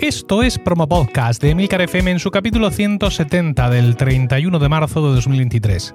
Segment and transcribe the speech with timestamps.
[0.00, 5.06] Esto es Promo Podcast de Emilcar FM en su capítulo 170 del 31 de marzo
[5.06, 5.92] de 2023.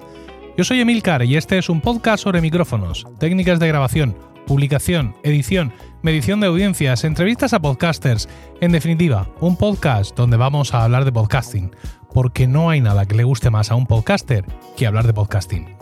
[0.56, 4.16] Yo soy Emilcar y este es un podcast sobre micrófonos, técnicas de grabación,
[4.46, 5.72] publicación, edición,
[6.02, 8.28] medición de audiencias, entrevistas a podcasters,
[8.60, 11.74] en definitiva, un podcast donde vamos a hablar de podcasting,
[12.14, 14.44] porque no hay nada que le guste más a un podcaster
[14.76, 15.76] que hablar de podcasting.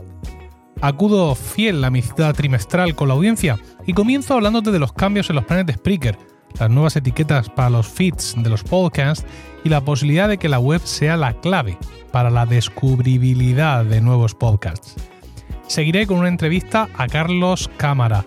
[0.81, 5.29] Acudo fiel a mi cita trimestral con la audiencia y comienzo hablándote de los cambios
[5.29, 6.17] en los planes de Spreaker,
[6.59, 9.27] las nuevas etiquetas para los feeds de los podcasts
[9.65, 11.79] y la posibilidad de que la web sea la clave
[12.13, 14.95] para la descubribilidad de nuevos podcasts.
[15.67, 18.25] Seguiré con una entrevista a Carlos Cámara,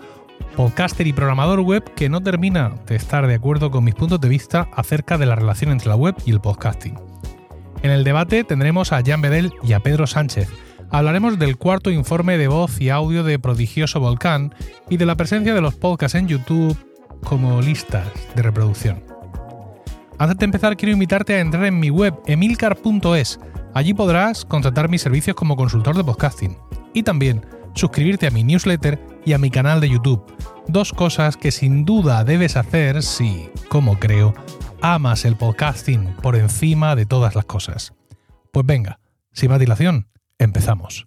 [0.56, 4.28] podcaster y programador web que no termina de estar de acuerdo con mis puntos de
[4.28, 6.98] vista acerca de la relación entre la web y el podcasting.
[7.82, 10.48] En el debate tendremos a Jan Bedel y a Pedro Sánchez.
[10.90, 14.52] Hablaremos del cuarto informe de voz y audio de Prodigioso Volcán
[14.90, 16.76] y de la presencia de los podcasts en YouTube,
[17.24, 19.02] como listas de reproducción.
[20.18, 23.38] Antes de empezar quiero invitarte a entrar en mi web emilcar.es.
[23.74, 26.56] Allí podrás contratar mis servicios como consultor de podcasting
[26.92, 30.24] y también suscribirte a mi newsletter y a mi canal de YouTube.
[30.66, 34.34] Dos cosas que sin duda debes hacer si, como creo,
[34.80, 37.94] amas el podcasting por encima de todas las cosas.
[38.52, 39.00] Pues venga,
[39.32, 40.08] sin más dilación,
[40.38, 41.06] empezamos.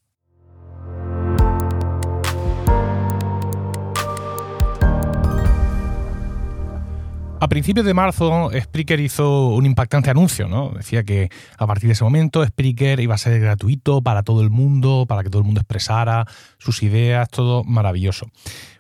[7.42, 10.70] A principios de marzo, Spreaker hizo un impactante anuncio, ¿no?
[10.78, 14.52] Decía que a partir de ese momento Spreaker iba a ser gratuito para todo el
[14.52, 16.28] mundo, para que todo el mundo expresara
[16.60, 18.28] sus ideas, todo maravilloso.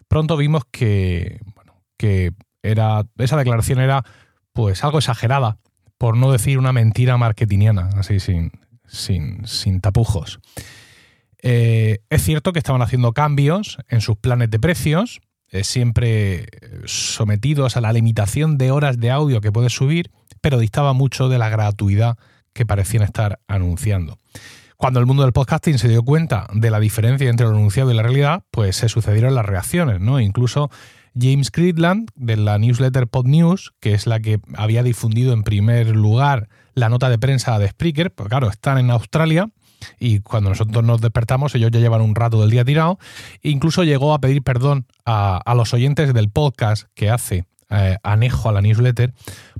[0.07, 4.05] Pronto vimos que, bueno, que era, esa declaración era
[4.53, 5.57] pues algo exagerada,
[5.97, 8.51] por no decir una mentira marketingiana, así sin,
[8.85, 10.39] sin, sin tapujos.
[11.41, 15.19] Eh, es cierto que estaban haciendo cambios en sus planes de precios,
[15.63, 16.47] siempre
[16.85, 20.11] sometidos a la limitación de horas de audio que puedes subir,
[20.41, 22.17] pero distaba mucho de la gratuidad
[22.53, 24.17] que parecían estar anunciando.
[24.77, 27.93] Cuando el mundo del podcasting se dio cuenta de la diferencia entre lo anunciado y
[27.93, 30.19] la realidad, pues se sucedieron las reacciones, ¿no?
[30.19, 30.71] Incluso
[31.13, 35.95] James Creedland, de la newsletter Pod News, que es la que había difundido en primer
[35.95, 39.49] lugar la nota de prensa de Spreaker, pues claro, están en Australia,
[39.99, 42.99] y cuando nosotros nos despertamos ellos ya llevan un rato del día tirado.
[43.41, 48.51] incluso llegó a pedir perdón a, los oyentes del podcast que hace eh, anejo a
[48.51, 49.13] la newsletter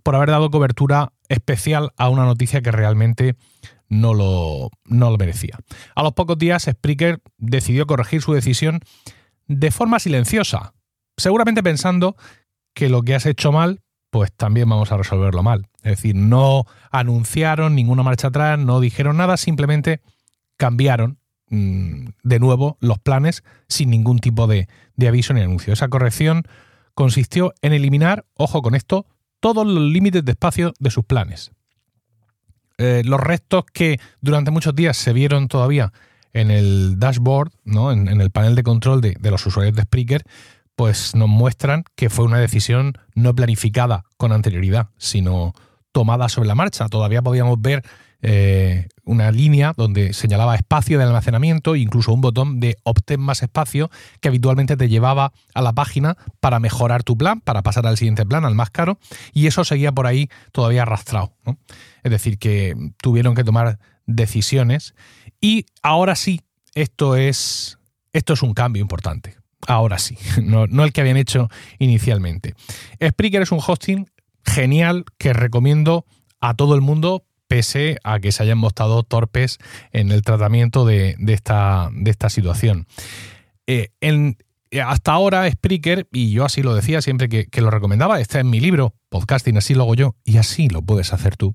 [0.04, 3.36] por haber dado cobertura especial a una noticia que realmente
[3.88, 5.58] no lo, no lo merecía.
[5.96, 8.80] A los pocos días Spreaker decidió corregir su decisión
[9.48, 10.74] de forma silenciosa,
[11.18, 12.16] seguramente pensando
[12.74, 15.68] que lo que has hecho mal, pues también vamos a resolverlo mal.
[15.78, 20.02] Es decir, no anunciaron ninguna marcha atrás, no dijeron nada, simplemente
[20.58, 21.18] cambiaron
[21.50, 24.68] mm, de nuevo los planes sin ningún tipo de,
[25.08, 25.74] aviso ni anuncio.
[25.74, 26.44] Esa corrección
[26.94, 29.08] consistió en eliminar, ojo con esto,
[29.40, 31.52] todos los límites de espacio de sus planes.
[32.78, 35.94] Eh, los restos que durante muchos días se vieron todavía
[36.34, 37.92] en el dashboard, ¿no?
[37.94, 40.24] en, el panel de control de, de, los usuarios de Spreaker,
[40.76, 45.54] pues nos muestran que fue una decisión no planificada con anterioridad, sino
[45.92, 46.88] tomada sobre la marcha.
[46.88, 47.84] Todavía podíamos ver
[48.24, 53.42] eh, una línea donde señalaba espacio de almacenamiento e incluso un botón de obtén más
[53.42, 53.90] espacio
[54.20, 58.26] que habitualmente te llevaba a la página para mejorar tu plan, para pasar al siguiente
[58.26, 59.00] plan, al más caro,
[59.34, 61.34] y eso seguía por ahí todavía arrastrado.
[62.04, 64.94] Es decir, que tuvieron que tomar decisiones
[65.40, 66.42] y ahora sí,
[66.76, 67.80] esto es,
[68.14, 69.41] esto es un cambio importante.
[69.68, 71.50] Ahora sí, no, el que habían hecho
[71.80, 72.56] inicialmente.
[73.04, 74.10] Spreaker es un hosting
[74.44, 76.06] genial que recomiendo
[76.40, 79.58] a todo el mundo pese a que se hayan mostrado torpes
[79.92, 81.90] en el tratamiento de, esta,
[82.30, 82.88] situación.
[83.68, 83.90] Eh,
[84.80, 88.62] hasta ahora Spreaker, y yo así lo decía siempre que, lo recomendaba, está en mi
[88.62, 91.54] libro, Podcasting, así lo hago yo, y así lo puedes hacer tú.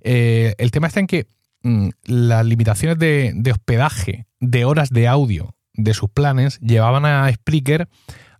[0.00, 1.26] Eh, el tema está en que
[1.62, 7.88] mm, las limitaciones de, hospedaje, de horas de audio de sus planes, llevaban a Spreaker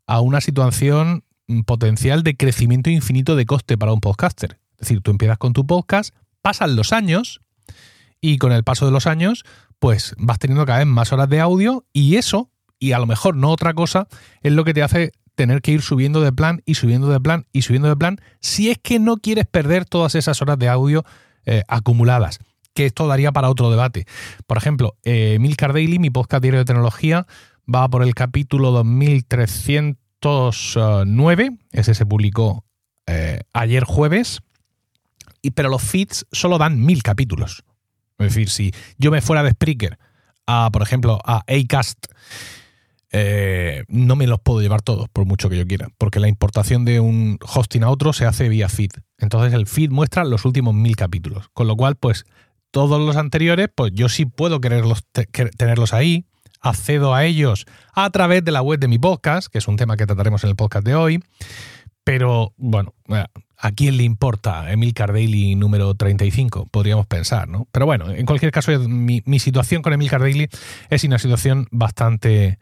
[0.07, 1.25] a una situación
[1.65, 4.59] potencial de crecimiento infinito de coste para un podcaster.
[4.73, 7.41] Es decir, tú empiezas con tu podcast, pasan los años
[8.21, 9.45] y con el paso de los años,
[9.79, 13.37] pues vas teniendo cada vez más horas de audio y eso, y a lo mejor
[13.37, 14.09] no otra cosa,
[14.43, 17.47] es lo que te hace tener que ir subiendo de plan y subiendo de plan
[17.53, 21.05] y subiendo de plan si es que no quieres perder todas esas horas de audio
[21.47, 22.41] eh, acumuladas
[22.79, 24.07] que esto daría para otro debate.
[24.47, 27.27] Por ejemplo, eh, Milcar Daily, mi podcast diario de tecnología,
[27.67, 32.65] va por el capítulo 2300 9, ese se publicó
[33.09, 34.43] eh, ayer jueves,
[35.43, 37.65] y, pero los feeds solo dan mil capítulos.
[38.19, 39.99] Es decir, si yo me fuera de Spreaker
[40.47, 42.07] a, por ejemplo, a Acast,
[43.11, 46.85] eh, no me los puedo llevar todos, por mucho que yo quiera, porque la importación
[46.85, 48.93] de un hosting a otro se hace vía feed.
[49.19, 52.25] Entonces el feed muestra los últimos mil capítulos, con lo cual, pues
[52.71, 55.05] todos los anteriores, pues yo sí puedo quererlos,
[55.57, 56.27] tenerlos ahí,
[56.61, 59.97] accedo a ellos a través de la web de mi podcast, que es un tema
[59.97, 61.23] que trataremos en el podcast de hoy.
[62.05, 62.95] Pero bueno,
[63.59, 66.67] ¿a quién le importa Emil Daily número 35?
[66.71, 67.69] Podríamos pensar, ¿no?
[67.71, 70.49] Pero bueno, en cualquier caso, mi, situación con Emil Daily
[70.89, 72.59] es una situación bastante,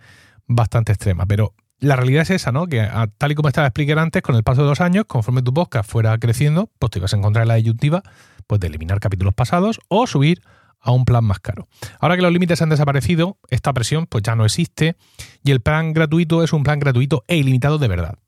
[0.49, 1.27] bastante extrema.
[1.27, 2.67] Pero la realidad es esa, ¿no?
[2.67, 2.89] Que
[3.19, 5.89] tal y como estaba explicando antes, con el paso de los años, conforme tu podcast
[5.89, 8.03] fuera creciendo, pues te ibas a encontrar la disyuntiva
[8.47, 10.43] pues, de eliminar capítulos pasados o subir
[10.81, 11.69] a un plan más caro.
[12.01, 14.97] Ahora que los límites han desaparecido, esta presión pues ya no existe
[15.43, 18.19] y el plan gratuito es un plan gratuito e ilimitado de verdad.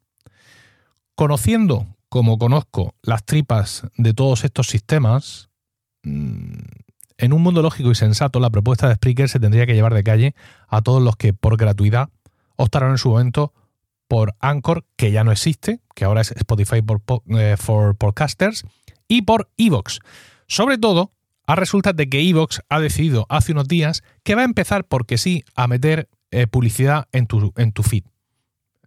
[1.15, 5.51] Conociendo, como conozco, las tripas de todos estos sistemas,
[6.03, 6.59] mm,
[7.19, 10.05] en un mundo lógico y sensato, la propuesta de Spreaker se tendría que llevar de
[10.05, 10.35] calle
[10.69, 12.11] a todos los que por gratuidad
[12.57, 13.53] optaron en su momento
[14.09, 17.03] por Anchor, que ya no existe, que ahora es Spotify for,
[17.37, 17.57] eh,
[17.99, 18.65] Podcasters,
[19.09, 20.01] y por Evox.
[20.47, 21.13] Sobre todo
[21.49, 25.17] a resulta de que Evox ha decidido hace unos días que va a empezar, porque
[25.17, 28.05] sí, a meter eh, publicidad en tu, en tu feed.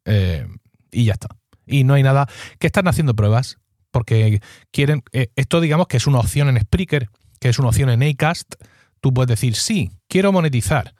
[0.05, 0.47] Eh,
[0.91, 1.29] y ya está.
[1.65, 2.27] Y no hay nada.
[2.59, 3.57] Que están haciendo pruebas,
[3.89, 5.03] porque quieren.
[5.11, 7.09] Eh, esto, digamos, que es una opción en Spreaker,
[7.39, 8.53] que es una opción en Acast.
[8.99, 10.93] Tú puedes decir, sí, quiero monetizar.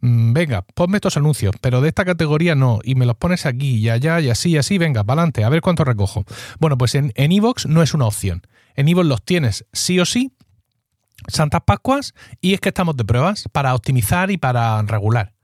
[0.00, 3.78] Mm, venga, ponme estos anuncios, pero de esta categoría no, y me los pones aquí
[3.78, 6.24] y allá y así y así, venga, para adelante, a ver cuánto recojo.
[6.60, 8.42] Bueno, pues en Evox no es una opción.
[8.78, 10.30] En Evox los tienes sí o sí,
[11.26, 15.34] Santas Pascuas y es que estamos de pruebas para optimizar y para regular.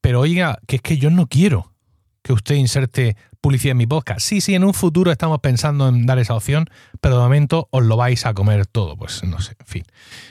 [0.00, 1.74] Pero oiga, que es que yo no quiero
[2.22, 4.20] que usted inserte publicidad en mi podcast.
[4.20, 6.64] Sí, sí, en un futuro estamos pensando en dar esa opción,
[7.02, 8.96] pero de momento os lo vais a comer todo.
[8.96, 9.82] Pues no sé, en fin.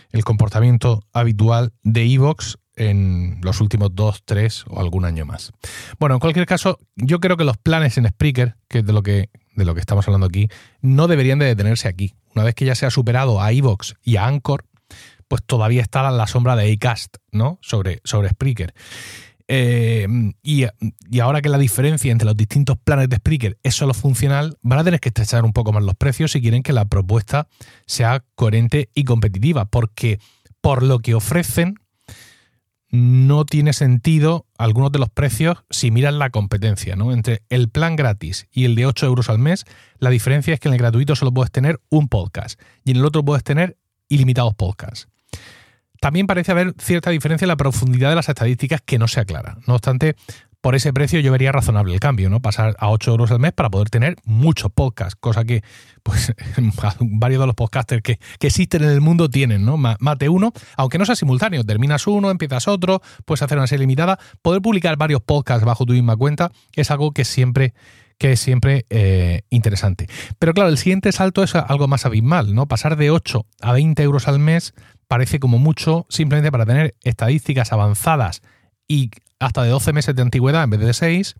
[0.09, 5.51] El comportamiento habitual de Evox en los últimos dos, tres o algún año más.
[5.99, 9.03] Bueno, en cualquier caso, yo creo que los planes en Spreaker, que es de lo
[9.03, 10.47] que, de lo que estamos hablando aquí,
[10.81, 12.15] no deberían de detenerse aquí.
[12.35, 14.65] Una vez que ya se ha superado a Evox y a Anchor,
[15.27, 17.57] pues todavía está la sombra de Acast, ¿no?
[17.61, 18.73] Sobre, sobre Spreaker.
[19.53, 20.07] Eh,
[20.43, 20.65] y,
[21.19, 24.83] ahora que la diferencia entre los distintos planes de Spreaker es solo funcional, van a
[24.85, 27.47] tener que estrechar un poco más los precios si quieren que la propuesta
[27.85, 30.19] sea coherente y competitiva, porque
[30.61, 31.75] por lo que ofrecen
[32.91, 37.11] no tiene sentido algunos de los precios si miran la competencia, ¿no?
[37.11, 39.65] Entre el plan gratis y el de 8 euros al mes,
[39.97, 43.05] la diferencia es que en el gratuito solo puedes tener un podcast y en el
[43.05, 43.77] otro puedes tener
[44.07, 45.07] ilimitados podcasts.
[45.99, 49.57] También parece haber cierta diferencia en la profundidad de las estadísticas que no se aclara.
[49.67, 50.15] No obstante,
[50.61, 52.39] por ese precio yo vería razonable el cambio, ¿no?
[52.39, 55.63] Pasar a 8 euros al mes para poder tener muchos podcasts, cosa que
[56.03, 56.33] pues
[56.99, 59.77] varios de los podcasters que, existen en el mundo tienen, ¿no?
[59.77, 64.19] Mate uno, aunque no sea simultáneo, terminas uno, empiezas otro, puedes hacer una serie limitada.
[64.41, 67.73] Poder publicar varios podcasts bajo tu misma cuenta es algo que siempre
[68.17, 70.07] que es siempre eh, interesante.
[70.37, 72.67] Pero claro, el siguiente salto es algo más abismal, ¿no?
[72.67, 74.75] Pasar de 8 a 20 euros al mes
[75.07, 78.43] parece como mucho simplemente para tener estadísticas avanzadas
[78.87, 79.09] y
[79.41, 81.35] hasta de 12 meses de antigüedad en vez de 6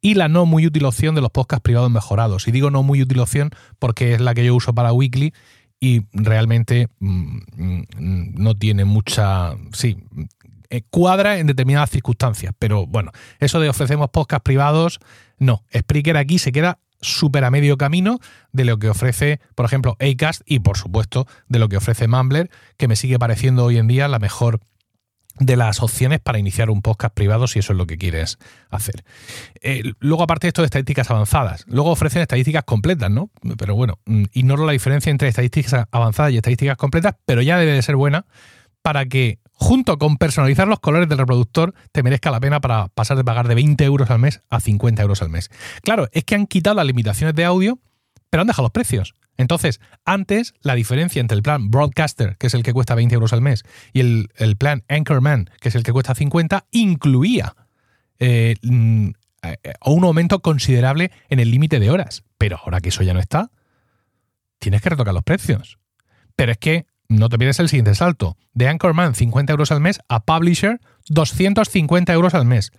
[0.00, 2.48] y la no muy útil opción de los podcasts privados mejorados.
[2.48, 5.34] Y digo no muy útil opción porque es la que yo uso para Weekly
[5.78, 9.54] y realmente mm, mm, no tiene mucha...
[9.72, 9.98] Sí,
[10.70, 14.98] eh, cuadra en determinadas circunstancias, pero bueno, eso de ofrecemos podcasts privados,
[15.38, 15.62] no.
[15.76, 18.18] Spreaker aquí se queda súper a medio camino
[18.52, 22.50] de lo que ofrece, por ejemplo, Acast y, por supuesto, de lo que ofrece Mumbler,
[22.78, 24.60] que me sigue pareciendo hoy en día la mejor
[25.38, 28.38] de las opciones para iniciar un podcast privado si eso es lo que quieres
[28.70, 29.04] hacer.
[29.60, 33.30] Eh, luego, aparte de esto de estadísticas avanzadas, luego ofrecen estadísticas completas, ¿no?
[33.58, 37.72] Pero bueno, mm, ignoro la diferencia entre estadísticas avanzadas y estadísticas completas, pero ya debe
[37.72, 38.26] de ser buena
[38.82, 43.16] para que junto con personalizar los colores del reproductor, te merezca la pena para pasar
[43.16, 45.50] de pagar de 20 euros al mes a 50 euros al mes.
[45.82, 47.78] Claro, es que han quitado las limitaciones de audio,
[48.30, 49.14] pero han dejado los precios.
[49.36, 53.32] Entonces, antes la diferencia entre el plan Broadcaster, que es el que cuesta 20 euros
[53.32, 57.56] al mes, y el, plan Anchorman, que es el que cuesta 50, incluía
[58.18, 59.10] eh, mm,
[59.42, 62.24] eh, un aumento considerable en el límite de horas.
[62.38, 63.50] Pero ahora que eso ya no está,
[64.58, 65.78] tienes que retocar los precios.
[66.36, 68.36] Pero es que no te pierdes el siguiente salto.
[68.52, 72.72] De Anchorman 50 euros al mes a Publisher 250 euros al mes.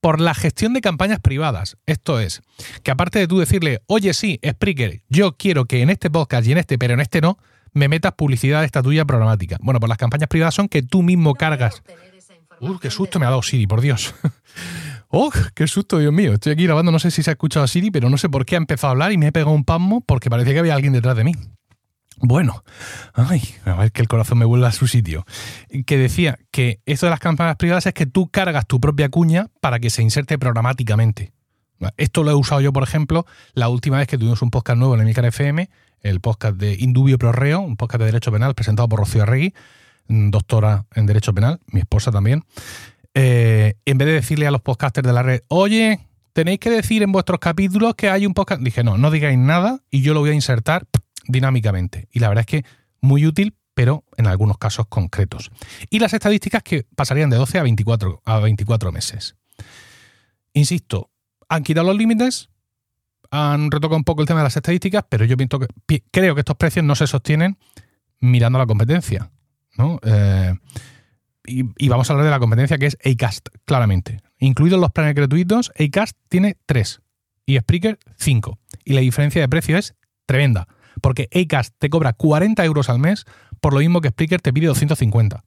[0.00, 1.76] Por la gestión de campañas privadas.
[1.86, 2.42] Esto es,
[2.82, 6.52] que aparte de tú decirle, oye sí, Spreaker, yo quiero que en este podcast y
[6.52, 7.38] en este, pero en este no,
[7.72, 9.58] me metas publicidad de esta tuya programática.
[9.60, 11.82] Bueno, pues las campañas privadas son que tú mismo cargas.
[12.60, 14.14] ¡Uh, qué susto me ha dado Siri, por Dios!
[15.08, 16.34] ¡Oh, qué susto, Dios mío!
[16.34, 18.44] Estoy aquí grabando, no sé si se ha escuchado a Siri, pero no sé por
[18.44, 20.74] qué ha empezado a hablar y me he pegado un pasmo porque parecía que había
[20.74, 21.34] alguien detrás de mí.
[22.22, 22.64] Bueno,
[23.14, 25.24] ay, a ver que el corazón me vuelva a su sitio.
[25.86, 29.48] Que decía que esto de las campanas privadas es que tú cargas tu propia cuña
[29.60, 31.32] para que se inserte programáticamente.
[31.96, 33.24] Esto lo he usado yo, por ejemplo,
[33.54, 35.70] la última vez que tuvimos un podcast nuevo en el FM,
[36.02, 39.54] el podcast de Indubio Pro Reo, un podcast de Derecho Penal presentado por Rocío Arregui,
[40.08, 42.44] doctora en Derecho Penal, mi esposa también.
[43.14, 46.00] Eh, en vez de decirle a los podcasters de la red, oye,
[46.34, 48.60] tenéis que decir en vuestros capítulos que hay un podcast.
[48.60, 50.86] Dije, no, no digáis nada y yo lo voy a insertar
[51.26, 52.08] dinámicamente.
[52.12, 52.64] Y la verdad es que
[53.00, 55.50] muy útil, pero en algunos casos concretos.
[55.88, 59.36] Y las estadísticas que pasarían de 12 a 24, a 24 meses.
[60.52, 61.10] Insisto,
[61.48, 62.50] han quitado los límites,
[63.30, 66.40] han retocado un poco el tema de las estadísticas, pero yo pienso que, creo que
[66.40, 67.56] estos precios no se sostienen
[68.20, 69.30] mirando la competencia.
[69.76, 69.98] ¿no?
[70.02, 70.54] Eh,
[71.46, 74.20] y, vamos a hablar de la competencia que es Acast, claramente.
[74.38, 77.00] Incluidos los planes gratuitos, Acast tiene 3
[77.46, 78.58] y Spreaker 5.
[78.84, 79.94] Y la diferencia de precio es
[80.26, 80.68] tremenda,
[81.00, 83.24] porque Acast te cobra 40 euros al mes
[83.60, 85.44] por lo mismo que Spreaker te pide 250.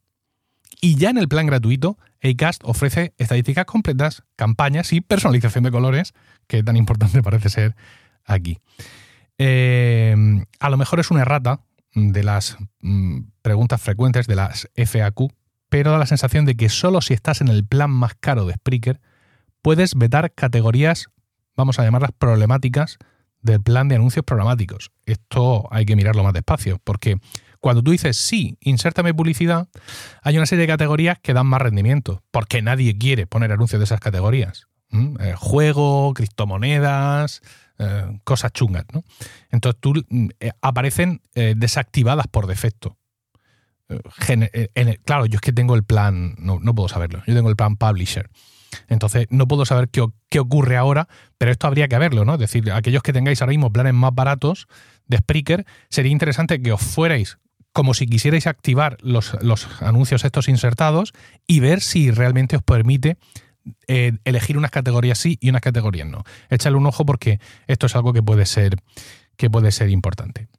[0.81, 6.13] Y ya en el plan gratuito, Acast ofrece estadísticas completas, campañas y personalización de colores,
[6.47, 7.75] que tan importante parece ser
[8.25, 8.59] aquí.
[9.37, 10.15] Eh,
[10.59, 11.61] a lo mejor es una errata
[11.95, 15.33] de las mm, preguntas frecuentes de las FAQ,
[15.69, 18.53] pero da la sensación de que solo si estás en el plan más caro de
[18.53, 19.01] Spreaker
[19.61, 21.07] puedes vetar categorías,
[21.55, 22.97] vamos a llamarlas problemáticas,
[23.43, 24.91] del plan de anuncios programáticos.
[25.05, 27.17] Esto hay que mirarlo más despacio, porque
[27.59, 29.69] cuando tú dices sí, insértame publicidad,
[30.21, 33.85] hay una serie de categorías que dan más rendimiento, porque nadie quiere poner anuncios de
[33.85, 34.67] esas categorías.
[34.93, 37.41] Eh, juego, criptomonedas,
[37.79, 38.85] eh, cosas chungas.
[38.93, 39.03] ¿no?
[39.49, 42.97] Entonces tú mm, eh, aparecen desactivadas por defecto.
[45.05, 48.29] Claro, yo es que tengo el plan, no, puedo saberlo, yo tengo el plan publisher.
[48.87, 52.33] Entonces, no puedo saber qué, ocurre ahora, pero esto habría que verlo, ¿no?
[52.33, 54.67] Es decir, aquellos que tengáis ahora mismo planes más baratos
[55.07, 57.37] de Spreaker, sería interesante que os fuerais
[57.71, 59.33] como si quisierais activar los,
[59.81, 61.11] anuncios estos insertados
[61.47, 63.17] y ver si realmente os permite
[63.87, 66.23] eh, elegir unas categorías sí y unas categorías no.
[66.49, 68.75] Échale un ojo porque esto es algo que puede ser,
[69.37, 70.49] que puede ser importante.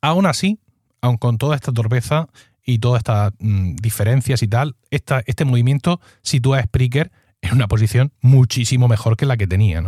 [0.00, 0.60] Aún así,
[1.00, 2.28] aun con toda esta torpeza
[2.64, 7.10] y todas estas mm, diferencias y tal, este movimiento sitúa a Spreaker
[7.42, 9.82] en una posición muchísimo mejor que la que tenía.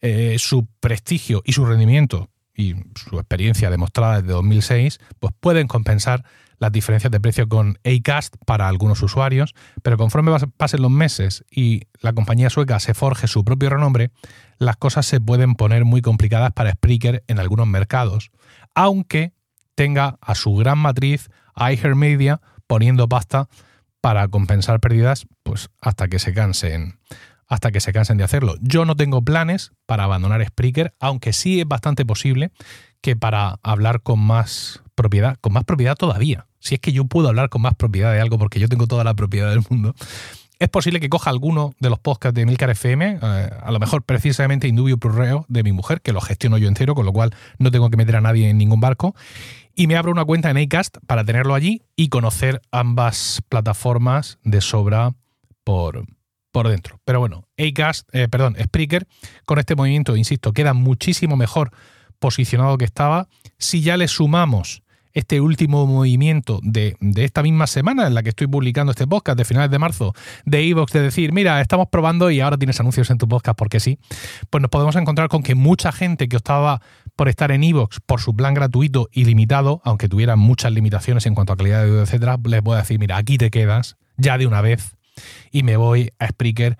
[0.00, 6.24] Eh, su prestigio y su rendimiento y su experiencia demostrada desde 2006 pues pueden compensar
[6.60, 11.84] las diferencias de precio con Acast para algunos usuarios, pero conforme pasen los meses y
[12.00, 14.10] la compañía sueca se forje su propio renombre,
[14.58, 18.30] las cosas se pueden poner muy complicadas para Spreaker en algunos mercados,
[18.74, 19.32] aunque
[19.74, 21.30] tenga a su gran matriz,
[21.60, 23.48] a Media, poniendo pasta
[24.00, 26.98] para compensar pérdidas, pues hasta que se cansen,
[27.46, 28.54] hasta que se cansen de hacerlo.
[28.60, 32.50] Yo no tengo planes para abandonar Spreaker, aunque sí es bastante posible
[33.02, 36.46] que para hablar con más propiedad, con más propiedad todavía.
[36.60, 39.04] Si es que yo puedo hablar con más propiedad de algo porque yo tengo toda
[39.04, 39.94] la propiedad del mundo,
[40.60, 44.02] es posible que coja alguno de los podcasts de Milcar FM, eh, a lo mejor
[44.02, 47.70] precisamente Indubio Pro de mi mujer, que lo gestiono yo entero, con lo cual no
[47.70, 49.14] tengo que meter a nadie en ningún barco,
[49.80, 54.60] y me abro una cuenta en Acast para tenerlo allí y conocer ambas plataformas de
[54.60, 55.14] sobra
[55.64, 56.04] por,
[56.52, 57.00] por dentro.
[57.06, 59.08] Pero bueno, Acast, eh, perdón, Spreaker,
[59.46, 61.70] con este movimiento, insisto, queda muchísimo mejor
[62.18, 63.28] posicionado que estaba.
[63.56, 64.82] Si ya le sumamos
[65.12, 69.44] este último movimiento de, esta misma semana en la que estoy publicando este podcast de
[69.44, 73.18] finales de marzo de Evox, de decir, mira, estamos probando y ahora tienes anuncios en
[73.18, 73.98] tu podcast porque sí,
[74.50, 76.80] pues nos podemos encontrar con que mucha gente que estaba
[77.16, 81.34] por estar en Evox por su plan gratuito y limitado, aunque tuviera muchas limitaciones en
[81.34, 84.46] cuanto a calidad de audio, etcétera, les puede decir, mira, aquí te quedas ya de
[84.46, 84.96] una vez
[85.50, 86.78] y me voy a Spreaker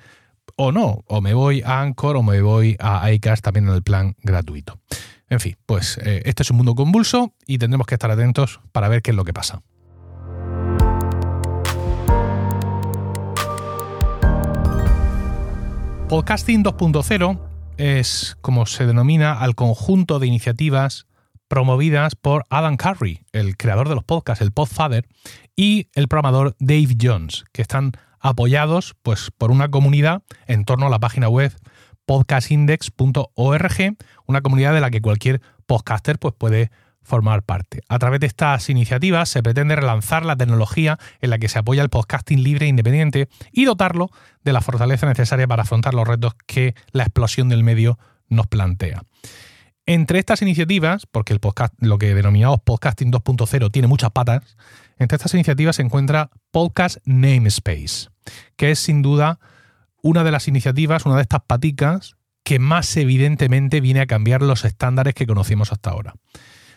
[0.56, 3.82] o no, o me voy a Anchor o me voy a iCast también en el
[3.82, 4.78] plan gratuito.
[5.28, 8.88] En fin, pues eh, este es un mundo convulso y tendremos que estar atentos para
[8.88, 9.62] ver qué es lo que pasa.
[16.08, 17.50] Podcasting 2.0
[17.80, 21.06] es como se denomina al conjunto de iniciativas
[21.49, 25.08] promovidas por Adam Curry, el creador de los podcasts, el Podfather,
[25.56, 30.90] y el programador Dave Jones, que están apoyados pues, por una comunidad en torno a
[30.90, 31.56] la página web
[32.04, 33.96] podcastindex.org,
[34.26, 36.70] una comunidad de la que cualquier podcaster pues, puede
[37.02, 37.80] formar parte.
[37.88, 41.83] A través de estas iniciativas se pretende relanzar la tecnología en la que se apoya
[41.83, 44.11] el podcasting libre e independiente y dotarlo
[44.45, 49.02] de la fortaleza necesaria para afrontar los retos que la explosión del medio nos plantea.
[49.87, 54.57] Entre estas iniciativas, porque el podcast, lo que denominamos podcasting 2.0 tiene muchas patas,
[54.99, 58.09] entre estas iniciativas se encuentra Podcast Namespace,
[58.57, 59.40] que es sin duda
[60.02, 64.64] una de las iniciativas, una de estas paticas, que más evidentemente viene a cambiar los
[64.64, 66.14] estándares que conocimos hasta ahora.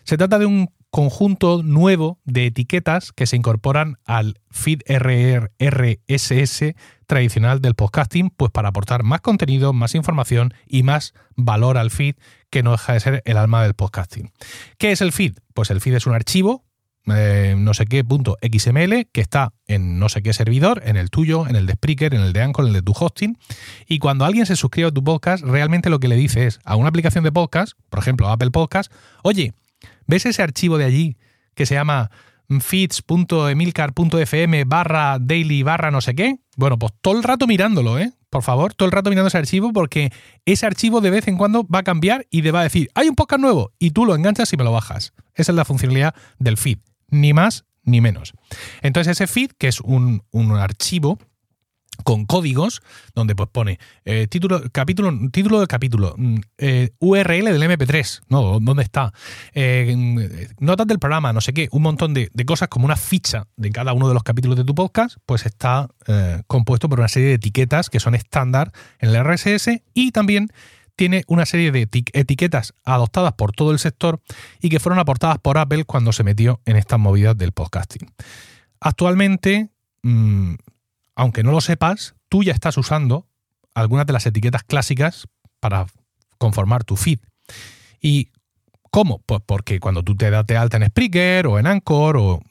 [0.04, 6.76] Se trata de un conjunto nuevo de etiquetas que se incorporan al feed RSS
[7.08, 12.16] tradicional del podcasting, pues para aportar más contenido, más información y más valor al feed,
[12.50, 14.32] que no deja de ser el alma del podcasting.
[14.78, 15.38] ¿Qué es el feed?
[15.54, 16.64] Pues el feed es un archivo
[17.06, 21.10] eh, no sé qué punto XML que está en no sé qué servidor, en el
[21.10, 23.38] tuyo, en el de Spreaker, en el de Anchor, en el de tu hosting.
[23.88, 26.78] Y cuando alguien se suscribe a tu podcast, realmente lo que le dice es a
[26.78, 28.92] una aplicación de podcast, por ejemplo Apple Podcast,
[29.22, 29.54] oye,
[30.08, 31.18] ¿ves ese archivo de allí
[31.56, 32.12] que se llama
[32.60, 36.38] feeds.emilcar.fm barra daily barra no sé qué?
[36.56, 38.14] Bueno, pues todo el rato mirándolo, ¿eh?
[38.30, 40.12] Por favor, todo el rato mirando ese archivo porque
[40.46, 43.08] ese archivo de vez en cuando va a cambiar y te va a decir, hay
[43.08, 45.14] un podcast nuevo y tú lo enganchas y me lo bajas.
[45.36, 46.80] Esa es la funcionalidad del feed
[47.10, 48.34] ni más ni menos.
[48.82, 50.24] Entonces ese feed, que es un,
[50.58, 51.20] archivo
[52.04, 52.82] con códigos
[53.16, 58.60] donde pues pone eh, título, capítulo, título del capítulo, mm, eh, URL del MP3, ¿no?
[58.60, 59.14] ¿Dónde está?
[59.54, 59.96] Eh,
[60.60, 63.70] notas del programa, no sé qué, un montón de, de, cosas como una ficha de
[63.72, 65.90] cada uno de los capítulos de tu podcast, pues está
[66.48, 70.50] compuesto por una serie de etiquetas que son estándar en el RSS y también
[70.96, 74.22] tiene una serie de etiquetas adoptadas por todo el sector
[74.62, 78.12] y que fueron aportadas por Apple cuando se metió en estas movidas del podcasting.
[78.80, 79.70] Actualmente,
[80.04, 80.56] mm,
[81.16, 83.28] aunque no lo sepas, tú ya estás usando
[83.74, 85.28] algunas de las etiquetas clásicas
[85.60, 85.86] para
[86.38, 87.20] conformar tu feed.
[88.02, 88.30] ¿Y
[88.92, 89.22] cómo?
[89.26, 92.42] Pues porque cuando tú te das de alta en Spreaker o en Anchor o,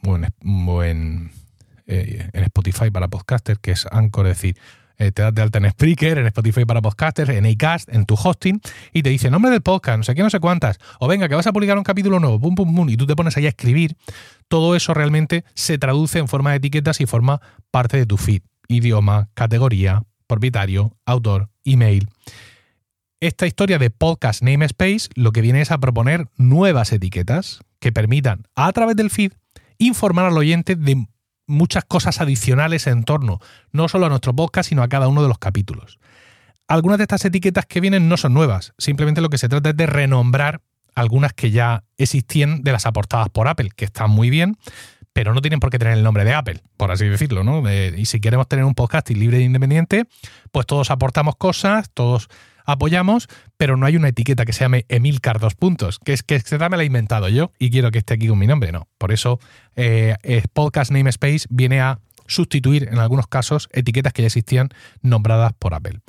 [0.84, 1.30] en,
[1.86, 4.56] eh, en Spotify para podcasters, que es Anchor, es decir,
[4.98, 8.14] eh, te das de alta en Spreaker, en Spotify para podcasters, en Acast, en tu
[8.14, 8.60] hosting,
[8.92, 11.34] y te dice nombre del podcast, no sé qué, no sé cuántas, o venga, que
[11.34, 13.50] vas a publicar un capítulo nuevo, pum, pum, pum, y tú te pones ahí a
[13.50, 13.96] escribir,
[14.48, 17.40] todo eso realmente se traduce en forma de etiquetas y forma
[17.70, 18.42] parte de tu feed.
[18.68, 22.08] Idioma, categoría, propietario, autor, email.
[23.20, 28.46] Esta historia de podcast namespace lo que viene es a proponer nuevas etiquetas que permitan,
[28.56, 29.32] a través del feed,
[29.78, 31.06] informar al oyente de
[31.46, 33.38] muchas cosas adicionales en torno,
[33.70, 35.98] no solo a nuestro podcast, sino a cada uno de los capítulos.
[36.66, 39.76] Algunas de estas etiquetas que vienen no son nuevas, simplemente lo que se trata es
[39.76, 40.62] de renombrar
[40.94, 44.56] algunas que ya existían de las aportadas por Apple, que están muy bien,
[45.12, 47.62] pero no tienen por qué tener el nombre de Apple, por así decirlo, ¿no?
[47.70, 50.04] y si queremos tener un podcast libre e independiente,
[50.50, 52.28] pues todos aportamos cosas, todos
[52.64, 56.36] apoyamos, pero no hay una etiqueta que se llame Emilcar dos puntos, que es que
[56.36, 58.72] esta me la he inventado yo y quiero que esté aquí con mi nombre.
[58.72, 59.40] No, por eso
[59.76, 60.16] eh,
[60.52, 64.70] Podcast Namespace viene a sustituir en algunos casos etiquetas que ya existían
[65.02, 66.00] nombradas por Apple.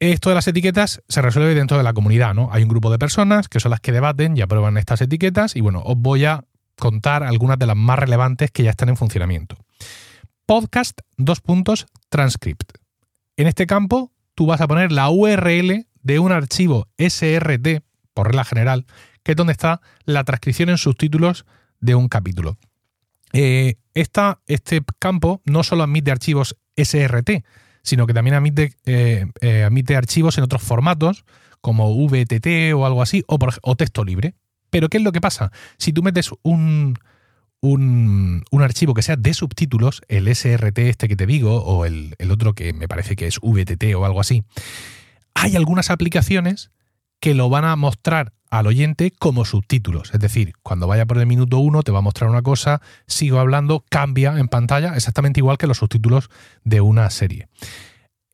[0.00, 2.48] Esto de las etiquetas se resuelve dentro de la comunidad, ¿no?
[2.52, 5.60] Hay un grupo de personas que son las que debaten y aprueban estas etiquetas y
[5.60, 6.44] bueno, os voy a
[6.80, 9.56] contar algunas de las más relevantes que ya están en funcionamiento.
[10.46, 12.72] Podcast dos puntos transcript.
[13.36, 18.44] En este campo tú vas a poner la URL de un archivo SRT, por regla
[18.44, 18.86] general,
[19.22, 21.46] que es donde está la transcripción en subtítulos
[21.78, 22.58] de un capítulo.
[23.32, 27.44] Eh, este campo no solo admite archivos SRT,
[27.82, 31.24] sino que también admite, eh, eh, admite archivos en otros formatos,
[31.60, 34.34] como VTT o algo así, o, texto libre.
[34.70, 35.52] Pero ¿qué es lo que pasa?
[35.76, 36.98] Si tú metes un,
[37.60, 42.54] un, archivo que sea de subtítulos, el SRT este que te digo, o el, otro
[42.54, 44.44] que me parece que es VTT o algo así,
[45.34, 46.70] hay algunas aplicaciones
[47.20, 50.12] que lo van a mostrar al oyente como subtítulos.
[50.12, 53.38] Es decir, cuando vaya por el minuto uno te va a mostrar una cosa, sigo
[53.38, 56.30] hablando, cambia en pantalla, exactamente igual que los subtítulos
[56.64, 57.48] de una serie.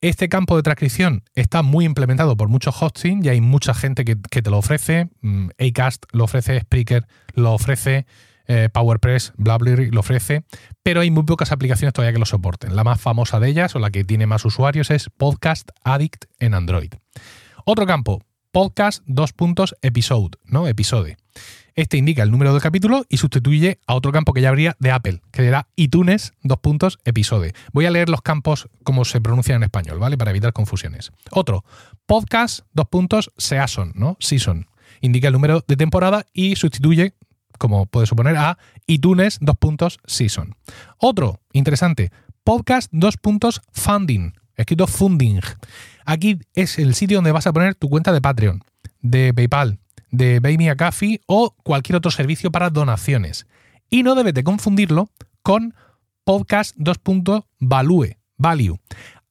[0.07, 4.15] Este campo de transcripción está muy implementado por muchos hosting y hay mucha gente que,
[4.15, 5.11] te lo ofrece.
[5.21, 8.07] Mm, Acast lo ofrece, Spreaker lo ofrece,
[8.47, 10.45] eh, PowerPress, BlaBlaBerry lo ofrece,
[10.85, 12.77] pero hay muy pocas aplicaciones todavía que lo soporten.
[12.77, 16.55] La más famosa de ellas, o la que tiene más usuarios, es Podcast Addict en
[16.55, 16.93] Android.
[17.65, 20.69] Otro campo, Podcast dos puntos episode, ¿no?
[20.69, 21.17] Episode.
[21.77, 24.91] Este indica el número del capítulo y sustituye a otro campo que ya habría de
[24.91, 27.53] Apple, que era iTunes dos puntos episode.
[27.75, 30.17] Voy a leer los campos como se pronuncian en español, ¿vale?
[30.17, 31.13] Para evitar confusiones.
[31.31, 31.67] Otro,
[32.07, 34.17] podcast dos puntos season, ¿no?
[34.21, 34.67] Season.
[35.03, 37.13] Indica el número de temporada y sustituye
[37.59, 40.55] como puede suponer, a iTunes dos puntos season.
[40.99, 42.11] Otro interesante,
[42.45, 45.41] podcast dos puntos funding, escrito funding.
[46.07, 48.63] Aquí es el sitio donde vas a poner tu cuenta de Patreon,
[49.01, 49.79] de PayPal,
[50.11, 50.75] de Buy Me
[51.27, 53.47] o cualquier otro servicio para donaciones.
[53.91, 55.11] Y no debes de confundirlo
[55.43, 55.75] con
[56.25, 58.81] podcast dos puntos value, value.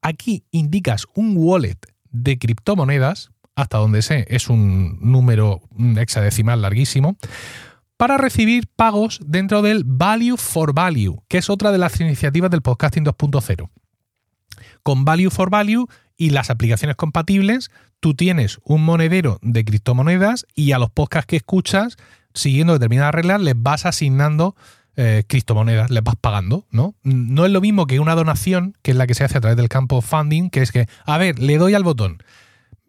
[0.01, 1.77] Aquí indicas un wallet
[2.11, 5.61] de criptomonedas, hasta donde sé es un número
[5.97, 7.17] hexadecimal larguísimo,
[7.97, 12.61] para recibir pagos dentro del Value for Value, que es otra de las iniciativas del
[12.61, 13.69] podcasting 2.0.
[14.83, 20.71] Con Value for Value y las aplicaciones compatibles, tú tienes un monedero de criptomonedas y
[20.71, 21.97] a los podcasts que escuchas
[22.35, 24.55] siguiendo determinadas reglas, les vas asignando
[24.97, 26.95] eh, criptomonedas, les vas pagando, ¿no?
[27.03, 29.57] No es lo mismo que una donación, que es la que se hace a través
[29.57, 32.23] del campo funding, que es que, a ver, le doy al botón.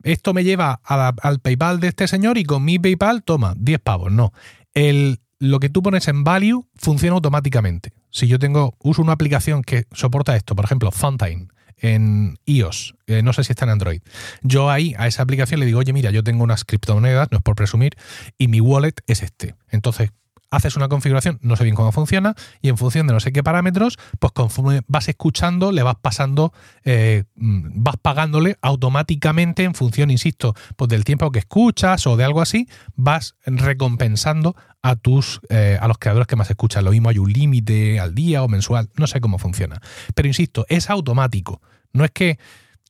[0.02, 4.12] Esto me lleva al PayPal de este señor y con mi PayPal, toma, 10 pavos.
[4.12, 4.32] No.
[4.72, 7.92] El, lo que tú pones en value funciona automáticamente.
[8.10, 13.22] Si yo tengo, uso una aplicación que soporta esto, por ejemplo, Fountain, en iOS, eh,
[13.22, 14.00] no sé si está en Android.
[14.42, 17.42] Yo ahí a esa aplicación le digo, oye, mira, yo tengo unas criptomonedas, no es
[17.42, 17.96] por presumir,
[18.38, 19.54] y mi wallet es este.
[19.70, 20.10] Entonces,
[20.50, 23.42] haces una configuración, no sé bien cómo funciona, y en función de no sé qué
[23.42, 26.52] parámetros, pues conforme vas escuchando, le vas pasando,
[26.84, 32.24] eh, mm, vas pagándole automáticamente en función, insisto, pues del tiempo que escuchas o de
[32.24, 36.84] algo así, vas recompensando a tus eh, a los creadores que más escuchan.
[36.84, 39.80] Lo mismo hay un límite al día o mensual, no sé cómo funciona.
[40.14, 41.60] Pero insisto, es automático.
[41.92, 42.38] No es que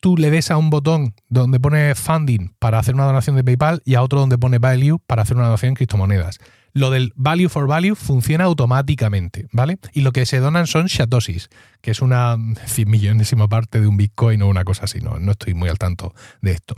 [0.00, 3.82] tú le des a un botón donde pone funding para hacer una donación de PayPal
[3.86, 6.38] y a otro donde pone value para hacer una donación en criptomonedas
[6.76, 9.78] lo del value for value funciona automáticamente, ¿vale?
[9.94, 11.48] Y lo que se donan son satoshis,
[11.80, 12.36] que es una
[12.66, 15.78] cien millonésima parte de un Bitcoin o una cosa así, no, no estoy muy al
[15.78, 16.74] tanto de esto.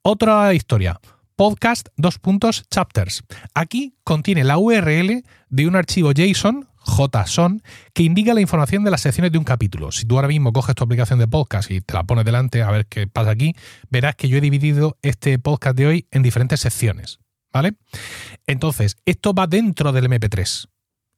[0.00, 0.98] Otra historia,
[1.36, 3.24] podcast dos puntos chapters.
[3.54, 9.02] Aquí contiene la URL de un archivo JSON, JSON, que indica la información de las
[9.02, 9.92] secciones de un capítulo.
[9.92, 12.70] Si tú ahora mismo coges tu aplicación de podcast y te la pones delante a
[12.70, 13.54] ver qué pasa aquí,
[13.90, 17.18] verás que yo he dividido este podcast de hoy en diferentes secciones.
[17.56, 17.74] ¿Vale?
[18.46, 20.68] Entonces, esto va dentro del MP3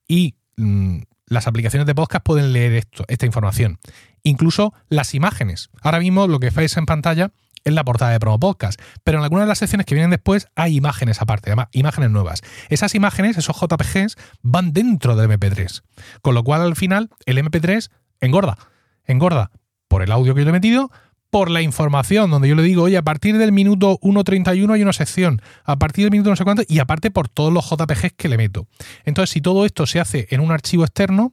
[0.07, 3.81] y mm, las aplicaciones de podcast pueden leer esto, esta información.
[4.22, 5.68] Incluso las imágenes.
[5.83, 7.33] Ahora mismo lo que veis en pantalla
[7.64, 10.46] es la portada de Promo Podcast, pero en algunas de las secciones que vienen después
[10.55, 12.42] hay imágenes aparte, además, imágenes nuevas.
[12.68, 15.83] Esas imágenes, esos JPGs, van dentro del MP3.
[16.22, 18.59] Con lo cual, al final, el MP3 engorda.
[19.07, 19.51] Engorda
[19.88, 20.92] por el audio que yo he metido,
[21.30, 24.92] por la información, donde yo le digo, oye, a partir del minuto 1.31 hay una
[24.92, 28.28] sección, a partir del minuto no sé cuánto, y aparte por todos los JPGs que
[28.28, 28.66] le meto.
[29.04, 31.32] Entonces, si todo esto se hace en un archivo externo,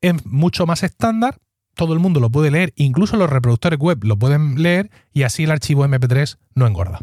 [0.00, 1.38] es mucho más estándar,
[1.74, 5.44] todo el mundo lo puede leer, incluso los reproductores web lo pueden leer, y así
[5.44, 7.00] el archivo MP3 no engorda.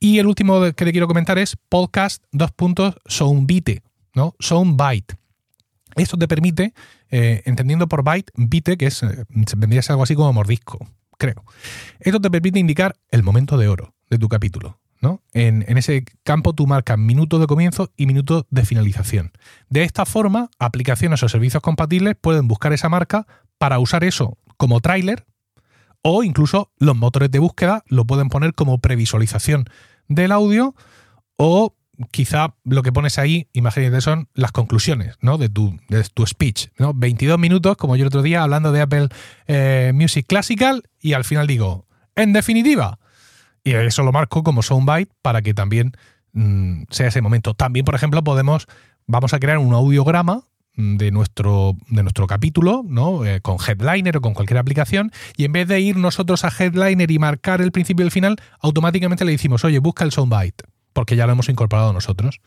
[0.00, 3.82] Y el último que te quiero comentar es podcast dos puntos soundbite,
[4.14, 4.34] ¿no?
[4.38, 5.16] Soundbite.
[5.96, 6.74] Esto te permite,
[7.10, 9.24] eh, entendiendo por byte, bite, que es, eh,
[9.56, 10.86] vendría a ser algo así como mordisco,
[11.18, 11.44] creo.
[12.00, 14.80] Esto te permite indicar el momento de oro de tu capítulo.
[15.00, 15.22] ¿no?
[15.32, 19.32] En, ese campo tú marcas minuto de comienzo y minuto de finalización.
[19.68, 23.26] De esta forma, aplicaciones o servicios compatibles pueden buscar esa marca
[23.58, 25.26] para usar eso como tráiler
[26.02, 29.66] o incluso los motores de búsqueda lo pueden poner como previsualización
[30.08, 30.74] del audio
[31.36, 31.74] o
[32.10, 35.38] quizá lo que pones ahí, imagínate, son las conclusiones ¿no?
[35.38, 36.68] de, tu, de tu speech.
[36.78, 36.94] ¿no?
[36.94, 39.08] 22 minutos, como yo el otro día, hablando de Apple
[39.46, 42.98] eh, Music Classical, y al final digo, en definitiva.
[43.64, 45.92] Y eso lo marco como soundbite para que también
[46.32, 47.54] mm, sea ese momento.
[47.54, 48.66] También, por ejemplo, podemos,
[49.06, 53.26] vamos a crear un audiograma de nuestro, de nuestro capítulo, ¿no?
[53.26, 57.10] Eh, con Headliner o con cualquier aplicación, y en vez de ir nosotros a Headliner
[57.10, 60.64] y marcar el principio y el final, automáticamente le decimos, oye, busca el soundbite
[60.98, 62.40] porque ya lo hemos incorporado nosotros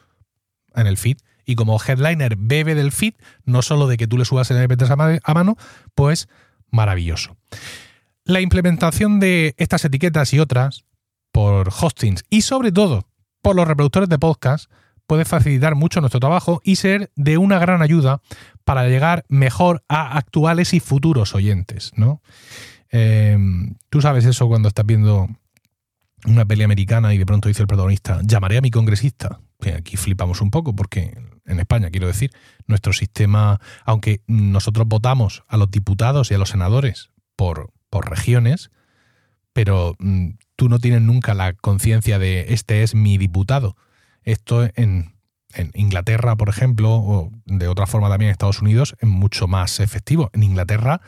[0.76, 1.20] en el feed.
[1.46, 3.14] Y como headliner bebe del feed,
[3.46, 5.56] no solo de que tú le subas el MP3 a mano,
[5.96, 6.28] pues
[6.70, 7.38] maravilloso.
[8.26, 10.84] La implementación de estas etiquetas y otras
[11.32, 13.08] por hostings y sobre todo
[13.42, 14.70] por los reproductores de podcast
[15.08, 18.20] puede facilitar mucho nuestro trabajo y ser de una gran ayuda
[18.66, 21.94] para llegar mejor a actuales y futuros oyentes.
[21.96, 22.22] ¿no?
[22.92, 23.38] Eh,
[23.90, 25.30] tú sabes eso cuando estás viendo
[26.26, 29.40] una pelea americana y de pronto dice el protagonista, llamaré a mi congresista.
[29.76, 32.32] aquí flipamos un poco porque en España, quiero decir,
[32.68, 38.72] nuestro sistema, aunque nosotros votamos a los diputados y a los senadores por, por regiones,
[39.54, 43.76] pero mm, tú no tienes nunca la conciencia de este es mi diputado.
[44.24, 45.16] Esto en,
[45.56, 49.80] en Inglaterra, por ejemplo, o de otra forma también en Estados Unidos, es mucho más
[49.80, 50.30] efectivo.
[50.34, 51.02] En Inglaterra,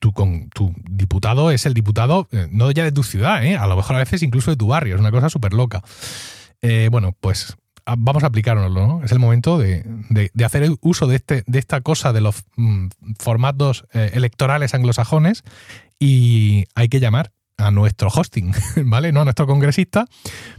[0.00, 3.56] tu, con, tu diputado es el diputado, eh, no ya de tu ciudad, ¿eh?
[3.56, 5.82] a lo mejor a veces incluso de tu barrio, es una cosa súper loca.
[6.60, 9.04] Eh, bueno, pues vamos a aplicárnoslo, ¿no?
[9.04, 12.88] Es el momento de, de, hacer uso de, este, de esta cosa de los mm,
[13.18, 15.42] formatos electorales anglosajones
[15.98, 18.52] y hay que llamar a nuestro hosting,
[18.84, 19.12] ¿vale?
[19.12, 20.06] No a nuestro congresista,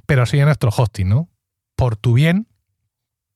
[0.05, 1.29] pero sí a nuestro hosting, ¿no?
[1.75, 2.47] Por tu bien,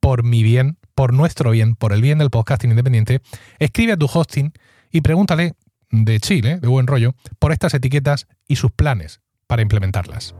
[0.07, 3.19] por mi bien, por nuestro bien, por el bien del podcasting independiente,
[3.59, 4.53] escribe a tu hosting
[4.89, 5.55] y pregúntale
[5.91, 10.33] de Chile, de buen rollo, por estas etiquetas y sus planes para implementarlas.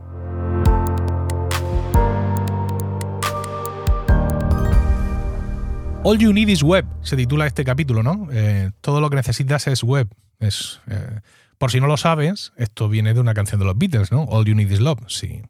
[6.02, 8.26] All You Need is Web, se titula este capítulo, ¿no?
[8.32, 10.08] Eh, todo lo que necesitas es web.
[10.38, 11.20] Es, eh,
[11.58, 14.22] por si no lo sabes, esto viene de una canción de los Beatles, ¿no?
[14.22, 15.00] All You Need is Love.
[15.08, 15.42] Si,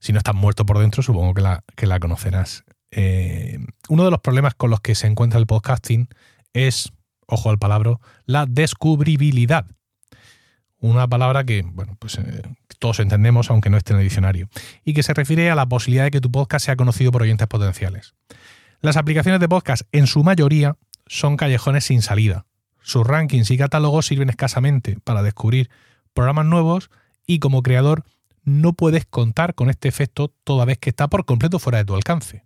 [0.00, 2.66] si no estás muerto por dentro, supongo que la, que la conocerás.
[2.90, 6.08] Eh, uno de los problemas con los que se encuentra el podcasting
[6.52, 6.92] es,
[7.26, 9.66] ojo al palabra, la descubribilidad.
[10.80, 12.42] Una palabra que, bueno, pues eh,
[12.78, 14.48] todos entendemos, aunque no esté en el diccionario,
[14.84, 17.48] y que se refiere a la posibilidad de que tu podcast sea conocido por oyentes
[17.48, 18.14] potenciales.
[18.80, 22.46] Las aplicaciones de podcast, en su mayoría, son callejones sin salida.
[22.80, 25.68] Sus rankings y catálogos sirven escasamente para descubrir
[26.14, 26.90] programas nuevos
[27.26, 28.04] y como creador
[28.44, 31.94] no puedes contar con este efecto toda vez que está por completo fuera de tu
[31.94, 32.44] alcance.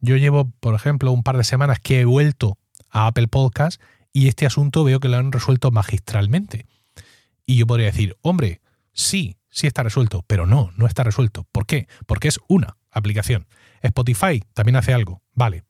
[0.00, 2.56] Yo llevo, por ejemplo, un par de semanas que he vuelto
[2.90, 3.80] a Apple Podcast
[4.12, 6.66] y este asunto veo que lo han resuelto magistralmente.
[7.46, 8.60] Y yo podría decir, hombre,
[8.92, 11.46] sí, sí está resuelto, pero no, no está resuelto.
[11.50, 11.88] ¿Por qué?
[12.06, 13.46] Porque es una aplicación.
[13.82, 15.64] Spotify también hace algo, vale.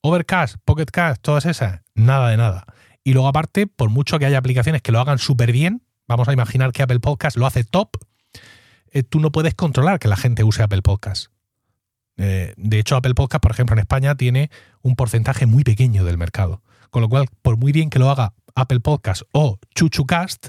[0.00, 2.66] Overcast, Pocketcast, todas esas, nada de nada.
[3.04, 6.32] Y luego aparte, por mucho que haya aplicaciones que lo hagan súper bien, vamos a
[6.32, 7.96] imaginar que Apple Podcast lo hace top,
[8.92, 11.32] eh, tú no puedes controlar que la gente use Apple Podcast.
[12.16, 14.50] Eh, de hecho, Apple Podcast, por ejemplo, en España tiene
[14.82, 16.62] un porcentaje muy pequeño del mercado.
[16.90, 20.48] Con lo cual, por muy bien que lo haga Apple Podcast o ChuchuCast,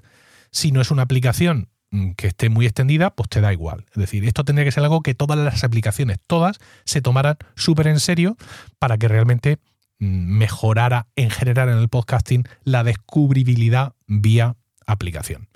[0.52, 3.86] si no es una aplicación mm, que esté muy extendida, pues te da igual.
[3.92, 7.88] Es decir, esto tendría que ser algo que todas las aplicaciones, todas, se tomaran súper
[7.88, 8.38] en serio
[8.78, 9.60] para que realmente
[10.00, 15.50] mm, mejorara en general en el podcasting la descubribilidad vía aplicación.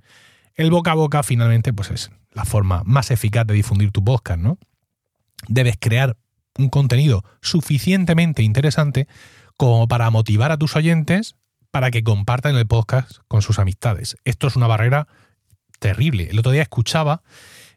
[0.56, 4.40] El boca a boca finalmente pues es la forma más eficaz de difundir tu podcast,
[4.40, 4.58] ¿no?
[5.48, 6.18] Debes crear
[6.58, 9.08] un contenido suficientemente interesante
[9.58, 11.36] como para motivar a tus oyentes
[11.72, 14.18] para que compartan el podcast con sus amistades.
[14.26, 15.08] Esto es una barrera
[15.80, 16.30] terrible.
[16.32, 17.22] El otro día escuchaba,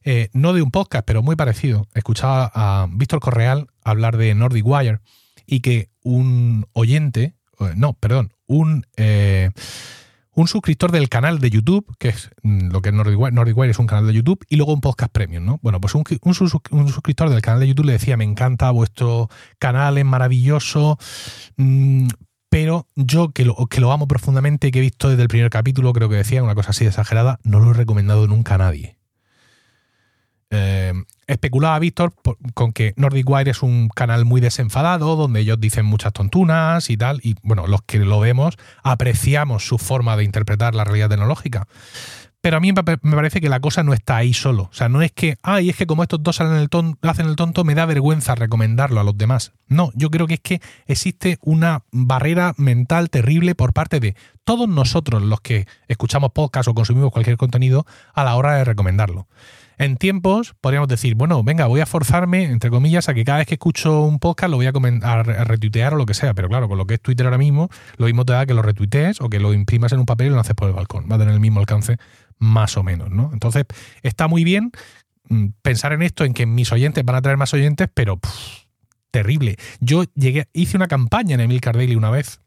[0.05, 4.64] eh, no de un podcast, pero muy parecido, escuchaba a Víctor Correal hablar de Nordic
[4.66, 5.01] Wire
[5.46, 8.87] y que un oyente, eh, no, perdón, un...
[8.96, 9.51] Eh,
[10.40, 13.79] un suscriptor del canal de YouTube, que es mm, lo que es Nordic Wire, es
[13.79, 15.59] un canal de YouTube, y luego un podcast premium, ¿no?
[15.62, 20.05] Bueno, pues un, suscriptor del canal de YouTube le decía, me encanta vuestro canal, es
[20.05, 20.98] maravilloso,
[21.57, 22.09] mm,
[22.48, 25.92] pero yo que lo, que lo amo profundamente, que he visto desde el primer capítulo,
[25.92, 29.00] creo que decía una cosa así exagerada, no lo he recomendado nunca a nadie.
[30.51, 30.93] Eh,
[31.29, 32.13] especulaba Víctor
[32.55, 36.97] con que Nordic Wire es un canal muy desenfadado, donde ellos dicen muchas tontunas y
[36.97, 41.69] tal, y bueno, los que lo vemos apreciamos su forma de interpretar la realidad tecnológica.
[42.41, 44.63] Pero a mí me parece que la cosa no está ahí solo.
[44.65, 46.69] O sea, no es que, ay, es que como estos dos hacen el,
[47.03, 49.53] hacen el tonto, me da vergüenza recomendarlo a los demás.
[49.69, 54.69] No, yo creo que es que existe una barrera mental terrible por parte de todos
[54.69, 57.85] nosotros los que escuchamos podcast o consumimos cualquier contenido
[58.15, 59.29] a la hora de recomendarlo.
[59.81, 63.47] En tiempos podríamos decir, bueno, venga, voy a forzarme, entre comillas, a que cada vez
[63.47, 66.35] que escucho un podcast lo voy a, a retuitear o lo que sea.
[66.35, 68.61] Pero claro, con lo que es Twitter ahora mismo, lo mismo te da que lo
[68.61, 71.07] retuitees o que lo imprimas en un papel y lo haces por el balcón.
[71.11, 71.97] Va a tener el mismo alcance,
[72.38, 73.31] más o menos, ¿no?
[73.33, 73.64] Entonces,
[74.03, 74.71] está muy bien
[75.31, 78.21] mm, pensar en esto, en que mis oyentes van a traer más oyentes, pero
[79.11, 79.57] terrible.
[79.81, 82.43] Yo llegué, hice una campaña en Emil Daily una vez.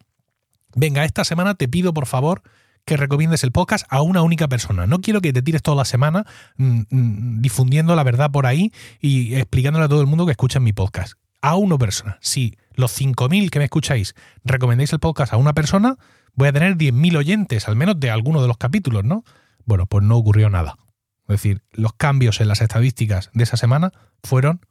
[0.76, 2.44] Venga, esta semana te pido, por favor,
[2.86, 4.88] que recomiendes el podcast a una única persona.
[4.88, 6.26] No quiero que te tires toda la semana
[6.58, 10.64] mm, mm, difundiendo la verdad por ahí y explicándole a todo el mundo que escuchen
[10.64, 11.14] mi podcast.
[11.42, 12.18] A una persona.
[12.22, 15.98] Si los 5.000 que me escucháis recomendéis el podcast a una persona,
[16.36, 19.24] voy a tener 10.000 oyentes, al menos de alguno de los capítulos, ¿no?
[19.66, 20.78] Bueno, pues no ocurrió nada.
[21.24, 23.92] Es decir, los cambios en las estadísticas de esa semana
[24.24, 24.62] fueron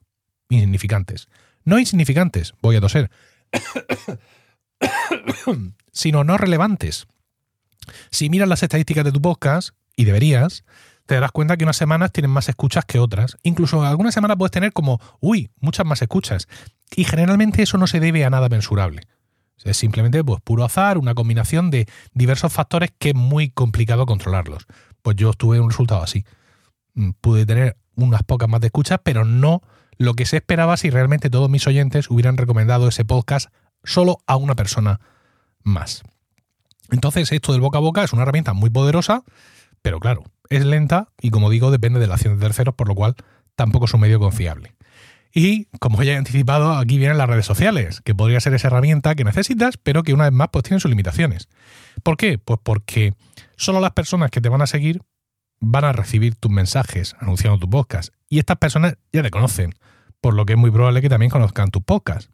[0.49, 1.29] insignificantes.
[1.65, 3.11] No insignificantes, voy a toser,
[5.93, 7.07] sino no relevantes.
[8.11, 10.65] Si miras las estadísticas de tu podcast, y deberías,
[11.07, 13.37] te darás cuenta que unas semanas tienen más escuchas que otras.
[13.43, 16.49] Incluso algunas semanas puedes tener como, uy, muchas más escuchas.
[16.95, 19.03] Y generalmente eso no se debe a nada mensurable.
[19.65, 24.67] Es simplemente pues, puro azar, una combinación de diversos factores que es muy complicado controlarlos.
[25.03, 26.25] Pues yo tuve un resultado así.
[26.95, 29.63] Mm, pude tener unas pocas más de escuchas, pero no
[29.99, 33.53] lo que se esperaba si realmente todos mis oyentes hubieran recomendado ese podcast
[33.85, 35.01] solo a una persona
[35.63, 36.03] más.
[36.93, 39.25] Entonces, esto del boca a boca es una herramienta muy poderosa,
[39.81, 42.95] pero claro, es lenta y como digo, depende de la acción de terceros, por lo
[42.95, 43.17] cual
[43.57, 44.75] tampoco es un medio confiable.
[45.35, 49.15] Y como ya he anticipado, aquí vienen las redes sociales, que podría ser esa herramienta
[49.15, 51.49] que necesitas, pero que una vez más pues tiene sus limitaciones.
[52.03, 52.37] ¿Por qué?
[52.39, 53.15] Pues porque
[53.57, 55.01] solo las personas que te van a seguir
[55.61, 58.13] van a recibir tus mensajes anunciando tu podcast.
[58.29, 59.75] Y estas personas ya te conocen,
[60.21, 62.31] por lo que es muy probable que también conozcan tus podcasts.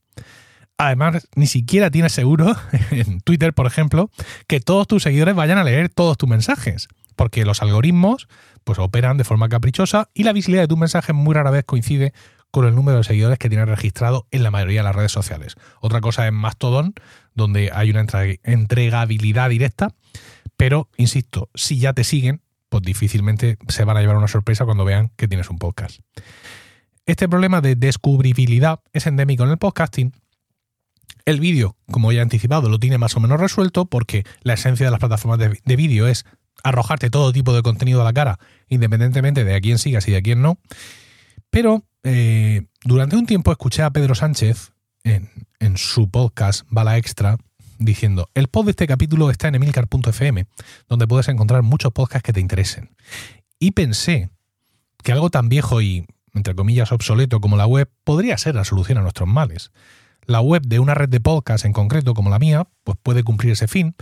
[0.78, 2.56] Además, ni siquiera tienes seguro,
[2.90, 4.10] en Twitter, por ejemplo,
[4.46, 6.88] que todos tus seguidores vayan a leer todos tus mensajes.
[7.16, 8.28] Porque los algoritmos
[8.62, 12.12] pues, operan de forma caprichosa y la visibilidad de tus mensajes muy rara vez coincide
[12.50, 15.56] con el número de seguidores que tienes registrado en la mayoría de las redes sociales.
[15.80, 16.94] Otra cosa es Mastodon,
[17.34, 18.06] donde hay una
[18.44, 19.94] entregabilidad directa,
[20.56, 24.84] pero, insisto, si ya te siguen, pues difícilmente se van a llevar una sorpresa cuando
[24.84, 26.00] vean que tienes un podcast.
[27.06, 30.12] Este problema de descubribilidad es endémico en el podcasting.
[31.28, 34.86] El vídeo, como ya he anticipado, lo tiene más o menos resuelto porque la esencia
[34.86, 36.24] de las plataformas de, de vídeo es
[36.64, 38.38] arrojarte todo tipo de contenido a la cara,
[38.68, 40.58] independientemente de a quién sigas y de a quién no.
[41.50, 44.72] Pero eh, durante un tiempo escuché a Pedro Sánchez
[45.04, 45.28] en,
[45.60, 47.36] en su podcast Bala Extra
[47.78, 50.46] diciendo, el pod de este capítulo está en emilcar.fm,
[50.88, 52.96] donde puedes encontrar muchos podcasts que te interesen.
[53.58, 54.30] Y pensé
[55.04, 58.96] que algo tan viejo y, entre comillas, obsoleto como la web podría ser la solución
[58.96, 59.72] a nuestros males.
[60.28, 63.52] La web de una red de podcasts en concreto como la mía, pues puede cumplir
[63.54, 63.96] ese fin,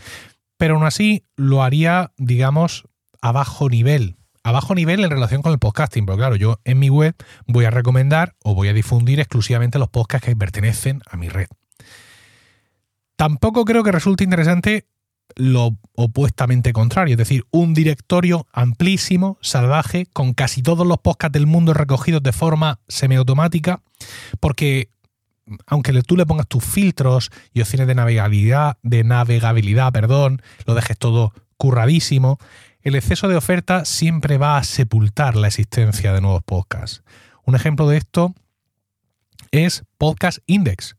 [0.59, 2.85] pero aún así lo haría, digamos,
[3.23, 4.17] a bajo nivel.
[4.43, 7.15] A bajo nivel en relación con el podcasting, pero claro, yo en mi web
[7.47, 11.47] voy a recomendar o voy a difundir exclusivamente los podcasts que pertenecen a mi red.
[13.15, 14.89] Tampoco creo que resulte interesante
[15.37, 21.47] lo opuestamente contrario, es decir, un directorio amplísimo, salvaje, con casi todos los podcasts del
[21.47, 23.83] mundo recogidos de forma semiautomática,
[24.41, 24.91] porque
[25.67, 30.99] aunque tú le pongas tus filtros y opciones de navegabilidad, de navegabilidad, perdón, lo dejes
[30.99, 32.39] todo curradísimo,
[32.83, 37.03] el exceso de oferta siempre va a sepultar la existencia de nuevos podcasts.
[37.45, 38.35] Un ejemplo de esto
[39.51, 40.97] es Podcast Index,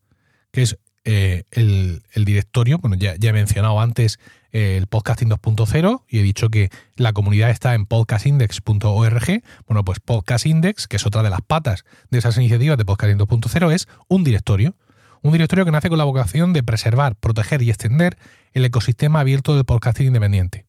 [0.52, 4.20] que es eh, el, directorio, bueno, ya, ya he mencionado antes
[4.52, 9.44] el podcasting 2.0 y he dicho que la comunidad está en podcastindex.org.
[9.68, 13.18] Bueno, pues Podcast Index, que es otra de las patas de esas iniciativas de podcasting
[13.18, 14.76] 2.0, es un directorio.
[15.22, 18.18] Un directorio que nace con la vocación de preservar, proteger y extender
[18.54, 20.66] el ecosistema abierto del podcasting independiente.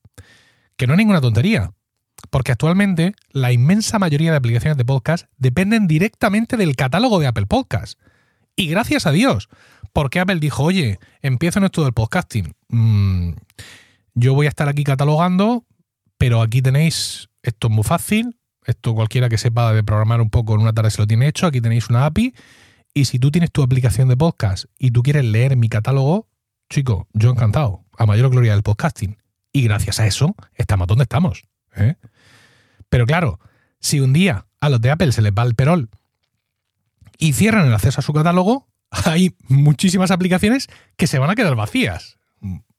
[0.77, 1.73] Que no es ninguna tontería,
[2.31, 7.47] porque actualmente la inmensa mayoría de aplicaciones de podcast dependen directamente del catálogo de Apple
[7.47, 7.99] Podcasts.
[8.57, 9.49] Y gracias a Dios,
[9.93, 12.55] porque Apple dijo, oye, empiezo en esto del podcasting.
[12.69, 13.33] Mm,
[14.15, 15.65] yo voy a estar aquí catalogando,
[16.17, 20.55] pero aquí tenéis, esto es muy fácil, esto cualquiera que sepa de programar un poco
[20.55, 22.35] en una tarde se lo tiene hecho, aquí tenéis una API,
[22.95, 26.29] y si tú tienes tu aplicación de podcast y tú quieres leer mi catálogo,
[26.69, 29.17] chico, yo encantado, a mayor gloria del podcasting.
[29.53, 31.45] Y gracias a eso, estamos donde estamos.
[31.77, 31.97] ¿eh?
[32.89, 33.41] Pero claro,
[33.81, 35.89] si un día a los de Apple se les va el perol
[37.19, 38.68] y cierran el acceso a su catálogo,
[39.05, 42.19] hay muchísimas aplicaciones que se van a quedar vacías.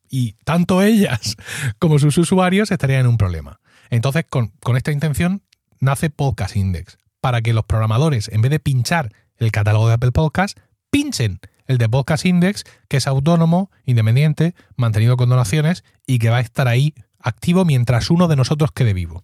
[0.09, 1.35] Y tanto ellas
[1.79, 3.59] como sus usuarios estarían en un problema.
[3.89, 5.43] Entonces, con, esta intención,
[5.79, 10.11] nace Podcast Index, para que los programadores, en vez de pinchar el catálogo de Apple
[10.11, 10.57] Podcast,
[10.89, 16.37] pinchen el de Podcast Index, que es autónomo, independiente, mantenido con donaciones y que va
[16.37, 19.23] a estar ahí activo mientras uno de nosotros quede vivo.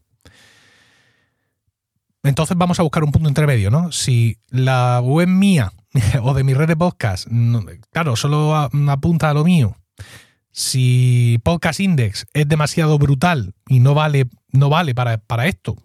[2.21, 3.91] Entonces vamos a buscar un punto intermedio, ¿no?
[3.91, 5.71] Si la web mía
[6.21, 7.27] o de mi red de podcast,
[7.91, 9.77] claro, solo apunta a lo mío.
[10.51, 15.75] Si Podcast Index es demasiado brutal y no vale, no vale para, para esto,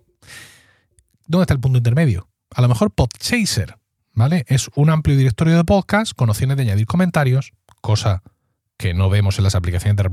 [1.26, 2.28] ¿dónde está el punto intermedio?
[2.54, 3.76] A lo mejor Podchaser,
[4.12, 4.44] ¿vale?
[4.46, 8.22] Es un amplio directorio de podcast con opciones de añadir comentarios, cosa
[8.76, 10.04] que no vemos en las aplicaciones de,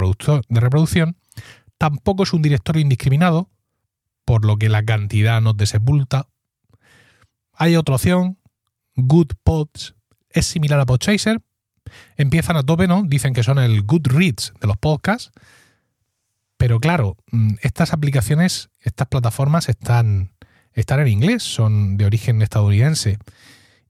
[0.60, 1.18] reproducción.
[1.78, 3.50] Tampoco es un directorio indiscriminado,
[4.26, 6.28] por lo que la cantidad no te sepulta.
[7.54, 8.38] Hay otra opción,
[8.98, 9.96] Good Pods,
[10.30, 11.42] es similar a Podchaser.
[12.18, 13.04] Empiezan a tope, ¿no?
[13.06, 15.32] Dicen que son el Goodreads de los podcasts.
[16.58, 20.34] Pero claro, mm, estas aplicaciones, estas plataformas están,
[20.74, 23.20] están en inglés, son de origen estadounidense.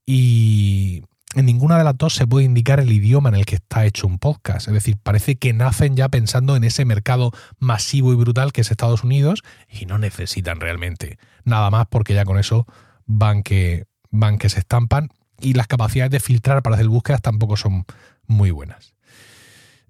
[0.05, 3.85] Y en ninguna de las dos se puede indicar el idioma en el que está
[3.85, 4.67] hecho un podcast.
[4.67, 8.71] Es decir, parece que nacen ya pensando en ese mercado masivo y brutal que es
[8.71, 12.65] Estados Unidos y no necesitan realmente nada más porque ya con eso
[13.05, 17.57] van que, van que se estampan y las capacidades de filtrar para hacer búsquedas tampoco
[17.57, 17.85] son
[18.25, 18.95] muy buenas.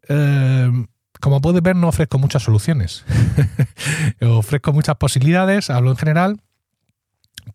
[0.09, 0.71] Eh,
[1.19, 3.05] como puedes ver, no ofrezco muchas soluciones.
[4.21, 6.41] ofrezco muchas posibilidades, hablo en general,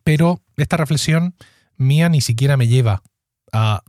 [0.05, 1.35] pero esta reflexión
[1.77, 3.03] mía ni siquiera me lleva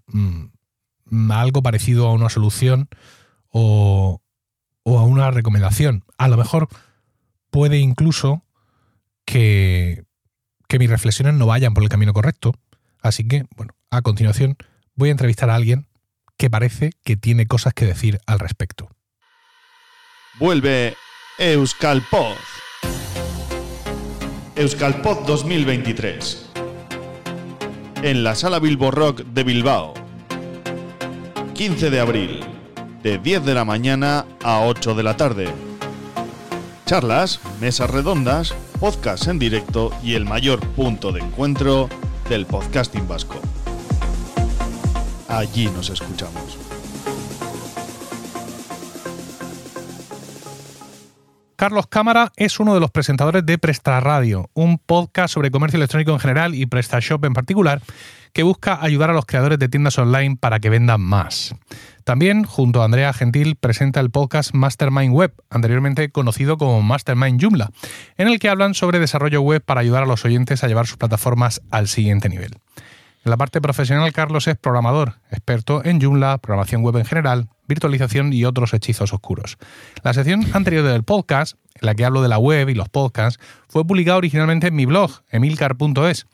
[0.08, 2.90] Mm, a, algo parecido a una solución
[3.50, 4.22] o,
[4.86, 6.04] a una recomendación.
[6.18, 6.68] A lo mejor
[7.50, 8.44] puede incluso
[9.26, 10.04] que,
[10.74, 12.56] que mis reflexiones no vayan por el camino correcto.
[13.00, 14.58] Así que, bueno, a continuación
[14.96, 15.86] voy a entrevistar a alguien
[16.36, 18.90] que parece que tiene cosas que decir al respecto.
[20.40, 20.96] Vuelve
[21.38, 22.38] Euskalpod.
[24.56, 26.50] Euskalpod 2023
[28.02, 29.94] en la Sala Bilbo Rock de Bilbao.
[31.54, 32.40] 15 de abril,
[33.04, 35.50] de 10 de la mañana a 8 de la tarde.
[36.88, 41.88] Charlas, mesas redondas, podcasts en directo y el mayor punto de encuentro
[42.28, 43.36] del podcasting vasco.
[45.30, 46.63] Allí nos escuchamos.
[51.56, 56.12] Carlos Cámara es uno de los presentadores de Presta Radio, un podcast sobre comercio electrónico
[56.12, 57.82] en general y PrestaShop en particular,
[58.34, 61.56] que busca ayudar a los creadores de tiendas online para que vendan más.
[62.04, 67.70] También, junto a Andrea Gentil, presenta el podcast Mastermind Web, anteriormente conocido como Mastermind Joomla,
[68.18, 70.98] en el que hablan sobre desarrollo web para ayudar a los oyentes a llevar sus
[70.98, 72.58] plataformas al siguiente nivel.
[73.26, 78.34] En la parte profesional, Carlos es programador, experto en Joomla, programación web en general, virtualización
[78.34, 79.58] y otros hechizos oscuros.
[80.04, 83.42] La sección anterior del podcast, en la que hablo de la web y los podcasts,
[83.70, 86.28] fue publicada originalmente en mi blog, emilcar.es.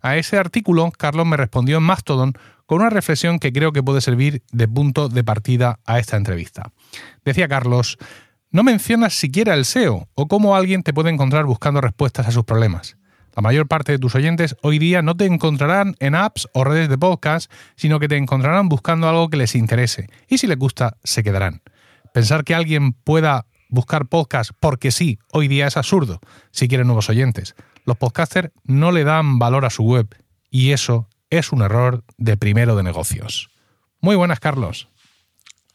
[0.00, 2.34] A ese artículo, Carlos me respondió en Mastodon
[2.66, 6.70] con una reflexión que creo que puede servir de punto de partida a esta entrevista.
[7.24, 7.98] Decía Carlos,
[8.52, 12.44] no mencionas siquiera el SEO o cómo alguien te puede encontrar buscando respuestas a sus
[12.44, 12.96] problemas.
[13.36, 16.88] La mayor parte de tus oyentes hoy día no te encontrarán en apps o redes
[16.88, 20.08] de podcast, sino que te encontrarán buscando algo que les interese.
[20.26, 21.60] Y si les gusta, se quedarán.
[22.14, 26.18] Pensar que alguien pueda buscar podcast porque sí, hoy día es absurdo,
[26.50, 27.54] si quieren nuevos oyentes.
[27.84, 30.08] Los podcasters no le dan valor a su web
[30.50, 33.50] y eso es un error de primero de negocios.
[34.00, 34.88] Muy buenas, Carlos.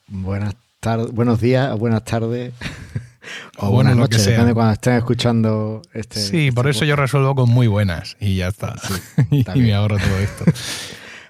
[0.07, 2.53] Buenas tardes, buenos días, buenas tardes.
[3.57, 6.19] O, buenas noches, depende cuando estén escuchando este.
[6.19, 8.75] Sí, por eso yo resuelvo con muy buenas y ya está.
[9.31, 10.45] y me ahorro todo esto.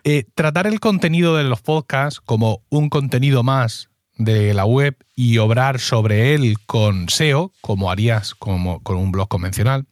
[0.03, 5.37] Eh, tratar el contenido de los podcasts como un contenido más de la web y
[5.37, 9.85] obrar sobre él con SEO, como harías como con un blog convencional,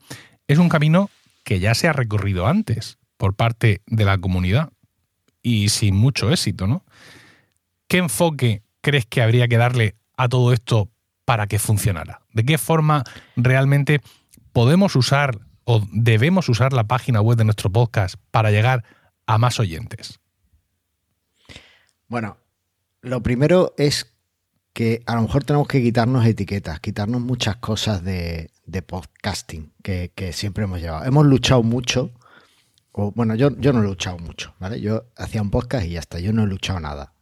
[0.47, 1.09] es un camino
[1.43, 4.71] que ya se ha recorrido antes por parte de la comunidad
[5.41, 6.83] y sin mucho éxito, ¿no?
[7.87, 10.89] ¿Qué enfoque crees que habría que darle a todo esto
[11.29, 12.23] para que funcionara?
[12.33, 13.03] ¿De qué forma
[13.35, 14.01] realmente
[14.51, 18.83] podemos usar o debemos usar la página web de nuestro podcast para llegar
[19.27, 20.19] a más oyentes?
[22.07, 22.37] Bueno,
[23.01, 24.11] lo primero es
[24.73, 28.49] que a lo mejor tenemos que quitarnos etiquetas, quitarnos muchas cosas de,
[28.87, 31.05] podcasting que, siempre hemos llevado.
[31.05, 32.09] Hemos luchado mucho,
[32.91, 34.81] o bueno, yo, yo no he luchado mucho, ¿vale?
[34.81, 37.13] Yo hacía un podcast y ya está, yo no he luchado nada.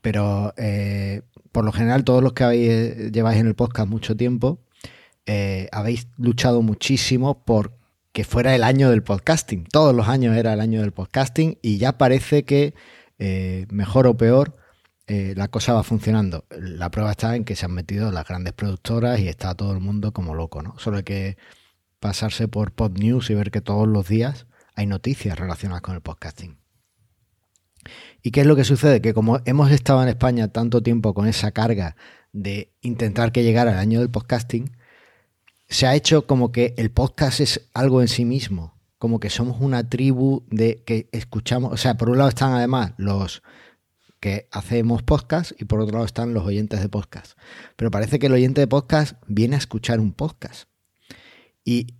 [0.00, 1.20] Pero eh,
[1.52, 4.58] por lo general todos los que habéis, lleváis en el podcast mucho tiempo,
[5.26, 7.78] eh, habéis luchado muchísimo por
[8.12, 9.64] que fuera el año del podcasting.
[9.64, 12.74] Todos los años era el año del podcasting y ya parece que,
[13.18, 14.56] eh, mejor o peor,
[15.06, 16.44] eh, la cosa va funcionando.
[16.50, 19.80] La prueba está en que se han metido las grandes productoras y está todo el
[19.80, 20.78] mundo como loco, ¿no?
[20.78, 21.36] Solo hay que
[22.00, 26.00] pasarse por Pod News y ver que todos los días hay noticias relacionadas con el
[26.02, 26.61] podcasting.
[28.22, 29.00] ¿Y qué es lo que sucede?
[29.00, 31.96] Que como hemos estado en España tanto tiempo con esa carga
[32.32, 34.70] de intentar que llegara el año del podcasting,
[35.68, 39.60] se ha hecho como que el podcast es algo en sí mismo, como que somos
[39.60, 43.42] una tribu de que escuchamos, o sea, por un lado están además los
[44.20, 47.36] que hacemos podcast y por otro lado están los oyentes de podcast.
[47.74, 50.68] Pero parece que el oyente de podcast viene a escuchar un podcast.
[51.64, 51.94] Y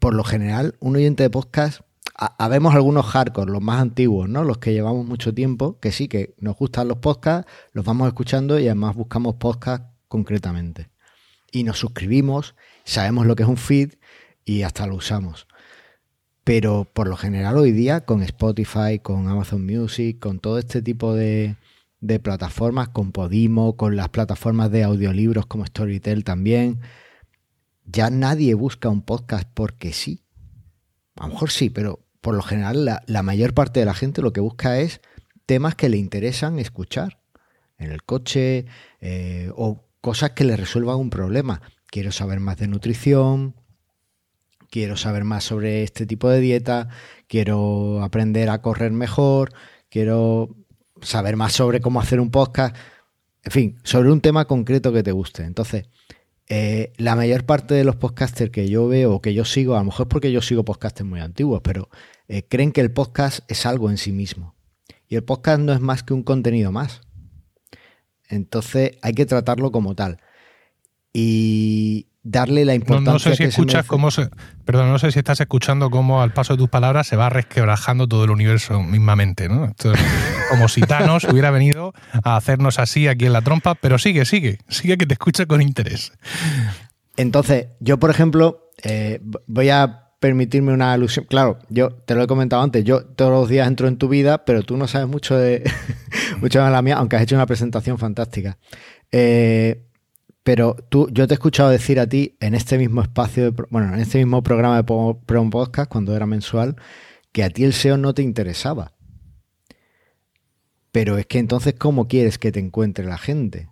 [0.00, 1.82] por lo general, un oyente de podcast
[2.14, 4.44] habemos algunos hardcore, los más antiguos, ¿no?
[4.44, 8.58] Los que llevamos mucho tiempo, que sí, que nos gustan los podcasts, los vamos escuchando
[8.58, 10.90] y además buscamos podcasts concretamente.
[11.50, 12.54] Y nos suscribimos,
[12.84, 13.94] sabemos lo que es un feed
[14.44, 15.46] y hasta lo usamos.
[16.44, 21.14] Pero por lo general hoy día con Spotify, con Amazon Music, con todo este tipo
[21.14, 21.56] de,
[22.00, 26.80] de plataformas, con Podimo, con las plataformas de audiolibros como Storytel también,
[27.84, 30.24] ya nadie busca un podcast porque sí.
[31.16, 34.32] A lo mejor sí, pero por lo general la, mayor parte de la gente lo
[34.32, 35.02] que busca es
[35.44, 37.18] temas que le interesan escuchar
[37.78, 38.64] en el coche
[39.00, 41.60] eh, o cosas que le resuelvan un problema.
[41.88, 43.56] Quiero saber más de nutrición,
[44.70, 46.88] quiero saber más sobre este tipo de dieta,
[47.26, 49.52] quiero aprender a correr mejor,
[49.90, 50.56] quiero
[51.02, 52.76] saber más sobre cómo hacer un podcast,
[53.42, 55.42] en fin, sobre un tema concreto que te guste.
[55.42, 55.88] Entonces,
[56.48, 59.78] eh, la mayor parte de los podcasters que yo veo o que yo sigo, a
[59.78, 61.88] lo mejor es porque yo sigo podcasters muy antiguos, pero
[62.28, 64.54] eh, creen que el podcast es algo en sí mismo.
[65.08, 67.02] Y el podcast no es más que un contenido más.
[68.28, 70.18] Entonces hay que tratarlo como tal.
[71.12, 73.12] Y darle la importancia.
[73.12, 74.30] No, sé si escuchas cómo se,
[74.64, 78.08] perdón, no sé si estás escuchando cómo al paso de tus palabras se va resquebrajando
[78.08, 79.74] todo el universo mismamente, ¿no?
[80.50, 81.92] como si Thanos hubiera venido
[82.22, 85.62] a hacernos así aquí en la trompa, pero sigue, sigue, sigue que te escucha con
[85.62, 86.12] interés.
[87.16, 91.26] Entonces, yo, por ejemplo, eh, voy a permitirme una alusión.
[91.28, 94.44] Claro, yo te lo he comentado antes, yo todos los días entro en tu vida,
[94.44, 95.68] pero tú no sabes mucho de,
[96.40, 98.56] mucho de la mía, aunque has hecho una presentación fantástica.
[99.10, 99.82] Eh,
[100.44, 103.98] pero tú, yo te he escuchado decir a ti en este mismo espacio, bueno, en
[103.98, 106.76] este mismo programa de Pro Podcast, cuando era mensual,
[107.32, 108.92] que a ti el SEO no te interesaba.
[110.92, 113.70] Pero es que entonces, ¿cómo quieres que te encuentre la gente?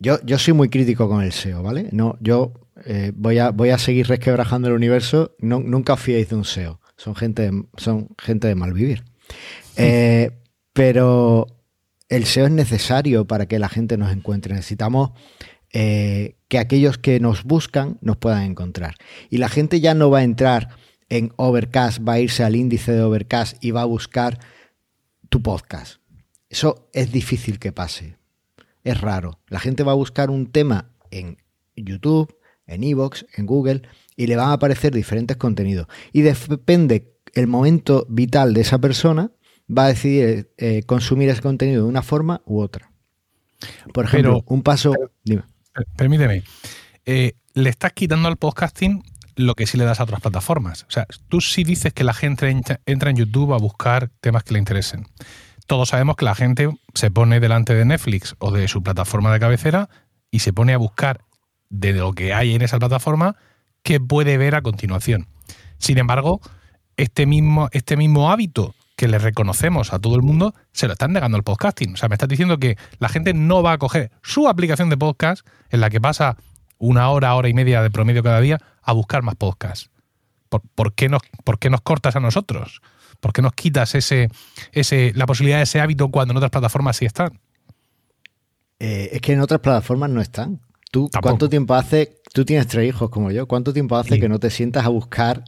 [0.00, 1.90] Yo, yo soy muy crítico con el SEO, ¿vale?
[1.92, 5.34] No, yo eh, voy, a, voy a seguir resquebrajando el universo.
[5.38, 6.80] No, nunca os fiéis de un SEO.
[6.96, 9.04] Son gente, son gente de mal vivir.
[9.76, 10.30] Eh,
[10.72, 11.46] pero
[12.08, 14.54] el SEO es necesario para que la gente nos encuentre.
[14.54, 15.10] Necesitamos
[15.72, 18.94] eh, que aquellos que nos buscan nos puedan encontrar.
[19.30, 20.68] Y la gente ya no va a entrar
[21.08, 24.38] en Overcast, va a irse al índice de Overcast y va a buscar
[25.28, 26.00] tu podcast.
[26.48, 28.16] Eso es difícil que pase.
[28.84, 29.38] Es raro.
[29.48, 31.38] La gente va a buscar un tema en
[31.76, 32.34] YouTube,
[32.74, 33.82] en Evox, en Google,
[34.16, 35.86] y le van a aparecer diferentes contenidos.
[36.12, 39.30] Y depende el momento vital de esa persona,
[39.66, 42.90] va a decidir eh, consumir ese contenido de una forma u otra.
[43.92, 44.92] Por ejemplo, un paso.
[45.96, 46.42] Permíteme.
[47.06, 49.02] Eh, le estás quitando al podcasting
[49.36, 50.84] lo que sí le das a otras plataformas.
[50.88, 52.54] O sea, tú sí dices que la gente
[52.86, 55.06] entra en YouTube a buscar temas que le interesen.
[55.66, 59.40] Todos sabemos que la gente se pone delante de Netflix o de su plataforma de
[59.40, 59.88] cabecera
[60.30, 61.24] y se pone a buscar
[61.72, 63.34] de lo que hay en esa plataforma
[63.82, 65.26] que puede ver a continuación.
[65.78, 66.40] Sin embargo,
[66.96, 71.12] este mismo, este mismo hábito que le reconocemos a todo el mundo, se lo están
[71.12, 71.94] negando al podcasting.
[71.94, 74.98] O sea, me estás diciendo que la gente no va a coger su aplicación de
[74.98, 76.36] podcast en la que pasa
[76.78, 79.90] una hora, hora y media de promedio cada día a buscar más podcasts.
[80.50, 82.82] ¿Por, qué, nos, ¿Por qué nos cortas a nosotros?
[83.18, 84.28] ¿Por qué nos quitas ese,
[84.72, 87.40] ese, la posibilidad de ese hábito cuando en otras plataformas sí están?
[88.78, 90.60] Eh, es que en otras plataformas no están.
[90.92, 94.38] ¿Tú cuánto tiempo hace, tú tienes tres hijos como yo, cuánto tiempo hace que no
[94.38, 95.42] te sientas a buscar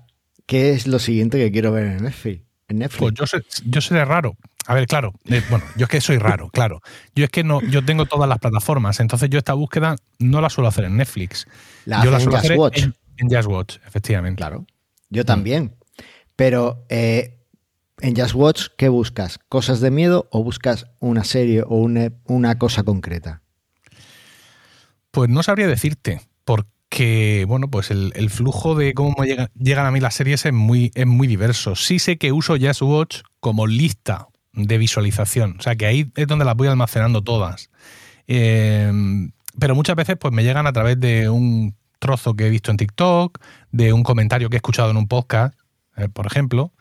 [0.47, 2.43] qué es lo siguiente que quiero ver en Netflix?
[2.67, 2.99] En Netflix?
[2.99, 4.39] Pues yo, sé, yo seré raro.
[4.67, 6.81] A ver, claro, eh, bueno, yo es que soy raro, claro.
[7.15, 10.49] Yo es que no, yo tengo todas las plataformas, entonces yo esta búsqueda no la
[10.49, 11.47] suelo hacer en Netflix.
[11.85, 12.83] La yo la suelo en Watch.
[13.19, 14.39] En, Just Watch, efectivamente.
[14.39, 14.65] Claro.
[15.11, 15.77] Yo también.
[16.37, 17.45] Pero eh,
[18.01, 19.39] en Just Watch, ¿qué buscas?
[19.51, 23.44] ¿Cosas de miedo o buscas una serie o una, una cosa concreta?
[25.15, 30.15] Pues no sabría decirte, porque bueno, pues el, flujo de cómo llegan, a mí las
[30.15, 31.77] series es muy, es muy diverso.
[31.77, 36.27] Sí sé que uso Just Watch como lista de visualización, o sea que ahí es
[36.27, 37.71] donde las voy almacenando todas.
[38.27, 42.73] Em, pero muchas veces pues me llegan a través de un trozo que he visto
[42.73, 43.39] en TikTok,
[43.71, 45.55] de un comentario que he escuchado en un podcast,
[45.97, 46.73] eh, por ejemplo,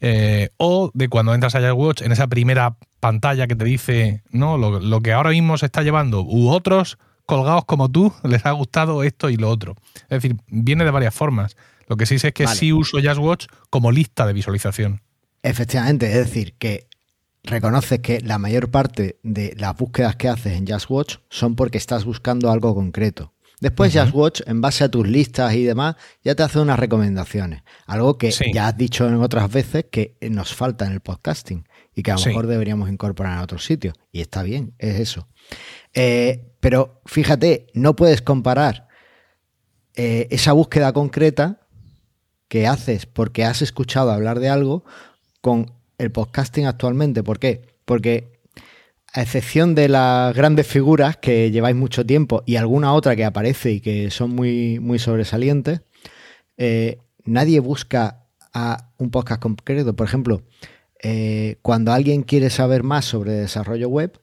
[0.00, 4.58] eh, o de cuando entras a Watch en esa primera pantalla que te dice no
[4.58, 6.98] lo, lo, que ahora mismo se está llevando u otros
[7.28, 9.76] colgados como tú les ha gustado esto y lo otro.
[10.08, 11.56] Es decir, viene de varias formas.
[11.86, 15.02] Lo que sí sé es que sí uso Just Watch como lista de visualización.
[15.42, 16.88] Efectivamente, es decir, que
[17.44, 21.76] reconoces que la mayor parte de las búsquedas que haces en Just Watch son porque
[21.76, 23.34] estás buscando algo concreto.
[23.60, 27.62] Después Just Watch, en base a tus listas y demás, ya te hace unas recomendaciones.
[27.86, 32.02] Algo que ya has dicho en otras veces que nos falta en el podcasting y
[32.02, 33.94] que a lo mejor deberíamos incorporar en otros sitios.
[34.12, 35.28] Y está bien, es eso.
[35.92, 38.88] Eh, pero fíjate, no puedes comparar
[39.94, 41.60] eh, esa búsqueda concreta
[42.48, 44.84] que haces porque has escuchado hablar de algo
[45.40, 47.22] con el podcasting actualmente.
[47.22, 47.62] ¿Por qué?
[47.84, 48.40] Porque
[49.12, 53.72] a excepción de las grandes figuras que lleváis mucho tiempo y alguna otra que aparece
[53.72, 55.82] y que son muy, muy sobresalientes,
[56.56, 59.94] eh, nadie busca a un podcast concreto.
[59.94, 60.42] Por ejemplo,
[61.62, 64.20] cuando alguien quiere saber más sobre desarrollo web,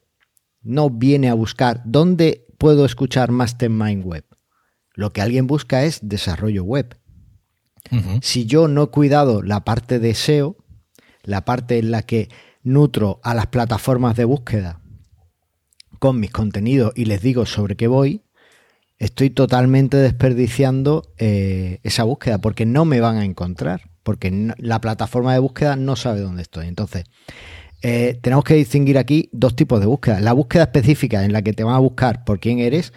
[0.66, 4.26] no viene a buscar dónde puedo escuchar Mastermind Web.
[4.94, 6.98] Lo que alguien busca es desarrollo web.
[8.22, 10.58] Si yo no he cuidado la parte de SEO,
[11.22, 12.30] la parte en la que
[12.64, 14.82] nutro a las plataformas de búsqueda
[16.00, 18.24] con mis contenidos y les digo sobre qué voy,
[18.98, 25.34] estoy totalmente desperdiciando eh, esa búsqueda porque no me van a encontrar, porque la plataforma
[25.34, 26.68] de búsqueda no sabe dónde estoy.
[26.68, 27.06] Entonces,
[27.88, 30.20] eh, tenemos que distinguir aquí dos tipos de búsqueda.
[30.20, 32.94] La búsqueda específica en la que te van a buscar por quién eres,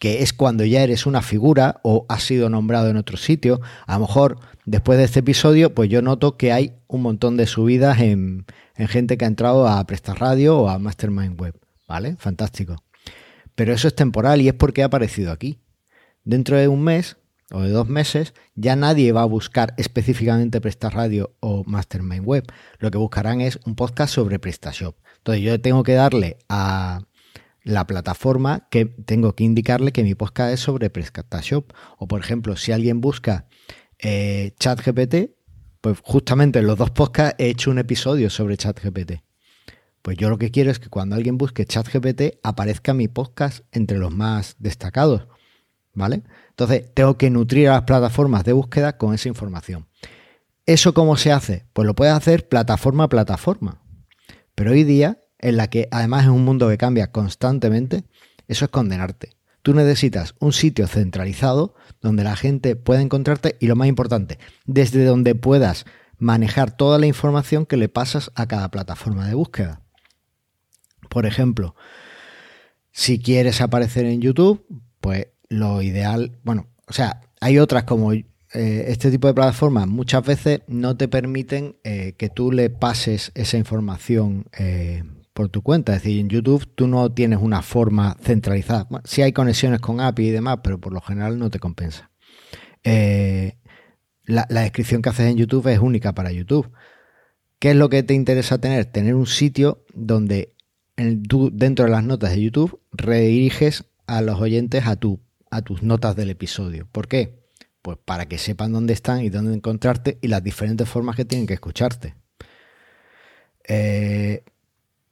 [0.00, 3.60] que es cuando ya eres una figura o has sido nombrado en otro sitio.
[3.86, 7.46] A lo mejor después de este episodio, pues yo noto que hay un montón de
[7.46, 11.54] subidas en, en gente que ha entrado a Prestar Radio o a Mastermind Web.
[11.86, 12.16] ¿Vale?
[12.16, 12.82] Fantástico.
[13.54, 15.60] Pero eso es temporal y es porque ha aparecido aquí.
[16.24, 17.16] Dentro de un mes
[17.50, 22.44] o de dos meses, ya nadie va a buscar específicamente Presta Radio o Mastermind Web.
[22.78, 24.96] Lo que buscarán es un podcast sobre PrestaShop.
[25.18, 27.00] Entonces yo tengo que darle a
[27.62, 31.72] la plataforma que tengo que indicarle que mi podcast es sobre PrestaShop.
[31.96, 33.46] O por ejemplo, si alguien busca
[33.98, 35.32] eh, ChatGPT,
[35.80, 39.22] pues justamente en los dos podcasts he hecho un episodio sobre ChatGPT.
[40.02, 43.98] Pues yo lo que quiero es que cuando alguien busque ChatGPT aparezca mi podcast entre
[43.98, 45.28] los más destacados.
[45.94, 46.22] ¿Vale?
[46.58, 49.86] Entonces, tengo que nutrir a las plataformas de búsqueda con esa información.
[50.66, 51.66] ¿Eso cómo se hace?
[51.72, 53.80] Pues lo puedes hacer plataforma a plataforma.
[54.56, 58.02] Pero hoy día, en la que además es un mundo que cambia constantemente,
[58.48, 59.36] eso es condenarte.
[59.62, 65.04] Tú necesitas un sitio centralizado donde la gente pueda encontrarte y lo más importante, desde
[65.04, 65.84] donde puedas
[66.18, 69.82] manejar toda la información que le pasas a cada plataforma de búsqueda.
[71.08, 71.76] Por ejemplo,
[72.90, 74.66] si quieres aparecer en YouTube,
[75.00, 78.12] pues lo ideal, bueno, o sea, hay otras como
[78.54, 83.30] eh, este tipo de plataformas muchas veces no te permiten eh, que tú le pases
[83.34, 85.94] esa información eh, por tu cuenta.
[85.94, 88.88] Es decir, en YouTube tú no tienes una forma centralizada.
[89.04, 92.10] Si sí hay conexiones con API y demás, pero por lo general no te compensa.
[92.84, 96.70] La, la, descripción que haces en YouTube es única para YouTube.
[97.58, 98.86] ¿Qué es lo que te interesa tener?
[98.86, 100.54] Tener un sitio donde
[100.96, 105.20] dentro de las notas de YouTube rediriges a los oyentes a, tu,
[105.50, 106.86] a tus notas del episodio.
[106.90, 107.38] ¿Por qué?
[107.82, 111.46] Pues para que sepan dónde están y dónde encontrarte y las diferentes formas que tienen
[111.46, 112.14] que escucharte.
[113.66, 114.44] Eh,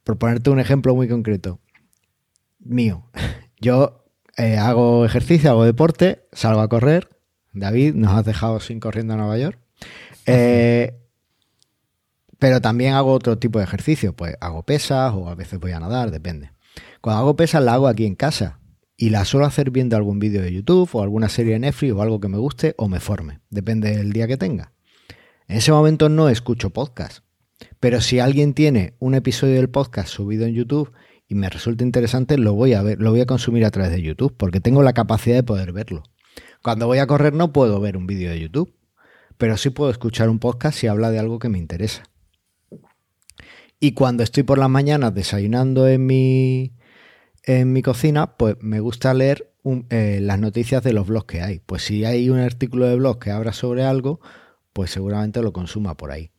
[0.03, 1.59] por ponerte un ejemplo muy concreto,
[2.59, 3.09] mío,
[3.59, 4.05] yo
[4.37, 7.09] eh, hago ejercicio, hago deporte, salgo a correr.
[7.53, 9.59] David, nos has dejado sin corriendo a Nueva York.
[10.25, 10.95] Eh,
[12.37, 15.79] pero también hago otro tipo de ejercicio, pues hago pesas o a veces voy a
[15.79, 16.51] nadar, depende.
[17.01, 18.59] Cuando hago pesas la hago aquí en casa
[18.97, 22.01] y la suelo hacer viendo algún vídeo de YouTube o alguna serie de Netflix o
[22.01, 24.73] algo que me guste o me forme, depende del día que tenga.
[25.47, 27.19] En ese momento no escucho podcast,
[27.79, 30.91] pero si alguien tiene un episodio del podcast subido en YouTube
[31.27, 34.01] y me resulta interesante, lo voy a ver, lo voy a consumir a través de
[34.01, 36.03] YouTube porque tengo la capacidad de poder verlo.
[36.63, 38.73] Cuando voy a correr no puedo ver un vídeo de YouTube,
[39.37, 42.03] pero sí puedo escuchar un podcast si habla de algo que me interesa.
[43.79, 46.73] Y cuando estoy por las mañanas desayunando en mi,
[47.47, 49.53] en mi cocina, pues me gusta leer
[49.89, 51.59] eh, las noticias de los blogs que hay.
[51.59, 54.19] Pues si hay un artículo de blog que habla sobre algo,
[54.73, 56.29] pues seguramente lo consuma por ahí.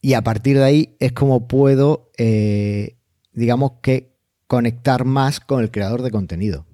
[0.00, 2.96] Y a partir de ahí es como puedo, eh,
[3.32, 6.64] digamos que, conectar más con el creador de contenido.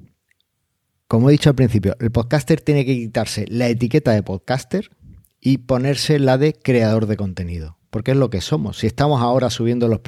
[1.09, 4.91] Como he dicho al principio, el podcaster tiene que quitarse la etiqueta de podcaster
[5.41, 8.79] y ponerse la de creador de contenido porque es lo que somos.
[8.79, 10.01] Si estamos ahora subiendo los,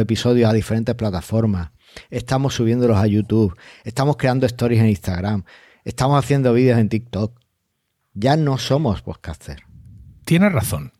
[0.00, 1.70] episodios a diferentes plataformas,
[2.10, 5.44] estamos subiéndolos a YouTube, estamos creando stories en Instagram,
[5.84, 7.38] estamos haciendo vídeos en TikTok,
[8.14, 9.62] ya no somos podcasters.
[10.24, 10.92] Tienes razón,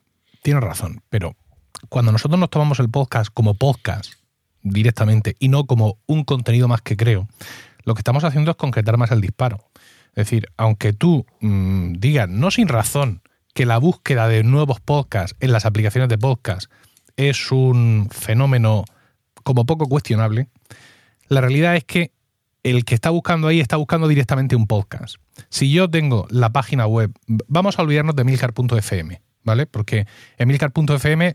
[0.42, 1.36] tienes razón, pero
[1.88, 4.12] cuando nosotros nos tomamos el podcast como podcast
[4.62, 7.28] directamente y no como un contenido más que creo,
[7.84, 9.58] lo que estamos haciendo es concretar más el disparo.
[10.10, 13.22] Es decir, aunque tú mm, digas, no sin razón,
[13.54, 16.70] que la búsqueda de nuevos podcasts en las aplicaciones de podcast
[17.16, 18.84] es un fenómeno
[19.48, 20.50] como poco cuestionable,
[21.28, 22.12] la realidad es que
[22.64, 25.16] el que está buscando ahí está buscando directamente un podcast.
[25.48, 27.12] Si yo tengo la página web,
[27.46, 29.64] vamos a olvidarnos de emilcar.fm, ¿vale?
[29.64, 31.34] Porque emilcar.fm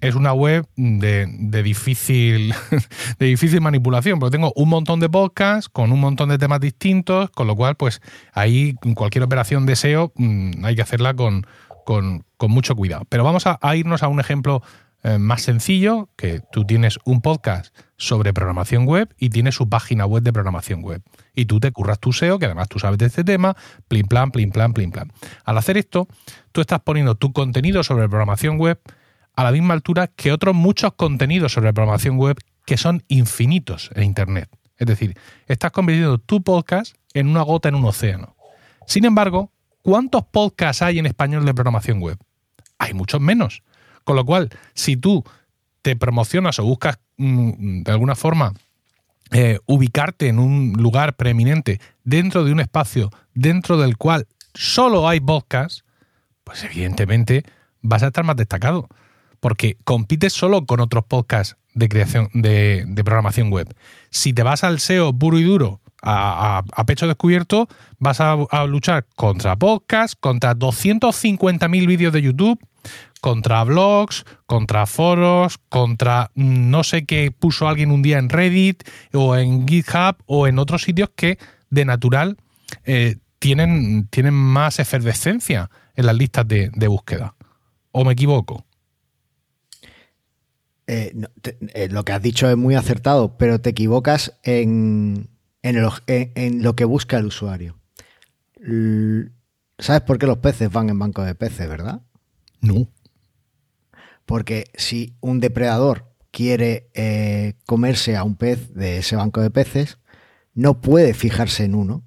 [0.00, 2.52] es una web de, difícil,
[3.20, 7.30] de difícil manipulación, porque tengo un montón de podcasts con un montón de temas distintos,
[7.30, 8.02] con lo cual, pues
[8.32, 11.46] ahí cualquier operación de SEO mm, hay que hacerla con,
[11.84, 13.04] con, mucho cuidado.
[13.08, 14.62] Pero vamos a, irnos a un ejemplo
[15.04, 20.06] eh, más sencillo, que tú tienes un podcast sobre programación web y tienes su página
[20.06, 21.02] web de programación web.
[21.34, 23.54] Y tú te curras tu SEO, que además tú sabes de este tema,
[23.86, 25.12] plim plan, plim plan, plim plan.
[25.44, 26.08] Al hacer esto,
[26.52, 28.80] tú estás poniendo tu contenido sobre programación web
[29.36, 34.04] a la misma altura que otros muchos contenidos sobre programación web que son infinitos en
[34.04, 34.48] Internet.
[34.78, 38.36] Es decir, estás convirtiendo tu podcast en una gota en un océano.
[38.86, 39.52] Sin embargo,
[39.82, 42.16] ¿cuántos podcasts hay en español de programación web?
[42.78, 43.62] Hay muchos menos.
[44.04, 45.24] Con lo cual, si tú
[45.82, 48.52] te promocionas o buscas mm, de alguna forma
[49.30, 55.20] eh, ubicarte en un lugar preeminente dentro de un espacio dentro del cual solo hay
[55.20, 55.84] podcasts,
[56.44, 57.44] pues evidentemente
[57.82, 58.88] vas a estar más destacado
[59.40, 63.68] porque compites solo con otros podcasts de creación de, programación web.
[64.08, 69.56] Si te vas al SEO puro y duro, a, pecho descubierto, vas a, luchar contra
[69.56, 72.58] podcasts, contra 250.000 vídeos de YouTube,
[73.24, 78.86] contra blogs, contra foros, contra mm, no sé qué puso alguien un día en Reddit
[79.14, 81.38] o en GitHub o en otros sitios que
[81.70, 82.36] de natural
[82.84, 87.34] eh, tienen, tienen más efervescencia en las listas de búsqueda.
[87.92, 88.66] ¿O me equivoco?
[90.86, 91.14] Eh,
[91.72, 95.30] eh, lo que has dicho es muy acertado, pero te equivocas en,
[95.62, 97.78] en, lo que busca el usuario.
[99.78, 102.02] ¿Sabes por qué los peces van en banco de peces, verdad?
[102.60, 102.86] No.
[104.26, 109.98] Porque si un depredador quiere eh, comerse a un pez de ese banco de peces,
[110.54, 112.02] no puede fijarse en uno,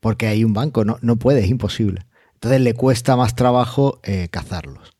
[0.00, 2.06] porque hay un banco, no, no puede, es imposible.
[2.34, 4.92] Entonces le cuesta más trabajo cazarlos.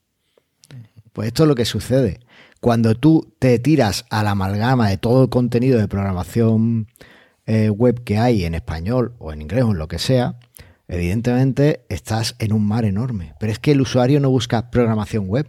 [1.12, 2.20] Pues esto es lo que sucede
[2.60, 6.88] cuando tú te tiras a la amalgama de todo el contenido de programación
[7.46, 10.38] eh, web que hay en español o en inglés o en lo que sea,
[10.88, 13.34] evidentemente estás en un mar enorme.
[13.38, 15.46] Pero es que el usuario no busca programación web.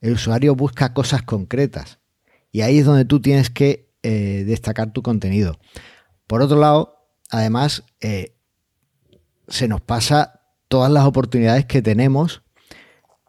[0.00, 1.98] El usuario busca cosas concretas.
[2.52, 5.58] Y ahí es donde tú tienes que eh, destacar tu contenido.
[6.26, 8.34] Por otro lado, además, eh,
[9.48, 12.42] se nos pasa todas las oportunidades que tenemos.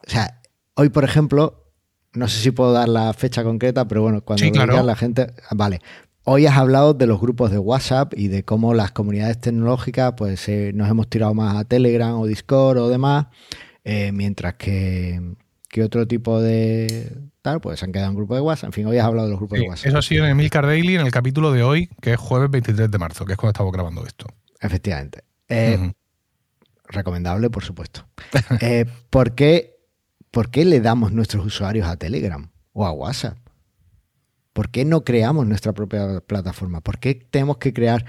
[0.07, 0.41] O sea,
[0.75, 1.73] hoy, por ejemplo,
[2.13, 4.81] no sé si puedo dar la fecha concreta, pero bueno, cuando Sí, claro.
[4.83, 5.33] la gente.
[5.51, 5.81] Vale.
[6.23, 10.47] Hoy has hablado de los grupos de WhatsApp y de cómo las comunidades tecnológicas, pues
[10.47, 13.27] eh, nos hemos tirado más a Telegram o Discord o demás,
[13.83, 15.19] mientras que,
[15.71, 18.67] que otro tipo de tal, pues se han quedado en grupo de WhatsApp.
[18.67, 19.87] En fin, hoy has hablado de los grupos Sí, de WhatsApp.
[19.87, 22.91] eso ha sido en Emilcar Daily, en el capítulo de hoy, que es jueves 23
[22.91, 24.27] de marzo, que es cuando estamos grabando esto.
[24.59, 25.23] Efectivamente.
[25.47, 25.93] Eh.
[26.87, 28.05] Recomendable, por supuesto.
[28.61, 29.77] Eh, ¿por, qué,
[30.29, 33.37] por qué le damos nuestros usuarios a Telegram o a WhatsApp?
[34.53, 36.81] ¿Por qué no creamos nuestra propia plataforma?
[36.81, 38.05] ¿Por qué tenemos que crear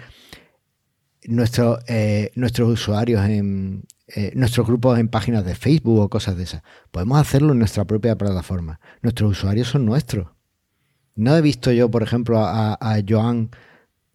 [1.25, 3.85] nuestro, eh, nuestros usuarios en
[4.15, 6.63] eh, nuestros grupos en páginas de Facebook o cosas de esas?
[6.91, 8.81] Podemos hacerlo en nuestra propia plataforma.
[9.03, 10.29] Nuestros usuarios son nuestros.
[11.15, 13.51] No he visto yo, por ejemplo, a, a Joan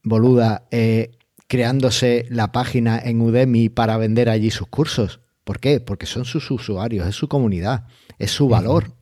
[0.04, 1.12] Boluda eh,
[1.48, 5.22] creándose la página en Udemy para vender allí sus cursos.
[5.44, 5.80] ¿Por qué?
[5.80, 7.86] Porque son sus usuarios, es su comunidad,
[8.20, 8.94] es su valor.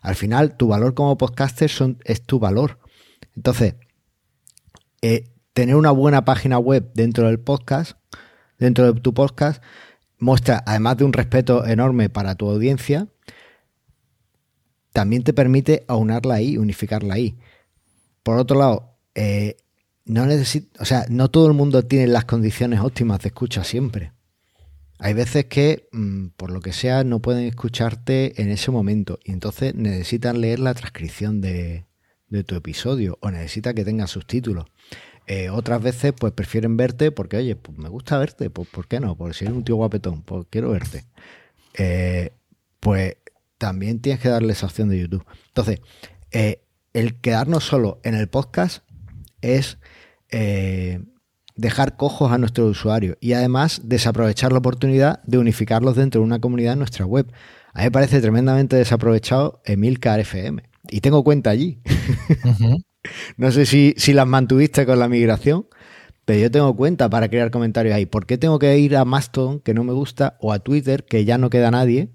[0.00, 2.78] Al final, tu valor como podcaster son, es tu valor.
[3.34, 3.76] Entonces,
[5.00, 7.98] eh, tener una buena página web dentro del podcast,
[8.58, 9.62] dentro de tu podcast,
[10.22, 13.08] muestra, además de un respeto enorme para tu audiencia,
[14.92, 17.36] también te permite aunarla ahí, unificarla ahí.
[18.22, 19.56] Por otro lado, eh,
[20.04, 24.12] no necesito, o sea, no todo el mundo tiene las condiciones óptimas de escucha siempre.
[24.98, 29.32] Hay veces que, mm, por lo que sea, no pueden escucharte en ese momento y
[29.32, 31.86] entonces necesitan leer la transcripción de,
[32.28, 34.66] de tu episodio o necesitan que tenga subtítulos.
[35.26, 39.00] Eh, otras veces, pues prefieren verte porque, oye, pues me gusta verte, pues ¿por qué
[39.00, 39.16] no?
[39.16, 41.04] Porque si eres un tío guapetón, pues quiero verte.
[41.74, 42.32] Eh,
[42.80, 43.16] pues
[43.58, 45.24] también tienes que darle esa opción de YouTube.
[45.48, 45.80] Entonces,
[46.32, 46.62] eh,
[46.92, 48.84] el quedarnos solo en el podcast
[49.40, 49.78] es
[51.54, 56.40] dejar cojos a nuestros usuarios y además desaprovechar la oportunidad de unificarlos dentro de una
[56.40, 57.30] comunidad en nuestra web.
[57.74, 60.62] A mí me parece tremendamente desaprovechado Emilcar FM.
[60.90, 61.80] Y tengo cuenta allí.
[62.44, 62.82] Ujú.
[63.36, 65.66] No sé si, si las mantuviste con la migración,
[66.24, 68.06] pero yo tengo cuenta para crear comentarios ahí.
[68.06, 71.24] ¿Por qué tengo que ir a Mastodon, que no me gusta, o a Twitter, que
[71.24, 72.10] ya no queda nadie,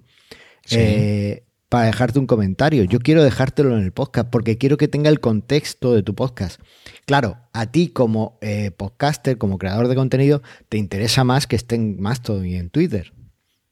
[0.66, 0.78] Sí.
[0.80, 2.86] eh, para dejarte un comentario?
[2.86, 6.62] Yo quiero dejártelo en el podcast porque quiero que tenga el contexto de tu podcast.
[7.06, 11.76] Claro, a ti como eh, podcaster, como creador de contenido, te interesa más que esté
[11.76, 13.12] en Mastodon y en Twitter.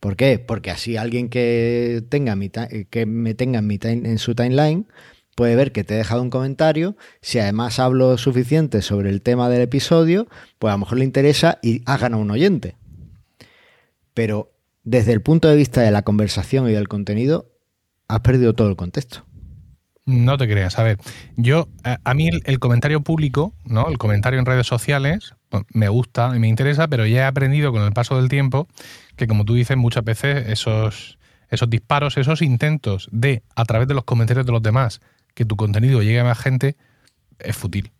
[0.02, 0.38] ¿Por qué?
[0.38, 2.52] Porque así alguien que tenga mi
[2.90, 4.86] que me tenga en, mi en su timeline
[5.36, 6.96] puede ver que te he dejado un comentario.
[7.22, 10.28] Si además hablo suficiente sobre el tema del episodio,
[10.58, 12.76] pues a lo mejor le interesa y ha ganado un oyente.
[14.14, 17.52] Pero desde el punto de vista de la conversación y del contenido,
[18.08, 19.26] has perdido todo el contexto.
[20.06, 21.00] No te creas, a ver,
[21.36, 23.90] yo, a, mí el, el comentario público, ¿no?
[23.90, 27.72] El comentario en redes sociales, pues, me gusta y me interesa, pero ya he aprendido
[27.72, 28.68] con el paso del tiempo
[29.16, 31.18] que, como tú dices, muchas veces esos,
[31.50, 35.02] esos disparos, esos intentos de, a través de los comentarios de los demás,
[35.36, 36.76] que tu contenido llegue a más gente,
[37.38, 37.92] es fútil.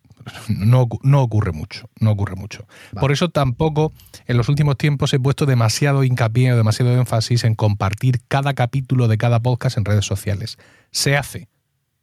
[0.48, 2.66] No, no ocurre mucho, no ocurre mucho.
[2.90, 3.00] Vale.
[3.00, 3.92] Por eso tampoco
[4.26, 9.06] en los últimos tiempos he puesto demasiado hincapié o demasiado énfasis en compartir cada capítulo
[9.06, 10.58] de cada podcast en redes sociales.
[10.90, 11.48] Se hace,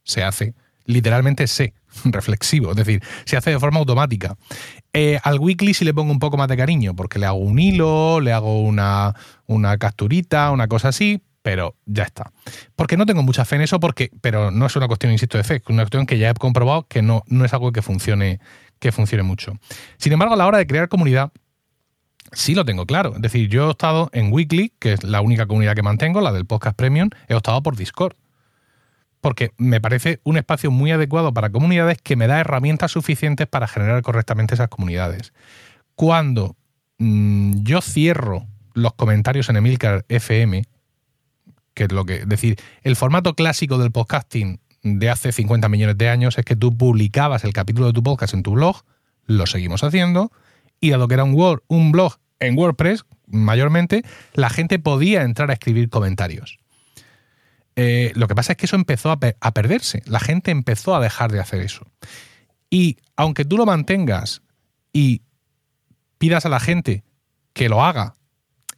[0.04, 0.54] se hace,
[0.86, 1.74] literalmente sé,
[2.04, 4.36] reflexivo, es decir, se hace de forma automática.
[4.94, 7.58] Eh, al weekly sí le pongo un poco más de cariño, porque le hago un
[7.58, 9.14] hilo, le hago una,
[9.46, 12.32] una capturita, una cosa así, pero ya está.
[12.74, 15.44] Porque no tengo mucha fe en eso, porque, pero no es una cuestión, insisto, de
[15.44, 18.40] fe, es una cuestión que ya he comprobado que no, no es algo que funcione,
[18.78, 19.52] que funcione mucho.
[19.98, 21.32] Sin embargo, a la hora de crear comunidad,
[22.32, 23.12] sí lo tengo claro.
[23.16, 26.32] Es decir, yo he optado en Weekly, que es la única comunidad que mantengo, la
[26.32, 28.16] del podcast Premium, he optado por Discord.
[29.20, 33.68] Porque me parece un espacio muy adecuado para comunidades que me da herramientas suficientes para
[33.68, 35.34] generar correctamente esas comunidades.
[35.94, 36.56] Cuando
[36.96, 40.64] mm, yo cierro los comentarios en Emilcar FM,
[41.74, 42.16] que es lo que.
[42.16, 46.56] Es decir, el formato clásico del podcasting de hace 50 millones de años es que
[46.56, 48.84] tú publicabas el capítulo de tu podcast en tu blog,
[49.26, 50.30] lo seguimos haciendo,
[50.80, 54.02] y dado que era un, Word, un blog en WordPress, mayormente,
[54.34, 56.58] la gente podía entrar a escribir comentarios.
[57.76, 60.02] Eh, lo que pasa es que eso empezó a, a perderse.
[60.06, 61.86] La gente empezó a dejar de hacer eso.
[62.70, 64.42] Y aunque tú lo mantengas
[64.92, 65.22] y
[66.18, 67.02] pidas a la gente
[67.52, 68.14] que lo haga,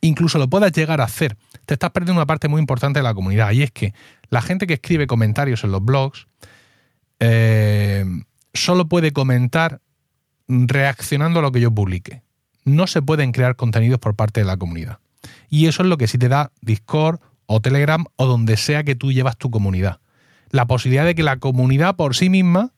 [0.01, 1.36] incluso lo puedas llegar a hacer,
[1.67, 3.51] te estás perdiendo una parte muy importante de la comunidad.
[3.53, 3.93] Y es que
[4.31, 6.27] la gente que escribe comentarios en los blogs
[7.21, 8.05] eh,
[8.55, 9.81] solo puede comentar
[10.49, 12.23] reaccionando a lo que yo publique.
[12.64, 14.99] No se pueden crear contenidos por parte de la comunidad.
[15.49, 18.95] Y eso es lo que sí te da Discord o Telegram o donde sea que
[18.95, 20.01] tú llevas tu comunidad.
[20.51, 22.73] La posibilidad de que la comunidad por sí misma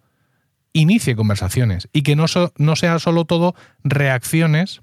[0.72, 2.26] inicie conversaciones y que no,
[2.56, 4.82] no sea solo todo reacciones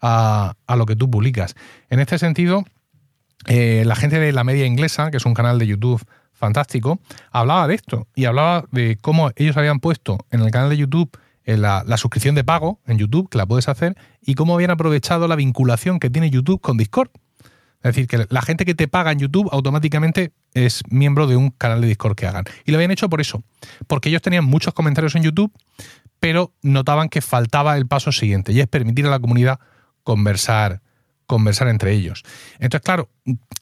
[0.00, 1.54] a, lo que tú publicas.
[1.88, 2.64] En este sentido,
[3.46, 7.68] eh, la gente de la media inglesa, que es un canal de YouTube fantástico, hablaba
[7.68, 11.56] de esto y hablaba de cómo ellos habían puesto en el canal de YouTube eh,
[11.56, 15.26] la, la, suscripción de pago en YouTube, que la puedes hacer, y cómo habían aprovechado
[15.26, 17.10] la vinculación que tiene YouTube con Discord.
[17.82, 21.50] Es decir, que la gente que te paga en YouTube automáticamente es miembro de un
[21.50, 22.44] canal de Discord que hagan.
[22.64, 23.42] Y lo habían hecho por eso,
[23.88, 25.52] porque ellos tenían muchos comentarios en YouTube,
[26.20, 29.58] pero notaban que faltaba el paso siguiente, y es permitir a la comunidad
[30.04, 30.80] conversar,
[31.32, 32.22] conversar entre ellos.
[32.58, 33.08] Entonces, claro,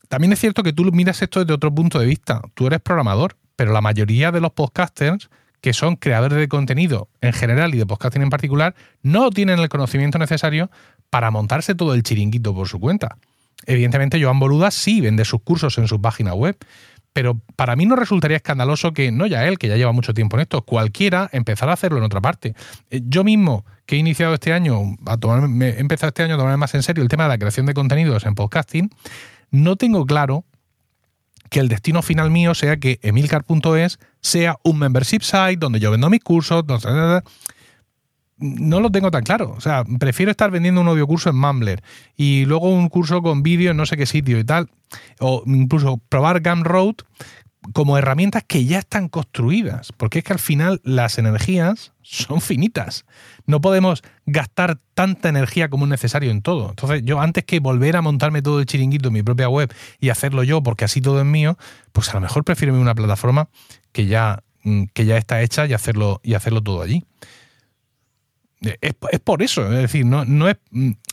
[0.08, 2.42] también es cierto que tú miras esto desde otro punto de vista.
[2.54, 7.32] Tú eres programador, pero la mayoría de los podcasters que son creadores de contenido en
[7.32, 10.70] general y de podcasting en particular, no tienen el conocimiento necesario
[11.10, 13.16] para montarse todo el chiringuito por su cuenta.
[13.66, 16.56] Evidentemente, Joan Boluda sí vende sus cursos en su página web,
[17.12, 20.36] pero para mí no resultaría escandaloso que, no ya él, que ya lleva mucho tiempo
[20.36, 22.54] en esto, cualquiera empezara a hacerlo en otra parte.
[22.90, 26.38] Eh, yo mismo, que he iniciado este año, a tomarme, he empezado este año a
[26.38, 28.90] tomarme más en serio el tema de la creación de contenidos en podcasting,
[29.50, 30.44] no tengo claro
[31.50, 36.08] que el destino final mío sea que emilcar.es sea un membership site donde yo vendo
[36.08, 36.64] mis cursos,
[38.40, 39.54] no lo tengo tan claro.
[39.56, 41.82] O sea, prefiero estar vendiendo un audio curso en Mumbler
[42.16, 44.70] y luego un curso con vídeo en no sé qué sitio y tal.
[45.20, 46.96] O incluso probar Gumroad
[47.74, 49.92] como herramientas que ya están construidas.
[49.92, 53.04] Porque es que al final las energías son finitas.
[53.46, 56.70] No podemos gastar tanta energía como es necesario en todo.
[56.70, 60.08] Entonces, yo antes que volver a montarme todo el chiringuito en mi propia web y
[60.08, 61.58] hacerlo yo porque así todo es mío,
[61.92, 63.48] pues a lo mejor prefiero una plataforma
[63.92, 67.04] que ya, mm, que ya está hecha y hacerlo, y hacerlo todo allí.
[68.60, 70.56] Es, por eso, es decir, no, no, es,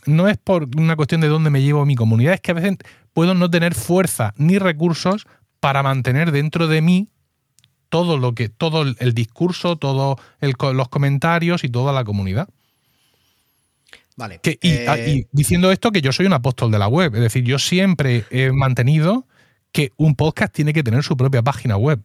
[0.04, 2.76] no es por una cuestión de dónde me llevo mi comunidad, es que a veces
[3.14, 5.26] puedo no tener fuerza ni recursos
[5.60, 7.08] para mantener dentro de mí
[7.88, 12.48] todo lo que, todo el discurso, todos los comentarios y toda la comunidad.
[14.18, 14.40] Vale.
[14.88, 17.14] Ah, y, diciendo esto, que yo soy un apóstol de la web.
[17.14, 19.26] Es decir, yo siempre he mantenido
[19.70, 22.02] que un podcast tiene que tener su propia página web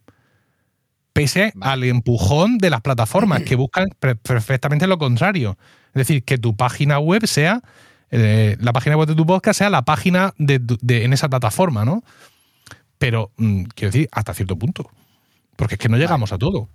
[1.14, 5.56] pese al empujón de las plataformas que buscan perfectamente lo contrario.
[5.88, 7.62] Es decir, que tu página web sea,
[8.10, 10.60] eh, la página web de tu podcast sea la página de,
[11.04, 12.02] en esa plataforma, ¿no?
[12.98, 14.90] Pero, mm, quiero decir, hasta cierto punto.
[15.56, 16.68] Porque es que no llegamos a todo.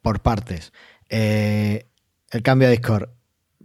[0.00, 0.72] Por partes.
[1.10, 1.86] Eh,
[2.30, 3.10] el cambio de Discord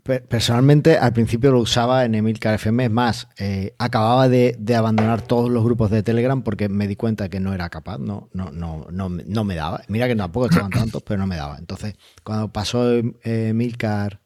[0.08, 5.49] personalmente al principio lo usaba en Emilcar FM, es más, eh, acababa de, abandonar todos
[5.49, 8.88] los grupos de Telegram porque me di cuenta que no era capaz, no, no, no,
[8.89, 9.82] no, no me daba.
[9.88, 11.58] Mira que tampoco estaban tantos, pero no me daba.
[11.58, 12.89] Entonces, cuando pasó
[13.24, 14.22] Emilcar,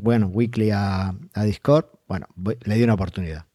[0.00, 1.14] bueno, Weekly a,
[1.44, 2.26] Discord, bueno,
[2.64, 3.46] le di una oportunidad.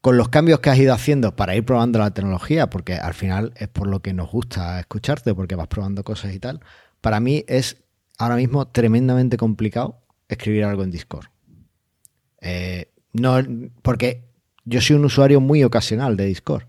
[0.00, 3.52] Con los cambios que has ido haciendo para ir probando la tecnología, porque al final
[3.56, 6.60] es por lo que nos gusta escucharte, porque vas probando cosas y tal,
[7.00, 7.81] para mí es
[8.22, 9.98] ahora mismo tremendamente complicado
[10.28, 11.26] escribir algo en Discord.
[12.40, 13.36] Eh, no,
[13.82, 14.24] porque
[14.64, 16.64] yo soy un usuario muy ocasional de Discord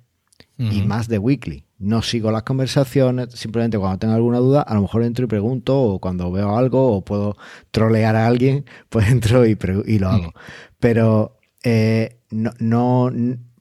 [0.58, 1.66] y más de Weekly.
[1.78, 5.80] No sigo las conversaciones, simplemente cuando tengo alguna duda, a lo mejor entro y pregunto,
[5.80, 7.38] o cuando veo algo, o puedo
[7.72, 9.56] trolear a alguien, pues entro y,
[10.00, 10.34] lo hago.
[10.80, 13.12] Pero eh, no, no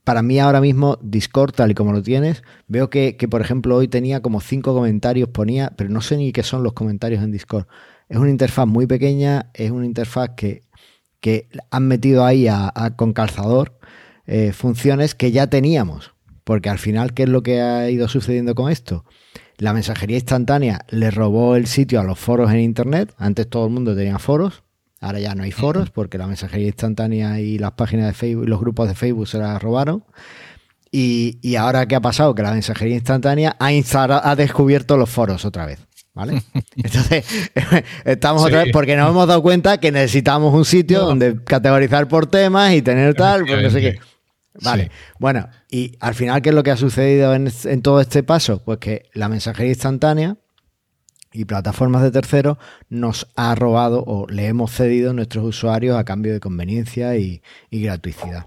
[0.05, 3.89] para mí ahora mismo Discord, tal y como lo tienes, veo que, por ejemplo, hoy
[3.89, 7.67] tenía como cinco comentarios, ponía, pero no sé ni qué son los comentarios en Discord.
[8.09, 10.65] Es una interfaz muy pequeña, es una interfaz que,
[11.21, 13.79] que han metido ahí a, con calzador
[14.27, 16.13] eh, funciones que ya teníamos.
[16.45, 19.05] Porque al final, ¿qué es lo que ha ido sucediendo con esto?
[19.59, 23.15] La mensajería instantánea le robó el sitio a los foros en Internet.
[23.17, 24.65] Antes todo el mundo tenía foros
[25.03, 28.49] Ahora ya no hay foros porque la mensajería instantánea y las páginas de Facebook y
[28.49, 30.05] los grupos de Facebook se las robaron.
[30.93, 32.35] Y, ahora qué ha pasado?
[32.35, 35.81] Que la mensajería instantánea ha, ha descubierto los foros otra vez.
[36.15, 36.43] ¿Vale?
[36.77, 37.25] Entonces,
[38.05, 42.27] estamos otra vez porque nos hemos dado cuenta que necesitamos un sitio donde categorizar por
[42.27, 43.99] temas y tener tal, pues no sé qué.
[44.63, 48.23] Vale, bueno, y al final, ¿qué es lo que ha sucedido en, en todo este
[48.23, 48.63] paso?
[48.63, 50.37] Pues que la mensajería instantánea
[51.33, 52.59] y plataformas de terceros
[52.89, 57.43] nos ha robado o le hemos cedido a nuestros usuarios a cambio de conveniencia y,
[57.71, 58.47] gratuidad.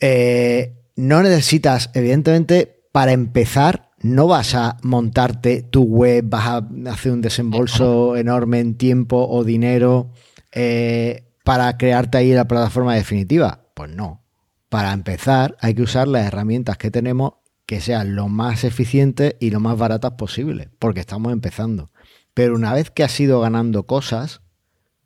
[0.00, 7.12] Eh, no necesitas, evidentemente, para empezar, no vas a montarte tu web, vas a hacer
[7.12, 10.10] un desembolso enorme en tiempo o dinero
[10.52, 13.60] eh, para crearte ahí la plataforma definitiva.
[13.74, 14.22] Pues no.
[14.68, 17.34] Para empezar, hay que usar las herramientas que tenemos
[17.66, 21.90] que sean lo más eficientes y lo más baratas posible, porque estamos empezando.
[22.32, 24.40] Pero una vez que has ido ganando cosas,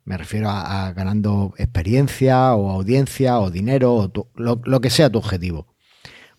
[0.05, 5.67] me refiero a, ganando experiencia o audiencia o dinero o lo, que sea tu objetivo,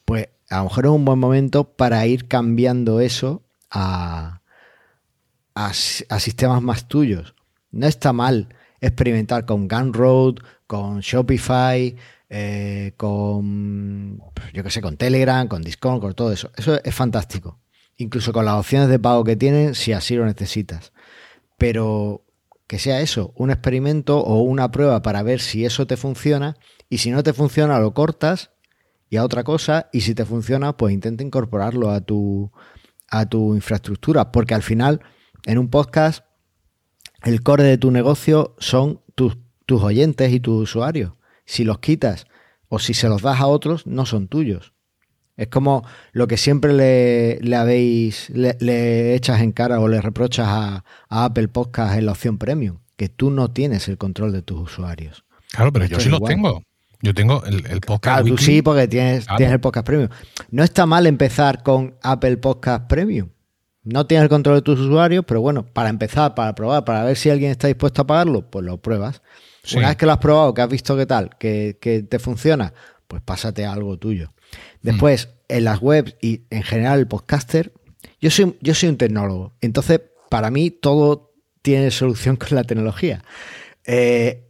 [0.04, 4.42] pues a lo mejor es un buen momento para ir cambiando eso a,
[5.54, 7.34] a, sistemas más tuyos.
[7.70, 11.96] No está mal experimentar con Gunroad, con Shopify,
[12.34, 14.22] eh, con,
[14.54, 16.50] yo que sé, con Telegram, con Discord, con todo eso.
[16.56, 17.60] Eso es fantástico.
[17.98, 20.94] Incluso con las opciones de pago que tienen, si así lo necesitas.
[21.58, 22.24] Pero
[22.66, 26.56] que sea eso, un experimento o una prueba para ver si eso te funciona
[26.88, 28.50] y si no te funciona lo cortas
[29.10, 32.50] y a otra cosa y si te funciona pues intenta incorporarlo a tu,
[33.10, 35.02] a tu infraestructura porque al final
[35.44, 36.24] en un podcast
[37.24, 41.12] el core de tu negocio son tus, tus oyentes y tus usuarios.
[41.44, 42.26] Si los quitas
[42.68, 44.72] o si se los das a otros no son tuyos.
[45.36, 50.84] Es como lo que siempre le, habéis, le, echas en cara o le reprochas a,
[51.08, 55.24] Apple Podcast en la opción premium, que tú no tienes el control de tus usuarios.
[55.50, 56.62] Claro, pero yo sí los tengo.
[57.00, 58.02] Yo tengo el, podcast.
[58.04, 60.08] Claro, tú sí, porque tienes, tienes el podcast premium.
[60.50, 63.30] No está mal empezar con Apple Podcast Premium.
[63.82, 67.16] No tienes el control de tus usuarios, pero bueno, para empezar, para probar, para ver
[67.16, 69.22] si alguien está dispuesto a pagarlo, pues lo pruebas.
[69.74, 72.74] Una vez que lo has probado, que has visto qué tal, que, que te funciona,
[73.06, 74.32] pues pásate a algo tuyo.
[74.82, 77.72] Después, en las webs y en general el podcaster,
[78.20, 79.52] yo soy, yo soy un tecnólogo.
[79.60, 81.32] Entonces, para mí todo
[81.62, 83.22] tiene solución con la tecnología.
[83.84, 84.48] Eh,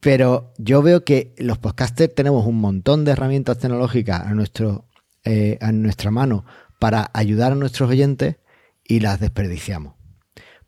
[0.00, 4.88] pero yo veo que los podcasters tenemos un montón de herramientas tecnológicas a, nuestro,
[5.24, 6.46] eh, a nuestra mano
[6.78, 8.36] para ayudar a nuestros oyentes
[8.82, 9.94] y las desperdiciamos.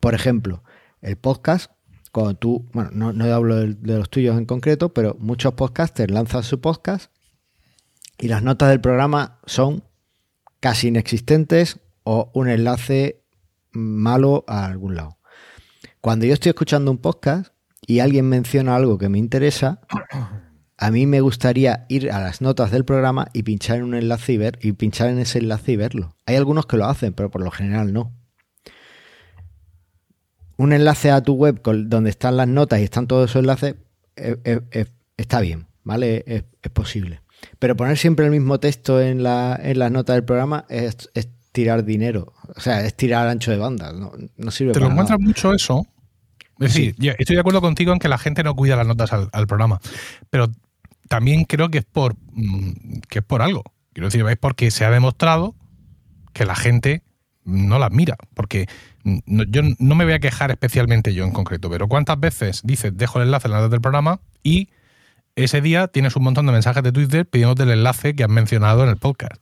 [0.01, 0.63] Por ejemplo,
[1.01, 1.73] el podcast,
[2.13, 6.43] cuando tú, bueno, no, hablo de, de, los tuyos en concreto, pero muchos podcasters lanzan
[6.43, 7.11] su podcast
[8.19, 9.83] y las notas del programa son
[10.61, 13.25] casi inexistentes o un enlace
[13.73, 15.19] malo a algún lado.
[16.01, 17.53] Cuando yo estoy escuchando un podcast
[17.87, 19.81] y alguien menciona algo que me interesa,
[20.77, 24.33] a mí me gustaría ir a las notas del programa y pinchar en un enlace
[24.33, 26.15] y ver y pinchar en ese enlace y verlo.
[26.27, 28.13] Hay algunos que lo hacen, pero por lo general no.
[30.63, 33.75] Un enlace a tu web donde están las notas y están todos esos enlaces
[34.17, 34.87] eh, eh, eh,
[35.17, 36.25] está bien, ¿vale?
[36.27, 37.23] es posible.
[37.59, 41.11] Pero poner siempre el mismo texto en, la, en las notas del programa es,
[41.53, 42.33] tirar dinero.
[42.57, 43.93] O sea, es tirar ancho de banda.
[43.93, 45.87] No, no sirve ¿Te lo encuentras mucho eso?
[46.61, 49.47] Es decir, estoy de acuerdo contigo en que la gente no cuida las notas al,
[49.47, 49.81] programa.
[50.31, 50.49] Pero
[51.09, 53.65] también creo que es por mm, que es por algo.
[53.93, 55.55] Quiero decir, es porque se ha demostrado
[56.33, 57.03] que la gente
[57.45, 58.17] no las mira.
[58.35, 58.69] Porque
[59.05, 63.19] yo no me voy a quejar especialmente yo en concreto, pero ¿cuántas veces dices dejo
[63.19, 64.69] el enlace en las notas del programa y
[65.37, 68.85] ese día tienes un montón de mensajes de Twitter pidiéndote el enlace que has mencionado
[68.85, 69.41] en el podcast.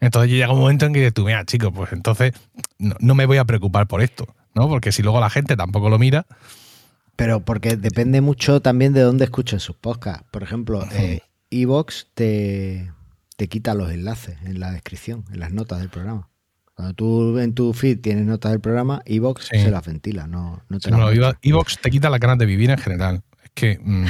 [0.00, 2.32] Entonces llega un momento en que dices tú, mira, chico, pues entonces
[2.78, 4.68] no, me voy a preocupar por esto, ¿no?
[4.68, 6.26] Porque si luego la gente tampoco lo mira.
[7.16, 10.24] Pero porque depende mucho también de dónde escuchen sus podcasts.
[10.30, 12.92] Por ejemplo, eh, Evox te,
[13.36, 16.28] te quita los enlaces en la descripción, en las notas del programa.
[16.78, 20.78] Cuando tú en tu feed tienes notas del programa, Evox se las ventila, no, no
[20.78, 20.90] te
[21.42, 23.24] Evox te quita la ganas de vivir en general.
[23.42, 23.80] Es que.
[23.82, 24.06] Mm,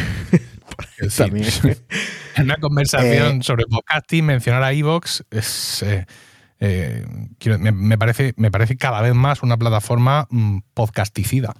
[2.36, 5.82] en una conversación eh, sobre podcasting, mencionar a Evox es.
[5.82, 6.04] Eh,
[6.60, 7.06] eh,
[7.56, 11.54] me, parece, me parece cada vez más una plataforma mm, podcasticida.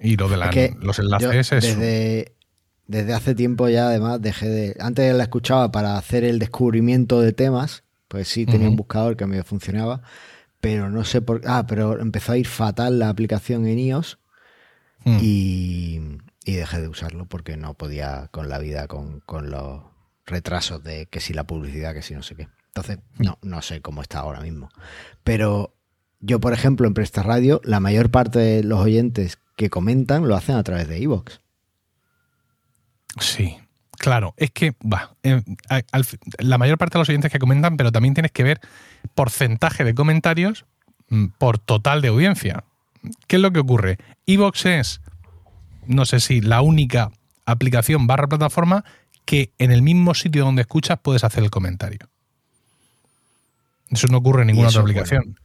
[0.00, 0.38] Y lo de
[0.80, 1.62] los enlaces es.
[1.62, 2.36] Desde,
[2.86, 4.76] desde hace tiempo ya, además, dejé de.
[4.80, 9.26] Antes la escuchaba para hacer el descubrimiento de temas, pues sí, tenía un buscador que
[9.26, 10.02] me funcionaba,
[10.60, 14.18] pero no sé por Ah, pero empezó a ir fatal la aplicación en iOS.
[15.04, 15.18] Mm.
[15.20, 16.00] Y,
[16.44, 19.82] y dejé de usarlo porque no podía con la vida, con, los
[20.24, 22.48] retrasos de que si la publicidad, que si no sé qué.
[22.68, 24.68] Entonces, no, no sé cómo está ahora mismo.
[25.24, 25.76] Pero
[26.20, 30.36] yo, por ejemplo, en Presta Radio, la mayor parte de los oyentes que comentan lo
[30.36, 31.40] hacen a través de iVoox.
[33.20, 33.56] Sí,
[33.98, 34.34] claro.
[34.36, 35.42] Es que, va, eh,
[36.38, 38.60] la mayor parte de los oyentes que comentan, pero también tienes que ver
[39.14, 40.66] porcentaje de comentarios
[41.08, 42.64] mm, por total de audiencia.
[43.26, 43.98] ¿Qué es lo que ocurre?
[44.26, 45.00] iVoox es
[45.86, 47.10] no sé si la única
[47.44, 48.84] aplicación barra plataforma
[49.24, 52.00] que en el mismo sitio donde escuchas puedes hacer el comentario.
[53.90, 55.38] Eso no ocurre en ninguna otra aplicación.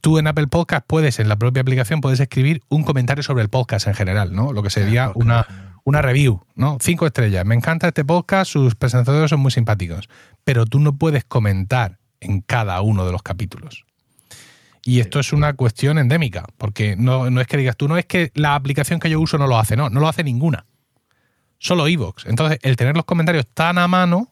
[0.00, 3.48] Tú en Apple Podcast puedes, en la propia aplicación, puedes escribir un comentario sobre el
[3.48, 4.52] podcast en general, ¿no?
[4.52, 6.78] Lo que sería una, una review, ¿no?
[6.80, 7.44] Cinco estrellas.
[7.44, 10.08] Me encanta este podcast, sus presentadores son muy simpáticos.
[10.42, 13.84] Pero tú no puedes comentar en cada uno de los capítulos.
[14.82, 18.30] Y esto es una cuestión endémica, porque no, es que digas tú, no es que
[18.34, 20.66] la aplicación que yo uso no lo hace, no, no lo hace ninguna.
[21.58, 22.26] Solo Evox.
[22.26, 24.30] Entonces, el tener los comentarios tan a mano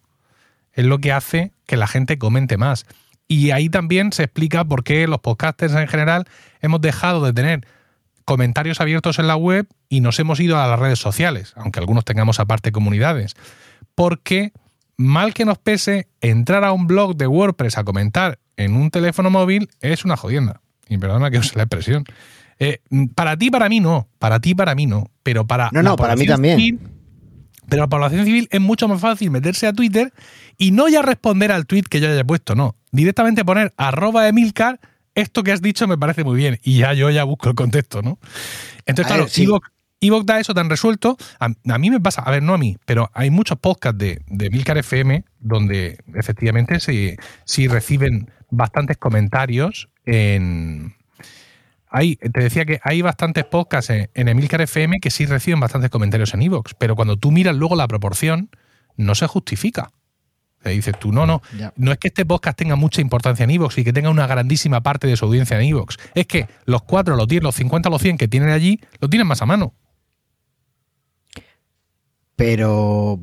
[0.72, 2.86] es lo que hace que la gente comente más.
[3.28, 6.26] Y ahí también se explica por qué los podcasters en general
[6.60, 7.66] hemos dejado de tener
[8.24, 12.04] comentarios abiertos en la web y nos hemos ido a las redes sociales, aunque algunos
[12.04, 13.34] tengamos aparte comunidades.
[13.94, 14.52] Porque,
[14.96, 19.30] mal que nos pese, entrar a un blog de WordPress a comentar en un teléfono
[19.30, 20.60] móvil es una jodienda.
[20.88, 22.04] Y perdona que use la expresión.
[22.58, 22.80] Eh,
[23.14, 24.08] para ti, para mí no.
[24.18, 25.10] Para ti, para mí no.
[25.22, 25.70] Pero para.
[25.72, 26.78] No, no, para mí también.
[27.68, 30.12] pero para la población civil es mucho más fácil meterse a Twitter
[30.58, 32.76] y no ya responder al tweet que yo haya puesto, no.
[32.90, 34.80] Directamente poner arroba Emilcar
[35.14, 38.02] esto que has dicho me parece muy bien y ya yo ya busco el contexto,
[38.02, 38.18] ¿no?
[38.86, 39.60] Entonces, claro, ver,
[40.26, 41.16] da eso tan resuelto.
[41.38, 44.50] A, mí me pasa, a ver, no a mí, pero hay muchos podcasts de, de
[44.50, 50.96] Milcar FM donde efectivamente sí, reciben bastantes comentarios en,
[51.88, 55.90] hay, te decía que hay bastantes podcasts en, en Emilcar FM que sí reciben bastantes
[55.90, 58.50] comentarios en Evox, pero cuando tú miras luego la proporción,
[58.96, 59.90] no se justifica.
[60.70, 61.42] Dices tú, no, no,
[61.76, 64.82] no es que este podcast tenga mucha importancia en Evox y que tenga una grandísima
[64.82, 65.96] parte de su audiencia en Evox.
[66.14, 69.26] Es que los 4, los 10, los 50, los 100 que tienen allí, lo tienen
[69.26, 69.74] más a mano.
[72.36, 73.20] Pero,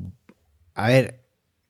[0.75, 1.19] a ver,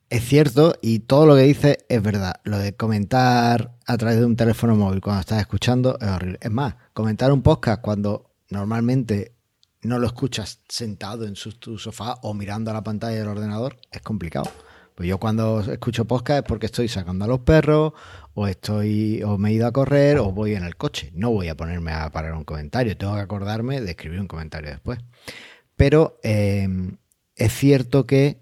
[0.09, 2.35] es cierto y todo lo que dice es verdad.
[2.43, 6.39] Lo de comentar a través de un teléfono móvil cuando estás escuchando es horrible.
[6.41, 9.33] Es más, comentar un podcast cuando normalmente
[9.81, 14.01] no lo escuchas sentado en tu sofá o mirando a la pantalla del ordenador es
[14.01, 14.51] complicado.
[14.99, 17.93] Pues yo cuando escucho podcast es porque estoy sacando a los perros,
[18.33, 21.09] o estoy, o me he ido a correr, o voy en el coche.
[21.15, 22.97] No voy a ponerme a parar un comentario.
[22.97, 24.99] Tengo que acordarme de escribir un comentario después.
[25.77, 26.97] Pero em,
[27.37, 28.41] es cierto que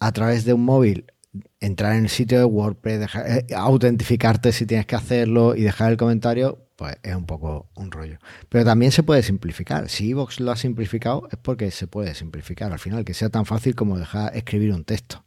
[0.00, 1.12] a través de un móvil
[1.60, 5.96] entrar en el sitio de WordPress, eh, autentificarte si tienes que hacerlo y dejar el
[5.96, 8.18] comentario, pues es un poco un rollo.
[8.48, 9.88] Pero también se puede simplificar.
[9.90, 12.72] Si Evox lo ha simplificado, es porque se puede simplificar.
[12.72, 15.25] Al final, que sea tan fácil como dejar escribir un texto.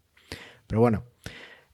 [0.69, 1.03] Pero bueno,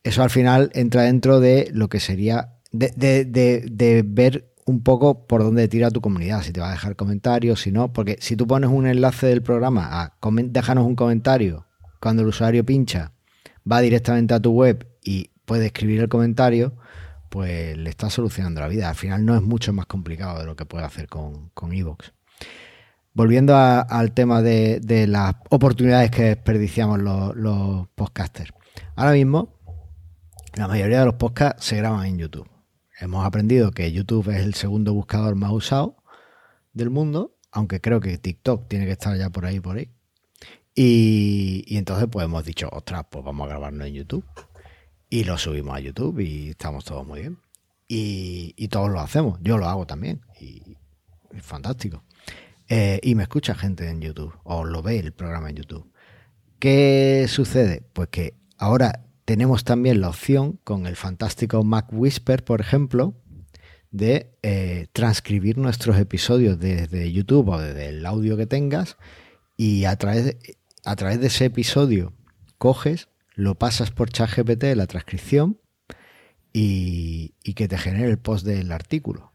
[0.04, 5.68] eso al final entra dentro de lo que sería de, ver un poco por dónde
[5.68, 8.70] tira tu comunidad, si te va a dejar comentarios, si no, porque si tú pones
[8.70, 10.14] un enlace del programa a
[10.46, 11.66] déjanos un comentario,
[12.00, 13.12] cuando el usuario pincha,
[13.70, 16.74] va directamente a tu web y puede escribir el comentario,
[17.30, 18.88] pues le está solucionando la vida.
[18.88, 22.14] Al final no es mucho más complicado de lo que puede hacer con, con Evox.
[23.14, 28.52] Volviendo al tema de, las oportunidades que desperdiciamos los podcasters.
[28.98, 29.54] Ahora mismo,
[30.54, 32.50] la mayoría de los podcasts se graban en YouTube.
[32.98, 35.98] Hemos aprendido que YouTube es el segundo buscador más usado
[36.72, 39.92] del mundo, aunque creo que TikTok tiene que estar ya por ahí, por ahí.
[40.74, 44.24] Y, entonces pues hemos dicho, ostras, pues vamos a grabarlo en YouTube.
[45.10, 47.38] Y lo subimos a YouTube y estamos todos muy bien.
[47.90, 49.40] Y, todos lo hacemos.
[49.42, 50.22] Yo lo hago también.
[50.40, 50.78] Y
[51.32, 52.02] es fantástico.
[52.70, 55.92] Eh, y me escucha gente en YouTube o lo ve el programa en YouTube.
[56.60, 57.84] ¿Qué sucede?
[57.92, 63.16] Pues que Ahora tenemos también la opción con el fantástico Mac Whisper, por ejemplo,
[63.92, 68.98] de eh, transcribir nuestros episodios desde YouTube o desde el audio que tengas
[69.58, 72.14] y a través de, a través de ese episodio
[72.58, 75.60] coges, lo pasas por ChatGPT, la transcripción,
[76.54, 79.34] y, y, que te genere el post del artículo.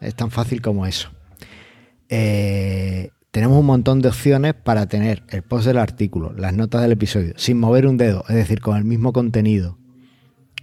[0.00, 1.10] Es tan fácil como eso.
[2.10, 6.92] Eh, tenemos un montón de opciones para tener el post del artículo, las notas del
[6.92, 9.78] episodio, sin mover un dedo, es decir, con el mismo contenido.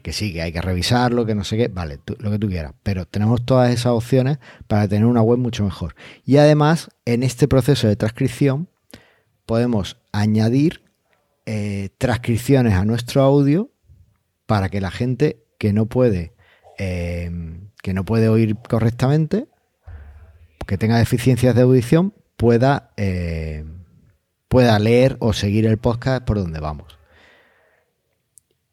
[0.02, 2.74] Que sí, que hay que revisarlo, que no sé qué, vale, lo que tú quieras.
[2.84, 4.38] Pero tenemos todas esas opciones
[4.68, 5.96] para tener una web mucho mejor.
[6.26, 8.70] Y además, en este proceso de transcripción,
[9.48, 10.84] podemos añadir
[11.48, 13.72] eh, transcripciones a nuestro audio
[14.46, 16.34] para que la gente que no puede,
[16.78, 17.32] eh,
[17.82, 19.48] que no puede oír correctamente,
[20.68, 23.66] que tenga deficiencias de audición, pueda, eh,
[24.48, 26.98] pueda leer o seguir el podcast por donde vamos.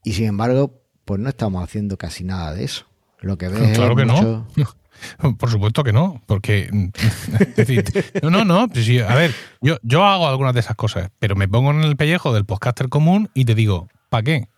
[0.04, 2.86] Y sin embargo, pues no estamos haciendo casi nada de eso.
[3.20, 4.46] Lo que ves claro que no.
[5.38, 6.68] Por supuesto que no, porque
[8.22, 8.68] no, no, no.
[8.68, 11.96] Pues a ver, yo, yo hago algunas de esas cosas, pero me pongo en el
[11.96, 14.48] pellejo del podcaster común y te digo, ¿para qué?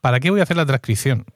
[0.00, 1.26] ¿Para qué voy a hacer la transcripción?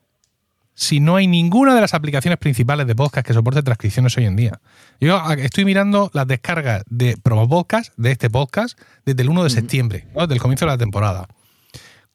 [0.79, 4.37] Si no hay ninguna de las aplicaciones principales de podcast que soporte transcripciones hoy en
[4.37, 4.61] día.
[5.01, 9.51] Yo estoy mirando las descargas de promo podcast, de este podcast, desde el 1 de
[9.51, 11.27] septiembre, desde el comienzo de la temporada.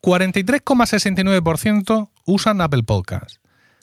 [0.01, 3.41] 43,69% usan Apple Podcasts,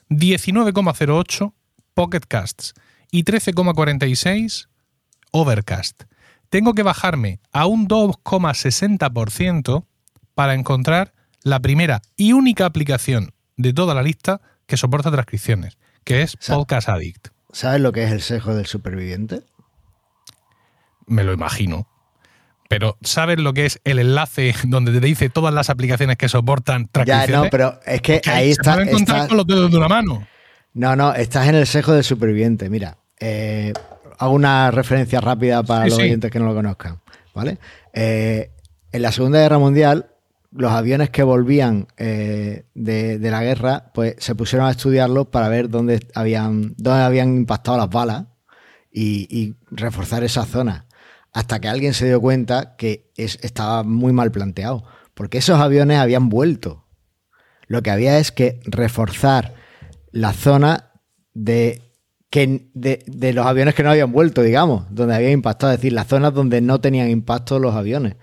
[0.09, 1.53] 19,08%
[1.93, 2.73] Pocket Casts
[3.11, 4.69] y 13,46%
[5.33, 6.05] Overcast.
[6.49, 9.85] Tengo que bajarme a un 2,60%
[10.35, 11.13] para encontrar
[11.43, 14.41] la primera y única aplicación de toda la lista
[14.71, 17.29] que soporta transcripciones, que es Podcast Addict.
[17.53, 19.43] ¿Sabes lo que es el sesgo del superviviente?
[21.07, 21.89] Me lo imagino.
[22.69, 26.89] pero ¿sabes lo que es el enlace donde te dice todas las aplicaciones que soportan
[27.05, 28.77] Ya, no, pero es que ahí está.
[28.77, 30.25] Se encontrar con los dedos de una mano.
[30.73, 32.71] No, no, estás en el sesgo del superviviente.
[32.71, 33.73] Mira, eh,
[34.19, 37.01] hago una referencia rápida para los oyentes que no lo conozcan.
[37.35, 37.59] ¿Vale?
[37.93, 38.53] Eh,
[38.93, 40.10] en la Segunda Guerra Mundial,
[40.53, 45.69] los aviones que volvían eh, de, la guerra, pues se pusieron a estudiarlos para ver
[45.69, 48.27] dónde habían, dónde habían impactado las balas
[48.93, 50.87] y, reforzar esa zona.
[51.33, 54.85] Hasta que alguien se dio cuenta que estaba muy mal planteado.
[55.15, 56.87] Porque esos aviones habían vuelto.
[57.69, 59.55] Lo que había es que reforzar
[60.11, 60.91] la zona
[61.35, 61.83] de,
[62.31, 66.09] que, de, los aviones que no habían vuelto, digamos, donde habían impactado, es decir, las
[66.09, 68.17] zonas donde no tenían impacto los aviones.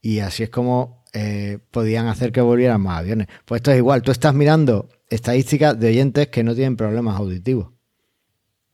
[0.00, 3.26] Y así es como eh, podían hacer que volvieran más aviones.
[3.44, 7.68] Pues esto es igual, tú estás mirando estadísticas de oyentes que no tienen problemas auditivos.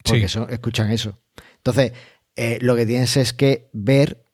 [0.04, 1.18] Porque escuchan eso.
[1.56, 1.92] Entonces,
[2.36, 4.24] eh, lo que tienes es que ver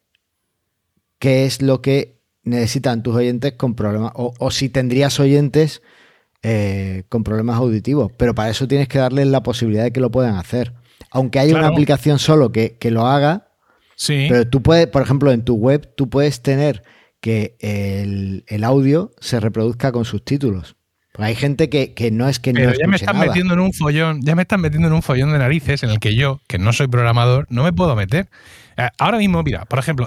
[1.19, 5.81] qué es lo que necesitan tus oyentes con problemas, o, si tendrías oyentes
[6.43, 10.11] eh, con problemas auditivos, pero para eso tienes que darles la posibilidad de que lo
[10.11, 10.75] puedan hacer.
[11.11, 13.49] Aunque haya una aplicación solo que, que lo haga,
[13.97, 14.27] sí.
[14.29, 16.83] pero tú puedes, por ejemplo, en tu web, tú puedes tener
[17.25, 20.77] que el, audio se reproduzca con subtítulos.
[21.11, 23.73] Porque hay gente que, no es que Pero no ya me están metiendo en un
[23.73, 26.59] follón, ya me están metiendo en un follón de narices en el que yo, que
[26.59, 28.29] no soy programador, no me puedo meter.
[28.77, 30.05] Eh, ahora mismo, mira, por ejemplo,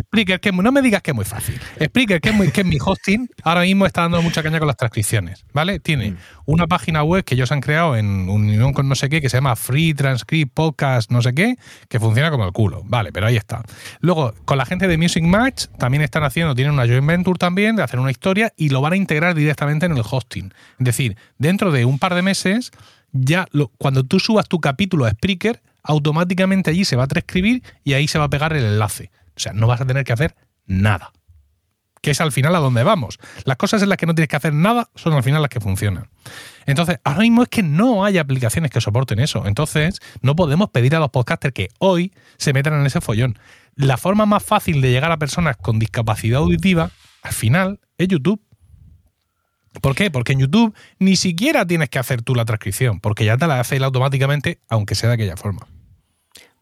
[0.00, 1.60] Spreaker, que no me digas que es muy fácil.
[1.82, 4.68] Spreaker, que es, muy, que es mi hosting, ahora mismo está dando mucha caña con
[4.68, 5.80] las transcripciones, ¿vale?
[5.80, 6.16] Tiene mm.
[6.46, 9.38] una página web que ellos han creado en unión con no sé qué, que se
[9.38, 11.56] llama Free Transcript Podcast, no sé qué,
[11.88, 13.12] que funciona como el culo, ¿vale?
[13.12, 13.62] Pero ahí está.
[14.00, 17.76] Luego, con la gente de Music Match, también están haciendo, tienen una joint venture también
[17.76, 20.52] de hacer una historia y lo van a integrar directamente en el hosting.
[20.78, 22.70] Es decir, dentro de un par de meses,
[23.12, 23.46] ya
[23.78, 28.08] cuando tú subas tu capítulo a Spreaker, automáticamente allí se va a transcribir y ahí
[28.08, 29.10] se va a pegar el enlace.
[29.36, 30.34] O sea, no vas a tener que hacer
[30.66, 31.12] nada.
[32.00, 33.18] Que es al final a donde vamos.
[33.44, 35.60] Las cosas en las que no tienes que hacer nada son al final las que
[35.60, 36.08] funcionan.
[36.66, 39.46] Entonces, ahora mismo es que no hay aplicaciones que soporten eso.
[39.46, 43.38] Entonces, no podemos pedir a los podcasters que hoy se metan en ese follón.
[43.74, 46.90] La forma más fácil de llegar a personas con discapacidad auditiva,
[47.22, 48.40] al final, es YouTube.
[49.80, 50.10] ¿Por qué?
[50.10, 53.60] Porque en YouTube ni siquiera tienes que hacer tú la transcripción, porque ya te la
[53.60, 55.66] hace él automáticamente, aunque sea de aquella forma.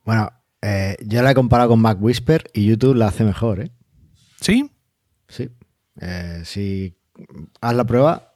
[0.05, 0.33] Bueno,
[0.67, 3.71] eh, yo la he comparado con Mac Whisper y YouTube la hace mejor, ¿eh?
[4.41, 4.71] ¿Sí?
[5.29, 5.51] Sí.
[6.01, 6.97] Eh, si
[7.61, 8.35] haz la prueba,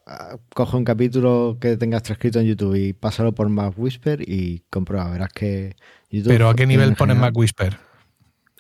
[0.55, 5.11] coge un capítulo que tengas transcrito en YouTube y pásalo por Mac Whisper y comprueba.
[5.11, 5.75] Verás que
[6.11, 6.29] YouTube.
[6.29, 7.79] ¿Pero a qué nivel pone Mac Whisper?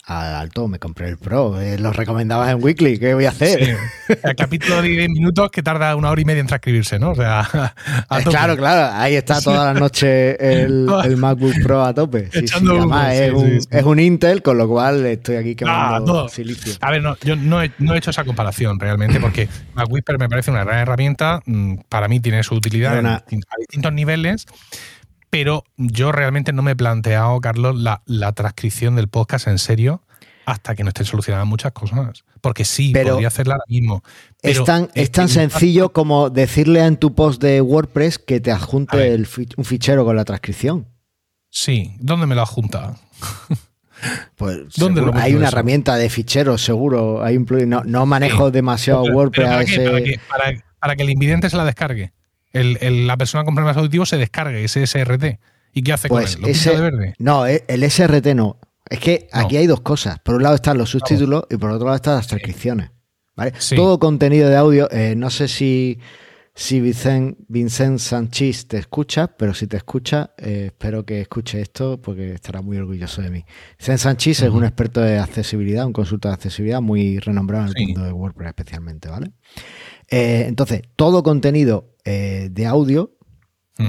[0.08, 1.60] Alto, me compré el Pro.
[1.60, 3.76] Eh, lo recomendabas en Weekly, ¿qué voy a hacer?
[4.08, 7.10] El capítulo de 10 minutos que tarda una hora y media en transcribirse, ¿no?
[7.10, 7.46] O sea,
[8.10, 10.86] eh, claro, claro, ahí está toda la noche el,
[11.16, 12.30] MacBook Pro a tope.
[12.32, 16.28] Sí, sí, además es, un, es, un, Intel, con lo cual estoy aquí quemando ah,
[16.28, 16.74] silicio.
[16.80, 20.18] A ver, no, yo no he, no he, hecho esa comparación realmente, porque Mac Whisper
[20.18, 21.42] me parece una gran herramienta.
[21.44, 23.22] Mm, para mí tiene su utilidad a
[23.58, 24.46] distintos niveles
[25.30, 30.02] pero yo realmente no me he planteado, Carlos, la, transcripción del podcast en serio
[30.46, 32.24] hasta que no estén solucionadas muchas cosas.
[32.40, 34.02] Porque sí, podría hacerla ahora mismo.
[34.42, 39.22] es tan, es tan sencillo como decirle en tu post de WordPress que te adjunte
[39.56, 40.86] un fichero con la transcripción.
[41.50, 42.94] Sí, ¿dónde me lo adjunta?
[44.36, 47.22] Pues ¿Dónde hay una herramienta de ficheros, seguro.
[47.22, 51.64] Hay un no, no manejo demasiado WordPress para, para, para, que el invidente se la
[51.64, 52.12] descargue
[52.52, 55.38] la persona con problemas auditivos se descargue ese SRT.
[55.72, 56.56] ¿Y qué hace pues con él?
[56.64, 57.14] ¿Lo de verde?
[57.18, 58.58] No, eh, el SRT no.
[58.88, 60.18] Es que aquí hay dos cosas.
[60.20, 62.90] Por un lado están los subtítulos y por otro lado están las transcripciones.
[63.36, 63.52] ¿vale?
[63.76, 65.98] Todo contenido de audio, eh, no sé si,
[66.54, 72.00] si Vicent, Vincent Sanchis te escucha, pero si te escucha, eh, espero que escuche esto
[72.00, 73.44] porque estará muy orgulloso de mí.
[73.78, 77.86] Vicent Sanchis es un experto de accesibilidad, un consultor de accesibilidad muy renombrado en el
[77.88, 79.32] mundo de WordPress especialmente, ¿vale?
[80.10, 83.12] entonces, todo contenido eh, de audio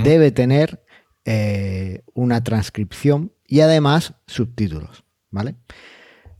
[0.04, 0.84] debe tener
[1.24, 5.56] eh, una transcripción y además subtítulos, ¿vale?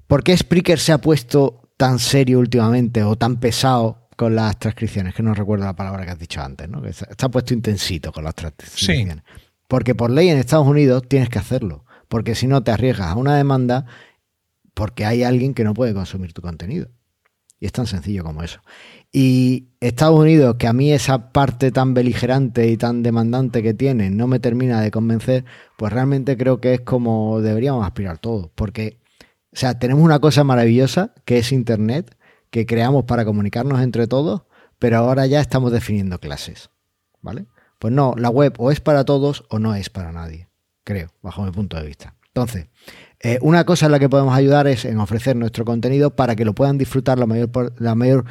[0.06, 5.16] ¿Por qué Spreaker se ha puesto tan serio últimamente o tan pesado con las transcripciones?
[5.16, 6.82] Que no recuerdo la palabra que has dicho antes, ¿no?
[6.82, 9.24] Que está puesto intensito con las transcripciones.
[9.70, 13.16] Porque por ley en Estados Unidos tienes que hacerlo, porque si no te arriesgas a
[13.16, 13.86] una demanda
[14.74, 16.90] porque hay alguien que no puede consumir tu contenido.
[17.60, 18.62] Y es tan sencillo como eso.
[19.12, 24.10] Y Estados Unidos, que a mí esa parte tan beligerante y tan demandante que tiene
[24.10, 25.46] no me termina de convencer,
[25.78, 28.50] pues realmente creo que es como deberíamos aspirar todos.
[28.56, 29.00] Porque,
[29.52, 32.16] o sea, tenemos una cosa maravillosa que es Internet,
[32.50, 34.44] que creamos para comunicarnos entre todos,
[34.78, 36.70] pero ahora ya estamos definiendo clases.
[37.22, 37.46] ¿Vale?
[37.80, 40.48] Pues no, la web o es para todos o no es para nadie,
[40.84, 42.16] creo, bajo mi punto de vista.
[42.28, 42.68] Entonces,
[43.22, 46.46] Eh, una cosa en la que podemos ayudar es en ofrecer nuestro contenido para que
[46.46, 48.26] lo puedan disfrutar la mayor, la mayor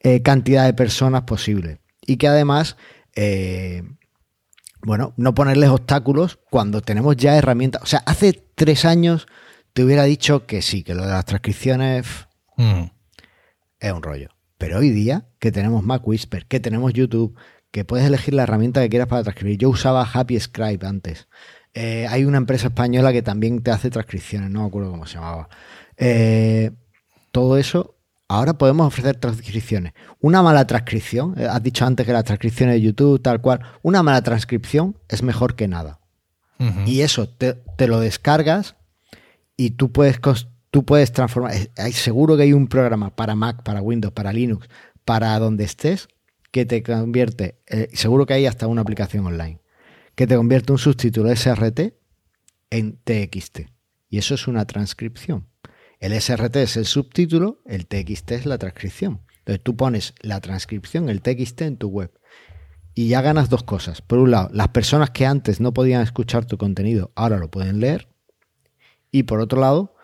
[0.00, 1.80] eh, cantidad de personas posible.
[2.06, 2.76] Y que además,
[3.14, 3.82] eh,
[4.80, 7.82] bueno, no ponerles obstáculos cuando tenemos ya herramientas.
[7.82, 9.26] O sea, hace tres años
[9.74, 12.06] te hubiera dicho que sí, que lo de las transcripciones
[12.56, 12.84] mm.
[13.80, 14.30] es un rollo.
[14.56, 17.36] Pero hoy día, que tenemos Mac Whisper, que tenemos YouTube,
[17.70, 19.58] que puedes elegir la herramienta que quieras para transcribir.
[19.58, 21.28] Yo usaba Happy Scribe antes.
[21.74, 25.14] Eh, hay una empresa española que también te hace transcripciones, no me acuerdo cómo se
[25.14, 25.48] llamaba.
[25.96, 26.70] Eh,
[27.30, 27.96] todo eso,
[28.28, 29.94] ahora podemos ofrecer transcripciones.
[30.20, 34.02] Una mala transcripción, eh, has dicho antes que las transcripciones de YouTube, tal cual, una
[34.02, 35.98] mala transcripción es mejor que nada.
[36.86, 38.76] Y eso te, lo descargas
[39.56, 40.20] y tú puedes,
[40.70, 41.54] tú puedes transformar.
[41.76, 44.68] Hay, seguro que hay un programa para Mac, para Windows, para Linux,
[45.04, 46.06] para donde estés,
[46.52, 47.58] que te convierte,
[47.94, 49.61] seguro que hay hasta una aplicación online
[50.22, 51.94] que te convierte un subtítulo SRT
[52.70, 53.62] en TXT.
[54.08, 55.48] Y eso es una transcripción.
[55.98, 59.22] El SRT es el subtítulo, el TXT es la transcripción.
[59.38, 62.12] Entonces tú pones la transcripción, el TXT en tu web.
[62.94, 64.00] Y ya ganas dos cosas.
[64.00, 67.80] Por un lado, las personas que antes no podían escuchar tu contenido ahora lo pueden
[67.80, 68.06] leer.
[69.10, 69.96] Y por otro lado,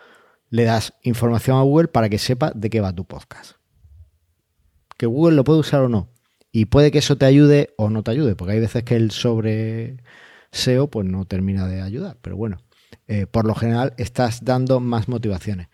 [0.51, 3.53] le das información a Google para que sepa de qué va tu podcast.
[4.97, 6.11] Que Google lo puede usar o no.
[6.59, 9.13] Y puede que eso te ayude o no te ayude, porque hay veces que el
[9.13, 9.99] sobre
[10.51, 12.17] SEO pues no termina de ayudar.
[12.21, 12.59] Pero bueno,
[13.07, 15.69] eh, por lo general estás dando más motivaciones.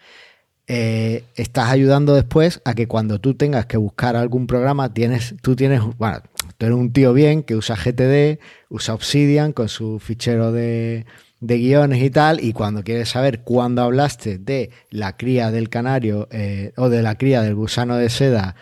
[0.66, 5.56] Eh, estás ayudando después a que cuando tú tengas que buscar algún programa, tienes, tú
[5.56, 6.20] tienes, bueno,
[6.58, 8.38] tú eres un tío bien que usa GTD,
[8.68, 11.06] usa Obsidian con su fichero de,
[11.40, 16.28] de guiones y tal, y cuando quieres saber cuándo hablaste de la cría del canario
[16.30, 18.54] eh, o de la cría del gusano de seda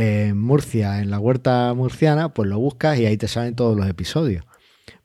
[0.00, 3.88] en Murcia, en la huerta murciana, pues lo buscas y ahí te salen todos los
[3.88, 4.44] episodios.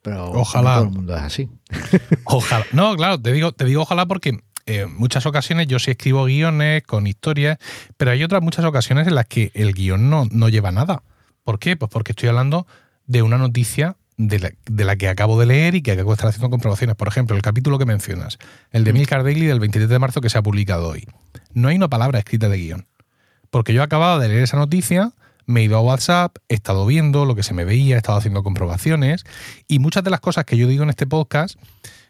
[0.01, 0.75] Pero ojalá.
[0.75, 1.49] todo el mundo es así.
[2.25, 2.65] Ojalá.
[2.73, 6.25] No, claro, te digo, te digo ojalá porque en eh, muchas ocasiones yo sí escribo
[6.25, 7.57] guiones con historias,
[7.97, 11.01] pero hay otras muchas ocasiones en las que el guion no, no lleva nada.
[11.43, 11.75] ¿Por qué?
[11.75, 12.67] Pues porque estoy hablando
[13.07, 16.49] de una noticia de la, que acabo de leer y que acabo de estar haciendo
[16.49, 16.95] comprobaciones.
[16.95, 18.37] Por ejemplo, el capítulo que mencionas,
[18.71, 21.07] el de Milcar Daily del 23 de marzo que se ha publicado hoy.
[21.53, 22.87] No hay una palabra escrita de guion.
[23.55, 25.13] Porque yo acababa de leer esa noticia,
[25.45, 28.17] me he ido a WhatsApp, he estado viendo lo que se me veía, he estado
[28.17, 29.23] haciendo comprobaciones
[29.69, 31.57] y muchas de las cosas que yo digo en este podcast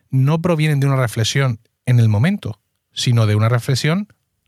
[0.09, 2.59] no provienen de una reflexión en el momento,
[2.93, 4.07] sino de una reflexión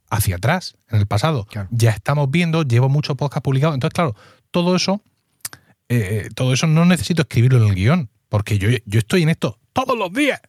[0.09, 1.45] hacia atrás, en el pasado.
[1.69, 4.15] Ya estamos viendo, llevo muchos podcasts publicados, entonces claro,
[4.49, 5.03] todo eso,
[5.89, 9.29] eh, eh, todo eso no necesito escribirlo en el guion, porque yo, yo estoy en
[9.29, 10.41] esto todos los días.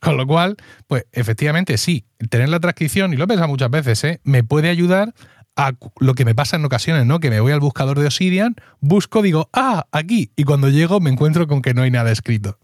[0.00, 4.04] Con lo cual, pues efectivamente sí, tener la transcripción, y lo he pensado muchas veces,
[4.04, 4.20] ¿eh?
[4.24, 5.14] me puede ayudar
[5.98, 7.20] lo que me pasa en ocasiones, ¿no?
[7.20, 10.30] Que me voy al buscador de Obsidian, busco, digo, ah, aquí.
[10.36, 12.58] Y cuando llego me encuentro con que no hay nada escrito.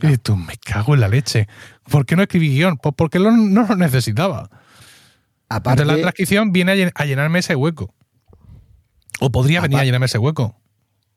[0.00, 1.48] Y tú, me cago en la leche.
[1.90, 2.76] ¿Por qué no escribí guion?
[2.76, 4.48] Pues porque no lo necesitaba.
[5.48, 7.94] Aparte, la transcripción viene a llenarme ese hueco.
[9.20, 10.60] O podría venir a llenarme ese hueco.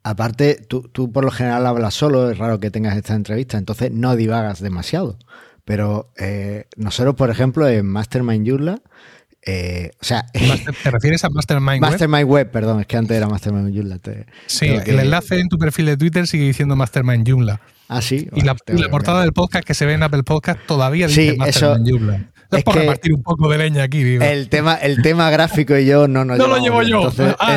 [0.03, 4.15] Aparte, tú, por lo general hablas solo, es raro que tengas esta entrevista, entonces no
[4.15, 5.19] divagas demasiado.
[5.63, 8.81] Pero eh, nosotros, por ejemplo, en Mastermind Yula
[9.43, 10.25] eh, o sea,
[10.83, 11.81] ¿Te refieres a Mastermind?
[11.81, 13.99] Mastermind Web, perdón, es que antes era Mastermind Joomla.
[14.45, 17.61] sí, el enlace en tu perfil de Twitter sigue diciendo Mastermind Joomla.
[17.87, 18.29] Ah, sí.
[18.33, 18.55] y, la,
[18.89, 22.75] portada del podcast que se ve en Apple Podcast todavía dice Mastermind Joomla es por
[22.75, 24.23] repartir un poco de leña aquí, digo.
[24.23, 26.97] El tema, el tema gráfico y yo no nos No lo llevo yo.
[26.97, 27.55] Entonces, ah,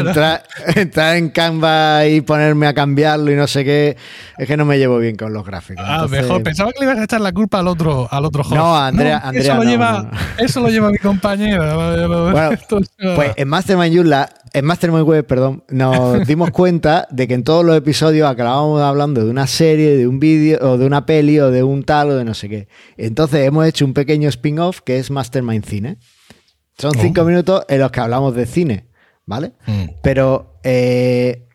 [0.76, 3.96] entrar, en Canva y ponerme a cambiarlo y no sé qué,
[4.38, 5.84] es que no me llevo bien con los gráficos.
[5.86, 6.42] Ah, mejor.
[6.42, 8.54] Pensaba que le ibas a echar la culpa al otro, al otro host.
[8.54, 11.74] No, Andrea, Andrea eso, lo lleva, eso lo lleva mi compañera.
[11.74, 12.58] Bueno,
[13.16, 17.64] pues en Mastermind Joomla en Mastermind Web, perdón, nos dimos cuenta de que en todos
[17.64, 21.50] los episodios acabábamos hablando de una serie, de un vídeo, o de una peli, o
[21.50, 22.68] de un tal, o de no sé qué.
[22.96, 25.98] Entonces hemos hecho un pequeño spin-off que es Mastermind Cine.
[26.78, 27.24] Son cinco oh.
[27.24, 28.86] minutos en los que hablamos de cine,
[29.26, 29.52] ¿vale?
[29.66, 29.84] Mm.
[30.02, 31.46] Pero, eh,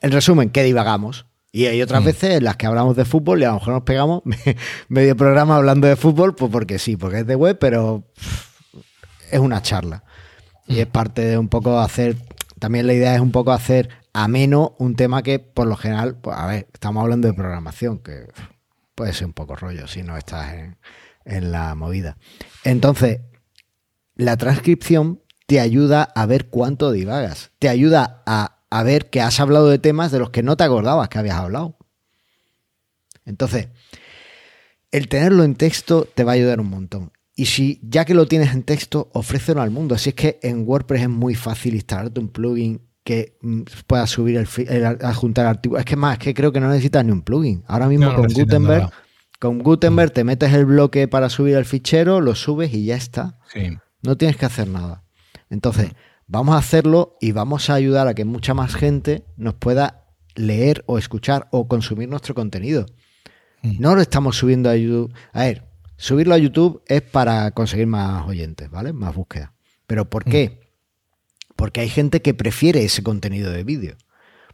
[0.00, 1.26] en resumen, que divagamos.
[1.52, 2.04] Y hay otras mm.
[2.04, 4.22] veces en las que hablamos de fútbol y a lo mejor nos pegamos
[4.88, 8.04] medio programa hablando de fútbol, pues porque sí, porque es de web, pero
[9.30, 10.04] es una charla.
[10.66, 12.16] Y es parte de un poco hacer,
[12.58, 16.36] también la idea es un poco hacer ameno un tema que por lo general, pues
[16.36, 18.26] a ver, estamos hablando de programación, que
[18.94, 20.76] puede ser un poco rollo si no estás en,
[21.26, 22.16] en la movida.
[22.64, 23.20] Entonces,
[24.14, 29.38] la transcripción te ayuda a ver cuánto divagas, te ayuda a, a ver que has
[29.40, 31.76] hablado de temas de los que no te acordabas que habías hablado.
[33.24, 33.68] Entonces,
[34.90, 37.12] el tenerlo en texto te va a ayudar un montón.
[37.34, 39.94] Y si ya que lo tienes en texto, ofrécelo al mundo.
[39.94, 44.36] Así es que en WordPress es muy fácil instalarte un plugin que mm, pueda subir
[44.36, 45.80] el, el adjuntar artículos.
[45.80, 47.62] Es que más, es que creo que no necesitas ni un plugin.
[47.66, 48.90] Ahora mismo con Gutenberg,
[49.38, 53.38] Con Gutenberg te metes el bloque para subir el fichero, lo subes y ya está.
[53.52, 53.76] Sí.
[54.02, 55.04] No tienes que hacer nada.
[55.50, 55.92] Entonces,
[56.26, 60.04] vamos a hacerlo y vamos a ayudar a que mucha más gente nos pueda
[60.34, 62.86] leer o escuchar o consumir nuestro contenido.
[63.62, 63.76] Mm.
[63.80, 65.12] No lo estamos subiendo a YouTube.
[65.32, 65.64] A ver,
[65.96, 68.92] subirlo a YouTube es para conseguir más oyentes, ¿vale?
[68.92, 69.52] Más búsqueda.
[69.86, 70.60] ¿Pero por qué?
[71.54, 73.96] Porque hay gente que prefiere ese contenido de vídeo.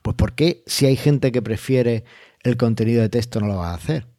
[0.03, 2.05] Pues ¿por qué si hay gente que prefiere
[2.43, 4.12] el contenido de texto no lo va a hacer?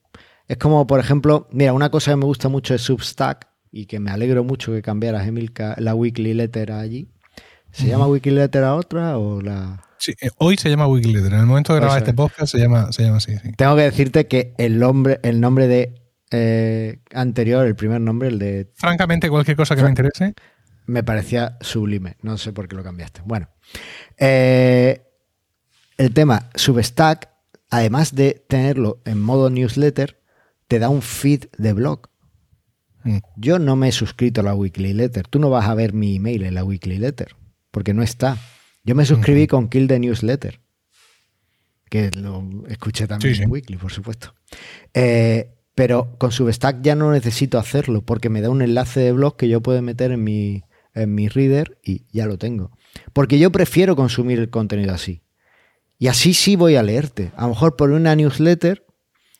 [0.53, 3.99] Es como, por ejemplo, mira, una cosa que me gusta mucho es Substack y que
[3.99, 7.09] me alegro mucho que cambiaras, Emilka, la weekly letter allí.
[7.71, 9.83] ¿Se llama weekly letter a otra o la...?
[9.97, 11.33] Sí, eh, hoy se llama Wikiletter.
[11.33, 12.15] En el momento de grabar este es.
[12.15, 13.35] podcast se llama, se llama así.
[13.39, 13.51] sí.
[13.57, 15.95] Tengo que decirte que el nombre, el nombre de
[16.29, 20.35] eh, anterior, el primer nombre, el de Francamente, cualquier cosa que me interese.
[20.85, 22.17] me parecía sublime.
[22.21, 23.21] No sé por qué lo cambiaste.
[23.25, 23.47] Bueno,
[24.19, 25.01] eh,
[25.97, 27.29] el tema Substack,
[27.71, 30.19] además de tenerlo en modo newsletter,
[30.73, 32.09] te da un feed de blog.
[33.03, 33.17] Mm.
[33.35, 35.27] Yo no me he suscrito a la weekly letter.
[35.27, 37.35] Tú no vas a ver mi email en la weekly letter,
[37.69, 38.39] porque no está.
[38.83, 40.61] Yo me suscribí con Kill the Newsletter,
[41.91, 43.43] que lo escuché también Sí, sí.
[43.43, 44.33] en weekly, por supuesto.
[44.95, 49.37] Eh, pero con Substack ya no necesito hacerlo, porque me da un enlace de blog
[49.37, 50.63] que yo puedo meter en mi,
[50.95, 52.71] en mi reader y ya lo tengo.
[53.13, 55.21] Porque yo prefiero consumir el contenido así.
[55.99, 57.31] Y así sí voy a leerte.
[57.35, 58.87] A lo mejor por una newsletter,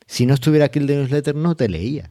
[0.06, 2.10] si no estuviera Kill the Newsletter, no te leía.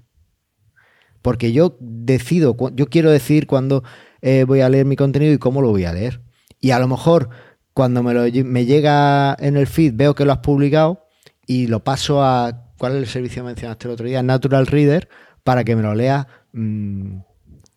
[1.22, 3.84] Porque yo decido, yo quiero decidir cuándo
[4.22, 6.22] eh, voy a leer mi contenido y cómo lo voy a leer.
[6.60, 7.30] Y a lo mejor
[7.74, 11.06] cuando me, lo me llega en el feed, veo que lo has publicado
[11.48, 12.60] y lo paso a.
[12.78, 14.22] ¿Cuál es el servicio que mencionaste el otro día?
[14.22, 15.08] Natural Reader,
[15.44, 17.18] para que me lo lea mm,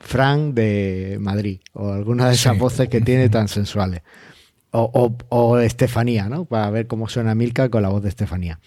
[0.00, 2.58] Frank de Madrid o alguna de esas Sí.
[2.58, 4.02] voces que tiene tan sensuales.
[4.72, 6.44] O, o- o Estefanía, ¿no?
[6.46, 8.58] Para ver cómo suena Milka con la voz de Estefanía.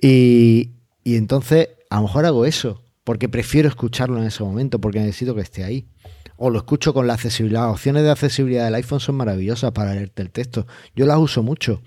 [0.00, 0.72] Y,
[1.06, 5.36] y entonces, a lo mejor hago eso, porque prefiero escucharlo en ese momento, porque necesito
[5.36, 5.86] que esté ahí.
[6.36, 7.60] O lo escucho con la accesibilidad.
[7.60, 10.66] Las opciones de accesibilidad del iPhone son maravillosas para leerte el texto.
[10.96, 11.80] Yo las uso mucho.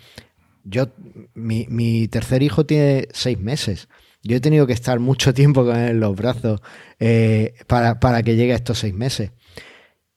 [0.64, 0.88] Yo,
[1.34, 3.90] mi, mi tercer hijo tiene seis meses.
[4.24, 6.62] Yo he tenido que estar mucho tiempo con él en los brazos
[6.98, 9.32] eh, para, para que llegue a estos seis meses.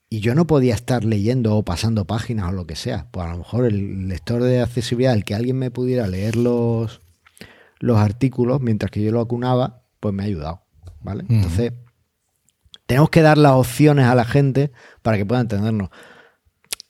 [0.07, 3.09] Y yo no podía estar leyendo o pasando páginas o lo que sea.
[3.11, 7.01] Pues a lo mejor el lector de accesibilidad, el que alguien me pudiera leer los,
[7.83, 10.61] los artículos mientras que yo lo acunaba, pues me ha ayudado.
[11.01, 11.25] ¿Vale?
[11.27, 11.73] Entonces,
[12.85, 15.89] tenemos que dar las opciones a la gente para que pueda entendernos.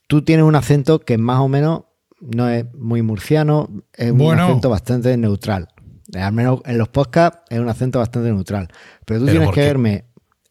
[0.07, 1.84] Tú tienes un acento que más o menos
[2.22, 5.70] no es muy murciano, es un acento bastante neutral.
[6.14, 8.68] Al menos en los podcasts es un acento bastante neutral.
[9.06, 9.68] Pero tú Pero tienes ¿por que qué?
[9.68, 10.06] verme.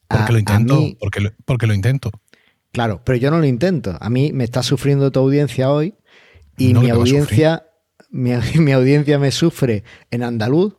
[0.08, 0.76] a- Porque lo a intento.
[0.76, 2.10] mí- porque, lo, porque lo intento.
[2.72, 3.96] Claro, pero yo no lo intento.
[4.00, 5.94] A mí me está sufriendo tu audiencia hoy
[6.56, 7.66] y No, mi audiencia,
[8.12, 8.30] mi,
[8.60, 9.82] mi audiencia me sufre
[10.12, 10.74] en andaluz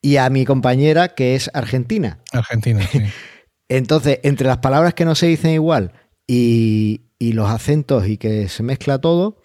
[0.00, 2.18] y a mi compañera que es argentina.
[2.32, 3.00] Argentina, sí.
[3.68, 5.92] Entonces, entre las palabras que no se dicen igual
[6.26, 9.40] y, y los acentos y que se mezcla todo,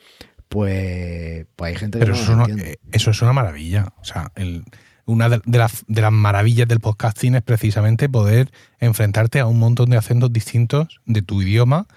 [0.49, 3.93] pues, pues hay gente que Pero no eso, no- eh, eso es una maravilla.
[4.01, 4.63] O sea, el-
[5.05, 8.49] una de, de las, de las maravillas del podcasting es precisamente poder
[8.79, 11.87] enfrentarte a un montón de acentos distintos de tu idioma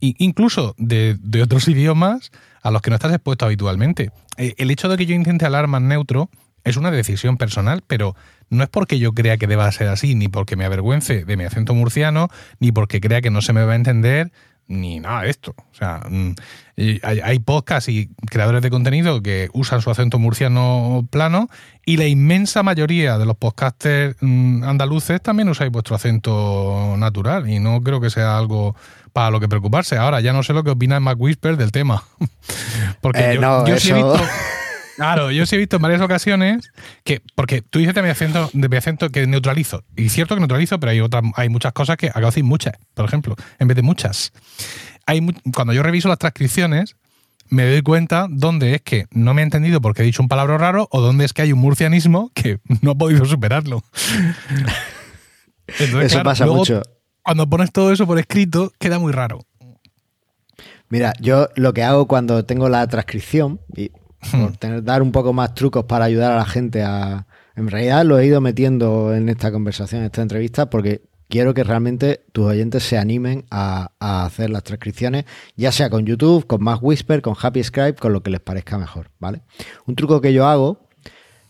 [0.00, 2.30] e incluso de, de otros idiomas
[2.62, 4.10] a los que no estás expuesto habitualmente.
[4.36, 6.30] Eh, El hecho de que yo intente hablar más neutro
[6.64, 8.14] es una decisión personal, pero
[8.48, 11.44] no es porque yo crea que deba ser así, ni porque me avergüence de mi
[11.44, 12.28] acento murciano,
[12.60, 14.30] ni porque crea que no se me va a entender,
[14.72, 15.54] ni nada de esto.
[15.56, 16.34] O sea, mm,
[17.02, 21.48] hay, podcasts y creadores de contenido que usan su acento murciano plano
[21.84, 27.58] y la inmensa mayoría de los podcasters mm, andaluces también usáis vuestro acento natural y
[27.58, 28.74] no creo que sea algo
[29.12, 29.96] para lo que preocuparse.
[29.98, 32.02] Ahora ya no sé lo que opina Mac Whisper del tema.
[33.00, 34.16] Porque Eh, yo, no, yo sí he visto...
[35.02, 36.70] Claro, yo sí he visto en varias ocasiones
[37.02, 39.82] que, porque tú dices de mi acento, de mi acento que neutralizo.
[39.96, 42.74] Y cierto que neutralizo, pero hay otras, hay muchas cosas que acabo de decir muchas,
[42.94, 44.32] por ejemplo, en vez de muchas.
[45.04, 45.20] Hay
[45.52, 46.94] cuando yo reviso las transcripciones,
[47.48, 50.56] me doy cuenta dónde es que no me he entendido porque he dicho un palabra
[50.56, 53.82] raro o dónde es que hay un murcianismo que no he podido superarlo.
[55.66, 56.82] Entonces, Eso claro, pasa luego, mucho.
[57.22, 59.40] Cuando pones todo eso por escrito, queda muy raro.
[60.90, 63.90] Mira, yo lo que hago cuando tengo la transcripción, y.
[64.30, 67.26] por tener, dar un poco más trucos para ayudar a la gente a...
[67.54, 71.64] En realidad lo he ido metiendo en esta conversación, en esta entrevista, porque quiero que
[71.64, 75.26] realmente tus oyentes se animen a, a hacer las transcripciones,
[75.56, 78.78] ya sea con YouTube, con Mac Whisper, con Happy Scribe, con lo que les parezca
[78.78, 79.42] mejor, ¿vale?
[79.86, 80.88] Un truco que yo hago,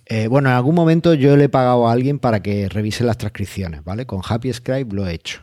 [0.06, 3.18] eh, bueno, en algún momento yo le he pagado a alguien para que revise las
[3.18, 4.06] transcripciones, ¿vale?
[4.06, 5.42] Con Happy Scribe lo he hecho.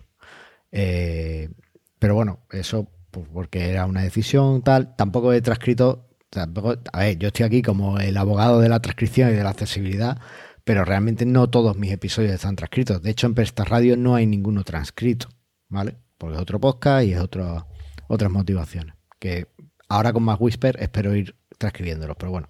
[0.72, 1.49] Eh,
[1.97, 7.18] pero bueno, eso pues, porque era una decisión tal, tampoco he transcrito, tampoco, a ver,
[7.18, 10.19] yo estoy aquí como el abogado de la transcripción y de la accesibilidad,
[10.64, 13.01] pero realmente no todos mis episodios están transcritos.
[13.01, 15.30] De hecho, en Presta Radio no hay ninguno transcrito,
[15.68, 15.97] ¿vale?
[16.18, 17.68] Porque es otro podcast y es otro,
[18.07, 18.95] otras motivaciones.
[19.19, 19.47] Que
[19.88, 22.47] ahora con más Whisper espero ir transcribiéndolos, pero bueno,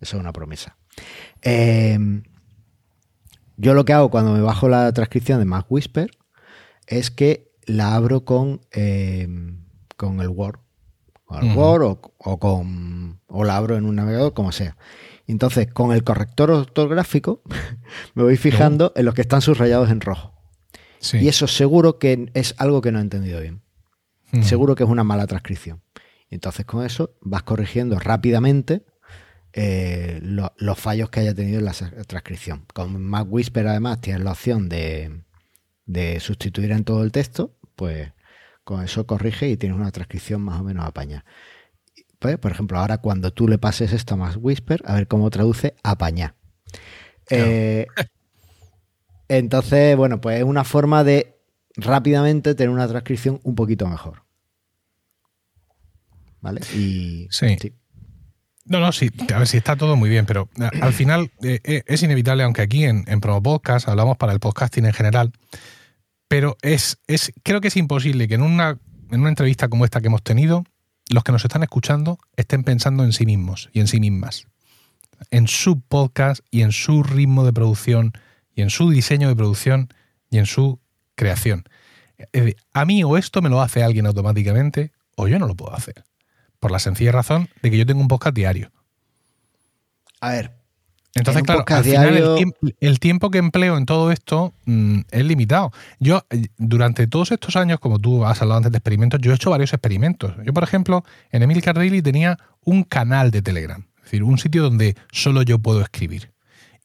[0.00, 0.76] eso es una promesa.
[1.42, 2.22] Em,
[3.56, 6.10] yo lo que hago cuando me bajo la transcripción de Mac Whisper
[6.86, 9.64] es que la abro con, em,
[9.96, 10.60] con el Word.
[11.24, 13.17] Con el Word o, con.
[13.28, 14.76] O la abro en un navegador, como sea.
[15.26, 17.42] Entonces, con el corrector ortográfico,
[18.14, 20.34] me voy fijando en los que están subrayados en rojo.
[21.12, 23.62] Y eso seguro que es algo que no he entendido bien.
[24.42, 25.80] Seguro que es una mala transcripción.
[26.30, 28.84] Entonces, con eso vas corrigiendo rápidamente
[29.52, 32.66] eh, los fallos que haya tenido en la transcripción.
[32.74, 35.22] Con Mac Whisper, además, tienes la opción de,
[36.20, 38.12] sustituir en todo el texto, pues
[38.64, 41.24] con eso corrige y tienes una transcripción más o menos apañada.
[42.18, 45.74] Por ejemplo, ahora cuando tú le pases esto a Mac Whisper, a ver cómo traduce
[45.84, 46.34] apañar.
[47.30, 47.86] Eh,
[49.28, 51.36] entonces, bueno, pues es una forma de
[51.76, 54.24] rápidamente tener una transcripción un poquito mejor.
[56.40, 56.60] ¿Vale?
[56.74, 57.56] Y, sí.
[58.64, 61.82] No, no, sí, a ver si está todo muy bien, pero eh, al final eh,
[61.86, 65.32] es inevitable, aunque aquí en, en Promo Podcast hablamos para el podcasting en general,
[66.28, 68.78] pero es, es, creo que es imposible que en una,
[69.10, 70.64] en una entrevista como esta que hemos tenido,
[71.10, 74.46] los que nos están escuchando estén pensando en sí mismos y en sí mismas,
[75.30, 78.12] en su podcast y en su ritmo de producción
[78.54, 79.88] y en su diseño de producción
[80.30, 80.80] y en su
[81.14, 81.64] creación.
[82.72, 86.04] A mí o esto me lo hace alguien automáticamente o yo no lo puedo hacer.
[86.58, 88.72] Por la sencilla razón de que yo tengo un podcast diario.
[90.20, 90.57] A ver.
[91.14, 92.16] Entonces, claro, al final
[92.80, 95.72] el, tiempo, que empleo en todo esto mm, es limitado.
[95.98, 99.34] Yo, eh, durante todos estos años, como tú has hablado antes de experimentos, yo he
[99.34, 100.34] hecho varios experimentos.
[100.44, 104.62] Yo, por ejemplo, en Emil Daily tenía un canal de Telegram, es decir, un sitio
[104.62, 106.30] donde solo yo puedo escribir.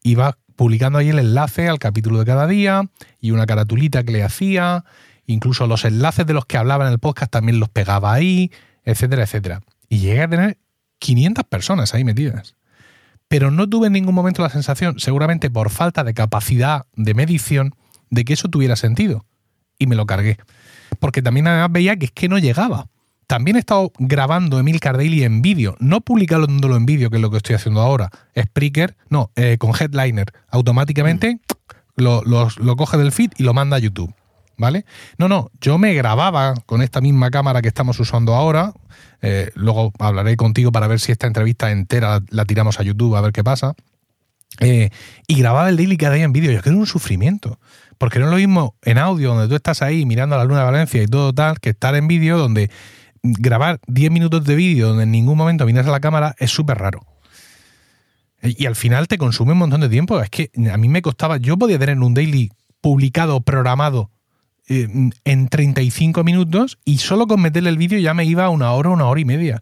[0.02, 2.88] Iba publicando ahí el enlace al capítulo de cada día
[3.20, 4.84] y una caratulita que le hacía,
[5.26, 8.50] incluso los enlaces de los que hablaba en el podcast también los pegaba ahí,
[8.84, 9.60] etcétera, etcétera.
[9.88, 10.58] Y llegué a tener
[10.98, 12.56] 500 personas ahí metidas.
[13.34, 17.74] Pero no tuve en ningún momento la sensación, seguramente por falta de capacidad de medición,
[18.08, 19.24] de que eso tuviera sentido.
[19.76, 20.38] Y me lo cargué.
[21.00, 22.86] Porque también además veía que es que no llegaba.
[23.26, 27.32] También he estado grabando Emil Cardelli en vídeo, no publicándolo en vídeo, que es lo
[27.32, 28.08] que estoy haciendo ahora.
[28.40, 30.32] Spreaker, no, eh, con Headliner.
[30.48, 31.38] Automáticamente mm.
[31.96, 34.14] lo, lo coge del feed y lo manda a YouTube.
[34.56, 34.84] ¿Vale?
[35.18, 38.72] No, no, yo me grababa con esta misma cámara que estamos usando ahora.
[39.22, 43.20] Eh, luego hablaré contigo para ver si esta entrevista entera la, tiramos a YouTube a
[43.20, 43.74] ver qué pasa.
[44.60, 44.90] Eh,
[45.26, 46.50] y grababa el daily cada día en vídeo.
[46.50, 47.58] Yo es que era un sufrimiento.
[47.98, 50.60] Porque no es lo mismo en audio, donde tú estás ahí mirando a la luna
[50.60, 52.70] de Valencia y todo tal, que estar en vídeo donde
[53.22, 56.78] grabar 10 minutos de vídeo donde en ningún momento miras a la cámara es súper
[56.78, 57.06] raro.
[58.42, 60.20] Y al final te consume un montón de tiempo.
[60.20, 62.52] Es que a mí me costaba, yo podía tener un daily
[62.82, 64.10] publicado, programado
[64.66, 64.88] eh,
[65.24, 69.06] en 35 minutos y solo con meterle el vídeo ya me iba una hora, una
[69.06, 69.60] hora y media.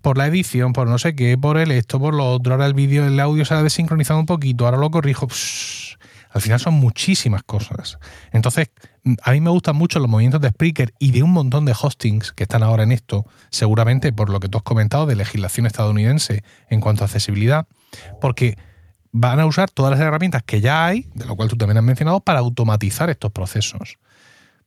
[0.00, 2.54] Por la edición, por no sé qué, por el esto, por lo otro.
[2.54, 5.28] Ahora el vídeo, el audio se ha desincronizado un poquito, ahora lo corrijo.
[6.30, 7.98] al final son muchísimas cosas.
[8.32, 8.70] Entonces,
[9.22, 12.32] a mí me gustan mucho los movimientos de Spreaker y de un montón de hostings
[12.32, 16.42] que están ahora en esto, seguramente por lo que tú has comentado de legislación estadounidense
[16.70, 17.66] en cuanto a accesibilidad,
[18.20, 18.56] porque
[19.16, 21.84] van a usar todas las herramientas que ya hay, de lo cual tú también has
[21.84, 23.98] mencionado, para automatizar estos procesos.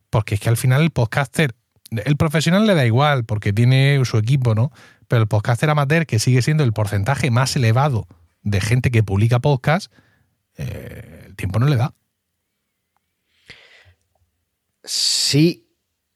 [0.10, 1.54] Porque es que al final el podcaster,
[1.92, 4.72] el profesional le da igual porque tiene su equipo, ¿no?
[5.10, 8.08] Pero el podcaster amateur, que sigue siendo el porcentaje más elevado
[8.42, 9.92] de gente que publica podcast,
[10.56, 11.94] eh, el tiempo no le da.
[14.86, 15.68] Sí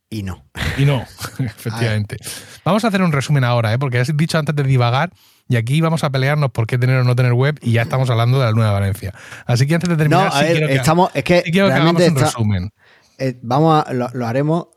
[0.09, 0.45] y no.
[0.77, 1.01] Y no,
[1.39, 2.15] efectivamente.
[2.63, 3.77] Vamos a hacer un resumen ahora, ¿eh?
[3.77, 5.11] porque has dicho antes de divagar
[5.51, 8.09] y aquí vamos a pelearnos por qué tener o no tener web y ya estamos
[8.09, 9.13] hablando de la Nueva Valencia.
[9.45, 12.73] Así que antes de terminar, no, a ver, estamos, es que, realmente un resumen.
[13.17, 14.67] Eh, vamos a, lo, haremos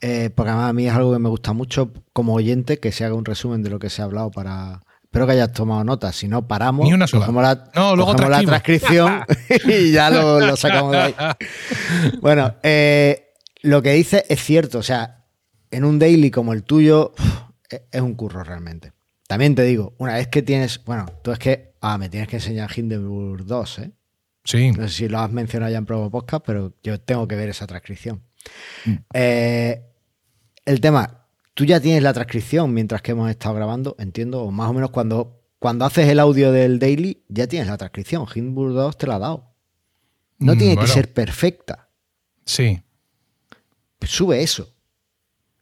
[0.00, 3.04] eh, porque además a mí es algo que me gusta mucho como oyente que se
[3.04, 4.80] haga un resumen de lo que se ha hablado para.
[5.02, 7.26] Espero que hayas tomado nota, si no paramos, Ni una sola.
[7.30, 9.26] la, no, luego la transcripción
[9.66, 11.14] y ya lo, sacamos de ahí.
[12.22, 15.26] Bueno, eh, lo que dice es cierto, o sea,
[15.70, 17.12] en un daily como el tuyo
[17.68, 18.92] es un curro realmente.
[19.32, 20.84] También te digo, una vez que tienes.
[20.84, 21.72] Bueno, tú es que.
[21.80, 23.92] Ah, me tienes que enseñar Hindenburg 2, ¿eh?
[24.44, 24.72] Sí.
[24.72, 27.48] No sé si lo has mencionado ya en Provo Podcast, pero yo tengo que ver
[27.48, 28.22] esa transcripción.
[28.84, 28.94] Mm.
[29.14, 29.86] Eh,
[30.66, 34.68] el tema, tú ya tienes la transcripción mientras que hemos estado grabando, entiendo, o más
[34.68, 38.26] o menos cuando, cuando haces el audio del daily, ya tienes la transcripción.
[38.34, 39.54] Hindenburg 2 te la ha dado.
[40.40, 41.88] No mm, tiene que ser perfecta.
[42.44, 42.82] Sí.
[44.02, 44.74] sube eso.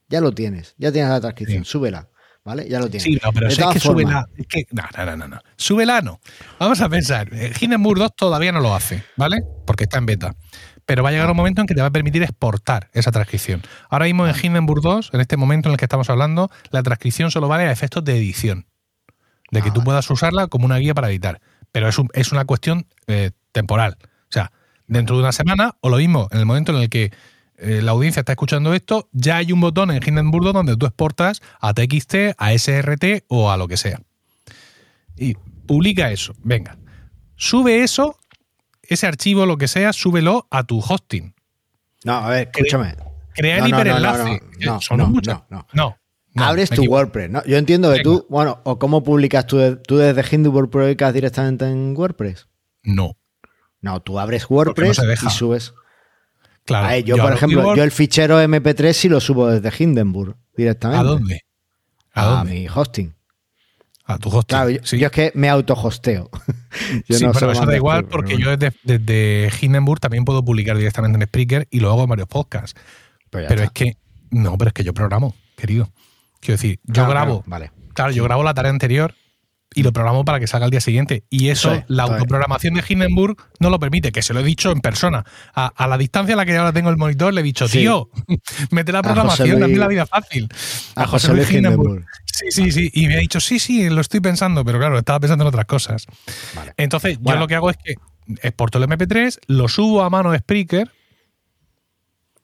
[0.08, 2.09] Ya lo tienes, ya tienes la transcripción, súbela.
[2.50, 2.68] ¿Vale?
[2.68, 3.02] Ya lo tienes.
[3.04, 4.40] Sí, no, pero De si es que sube formas- la.
[4.42, 5.38] Es que, no, no, no, no.
[5.56, 6.20] Súbela no.
[6.58, 7.28] Vamos a pensar.
[7.32, 9.38] eh, Hindenburg 2 todavía no lo hace, ¿vale?
[9.66, 10.34] Porque está en beta.
[10.86, 13.62] Pero va a llegar un momento en que te va a permitir exportar esa transcripción.
[13.88, 17.30] Ahora mismo en Hindenburg 2, en este momento en el que estamos hablando, la transcripción
[17.30, 18.66] solo vale a efectos de edición.
[19.52, 21.40] De que Ah, tú puedas usarla como una guía para editar.
[21.72, 23.96] Pero es, un- es una cuestión eh, temporal.
[24.02, 24.50] O sea,
[24.88, 27.12] dentro de una semana, o lo mismo, en el momento en el que
[27.60, 30.86] eh, la audiencia está escuchando esto, ya hay un botón en Hindenburg 2 donde tú
[30.86, 34.00] exportas a TXT, a SRT o a lo que sea.
[35.16, 35.34] Y
[35.66, 36.32] publica eso.
[36.42, 36.78] Venga.
[37.36, 38.18] Sube eso,
[38.82, 41.34] ese archivo, lo que sea, súbelo a tu hosting.
[42.04, 42.96] No, a ver, escúchame.
[43.34, 44.24] Crea No, el no, no, hiperenlace.
[44.24, 44.30] no,
[44.66, 45.34] no, no, son no, muchas.
[45.50, 45.66] no, no.
[45.72, 45.96] No,
[46.34, 46.84] no, Abres tu.
[46.84, 47.44] WordPress, ¿no?
[47.44, 48.04] Yo entiendo que Venga.
[48.04, 52.46] tú, bueno, o cómo publicas tú, tú desde Hindenburg publicas directamente en WordPress.
[52.82, 53.16] No,
[53.80, 55.26] No, tú abres WordPress deja.
[55.26, 55.74] y subes.
[56.78, 56.98] Claro.
[57.04, 61.00] Yo, por ejemplo, yo el fichero MP3 sí lo subo desde Hindenburg directamente.
[61.00, 61.40] ¿A dónde?
[62.14, 62.52] ¿A A dónde?
[62.54, 63.14] mi hosting.
[64.04, 64.56] A tu hosting.
[64.56, 64.98] Claro, yo, sí.
[64.98, 66.30] yo es que me autohosteo.
[67.08, 70.76] Yo sí, no pero eso da igual porque yo desde, desde Hindenburg también puedo publicar
[70.76, 72.80] directamente en Spreaker y lo hago en varios podcasts.
[73.28, 73.96] Pues Pero es que,
[74.30, 75.90] no, pero es que yo programo, querido.
[76.40, 77.72] Quiero decir, yo Claro, grabo, claro, vale.
[77.92, 79.14] claro, yo grabo la tarea anterior
[79.74, 81.24] y lo programo para que salga al día siguiente.
[81.30, 84.42] Y eso, Eso es, la autoprogramación de Hindenburg no lo permite, que se lo he
[84.42, 85.24] dicho en persona.
[85.54, 87.78] A, a la distancia a la que ahora tengo el monitor le he dicho, Sí.
[87.78, 88.10] tío,
[88.70, 90.48] mete la José programación, dame la vida fácil.
[90.96, 92.04] A José Luis Hindenburg.
[92.26, 92.90] Sí, sí, sí.
[92.94, 95.66] Y me ha dicho, sí, sí, lo estoy pensando, pero claro, estaba pensando en otras
[95.66, 96.06] cosas.
[96.56, 96.72] Vale.
[96.76, 97.94] Entonces, yo lo que hago es que
[98.42, 100.90] exporto el MP3, lo subo a mano de Spreaker,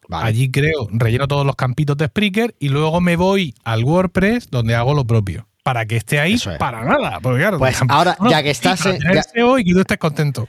[0.08, 0.28] Vale.
[0.28, 4.74] allí creo, relleno todos los campitos de Spreaker y luego me voy al WordPress donde
[4.76, 5.48] hago lo propio.
[5.66, 6.46] Para que esté ahí es.
[6.60, 7.18] para nada.
[7.20, 9.22] Porque claro, Pues ahora, ya que estás en- ya-
[9.58, 10.46] y que tú estés contento.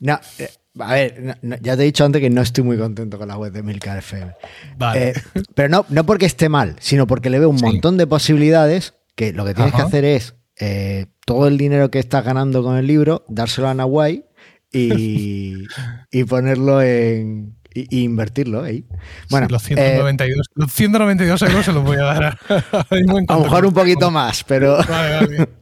[0.00, 3.16] No, eh, a ver, no- ya te he dicho antes que no estoy muy contento
[3.16, 4.32] con la web de Milcar FM.
[4.76, 5.08] Vale.
[5.08, 5.12] Eh,
[5.54, 7.64] pero no, no porque esté mal, sino porque le veo un Sí.
[7.64, 11.98] montón de posibilidades que lo que tienes que hacer es eh, todo el dinero que
[11.98, 14.26] estás ganando con el libro, dárselo a Nawai
[14.70, 15.54] y,
[16.12, 17.56] y ponerlo en.
[17.74, 18.84] Y, y invertirlo ahí.
[19.30, 22.86] Bueno, Sí, los, eh, 192, los 192 euros se los voy a dar a,
[23.34, 24.76] lo mejor un poquito más, pero.
[24.88, 25.48] Vale, vale.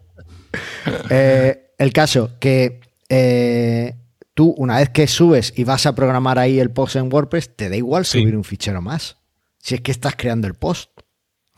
[1.11, 3.95] Eh, el caso que eh,
[4.35, 7.69] tú, una vez que subes y vas a programar ahí el post en WordPress, te
[7.69, 8.21] da igual Sí.
[8.23, 9.19] subir un fichero más.
[9.59, 10.91] Si es que estás creando el post.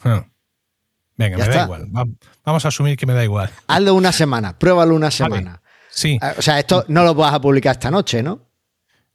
[0.02, 0.26] Ah.
[1.16, 1.96] Venga, Ya me da igual.
[1.96, 2.04] Va-
[2.44, 3.50] Vamos a asumir que me da igual.
[3.68, 5.62] Hazlo una semana, pruébalo una semana.
[5.90, 6.18] Sí.
[6.20, 8.49] Ah, O sea, esto no lo vas a publicar esta noche, ¿no?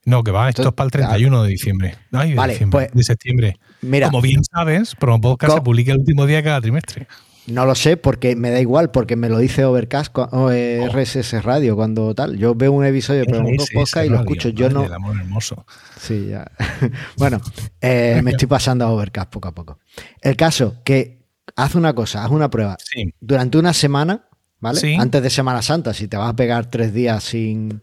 [0.05, 1.95] No, que va, esto Entonces, es para el 31 de diciembre.
[2.11, 3.57] Ay, de Vale, diciembre, pues, de septiembre.
[3.81, 7.07] Mira, Como bien sabes, Promo Podcast se publica el último día de cada trimestre.
[7.47, 10.87] no lo sé porque me da igual, porque me lo dice Overcast o eh, Oh.
[10.95, 12.37] RSS Radio cuando tal.
[12.37, 14.49] Yo veo un episodio de Promo Podcast y lo escucho.
[14.49, 14.83] Yo no.
[14.83, 15.65] del amor hermoso.
[15.99, 16.51] Sí, ya.
[17.17, 17.41] bueno,
[17.81, 19.79] eh, me estoy pasando a Overcast poco a poco.
[20.21, 21.25] El caso que
[21.55, 22.77] haz una cosa, haz una prueba.
[22.79, 23.11] Sí.
[23.19, 24.27] durante una semana,
[24.59, 24.79] ¿vale?
[24.79, 24.95] Sí.
[24.99, 27.81] Antes de Semana Santa, si te vas a pegar tres días sin,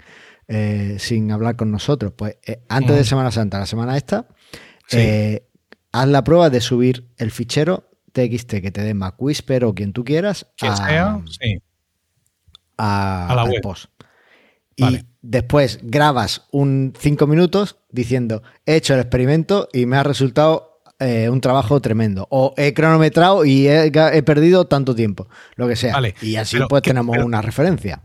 [0.55, 3.07] eh, sin hablar con nosotros, pues eh, antes de Mm.
[3.07, 4.27] Semana Santa, la semana esta,
[4.87, 4.99] Sí.
[4.99, 5.47] eh,
[5.93, 9.93] haz la prueba de subir el fichero TXT que te dé Mac Whisper o quien
[9.93, 11.59] tú quieras Quien a, sea, sí.
[12.77, 13.63] a- a la web.
[13.63, 13.87] post.
[14.77, 20.69] Y después grabas un cinco minutos diciendo, he hecho el experimento y me ha resultado
[20.99, 22.29] eh, un trabajo tremendo.
[22.31, 23.91] O he cronometrado y he,
[24.23, 25.95] perdido tanto tiempo, lo que sea.
[25.95, 28.03] Vale, y así pero pues ¿qué- tenemos pero- una referencia.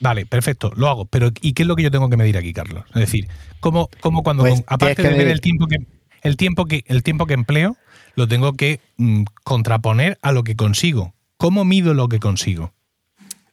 [0.00, 1.06] Vale, perfecto, lo hago.
[1.06, 2.84] Pero ¿y qué es lo que yo tengo que medir aquí, Carlos?
[2.90, 3.28] Es decir,
[3.60, 5.78] ¿cómo, cómo cuando, Pues con- aparte de ver el tiempo que
[6.22, 7.76] el tiempo que el tiempo que empleo,
[8.14, 11.14] lo tengo que mm, contraponer a lo que consigo.
[11.36, 12.72] ¿Cómo mido lo que consigo?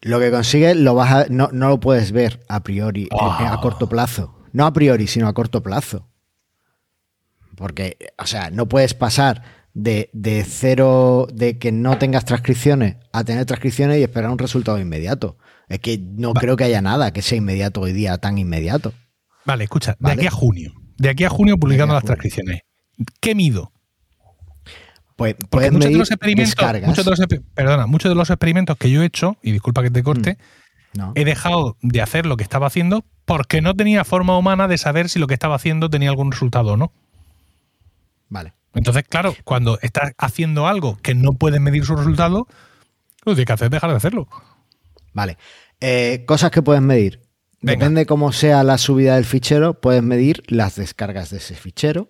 [0.01, 3.53] Lo que consigues lo vas a- no, no lo puedes ver a priori, eh, Ah.
[3.53, 4.35] a corto plazo.
[4.51, 6.07] No a priori, sino a corto plazo.
[7.55, 9.43] Porque, o sea, no puedes pasar
[9.73, 14.79] de, de cero, de que no tengas transcripciones, a tener transcripciones y esperar un resultado
[14.79, 15.37] inmediato.
[15.73, 18.93] Es que no Va- creo que haya nada que sea inmediato hoy día, tan inmediato.
[19.45, 20.15] Vale, escucha, Vale.
[20.15, 20.73] de aquí a junio.
[20.97, 22.07] De aquí a junio publicando a las junio.
[22.15, 22.61] transcripciones.
[23.19, 23.71] ¿Qué mido?
[25.15, 26.87] Pues Porque muchos de los experimentos, descargas.
[26.87, 29.83] muchos de los, exper- perdona, muchos de los experimentos que yo he hecho, y disculpa
[29.83, 30.37] que te corte,
[30.93, 31.11] No.
[31.15, 35.09] he dejado de hacer lo que estaba haciendo porque no tenía forma humana de saber
[35.09, 36.91] si lo que estaba haciendo tenía algún resultado o no.
[38.29, 38.53] Vale.
[38.75, 42.47] Entonces, claro, cuando estás haciendo algo que no puedes medir su resultado,
[43.25, 44.27] lo que tienes que hacer es dejar de hacerlo.
[45.13, 45.37] Vale.
[45.85, 47.19] Eh, cosas que puedes medir.
[47.61, 47.77] Venga.
[47.79, 52.09] Depende cómo sea la subida del fichero, puedes medir las descargas de ese fichero.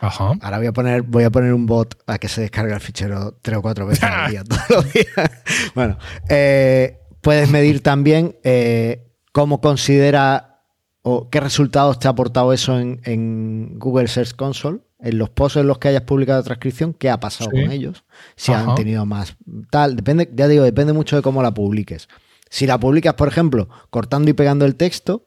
[0.00, 0.32] Ajá.
[0.40, 3.38] Ahora voy a poner, voy a poner un bot a que se descargue el fichero
[3.40, 5.30] tres o cuatro veces al día, todos los días.
[5.74, 5.96] Bueno,
[6.28, 10.62] eh, puedes medir también eh, cómo considera
[11.02, 15.58] o qué resultados te ha aportado eso en, en Google Search Console, en los posts
[15.60, 17.62] en los que hayas publicado transcripción, qué ha pasado Sí.
[17.62, 18.04] con ellos,
[18.36, 18.70] si Ajá.
[18.70, 19.36] han tenido más
[19.70, 22.08] tal, depende, ya digo, depende mucho de cómo la publiques.
[22.50, 25.26] Si la publicas, por ejemplo, cortando y pegando el texto,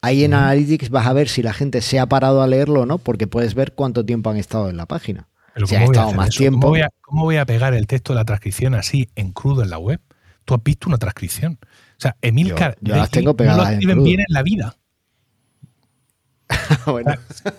[0.00, 2.86] ahí en Analytics vas a ver si la gente se ha parado a leerlo o
[2.86, 5.28] no, porque puedes ver cuánto tiempo han estado en la página.
[5.54, 6.38] Pero si ¿cómo han voy a estado más eso?
[6.38, 6.60] tiempo.
[6.60, 9.62] ¿Cómo voy, a, cómo voy a pegar el texto de la transcripción así en crudo
[9.62, 10.00] en la web?
[10.44, 11.58] Tú has visto una transcripción.
[11.62, 14.42] O sea, Emilcar Yo- yo las tengo pegadas no lo en escriben bien en la
[14.42, 14.76] vida.
[16.86, 17.12] Bueno,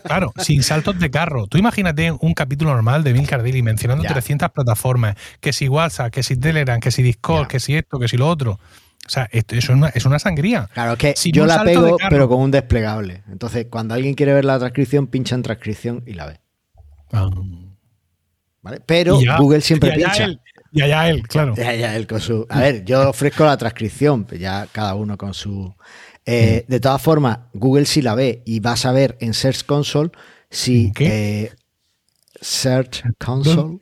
[0.03, 1.45] Claro, sin saltos de carro.
[1.47, 4.09] Tú imagínate un capítulo normal de Emilcar Daily mencionando Ya.
[4.13, 7.47] 300 plataformas, que si WhatsApp, que si Telegram, que si Discord, Ya.
[7.49, 8.59] que si esto, que si lo otro.
[9.09, 10.69] O sea, esto, eso es una, es una sangría.
[10.71, 13.23] Claro, es que yo la pego, pero con un desplegable.
[13.31, 16.39] Entonces, cuando alguien quiere ver la transcripción, pincha en transcripción y la ve.
[17.11, 17.27] Ah.
[18.61, 18.81] ¿vale?
[18.85, 20.23] Pero Y ya- Google siempre y allá pincha.
[20.25, 20.41] él,
[20.71, 21.55] y allá él, claro.
[21.55, 22.45] Ya, ya, él con su.
[22.49, 25.73] A ver, yo ofrezco la transcripción, pues ya cada uno con su.
[26.25, 26.71] Eh, Mm.
[26.71, 30.11] de todas formas, Google sí la ve y vas a ver en Search Console
[30.51, 30.91] si.
[30.91, 31.07] ¿Qué?
[31.45, 31.51] eh,
[32.41, 33.79] Search Console.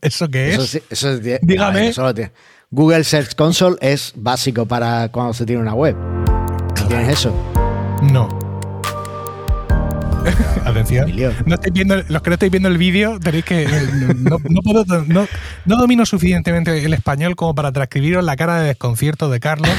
[0.00, 0.54] ¿Eso qué es?
[0.54, 1.80] Eso, sí- eso sí- Dígame.
[1.80, 2.32] ver, eso lo tiene.
[2.74, 5.94] Google Search Console es básico para cuando se tiene una web.
[5.96, 7.32] ¿No ¿Tienes eso?
[8.02, 8.28] No.
[10.64, 11.08] Atención.
[11.46, 13.62] No estáis viendo, los que no estáis viendo el vídeo, tenéis que.
[13.62, 13.68] eh,
[14.16, 15.28] No, no puedo, no,
[15.66, 19.70] no domino suficientemente el español como para transcribiros la cara de desconcierto de Carlos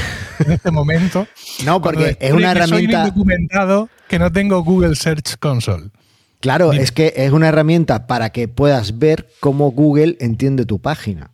[0.45, 1.27] en este momento.
[1.65, 2.99] No, porque es una que Soy herramienta.
[3.07, 5.89] indocumentado que no tengo Google Search Console.
[6.39, 6.81] Claro, Dime.
[6.84, 11.31] es que es una herramienta para que puedas ver cómo Google entiende tu página.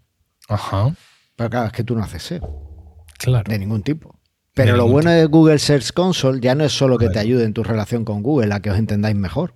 [0.48, 0.96] Ajá.
[1.42, 3.06] Pero claro, es que tú no haces SEO.
[3.18, 3.50] Claro.
[3.50, 4.20] De ningún tipo.
[4.54, 7.46] Pero De lo bueno de Google Search Console ya no es solo que te ayude
[7.46, 9.54] en tu relación con Google, a que os entendáis mejor.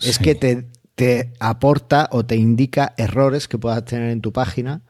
[0.00, 4.82] Es que te, te aporta o te indica errores que puedas tener en tu página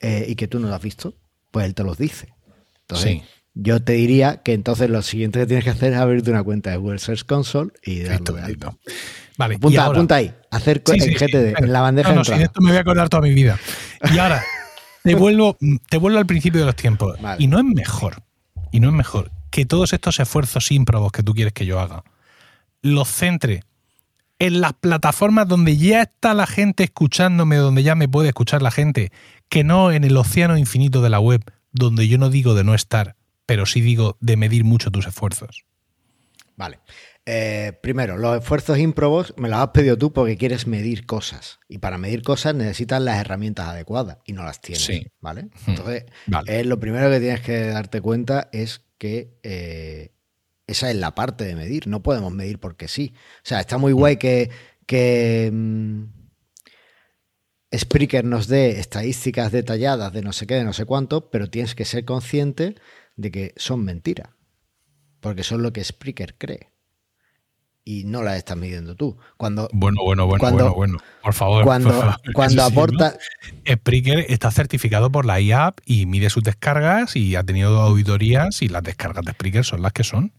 [0.00, 1.14] eh, y que tú no lo has visto.
[1.50, 2.34] Pues él te los dice.
[2.82, 3.22] Entonces, Sí.
[3.54, 6.70] yo te diría que entonces lo siguiente que tienes que hacer es abrirte una cuenta
[6.70, 8.78] de Google Search Console y darlo de listo.
[9.38, 10.34] Vale, y Apunta, ahora- apunta ahí.
[10.50, 11.14] Hacer Sí, en.
[11.14, 12.44] GTD, en la bandeja No, no, de sí, de entrada.
[12.52, 13.58] esto me voy a acordar toda mi vida.
[14.12, 14.44] Y ahora,
[15.04, 15.56] te vuelvo,
[15.88, 17.20] te vuelvo al principio de los tiempos.
[17.20, 17.42] Vale.
[17.42, 18.22] Y no es mejor,
[18.72, 22.02] y no es mejor que todos estos esfuerzos ímprobos que tú quieres que yo haga,
[22.82, 23.62] los centre
[24.40, 28.70] en las plataformas donde ya está la gente escuchándome, donde ya me puede escuchar la
[28.70, 29.12] gente,
[29.48, 32.74] que no en el océano infinito de la web, donde yo no digo de no
[32.74, 33.14] estar,
[33.46, 35.64] pero sí digo de medir mucho tus esfuerzos.
[36.56, 36.80] Vale.
[37.26, 41.58] Eh, primero, los esfuerzos ímprobos me los has pedido tú porque quieres medir cosas.
[41.68, 44.84] Y para medir cosas necesitas las herramientas adecuadas y no las tienes.
[44.84, 45.06] Sí.
[45.20, 45.44] ¿Vale?
[45.44, 45.70] Hmm.
[45.70, 46.60] Entonces, Vale.
[46.60, 50.12] eh, lo primero que tienes que darte cuenta es que eh,
[50.66, 51.86] esa es la parte de medir.
[51.86, 53.14] No podemos medir porque sí.
[53.16, 54.50] O sea, está muy guay que,
[54.86, 56.04] que mm,
[57.74, 61.74] Spreaker nos dé estadísticas detalladas de no sé qué, de no sé cuánto, pero tienes
[61.74, 62.74] que ser consciente
[63.16, 64.28] de que son mentiras.
[65.20, 66.73] Porque son lo que Spreaker cree.
[67.86, 69.16] Y no las estás midiendo tú.
[69.36, 70.98] Cuando, Bueno, bueno, bueno, Cuando- bueno, bueno.
[71.22, 71.64] Por favor.
[71.64, 72.20] cuando, por favor.
[72.34, 72.80] cuando Eso sí, ¿no?
[72.80, 73.18] aporta.
[73.70, 78.68] Spreaker está certificado por la IAP y mide sus descargas y ha tenido auditorías y
[78.68, 80.32] las descargas de Spreaker son las que son.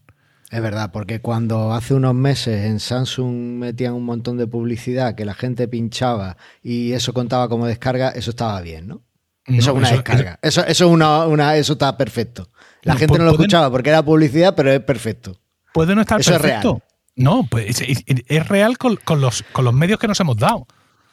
[0.50, 5.24] Es verdad, porque cuando hace unos meses en Samsung metían un montón de publicidad que
[5.24, 9.02] la gente pinchaba y eso contaba como descarga, eso estaba bien, ¿no?
[9.48, 10.38] No, Eso es una eso- descarga.
[10.42, 12.48] Eso, eso, es una, una- eso está perfecto.
[12.82, 15.36] La No, gente no lo pueden- escuchaba porque era publicidad, pero es perfecto.
[15.72, 16.72] Puede no estar Eso es perfecto.
[16.74, 16.82] real.
[17.16, 20.36] No, pues es, es- es real con, con los, con los medios que nos hemos
[20.36, 20.66] dado.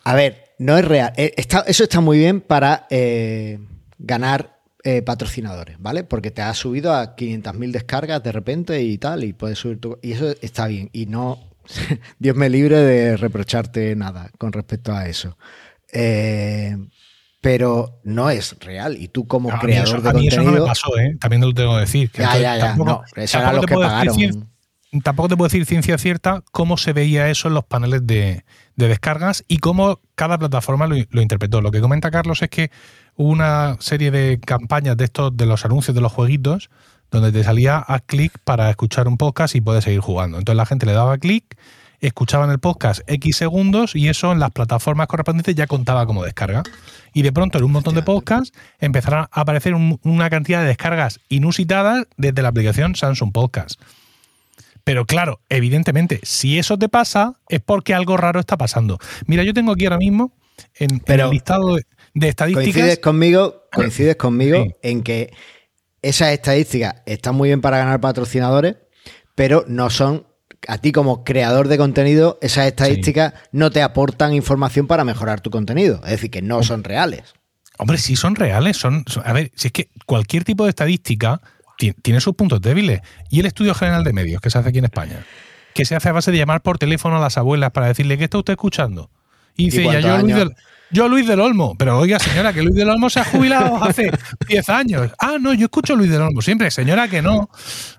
[0.03, 1.13] A ver, no es real.
[1.17, 3.59] Eh, está- eso está muy bien para eh,
[3.97, 6.03] ganar eh, patrocinadores, ¿vale?
[6.03, 9.97] Porque te has subido a 500.000 descargas de repente y tal, y puedes subir tu...
[10.01, 10.89] Y eso está bien.
[10.91, 11.39] Y no,
[12.19, 15.37] Dios me libre de reprocharte nada con respecto a eso.
[15.93, 16.75] Eh,
[17.39, 18.97] pero no es real.
[18.97, 20.65] Y tú como A mí, creador eso, de a mí eso no contenido...
[20.65, 21.15] me pasó, ¿eh?
[21.19, 22.09] También te lo tengo que decir.
[22.11, 22.65] que Ya, entonces ya, ya.
[22.67, 24.17] tampoco- No, eso era te que pagaron.
[24.17, 24.43] decir-
[25.01, 28.43] tampoco te puedo decir ciencia cierta cómo se veía eso en los paneles de,
[28.75, 31.61] de descargas y cómo cada plataforma lo, lo interpretó.
[31.61, 32.71] Lo que comenta Carlos es que
[33.15, 36.69] hubo una serie de campañas de estos, de los anuncios de los jueguitos,
[37.11, 40.37] donde te salía a clic para escuchar un podcast y puedes seguir jugando.
[40.37, 41.57] Entonces la gente le daba clic,
[41.99, 46.63] escuchaban el podcast X segundos y eso en las plataformas correspondientes ya contaba como descarga.
[47.13, 50.67] Y de pronto en un montón de podcasts empezaron a aparecer un- una cantidad de
[50.67, 53.79] descargas inusitadas desde la aplicación Samsung Podcast.
[54.83, 58.99] Pero claro, evidentemente, si eso te pasa, es porque algo raro está pasando.
[59.27, 60.33] Mira, yo tengo aquí ahora mismo
[60.75, 61.83] en, el listado de,
[62.13, 62.73] de estadísticas.
[62.73, 64.71] Coincides conmigo, coincides conmigo Sí.
[64.81, 65.33] en que
[66.01, 68.75] esas estadísticas están muy bien para ganar patrocinadores,
[69.35, 70.27] pero no son,
[70.67, 75.49] a ti como creador de contenido, esas estadísticas no te aportan información para mejorar tu
[75.49, 76.01] contenido.
[76.03, 77.33] Es decir, que no son reales.
[77.77, 78.75] Hombre, sí son reales.
[78.77, 81.43] Son, son- a ver, si es que cualquier tipo de estadística ti-
[81.91, 83.01] tiene sus puntos débiles.
[83.29, 85.25] Y el Estudio General de Medios que se hace aquí en España.
[85.73, 88.23] que se hace a base de llamar por teléfono a las abuelas para decirle ¿qué
[88.25, 89.09] está usted escuchando?
[89.57, 90.51] Y dice ¿Y ella, yo Luis, del,
[90.91, 91.75] yo Luis del Olmo.
[91.77, 94.09] Pero oiga, señora, que Luis del Olmo se ha jubilado hace
[94.47, 95.11] 10 años.
[95.19, 96.71] Ah, no, yo escucho Luis del Olmo siempre.
[96.71, 97.49] Señora, que no.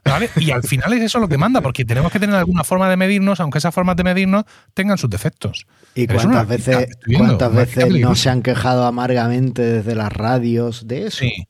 [0.05, 0.31] ¿Vale?
[0.37, 2.97] Y al final es eso lo que manda, porque tenemos que tener alguna forma de
[2.97, 4.45] medirnos, aunque esas formas de medirnos
[4.75, 5.67] tengan sus defectos.
[5.95, 10.13] ¿Y Pero cuántas una- veces, viendo, cuántas veces no se han quejado amargamente desde las
[10.13, 11.19] radios de eso?
[11.19, 11.47] Sí.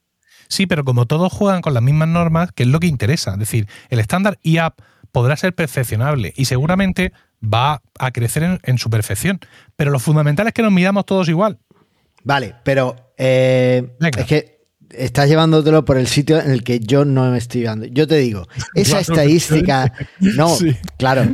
[0.54, 3.32] Sí, pero como todos juegan con las mismas normas, que es lo que interesa.
[3.32, 4.78] Es decir, el estándar IAP
[5.12, 7.12] podrá ser perfeccionable y seguramente
[7.42, 9.40] va a crecer en, en su perfección.
[9.76, 11.58] Pero lo fundamental es que nos midamos todos igual.
[12.22, 14.54] Vale, pero eh, es que
[14.90, 17.86] estás llevándotelo por el sitio en el que yo no me estoy llevando.
[17.86, 20.76] Yo te digo, esa estadística, no, Sí.
[20.96, 21.24] claro,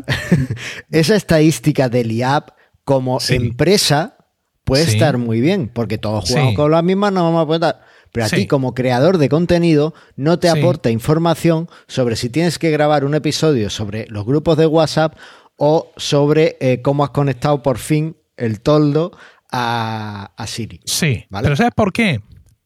[0.91, 2.51] esa estadística del IAP
[2.85, 3.35] como Sí.
[3.37, 4.17] empresa
[4.65, 4.93] puede Sí.
[4.93, 7.77] estar muy bien, porque todos jugamos con las mismas, no vamos a poder.
[8.13, 8.37] Pero a Sí.
[8.37, 10.59] ti como creador de contenido no te Sí.
[10.59, 15.17] aporta información sobre si tienes que grabar un episodio sobre los grupos de WhatsApp
[15.57, 19.13] o sobre eh, cómo has conectado por fin el toldo
[19.53, 20.81] a, a Siri.
[20.85, 21.45] Sí, ¿Vale?
[21.45, 22.21] pero ¿sabes por qué?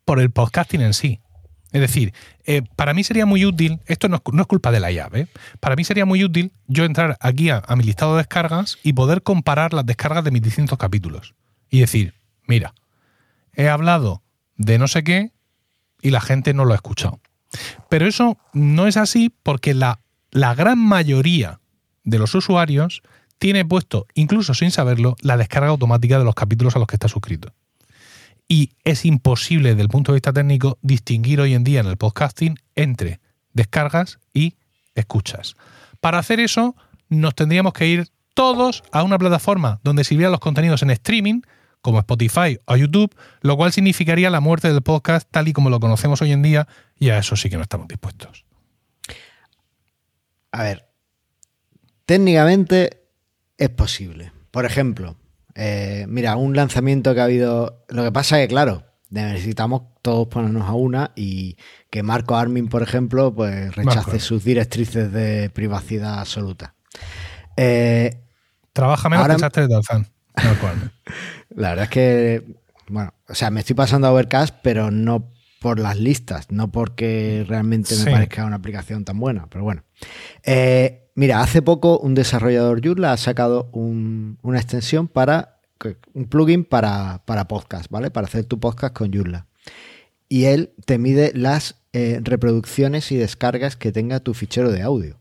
[0.05, 1.21] Por el podcasting en sí.
[1.73, 2.15] Es decir,
[2.47, 5.16] eh, para mí sería muy útil, esto no es, no es culpa de la IAB,
[5.16, 5.27] ¿eh?
[5.59, 8.93] para mí sería muy útil yo entrar aquí a, a mi listado de descargas y
[8.93, 11.35] poder comparar las descargas de mis distintos capítulos.
[11.71, 12.15] Y decir,
[12.47, 12.75] mira,
[13.55, 14.23] he hablado
[14.57, 15.33] de no sé qué
[16.03, 17.21] y la gente no lo ha escuchado.
[17.89, 20.01] Pero eso no es así porque la,
[20.31, 21.61] la gran mayoría
[22.03, 23.03] de los usuarios
[23.39, 27.09] tiene puesto, incluso sin saberlo, la descarga automática de los capítulos a los que está
[27.09, 27.53] suscrito.
[28.49, 31.97] Y es imposible desde el punto de vista técnico distinguir hoy en día en el
[31.97, 33.21] podcasting entre
[33.53, 34.55] descargas y
[34.95, 35.57] escuchas.
[36.01, 36.77] Para hacer eso
[37.09, 41.41] nos tendríamos que ir todos a una plataforma donde sirvieran los contenidos en streaming,
[41.85, 45.81] como Spotify o YouTube, lo cual significaría la muerte del podcast tal y como lo
[45.81, 46.66] conocemos hoy en día,
[46.98, 48.47] y a eso sí que no estamos dispuestos.
[50.51, 50.89] A ver,
[52.06, 53.02] técnicamente
[53.59, 54.32] es posible.
[54.51, 55.16] Por ejemplo,
[55.55, 57.85] eh, mira, un lanzamiento que ha habido.
[57.90, 61.59] Lo que pasa es que, claro, necesitamos todos ponernos a una y
[61.90, 64.19] que Marco Armin, por ejemplo, pues rechace Marco.
[64.20, 66.74] sus directrices de privacidad absoluta.
[67.59, 68.23] Eh,
[68.73, 70.06] Trabaja menos Ahora- que Sastre de Tarzán.
[71.55, 72.43] La verdad es que,
[72.89, 77.45] bueno, o sea, me estoy pasando a Overcast, pero no por las listas, no porque
[77.49, 78.11] realmente me Sí.
[78.11, 79.83] parezca una aplicación tan buena, pero bueno.
[80.43, 85.61] Eh, mira, hace poco un desarrollador Joomla ha sacado un- una extensión para,
[86.13, 88.11] un plugin para, para podcast, ¿vale?
[88.11, 89.47] Para hacer tu podcast con Joomla.
[90.29, 95.21] Y él te mide las eh, reproducciones y descargas que tenga tu fichero de audio.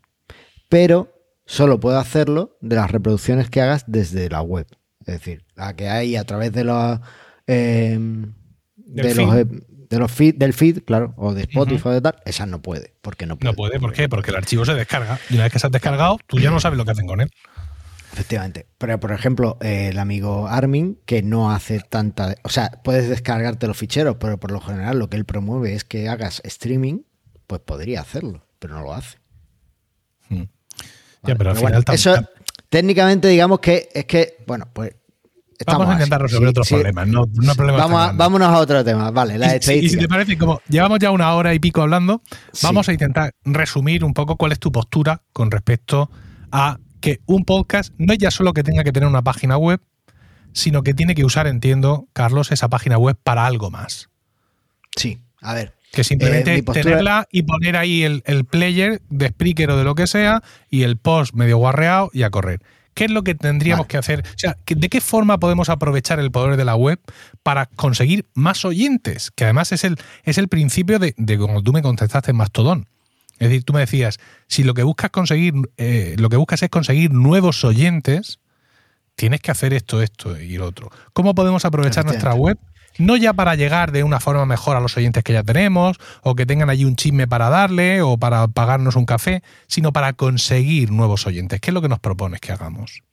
[0.70, 1.14] Pero
[1.46, 4.66] solo puede hacerlo de las reproducciones que hagas desde la web.
[5.06, 7.00] Es decir, la que hay a través de los,
[7.48, 7.98] eh,
[8.76, 9.34] de los, feed.
[9.38, 9.46] eh,
[9.90, 12.94] de los feed, del feed, claro, o de Spotify o de tal, esas no puede,
[13.02, 13.52] porque no puede.
[13.52, 14.08] No puede, ¿por qué?
[14.10, 15.20] Porque el archivo se descarga.
[15.30, 17.22] Y una vez que se ha descargado, tú ya no sabes lo que hacen con
[17.22, 17.30] él.
[18.14, 18.68] Efectivamente.
[18.78, 22.36] Pero, por ejemplo, eh, el amigo Armin, que no hace tanta.
[22.44, 25.84] O sea, puedes descargarte los ficheros, pero por lo general lo que él promueve es
[25.84, 27.00] que hagas streaming,
[27.48, 29.18] pues podría hacerlo, pero no lo hace.
[30.30, 30.36] Mm.
[30.36, 30.48] Vale,
[31.24, 32.30] ya, pero al bueno, final eso tam-
[32.74, 34.96] técnicamente digamos que es que, bueno, pues.
[35.60, 36.24] estamos vamos a intentar así.
[36.32, 36.74] resolver Sí, otros sí.
[36.74, 39.12] problemas, no, no problemas Vamos a- vámonos a otro tema.
[39.12, 40.02] Vale, la Y si- y si estadística.
[40.02, 42.66] te parece, como llevamos ya una hora y pico hablando, Sí.
[42.66, 46.10] vamos a intentar resumir un poco cuál es tu postura con respecto
[46.52, 49.80] a que un podcast no es ya solo que tenga que tener una página web,
[50.52, 54.10] sino que tiene que usar, entiendo, Carlos, esa página web para algo más.
[54.96, 55.76] Sí, a ver.
[55.94, 59.78] Que simplemente Eh, mi postura- tenerla y poner ahí el, el player de Spreaker o
[59.78, 62.62] de lo que sea y el post medio guarreado y a correr.
[62.96, 63.88] ¿Qué es lo que tendríamos Vale.
[63.90, 64.20] que hacer?
[64.22, 67.00] O sea, ¿que- ¿de qué forma podemos aprovechar el poder de la web
[67.44, 69.30] para conseguir más oyentes?
[69.32, 72.88] Que además es el, es el principio de, de como tú me contestaste en Mastodon.
[73.40, 76.70] Es decir, tú me decías, si lo que buscas conseguir, eh, lo que buscas es
[76.70, 78.40] conseguir nuevos oyentes,
[79.16, 80.90] tienes que hacer esto, esto y lo otro.
[81.14, 82.58] ¿Cómo podemos aprovechar nuestra web?
[82.98, 86.36] No ya para llegar de una forma mejor a los oyentes que ya tenemos, o
[86.36, 90.92] que tengan allí un chisme para darle, o para pagarnos un café, sino para conseguir
[90.92, 91.60] nuevos oyentes.
[91.60, 93.04] ¿Qué es lo que nos propones que hagamos?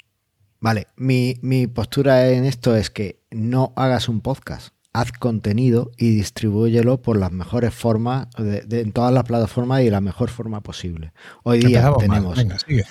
[0.61, 4.74] Vale, mi, mi postura en esto es que no hagas un podcast.
[4.93, 9.85] Haz contenido y distribúyelo por las mejores formas, de, de- en todas las plataformas y
[9.85, 11.12] de la mejor forma posible.
[11.44, 12.36] Hoy día Empezamos tenemos.
[12.36, 12.85] Venga, sigue.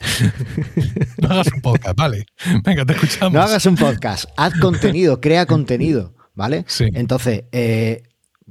[1.22, 2.26] no hagas un podcast, vale.
[2.64, 3.32] Venga, te escuchamos.
[3.32, 6.64] No hagas un podcast, haz contenido, crea contenido, ¿vale?
[6.66, 6.88] Sí.
[6.94, 8.02] Entonces, eh,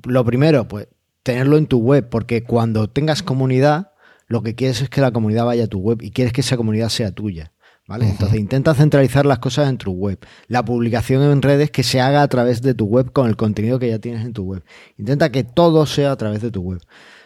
[0.04, 0.88] lo primero, pues
[1.24, 3.92] tenerlo en tu web, porque cuando tengas comunidad,
[4.28, 6.58] lo que quieres es que la comunidad vaya a tu web y quieres que esa
[6.58, 7.52] comunidad sea tuya.
[7.88, 8.08] ¿Vale?
[8.08, 10.20] Entonces intenta centralizar las cosas en tu web.
[10.48, 13.80] La publicación en redes que se haga a través de tu web con el contenido
[13.80, 14.64] que ya tienes en tu web.
[14.98, 16.82] Intenta que todo sea a través de tu web.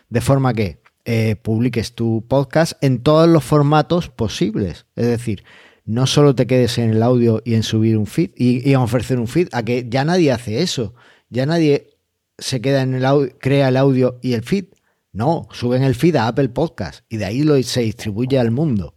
[0.08, 4.86] De forma que eh, publiques tu podcast en todos los formatos posibles.
[4.96, 5.44] Es decir,
[5.86, 9.20] no solo te quedes en el audio y en subir un feed y, en ofrecer
[9.20, 10.94] un feed, a que ya nadie hace eso.
[11.30, 11.98] Ya nadie
[12.38, 14.66] se queda en el audio, crea el audio y el feed.
[15.12, 18.96] No, suben el feed a Apple Podcast y de ahí lo, se distribuye al mundo.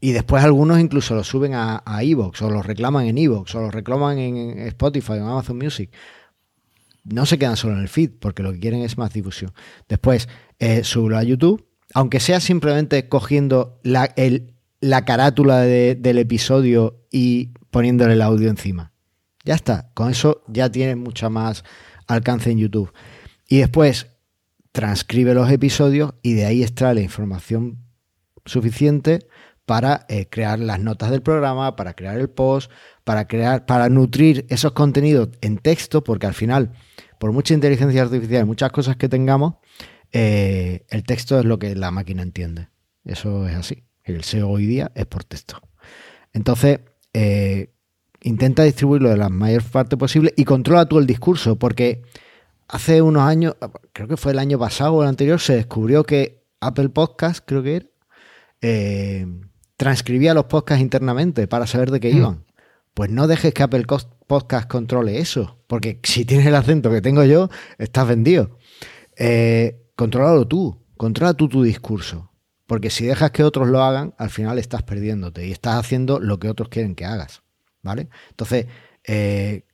[0.00, 3.70] Y después algunos incluso lo suben a, Evox o lo reclaman en Evox o lo
[3.70, 5.90] reclaman en Spotify o en Amazon Music.
[7.04, 9.52] No se quedan solo en el feed porque lo que quieren es más difusión.
[9.88, 10.28] Después,
[10.60, 10.82] eh,
[11.14, 14.14] a YouTube, aunque sea simplemente cogiendo la,
[14.80, 18.92] la carátula del episodio y poniéndole el audio encima.
[19.44, 21.64] Ya está, con eso ya tienes mucha más
[22.06, 22.92] alcance en YouTube.
[23.48, 24.06] Y después
[24.72, 27.78] transcribe los episodios y de ahí extrae la información
[28.44, 29.26] suficiente
[29.66, 32.70] para eh, crear las notas del programa, para crear el post,
[33.04, 36.72] para crear, para nutrir esos contenidos en texto, porque al final,
[37.18, 39.54] por mucha inteligencia artificial, muchas cosas que tengamos,
[40.12, 42.68] eh, el texto es lo que la máquina entiende.
[43.04, 43.84] Eso es así.
[44.04, 45.60] El SEO hoy día es por texto.
[46.32, 46.80] Entonces,
[47.12, 47.72] eh,
[48.22, 52.02] intenta distribuirlo de la mayor parte posible y controla tú el discurso, porque
[52.68, 53.56] hace unos años,
[53.92, 57.62] creo que fue el año pasado o el anterior, se descubrió que Apple Podcast, creo
[57.62, 57.86] que era,
[58.60, 59.26] eh,
[59.76, 62.16] transcribía los podcasts internamente para saber de qué mm.
[62.16, 62.44] iban.
[62.94, 63.86] Pues no dejes que Apple
[64.26, 68.58] Podcast controle eso, porque si tienes el acento que tengo yo, estás vendido.
[69.16, 72.30] Eh, contrólalo tú, controla tú tu discurso.
[72.66, 76.38] Porque si dejas que otros lo hagan, al final estás perdiéndote y estás haciendo lo
[76.38, 77.42] que otros quieren que hagas.
[77.82, 78.08] ¿Vale?
[78.30, 78.66] Entonces,
[79.04, 79.66] eh,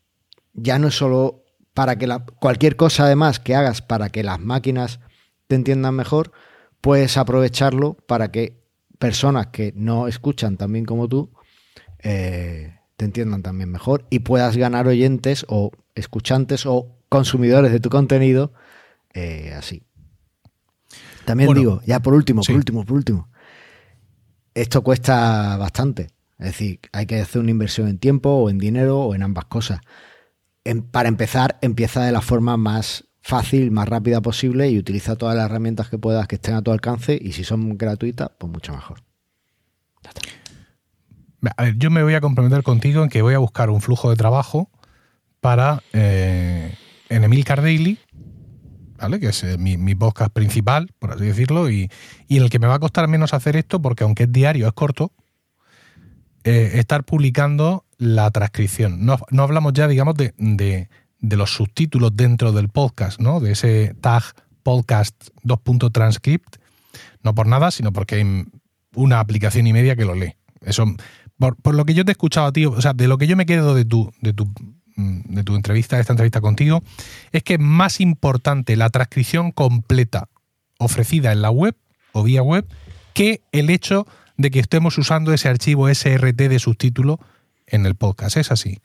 [0.52, 1.44] ya no es solo
[1.74, 4.98] para que la, cualquier cosa además que hagas para que las máquinas
[5.46, 6.32] te entiendan mejor,
[6.80, 8.64] puedes aprovecharlo para que
[8.98, 11.30] personas que no escuchan tan bien como tú
[12.02, 17.90] eh, te entiendan también mejor y puedas ganar oyentes o escuchantes o consumidores de tu
[17.90, 18.52] contenido
[19.14, 19.86] eh, así.
[21.26, 23.28] También digo, ya por último, por último, por último,
[24.54, 26.08] esto cuesta bastante.
[26.38, 29.46] Es decir, hay que hacer una inversión en tiempo o en dinero o en ambas
[29.46, 29.80] cosas.
[30.92, 35.46] para empezar, empieza de la forma más fácil, más rápida posible y utiliza todas las
[35.46, 39.02] herramientas que puedas que estén a tu alcance y si son gratuitas, pues mucho mejor.
[41.56, 44.10] A ver, yo me voy a comprometer contigo en que voy a buscar un flujo
[44.10, 44.70] de trabajo
[45.40, 46.76] para eh,
[47.08, 47.98] en Emilcar Daily
[48.98, 49.20] ¿vale?
[49.20, 51.90] que es eh, mi, podcast principal, por así decirlo, y,
[52.28, 54.72] en el que me va a costar menos hacer esto porque aunque es diario, es
[54.72, 55.12] corto,
[56.44, 59.04] eh, estar publicando la transcripción.
[59.04, 60.88] No, hablamos ya, digamos, de, de,
[61.36, 63.40] los subtítulos dentro del podcast, ¿no?
[63.40, 64.22] de ese tag
[64.62, 65.14] podcast
[65.44, 66.56] 2.transcript,
[67.22, 68.44] no por nada, sino porque hay
[68.94, 70.34] una aplicación y media que lo lee.
[70.60, 70.86] Eso,
[71.38, 73.46] por, lo que yo te he escuchado, tío, o sea, de lo que yo me
[73.46, 74.52] quedo de tu, de tu
[74.96, 76.82] de tu entrevista, de esta entrevista contigo,
[77.32, 80.28] es que es más importante la transcripción completa
[80.78, 81.76] ofrecida en la web
[82.12, 82.66] o vía web
[83.12, 84.06] que el hecho
[84.36, 87.20] de que estemos usando ese archivo SRT de subtítulo
[87.66, 88.36] en el podcast.
[88.36, 88.80] ¿Es así?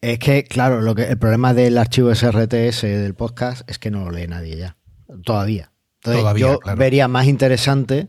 [0.00, 4.04] Es que, claro, lo que, el problema del archivo SRTS del podcast es que no
[4.04, 4.76] lo lee nadie ya.
[5.24, 5.72] Todavía.
[6.02, 8.08] Entonces, yo vería más interesante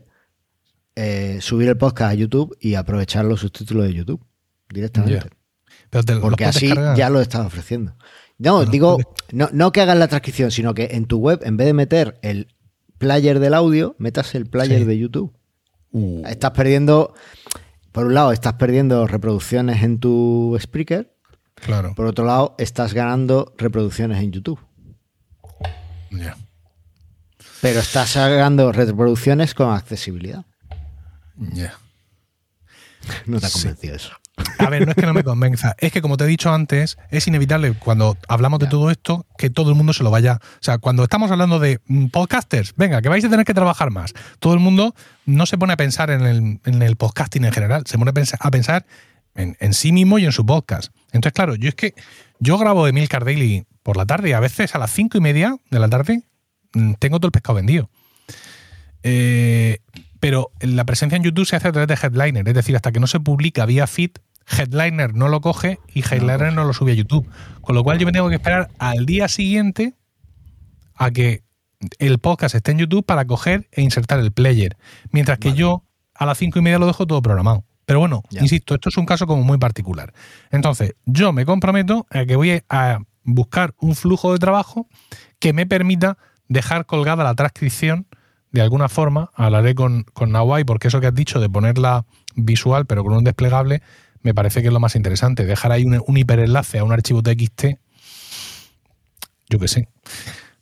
[0.94, 4.22] eh, subir el podcast a YouTube y aprovechar los subtítulos de YouTube
[4.68, 5.30] directamente.
[6.20, 7.94] Porque así ya lo estás ofreciendo.
[8.38, 8.98] No, digo,
[9.32, 12.18] no, no, que hagas la transcripción, sino que en tu web, en vez de meter
[12.22, 12.48] el
[12.98, 15.34] player del audio, metas el player de YouTube.
[15.92, 16.22] Uh.
[16.26, 17.14] Estás perdiendo,
[17.92, 21.14] por un lado, estás perdiendo reproducciones en tu speaker.
[21.54, 21.94] Claro.
[21.94, 24.60] Por otro lado, estás ganando reproducciones en YouTube.
[26.10, 26.36] Ya.
[27.62, 30.44] Pero estás ganando reproducciones con accesibilidad.
[31.36, 31.74] Ya.
[33.26, 34.12] No te ha convencido eso.
[34.58, 36.98] A ver, no es que no me convenza, es que como te he dicho antes,
[37.10, 40.40] es inevitable cuando hablamos de todo esto que todo el mundo se lo vaya.
[40.42, 43.90] O sea, cuando estamos hablando de mm, podcasters, venga, que vais a tener que trabajar
[43.90, 44.94] más, todo el mundo
[45.24, 48.50] no se pone a pensar en el, en el podcasting en general, se pone a
[48.50, 48.86] pensar,
[49.34, 50.92] en, sí mismo y en su podcast.
[51.12, 51.94] Entonces, claro, yo es que
[52.38, 55.56] yo grabo Emil Daily por la tarde y a veces a las cinco y media
[55.70, 56.22] de la tarde
[56.72, 57.90] mm, tengo todo el pescado vendido.
[59.02, 59.78] Eh,
[60.20, 63.00] pero la presencia en YouTube se hace a través de Headliner, es decir, hasta que
[63.00, 64.12] no se publica vía feed,
[64.46, 67.28] Headliner no lo coge y Headliner no, lo sube a YouTube.
[67.60, 69.94] Con lo cual yo me tengo que esperar al día siguiente
[70.94, 71.42] a que
[71.98, 74.76] el podcast esté en YouTube para coger e insertar el player.
[75.10, 75.82] Mientras que yo
[76.14, 77.64] a las cinco y media lo dejo todo programado.
[77.84, 80.12] Pero bueno, insisto, esto es un caso como muy particular.
[80.50, 84.88] Entonces, yo me comprometo a que voy a buscar un flujo de trabajo
[85.38, 86.18] que me permita
[86.48, 88.06] dejar colgada la transcripción
[88.60, 89.30] de alguna forma.
[89.34, 92.04] Hablaré con, con Nawai porque eso que has dicho de ponerla
[92.34, 93.82] visual pero con un desplegable
[94.22, 95.44] me parece que es lo más interesante.
[95.44, 97.64] Dejar ahí un, hiperenlace a un archivo TXT,
[99.48, 99.88] yo qué sé.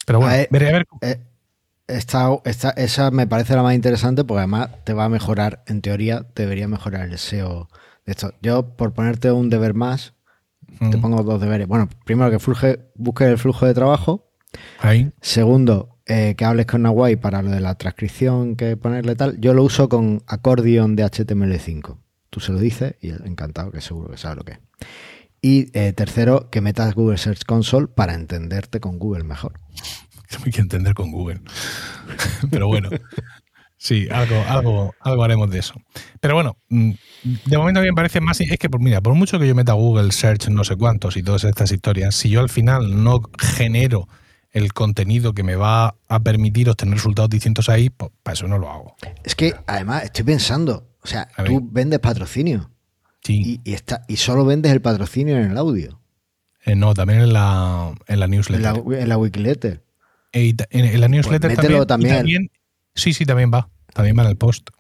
[0.05, 0.87] Pero bueno, veré a ver.
[1.01, 1.19] Eh,
[1.87, 5.81] esta, esta, esa me parece la más interesante porque además te va a mejorar, en
[5.81, 7.71] teoría, debería mejorar el SEO
[8.05, 8.35] de esto.
[8.43, 10.13] Yo, por ponerte un deber más,
[10.91, 11.67] te pongo dos deberes.
[11.67, 14.31] Bueno, primero que fluje, busques el flujo de trabajo.
[14.81, 15.11] Ahí.
[15.23, 19.41] Segundo, eh, que hables con Nahuay para lo de la transcripción que ponerle tal.
[19.41, 21.97] Yo lo uso con Accordion de HTML5.
[22.29, 24.59] Tú se lo dices y encantado, que seguro que sabe lo que es.
[25.41, 29.61] Y eh, tercero, que metas Google Search Console para entenderte con Google mejor.
[30.45, 31.41] Hay que entender con Google.
[32.51, 32.91] Pero bueno.
[33.77, 35.75] Sí, algo, algo, algo haremos de eso.
[36.21, 36.91] Pero bueno, mm,
[37.45, 38.41] de momento a mí me parece más.
[38.41, 41.45] Es que, mira, por mucho que yo meta Google Search no sé cuántos y todas
[41.45, 44.09] estas historias, si yo al final no genero
[44.55, 48.57] el contenido que me va a permitir obtener resultados distintos ahí, pues para eso no
[48.57, 48.97] lo hago.
[49.23, 51.63] Es que además estoy pensando, o sea, A tú ver.
[51.71, 52.71] vendes patrocinio
[53.23, 53.61] Sí.
[53.65, 56.01] y, y está, y solo vendes el patrocinio en el audio,
[56.65, 58.63] Eh, no, también en la, en la en newsletter.
[58.87, 59.85] la, en la Wikiletter.
[60.33, 62.51] Eh, en, en la newsletter Pues mételo también, también.
[62.95, 63.69] Sí, sí, también va.
[63.93, 64.71] También va en el post.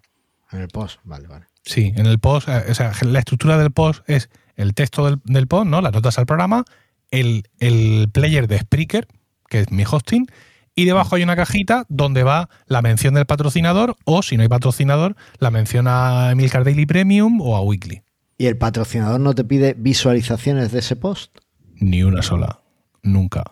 [0.52, 1.46] En el post, vale, vale.
[1.64, 5.20] Sí, en el post, eh, o sea, la estructura del post es el texto del,
[5.24, 5.80] del post, ¿no?
[5.80, 6.64] Las notas al programa,
[7.10, 9.09] el, el player de Spreaker,
[9.55, 10.26] que es mi hosting,
[10.74, 14.48] y debajo hay una cajita donde va la mención del patrocinador, o si no hay
[14.48, 18.02] patrocinador, la mención a Emilcar Daily Premium o a Weekly.
[18.36, 21.39] ¿Y el patrocinador no te pide visualizaciones de ese post?
[21.76, 22.62] Ni una sola.
[23.05, 23.44] Nunca.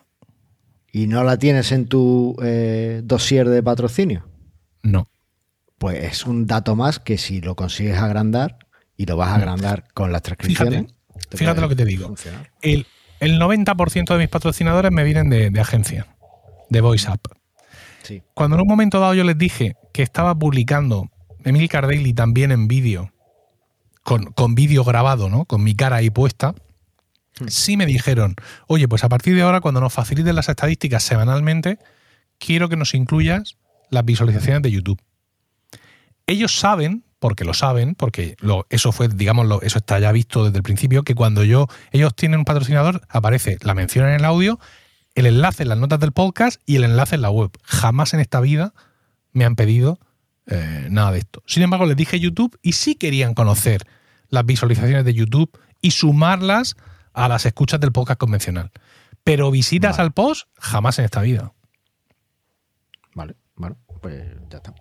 [0.90, 4.26] ¿Y no la tienes en tu eh, dossier de patrocinio?
[4.82, 5.06] No.
[5.78, 8.58] Pues es un dato más que si lo consigues agrandar
[8.96, 10.86] y lo vas a agrandar con las transcripciones.
[11.30, 12.12] Fíjate, lo que te digo.
[12.60, 12.86] El,
[13.22, 16.08] el 90% de mis patrocinadores me vienen de, de agencia,
[16.68, 17.28] de VoiceUp.
[18.02, 18.20] Sí.
[18.34, 21.08] Cuando en un momento dado yo les dije que estaba publicando
[21.44, 23.12] Emil Daily también en vídeo,
[24.02, 25.44] con, con vídeo grabado, ¿no?
[25.44, 26.56] Con mi cara ahí puesta,
[27.46, 28.34] sí me dijeron,
[28.66, 31.78] oye, pues a partir de ahora, cuando nos faciliten las estadísticas semanalmente,
[32.38, 33.56] quiero que nos incluyas
[33.90, 35.00] las visualizaciones de YouTube.
[36.26, 40.44] Ellos saben, porque lo saben, porque lo- eso fue, digamos, lo- eso está ya visto
[40.44, 44.24] desde el principio, que cuando yo, ellos tienen un patrocinador, aparece la mención en el
[44.24, 44.58] audio,
[45.14, 47.50] el enlace en las notas del podcast y el enlace en la web.
[47.62, 48.74] Jamás en esta vida
[49.32, 49.98] me han pedido
[50.46, 51.42] eh, nada de esto.
[51.46, 53.86] Sin embargo, les dije YouTube y sí querían conocer
[54.28, 56.76] las visualizaciones de YouTube y sumarlas
[57.12, 58.72] a las escuchas del podcast convencional.
[59.22, 60.02] Pero visitas Vale.
[60.02, 61.52] al post, jamás en esta vida.
[63.14, 64.74] Vale, bueno, pues ya está.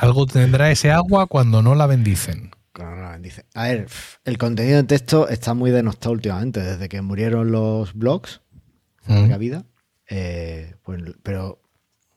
[0.00, 2.50] Algo tendrá ese agua cuando no la bendicen.
[2.72, 3.46] Claro, no, dice.
[3.54, 3.88] A ver,
[4.24, 8.40] el contenido en texto está muy denostado últimamente, desde que murieron los blogs,
[9.06, 9.12] Mm.
[9.14, 9.64] larga vida.
[10.08, 11.60] eh, pues, pero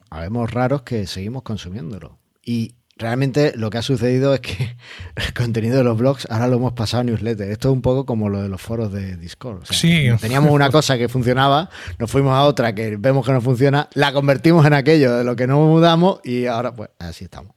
[0.10, 2.20] habemos raros que seguimos consumiéndolo.
[2.44, 4.76] Y realmente lo que ha sucedido es que
[5.16, 7.50] el contenido de los blogs ahora lo hemos pasado a newsletter.
[7.50, 9.64] Esto es un poco como lo de los foros de Discord.
[9.64, 10.08] O sea, Sí.
[10.22, 14.14] Teníamos una cosa que funcionaba, nos fuimos a otra que vemos que no funciona, la
[14.14, 17.54] convertimos en aquello de lo que no mudamos y ahora pues así estamos.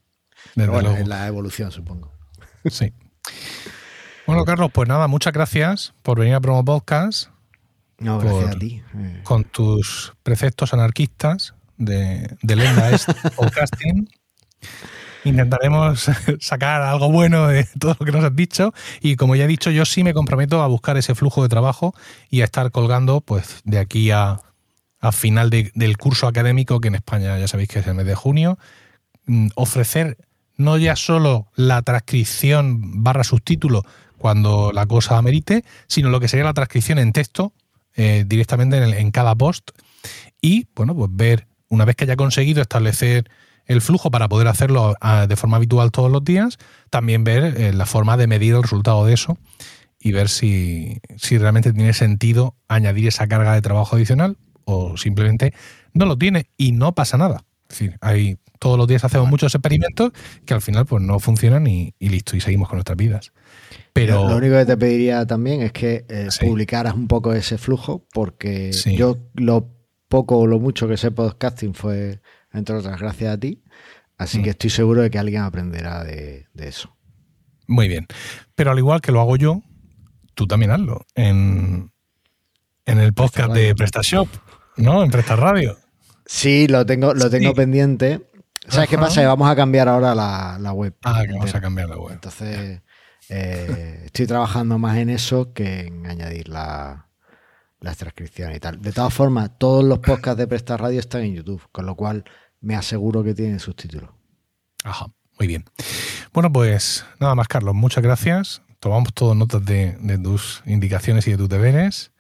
[0.55, 1.03] Desde Pero bueno, luego.
[1.03, 2.11] es la evolución, supongo.
[2.71, 2.93] Sí.
[4.27, 7.29] Bueno, Carlos, pues nada, muchas gracias por venir a Promo Podcast
[7.99, 8.83] No, gracias Por- a ti.
[8.97, 14.09] Eh, con tus preceptos anarquistas de, de Lenda Est Podcasting.
[15.25, 18.73] Intentaremos sacar algo bueno de todo lo que nos has dicho.
[19.01, 21.95] Y como ya he dicho, yo sí me comprometo a buscar ese flujo de trabajo
[22.31, 24.41] y a estar colgando pues de aquí a,
[25.01, 28.07] a final de- del curso académico que en España ya sabéis que es el mes
[28.07, 28.59] de junio,
[29.27, 30.17] mm, ofrecer
[30.57, 33.85] no ya solo la transcripción barra subtítulo
[34.19, 37.53] cuando la cosa amerite, sino lo que sería la transcripción en texto
[37.97, 39.71] eh, directamente en, el- en cada post.
[40.41, 43.31] Y, bueno, pues ver, una vez que haya conseguido establecer
[43.67, 46.59] el flujo para poder hacerlo ah, de forma habitual todos los días,
[46.91, 49.39] también ver eh, la forma de medir el resultado de eso
[50.01, 55.55] y ver si, si realmente tiene sentido añadir esa carga de trabajo adicional o simplemente
[55.95, 57.45] no lo tiene y no pasa nada.
[57.69, 60.13] Es decir, hay, todos los días hacemos muchos experimentos
[60.45, 63.33] que al final pues no funcionan y, y listo, y seguimos con nuestras vidas.
[63.93, 66.47] Pero Lo, lo único que te pediría también es que eh, Sí.
[66.47, 68.97] publicaras un poco ese flujo, porque Sí.
[68.97, 69.69] yo lo
[70.09, 72.21] poco o lo mucho que sé podcasting fue,
[72.53, 73.63] entre otras, gracias a ti.
[74.19, 74.43] Así Mm.
[74.45, 76.97] que estoy seguro de que alguien aprenderá de, de eso.
[77.67, 78.07] Muy bien.
[78.55, 79.63] Pero al igual que lo hago yo,
[80.35, 81.07] tú también hazlo.
[81.15, 81.93] En,
[82.85, 84.29] en el podcast de PrestaShop,
[84.77, 85.03] ¿no?
[85.03, 85.79] En Presta Radio.
[86.27, 87.55] Sí, lo tengo, lo tengo Sí.
[87.57, 88.29] pendiente.
[88.69, 89.21] ¿Sabes qué pasa?
[89.23, 90.95] Que vamos a cambiar ahora la, la web.
[91.03, 92.13] Ah, que vamos a cambiar la web.
[92.13, 92.81] Entonces,
[93.29, 97.09] eh, estoy trabajando más en eso que en añadir la,
[97.81, 98.81] las transcripciones y tal.
[98.81, 102.25] De todas formas, todos los podcasts de Presta Radio están en YouTube, con lo cual
[102.63, 104.11] me aseguro que tienen subtítulos.
[104.85, 105.07] Ajá,
[105.39, 105.65] muy bien.
[106.33, 107.75] Bueno, pues nada más, Carlos.
[107.75, 108.63] Muchas gracias.
[108.81, 112.13] Tomamos todas notas de, de tus indicaciones y de tus deberes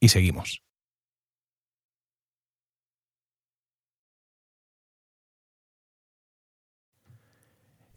[0.00, 0.62] y seguimos.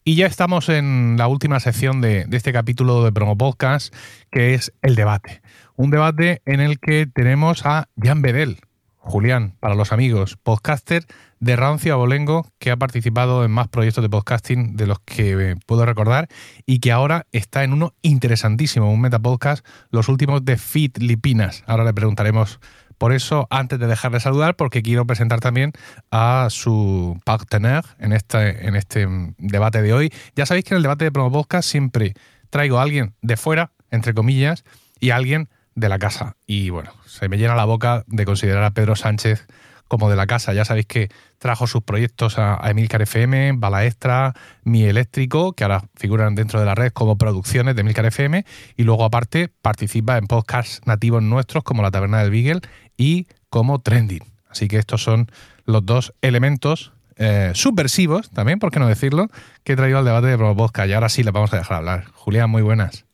[0.03, 3.93] Y ya estamos en la última sección de, este capítulo de Promo Podcast,
[4.31, 5.43] que es el debate.
[5.75, 8.61] Un debate en el que tenemos a Jan Bedel,
[9.03, 11.05] Julián, para los amigos, podcaster
[11.39, 15.85] de Rancio Abolengo, que ha participado en más proyectos de podcasting de los que puedo
[15.85, 16.27] recordar
[16.67, 21.63] y que ahora está en uno interesantísimo, un metapodcast, los últimos de Fit Lipinas.
[21.65, 22.59] Ahora le preguntaremos
[22.99, 25.73] por eso, antes de dejar de saludar, porque quiero presentar también
[26.11, 29.07] a su partener en este, en este
[29.39, 30.13] debate de hoy.
[30.35, 32.13] Ya sabéis que en el debate de Promo Podcast siempre
[32.51, 34.63] traigo a alguien de fuera, entre comillas,
[34.99, 36.35] y a alguien de la casa.
[36.45, 39.47] Y bueno, se me llena la boca de considerar a Pedro Sánchez
[39.91, 40.53] como de la casa.
[40.53, 44.33] Ya sabéis que trajo sus proyectos a, Emilcar FM, Bala Extra,
[44.63, 48.45] Mi Eléctrico, que ahora figuran dentro de la red como producciones de Emilcar FM,
[48.77, 52.61] y luego aparte participa en podcasts nativos nuestros como La Taberna del Beagle
[52.95, 54.23] y como Trending.
[54.49, 55.29] Así que estos son
[55.65, 59.27] los dos elementos eh, subversivos, también, por qué no decirlo,
[59.65, 60.89] que he traído al debate de Podcast.
[60.89, 62.05] Y ahora sí le vamos a dejar hablar.
[62.13, 63.05] Julián, muy buenas.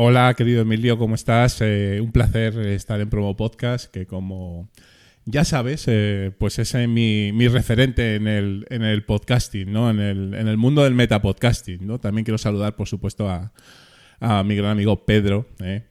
[0.00, 1.60] Hola, querido Emilio, ¿cómo estás?
[1.60, 4.68] Eh, un placer estar en Promo Podcast, que como
[5.24, 9.90] ya sabes, eh, pues es mi, mi, referente en el, en el podcasting, ¿no?
[9.90, 11.98] En el, en el mundo del metapodcasting, ¿no?
[11.98, 13.52] También quiero saludar, por supuesto, a,
[14.44, 15.82] mi gran amigo Pedro, ¿eh?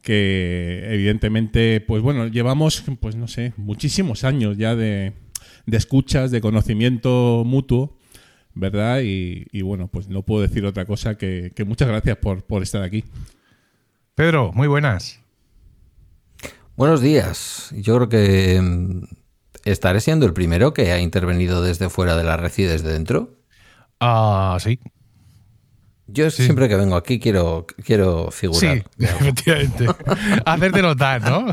[0.00, 5.12] que evidentemente, pues bueno, llevamos, pues no sé, muchísimos años ya de,
[5.66, 7.98] de escuchas, de conocimiento mutuo,
[8.54, 9.02] ¿verdad?
[9.02, 12.62] Y, y, bueno, pues no puedo decir otra cosa que, que muchas gracias por, por
[12.62, 13.04] estar aquí.
[14.14, 15.20] Pedro, muy buenas.
[16.76, 17.70] Buenos días.
[17.74, 19.04] Yo creo que mm,
[19.64, 23.38] estaré siendo el primero que ha intervenido desde fuera de la red y desde dentro.
[24.00, 24.78] Ah, sí.
[26.08, 28.84] Yo siempre que vengo aquí quiero, quiero figurar.
[28.84, 29.86] Sí, efectivamente.
[30.44, 31.46] Hacerte notar, ¿no?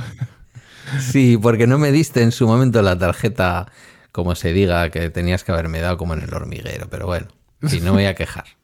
[0.99, 3.72] Sí, porque no me diste en su momento la tarjeta,
[4.11, 6.90] como se diga, que tenías que haberme dado como en el hormiguero.
[6.90, 7.27] Pero bueno,
[7.68, 8.59] sí, no me voy a quejar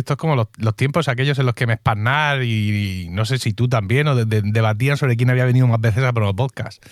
[0.00, 3.52] esto es como los, tiempos aquellos en los que me espannar y, no sé si
[3.52, 6.84] tú también, o debatían sobre quién había venido más veces a Pro Podcast.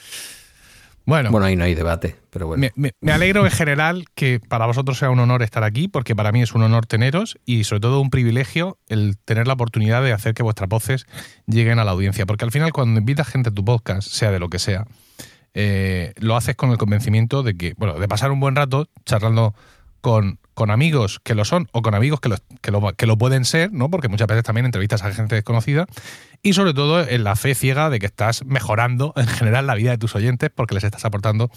[1.04, 2.68] Bueno, bueno, ahí no hay debate, pero bueno.
[2.76, 6.42] Me, alegro en general que para vosotros sea un honor estar aquí, porque para mí
[6.42, 10.32] es un honor teneros y sobre todo un privilegio el tener la oportunidad de hacer
[10.34, 11.06] que vuestras voces
[11.46, 12.24] lleguen a la audiencia.
[12.24, 14.86] Porque al final cuando invitas gente a tu podcast, sea de lo que sea,
[15.54, 19.54] eh, lo haces con el convencimiento de que, bueno, de pasar un buen rato charlando
[20.02, 23.16] con con amigos que lo son o con amigos que lo, que lo, que lo
[23.16, 23.90] pueden ser, ¿no?
[23.90, 25.86] Porque muchas veces también entrevistas a gente desconocida.
[26.42, 29.92] Y sobre todo en la fe ciega de que estás mejorando en general la vida
[29.92, 31.50] de tus oyentes porque les estás aportando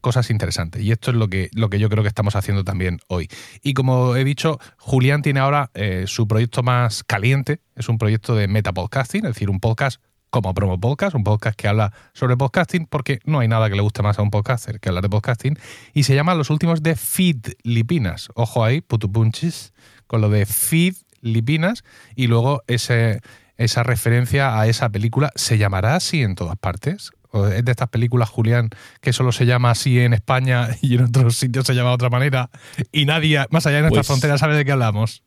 [0.00, 0.82] cosas interesantes.
[0.82, 3.28] Y esto es lo que, lo que yo creo que estamos haciendo también hoy.
[3.62, 8.34] Y como he dicho, Julián tiene ahora eh, su proyecto más caliente, es un proyecto
[8.34, 10.00] de metapodcasting, es decir, un podcast
[10.32, 13.82] como Promo Podcast, un podcast que habla sobre podcasting, porque no hay nada que le
[13.82, 15.58] guste más a un podcaster que hablar de podcasting,
[15.92, 18.30] y se llama Los últimos de Feed Lipinas.
[18.34, 19.74] Ojo ahí, putupunchis,
[20.06, 21.84] con lo de Feed Lipinas,
[22.16, 23.20] y luego ese,
[23.58, 27.10] esa referencia a esa película, ¿se llamará así en todas partes?
[27.30, 28.70] ¿O es de estas películas, Julián,
[29.02, 32.08] que solo se llama así en España y en otros sitios se llama de otra
[32.08, 32.48] manera,
[32.90, 35.22] y nadie más allá de nuestras pues fronteras sabe de qué hablamos?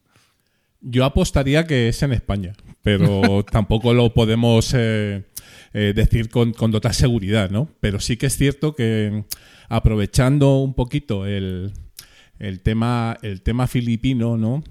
[0.88, 2.54] Yo apostaría que es en España
[2.86, 5.24] pero tampoco lo podemos eh,
[5.74, 7.68] eh, decir con, total seguridad, ¿no?
[7.80, 9.24] Pero sí que es cierto que
[9.68, 11.74] aprovechando un poquito el,
[12.62, 14.64] tema, el tema filipino, ¿no?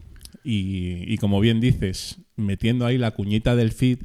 [0.44, 3.98] Y, como bien dices, metiendo ahí la cuñita del feed,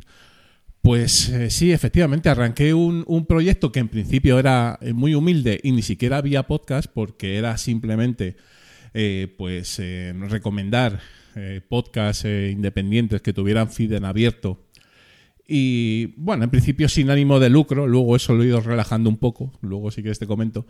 [0.81, 5.71] pues eh, sí, efectivamente, arranqué un, un, proyecto que en principio era muy humilde y
[5.71, 8.37] ni siquiera había podcast porque era simplemente
[9.37, 9.79] pues
[10.29, 10.99] recomendar
[11.35, 14.65] eh, podcasts eh, independientes que tuvieran feed en abierto.
[15.47, 19.17] Y bueno, en principio sin ánimo de lucro, luego eso lo he ido relajando un
[19.17, 20.67] poco, luego sí que te comento.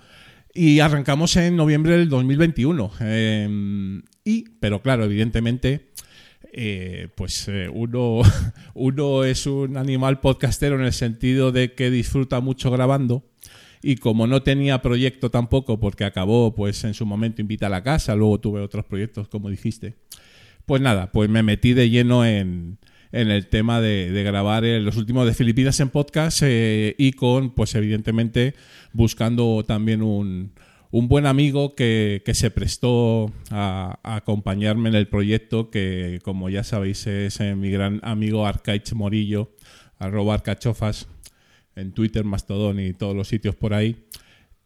[0.54, 2.92] Y arrancamos en noviembre del 2021.
[3.02, 5.90] Em, y, pero claro, evidentemente,
[6.54, 8.22] eh, pues uno,
[8.74, 13.26] uno es un animal podcastero en el sentido de que disfruta mucho grabando.
[13.82, 17.84] Y como no tenía proyecto tampoco, porque acabó pues en su momento Invita a la
[17.84, 19.96] Casa, luego tuve otros proyectos, como dijiste.
[20.70, 22.78] Pues nada, pues me metí de lleno en,
[23.12, 28.54] el tema de, grabar los últimos de Filipinas en podcast eh, y con, pues evidentemente,
[28.94, 30.54] buscando también un,
[30.92, 37.40] buen amigo que, se prestó a, acompañarme en el proyecto, que como ya sabéis es
[37.40, 39.56] eh, mi gran amigo Arcaich Morillo,
[39.98, 41.08] arroba arcachofas,
[41.76, 44.06] en Twitter, Mastodon y todos los sitios por ahí.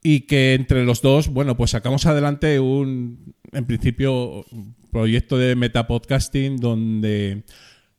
[0.04, 4.44] Y que entre los dos, bueno, pues sacamos adelante un, en principio,
[4.94, 7.44] proyecto de metapodcasting donde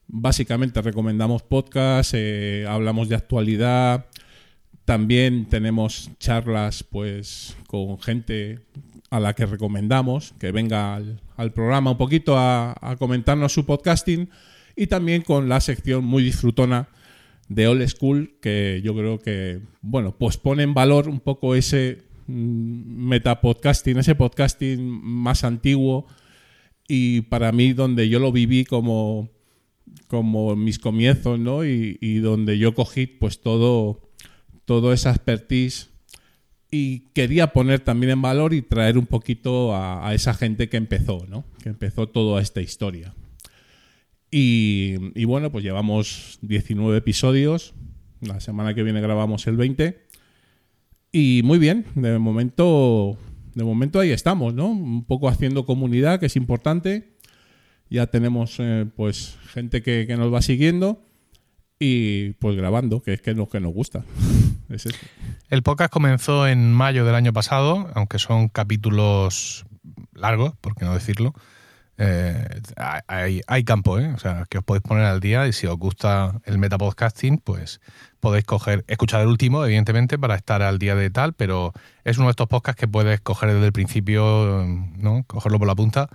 [0.07, 4.07] básicamente recomendamos podcasts, eh, hablamos de actualidad,
[4.85, 8.61] también tenemos charlas pues con gente
[9.11, 14.31] a la que recomendamos que venga al, programa un poquito a, comentarnos su podcasting
[14.77, 16.89] y también con la sección muy disfrutona
[17.49, 22.03] de Old School que yo creo que, bueno, pues pone en valor un poco ese
[22.29, 26.07] mm, metapodcasting, ese podcasting más antiguo
[26.89, 29.31] y para mí donde yo lo viví como,
[30.09, 31.65] como mis comienzos, ¿no?
[31.65, 34.11] Y, y donde yo cogí pues todo,
[34.65, 35.95] todo esa expertise
[36.75, 41.25] y quería poner también en valor y traer un poquito a, esa gente que empezó,
[41.29, 41.45] ¿no?
[41.63, 43.15] Que empezó toda esta historia.
[44.29, 47.75] Y, bueno, pues llevamos 19 episodios.
[48.21, 50.01] La semana que viene grabamos el 20.
[51.13, 53.17] Y muy bien, de momento,
[53.55, 54.69] de momento ahí estamos, ¿no?
[54.69, 57.15] Un poco haciendo comunidad, que es importante.
[57.91, 61.03] Ya tenemos eh, pues gente que, nos va siguiendo
[61.79, 64.05] y pues grabando, que es que lo que nos gusta.
[65.51, 69.67] El podcast comenzó en mayo del año pasado, aunque son capítulos
[70.15, 71.35] largos, por qué no decirlo.
[71.97, 72.61] Eh,
[73.47, 74.13] hay, campo, ¿eh?
[74.15, 77.81] O sea, que os podéis poner al día y si os gusta el metapodcasting, pues
[78.21, 81.73] podéis coger, escuchar el último, evidentemente, para estar al día de tal, pero
[82.05, 84.65] es uno de estos podcasts que puedes coger desde el principio,
[84.97, 85.25] ¿no?
[85.27, 86.09] Cogerlo por la punta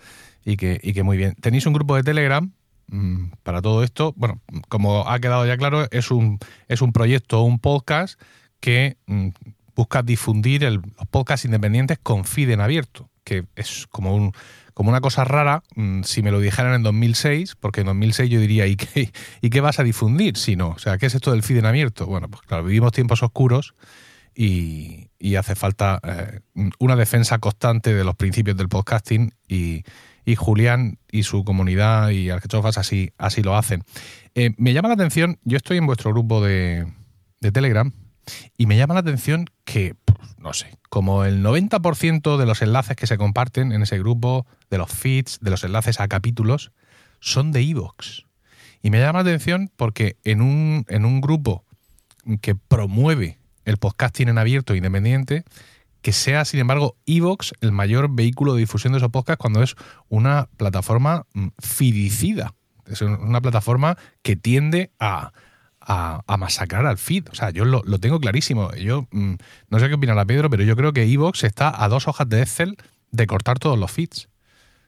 [0.44, 1.36] y que, y que muy bien.
[1.36, 2.52] Tenéis un grupo de Telegram
[2.88, 4.14] mm, para todo esto.
[4.18, 8.20] Bueno, como ha quedado ya claro, es un, es un proyecto, un podcast
[8.60, 9.30] que mm,
[9.76, 14.34] busca difundir el, los podcasts independientes con feed en abierto, que es como, un,
[14.74, 18.40] como una cosa rara mm, si me lo dijeran en 2006, porque en 2006 yo
[18.40, 20.70] diría, ¿y qué, ¿y qué vas a difundir si no?
[20.70, 22.06] O sea, ¿qué es esto del feed en abierto?
[22.06, 23.76] Bueno, pues claro, vivimos tiempos oscuros
[24.36, 26.40] y, hace falta eh,
[26.80, 29.84] una defensa constante de los principios del podcasting y,
[30.38, 33.84] Julián y su comunidad y Arquechofas así, así lo hacen.
[34.36, 36.86] Eh, me llama la atención, yo estoy en vuestro grupo de,
[37.42, 37.92] de Telegram,
[38.58, 39.96] y me llama la atención que,
[40.38, 44.78] no sé, como el 90% de los enlaces que se comparten en ese grupo, de
[44.78, 46.72] los feeds, de los enlaces a capítulos,
[47.20, 48.26] son de Evox.
[48.82, 51.66] Y me llama la atención porque en un, en un grupo
[52.42, 55.44] que promueve el podcasting en abierto e independiente,
[56.02, 59.76] que sea, sin embargo, Evox el mayor vehículo de difusión de esos podcasts cuando es
[60.08, 62.54] una plataforma mm, fidicida.
[62.86, 65.34] Es una plataforma que tiende a,
[65.90, 67.28] a, masacrar al feed.
[67.32, 68.72] O sea, yo lo, tengo clarísimo.
[68.76, 69.34] Yo mm,
[69.70, 72.42] no sé qué opinará Pedro, pero yo creo que Evox está a dos hojas de
[72.42, 72.78] Excel
[73.12, 74.30] de cortar todos los feeds.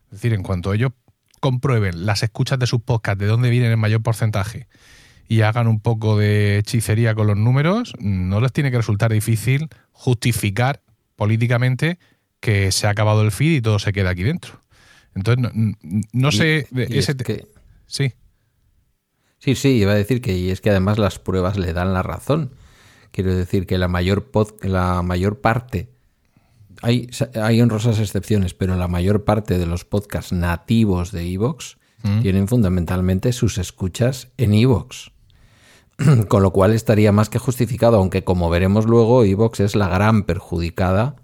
[0.06, 0.92] Es decir, en cuanto ellos
[1.40, 4.68] comprueben las escuchas de sus podcasts, de dónde vienen el mayor porcentaje,
[5.28, 9.70] y hagan un poco de hechicería con los números, no les tiene que resultar difícil
[9.92, 10.82] justificar
[11.16, 11.98] políticamente
[12.40, 14.62] que se ha acabado el feed y todo se queda aquí dentro.
[15.16, 15.52] Entonces,
[16.12, 16.68] no, sé...
[16.76, 17.16] ese
[17.88, 18.14] Sí.
[19.42, 22.04] Sí, sí, iba a decir que y es que además las pruebas le dan la
[22.04, 22.52] razón.
[23.12, 24.30] Quiero decir que la mayor,
[24.62, 25.90] la mayor parte,
[26.84, 27.10] hay,
[27.42, 32.22] hay honrosas excepciones, pero la mayor parte de los podcasts nativos de Evox mm.
[32.22, 35.12] tienen fundamentalmente sus escuchas en Evox.
[36.28, 40.24] Con lo cual estaría más que justificado, aunque como veremos luego, Evox es la gran
[40.24, 41.16] perjudicada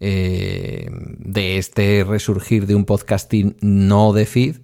[0.00, 4.56] eh, de este resurgir de un podcasting no de feed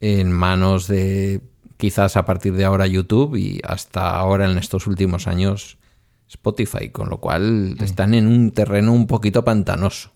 [0.00, 1.40] en manos de
[1.76, 5.78] quizás a partir de ahora YouTube y hasta ahora en estos últimos años
[6.28, 10.10] Spotify, con lo cual están en un terreno un poquito pantanoso.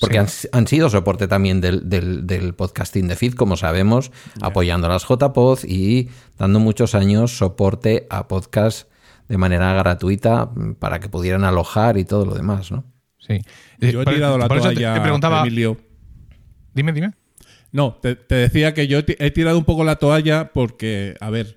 [0.00, 5.64] Porque han, sido soporte también del, podcasting de feed, como sabemos, apoyando a las JPod
[5.64, 6.08] y
[6.38, 8.88] dando muchos años soporte a podcast
[9.28, 12.84] de manera gratuita para que pudieran alojar y todo lo demás, ¿no?
[13.18, 13.38] Sí.
[13.78, 15.78] Yo he tirado la toalla, preguntaba, Emilio.
[16.74, 17.12] Dime, dime.
[17.72, 21.56] No, te, decía que yo he tirado un poco la toalla porque, a ver,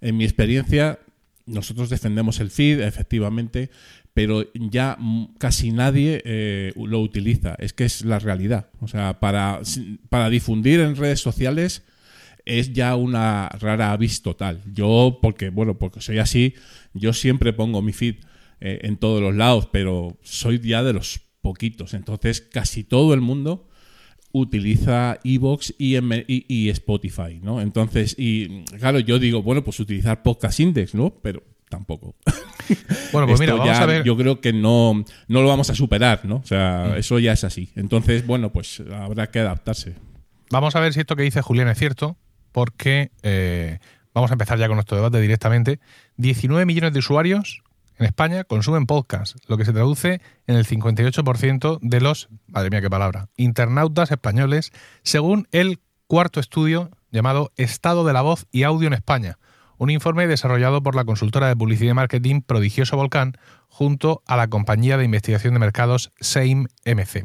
[0.00, 1.00] en mi experiencia,
[1.44, 3.70] nosotros defendemos el feed, efectivamente,
[4.14, 4.96] pero ya
[5.38, 7.56] casi nadie eh, lo utiliza.
[7.58, 8.70] Es que es la realidad.
[8.80, 9.60] O sea, para,
[10.08, 11.82] para difundir en redes sociales
[12.46, 14.62] es ya una rara avis total.
[14.72, 16.54] Yo, porque, bueno, porque soy así,
[16.94, 18.16] yo siempre pongo mi feed
[18.60, 21.92] eh, en todos los lados, pero soy ya de los poquitos.
[21.92, 23.68] Entonces, casi todo el mundo
[24.38, 25.96] utiliza Evox y,
[26.26, 27.60] y, Spotify, ¿no?
[27.60, 31.10] Entonces, y claro, yo digo, bueno, pues utilizar Podcast Index, ¿no?
[31.22, 32.14] Pero tampoco.
[33.12, 34.02] Bueno, pues mira, vamos a ver.
[34.02, 36.36] Yo creo que no, no lo vamos a superar, ¿no?
[36.36, 36.98] O sea, mm.
[36.98, 37.70] eso ya es así.
[37.76, 39.94] Entonces, bueno, pues habrá que adaptarse.
[40.50, 42.16] Vamos a ver si esto que dice Julián es cierto,
[42.50, 43.78] porque eh,
[44.12, 45.78] vamos a empezar ya con nuestro debate directamente.
[46.16, 47.62] 19 millones de usuarios
[47.98, 52.80] en España consumen podcast, lo que se traduce en el 58% de los, madre mía
[52.80, 58.86] qué palabra, internautas españoles, según el cuarto estudio llamado Estado de la Voz y Audio
[58.86, 59.38] en España,
[59.78, 63.36] un informe desarrollado por la consultora de publicidad y marketing Prodigioso Volcán
[63.68, 67.24] junto a la compañía de investigación de mercados Same MC.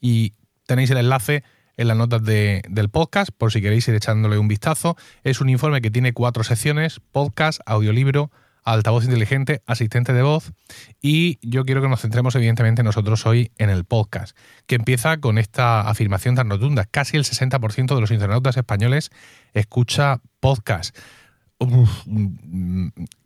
[0.00, 0.34] Y
[0.66, 1.42] tenéis el enlace
[1.76, 4.96] en las notas del podcast por si queréis ir echándole un vistazo.
[5.22, 8.30] Es un informe que tiene cuatro secciones, podcast, audiolibro,
[8.72, 10.52] altavoz inteligente, asistente de voz
[11.00, 14.36] y yo quiero que nos centremos evidentemente nosotros hoy en el podcast,
[14.66, 16.84] que empieza con esta afirmación tan rotunda.
[16.84, 19.10] Casi el 60% de los internautas españoles
[19.54, 20.96] escucha podcast.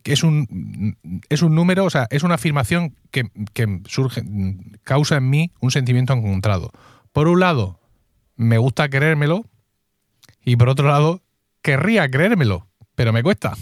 [0.05, 0.97] es, un,
[1.29, 4.23] es un número, o sea, es una afirmación que, que surge,
[4.85, 6.71] causa en mí un sentimiento encontrado.
[7.13, 7.81] Por un lado,
[8.37, 9.45] me gusta creérmelo
[10.45, 11.23] y por otro lado,
[11.63, 13.55] querría creérmelo pero me cuesta.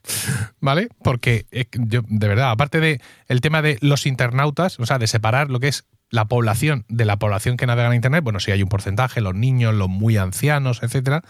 [0.60, 0.88] ¿Vale?
[1.02, 5.50] Porque yo, de verdad, aparte de el tema de los internautas, o sea, de separar
[5.50, 8.62] lo que es la población de la población que navega en Internet, bueno, sí hay
[8.62, 11.22] un porcentaje, los niños, los muy ancianos, etcétera,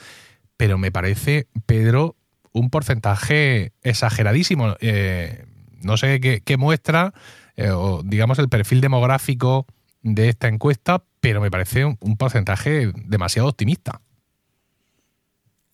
[0.56, 2.16] pero me parece, Pedro,
[2.52, 4.76] un porcentaje exageradísimo.
[4.80, 5.44] Eh,
[5.82, 7.12] no sé qué, muestra,
[7.56, 9.66] eh, o digamos, el perfil demográfico
[10.02, 14.00] de esta encuesta, pero me parece un porcentaje demasiado optimista.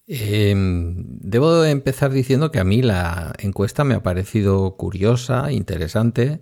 [0.07, 6.41] Em, debo empezar diciendo que a mí la encuesta me ha parecido curiosa, interesante.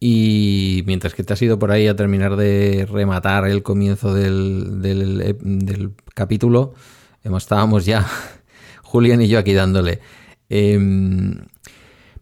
[0.00, 4.82] Y mientras que te has ido por ahí a terminar de rematar el comienzo del,
[4.82, 6.74] del, capítulo,
[7.22, 8.06] estábamos ya,
[8.82, 10.00] Julián y yo aquí dándole.
[10.48, 11.46] Em,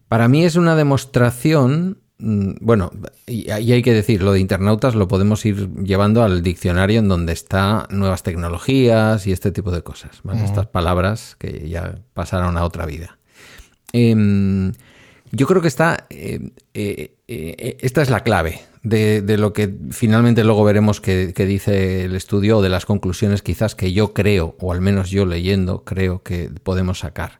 [0.07, 2.91] para mí es una demostración bueno,
[3.27, 7.33] y, hay que decir, lo de internautas lo podemos ir llevando al diccionario en donde
[7.33, 12.85] está nuevas tecnologías y este tipo de cosas, estas palabras que ya pasaron a otra
[12.85, 13.17] vida.
[13.91, 14.71] Em,
[15.31, 20.43] yo creo que está, eh, eh, eh, esta es la clave de, lo que finalmente
[20.43, 24.71] luego veremos que, dice el estudio o de las conclusiones quizás que yo creo, o
[24.71, 27.39] al menos yo leyendo, creo que podemos sacar.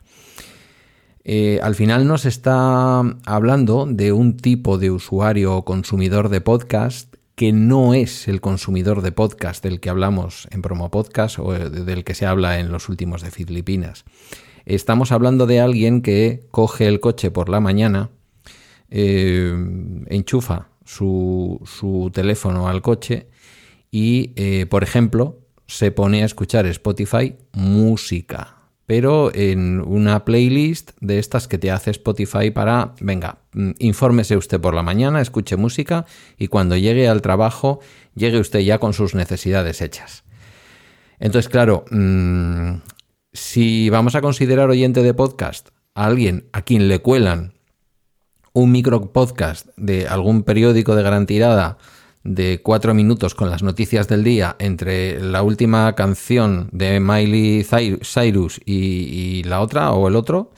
[1.26, 7.16] Eh, al final nos está hablando de un tipo de usuario o consumidor de podcast
[7.36, 12.04] que no es el consumidor de podcast del que hablamos en Promo Podcast o del
[12.04, 14.04] que se habla en los últimos de Filipinas.
[14.66, 18.12] Estamos hablando de alguien que coge el coche por la mañana,
[18.90, 19.54] eh,
[20.08, 23.28] enchufa su, teléfono al coche
[23.92, 28.53] y, eh, por ejemplo, se pone a escuchar Spotify música
[28.86, 34.60] pero en una playlist de estas que te hace Spotify para, venga, mm, infórmese usted
[34.60, 36.06] por la mañana, escuche música
[36.38, 37.80] y cuando llegue al trabajo,
[38.16, 40.24] llegue usted ya con sus necesidades hechas.
[41.20, 42.82] Entonces, claro, mm,
[43.32, 47.54] si vamos a considerar oyente de podcast a alguien a quien le cuelan
[48.52, 51.78] un micro podcast de algún periódico de gran tirada,
[52.24, 58.62] de cuatro minutos con las noticias del día entre la última canción de Miley Cyrus
[58.66, 60.52] y, la otra o el otro,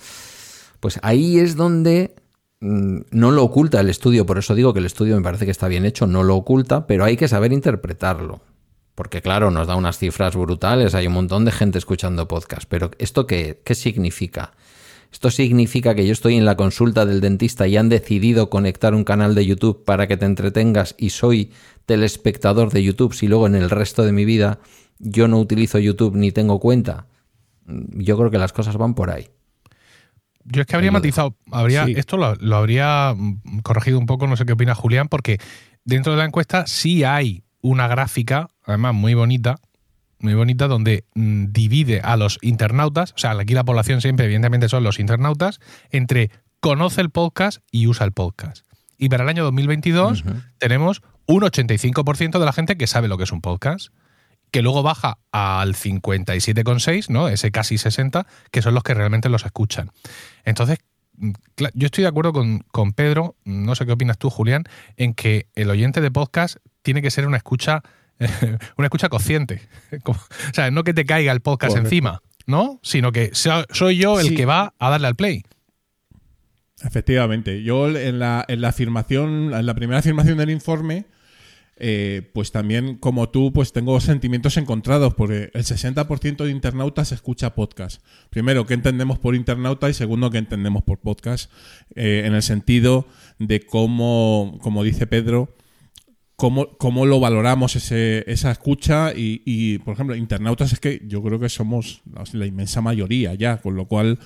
[0.79, 2.15] pues ahí es donde
[2.59, 5.51] mm, no lo oculta el estudio, por eso digo que el estudio me parece que
[5.51, 8.41] está bien hecho, no lo oculta, pero hay que saber interpretarlo.
[8.93, 12.91] Porque claro, nos da unas cifras brutales, hay un montón de gente escuchando podcast, pero
[12.97, 14.53] ¿esto qué, qué significa?
[15.11, 19.03] Esto significa que yo estoy en la consulta del dentista y han decidido conectar un
[19.03, 21.51] canal de YouTube para que te entretengas y soy
[21.85, 24.59] telespectador de YouTube si luego en el resto de mi vida
[24.99, 27.07] yo no utilizo YouTube ni tengo cuenta.
[27.65, 29.29] Yo creo que las cosas van por ahí.
[30.43, 33.15] Yo es que habría matizado, habría, esto lo, lo, habría
[33.63, 35.39] corregido un poco, no sé qué opina Julián, porque
[35.85, 39.55] dentro de la encuesta sí hay una gráfica, además muy bonita,
[40.19, 44.69] muy bonita donde mm, divide a los internautas, o sea, aquí la población siempre evidentemente
[44.69, 45.59] son los internautas,
[45.91, 48.65] entre conoce el podcast y usa el podcast.
[48.97, 50.23] Y para el año 2022
[50.57, 53.89] tenemos un 85% de la gente que sabe lo que es un podcast,
[54.51, 57.27] que luego baja al 57,6, ¿no?
[57.27, 59.91] Ese casi 60, que son los que realmente los escuchan.
[60.45, 60.79] Entonces,
[61.17, 61.31] mm,
[61.73, 64.63] yo estoy de acuerdo con, con Pedro, no sé qué opinas tú, Julián,
[64.95, 67.83] en que el oyente de podcast tiene que ser una escucha
[68.77, 69.61] una escucha consciente.
[70.05, 70.15] o
[70.53, 72.79] sea, no que te caiga el podcast encima, ¿no?
[72.83, 75.43] Sino que soy yo el que va a darle al play.
[76.83, 77.63] Efectivamente.
[77.63, 81.05] Yo en la, en la afirmación, en la primera afirmación del informe,
[81.77, 87.53] eh, pues también como tú, pues tengo sentimientos encontrados, porque el 60% de internautas escucha
[87.53, 88.01] podcast.
[88.29, 89.89] Primero, ¿qué entendemos por internauta?
[89.89, 91.51] Y segundo, ¿qué entendemos por podcast?
[91.95, 93.07] Eh, en el sentido
[93.39, 95.55] de cómo, como dice Pedro,
[96.35, 101.49] cómo, lo valoramos ese, esa escucha y, por ejemplo, internautas es que yo creo que
[101.49, 102.01] somos
[102.33, 104.19] la inmensa mayoría ya, con lo cual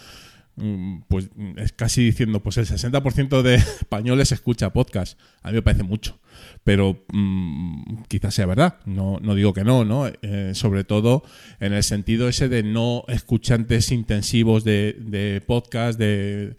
[0.56, 5.19] mm, pues es casi diciendo, pues el 60% de españoles escucha podcast.
[5.44, 6.19] A mí me parece mucho,
[6.64, 10.07] pero mm, quizás sea verdad, no, no digo que no, ¿no?
[10.22, 11.23] Eh, sobre todo
[11.60, 16.56] en el sentido ese de no escuchantes intensivos de, de podcast, de...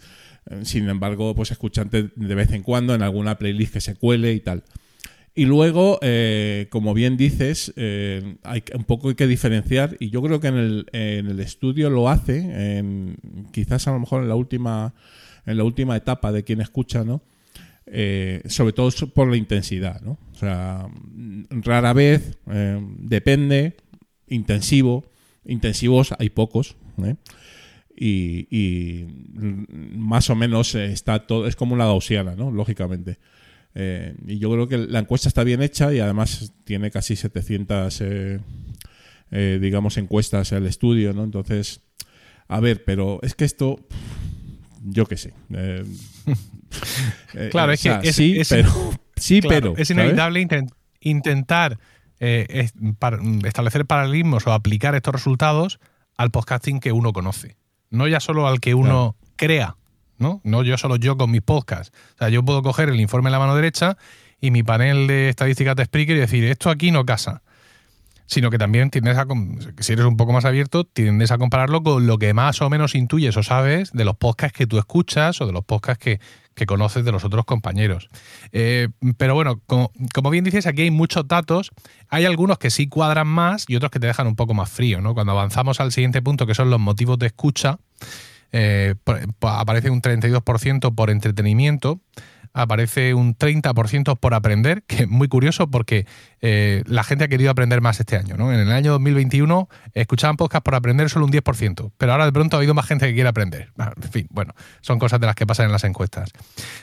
[0.51, 4.33] eh, Sin embargo, pues escuchantes de vez en cuando en alguna playlist que se cuele
[4.33, 4.63] y tal.
[5.41, 10.21] Y luego, eh, como bien dices, eh, hay un poco hay que diferenciar, y yo
[10.21, 13.17] creo que en el, en el estudio lo hace, en-
[13.51, 14.93] quizás a lo mejor en la última,
[15.47, 17.23] en la última etapa de quien escucha, ¿no?
[17.87, 20.19] Eh, sobre todo por la intensidad, ¿no?
[20.31, 20.87] O sea,
[21.49, 23.79] rara vez, eh, depende,
[24.29, 25.07] intensivo,
[25.47, 27.15] intensivos hay pocos, ¿eh?
[27.97, 32.51] y, y, mm, más o menos está todo, es como una gaussiana, ¿no?
[32.51, 33.17] Lógicamente.
[33.75, 38.01] Eh, y yo creo que la encuesta está bien hecha y además tiene casi 700,
[38.01, 38.41] eh,
[39.31, 41.25] eh, digamos, encuestas el estudio, ¿no?
[41.25, 41.81] Entonces,
[42.49, 43.79] a ver, pero es que esto,
[44.83, 45.35] yo qué sé.
[47.51, 48.71] Claro, o es que es- sí, es- pero
[49.17, 50.05] sí, Claro, pero es ¿sabes?
[50.05, 51.79] inevitable inten- intentar
[52.19, 52.73] es-
[53.45, 55.81] establecer paralelismos o aplicar estos resultados
[56.17, 57.57] al podcasting que uno conoce.
[57.91, 59.77] No ya solo al que uno crea,
[60.21, 60.41] ¿no?
[60.45, 61.93] No yo solo yo con mis podcasts.
[62.15, 63.97] O sea, yo puedo coger el informe en la mano derecha
[64.41, 67.43] y mi panel de estadísticas de Spreaker y decir, esto aquí no casa.
[68.27, 69.27] Sino que también tiendes a,
[69.81, 72.95] si eres un poco más abierto, tiendes a compararlo con lo que más o menos
[72.95, 76.21] intuyes o sabes de los podcasts que tú escuchas o de los podcasts que,
[76.55, 78.09] que conoces de los otros compañeros.
[78.53, 81.73] Eh, pero bueno, como, como bien dices, aquí hay muchos datos.
[82.09, 85.01] Hay algunos que sí cuadran más y otros que te dejan un poco más frío.
[85.01, 85.15] ¿no?
[85.15, 87.79] Cuando avanzamos al siguiente punto, que son los motivos de escucha,
[88.53, 88.95] eh,
[89.41, 92.01] aparece un 32% por entretenimiento,
[92.53, 96.07] aparece un 30% por aprender, que es muy curioso porque
[96.41, 98.37] eh, la gente ha querido aprender más este año.
[98.37, 98.53] ¿no?
[98.53, 102.57] En el año 2021 escuchaban podcast por aprender solo un 10%, pero ahora de pronto
[102.57, 103.73] ha habido más gente que quiere aprender.
[103.79, 106.31] Ah, En fin, bueno, son cosas de las que pasan en las encuestas.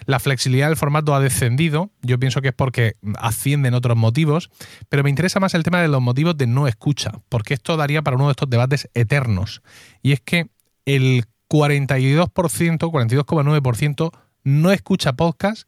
[0.05, 4.49] La flexibilidad del formato ha descendido, yo pienso que es porque ascienden otros motivos,
[4.89, 8.01] pero me interesa más el tema de los motivos de no escucha, porque esto daría
[8.01, 9.61] para uno de estos debates eternos.
[10.01, 10.47] Y es que
[10.85, 14.11] el 42%, 42,9%
[14.43, 15.67] no escucha podcast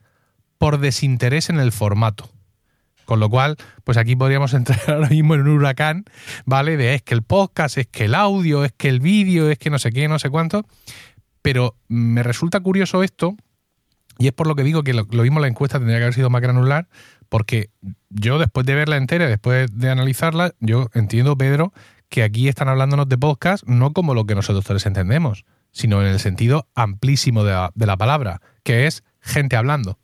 [0.58, 2.30] por desinterés en el formato.
[3.06, 6.06] Con lo cual, pues aquí podríamos entrar ahora mismo en un huracán,
[6.46, 6.78] ¿vale?
[6.78, 9.70] De es que el podcast, es que el audio, es que el vídeo, es que
[9.70, 10.66] no sé qué, no sé cuánto.
[11.42, 13.36] Pero me resulta curioso esto,
[14.20, 16.14] y es por lo que digo que lo, lo mismo la encuesta tendría que haber
[16.14, 16.88] sido más granular,
[17.30, 17.70] porque
[18.10, 21.74] yo después de verla entera, después de analizarla, yo entiendo, Pedro,
[22.10, 26.08] que aquí están hablándonos de podcast no como lo que nosotros tres entendemos, sino en
[26.08, 29.98] el sentido amplísimo de la, de la palabra, que es gente hablando.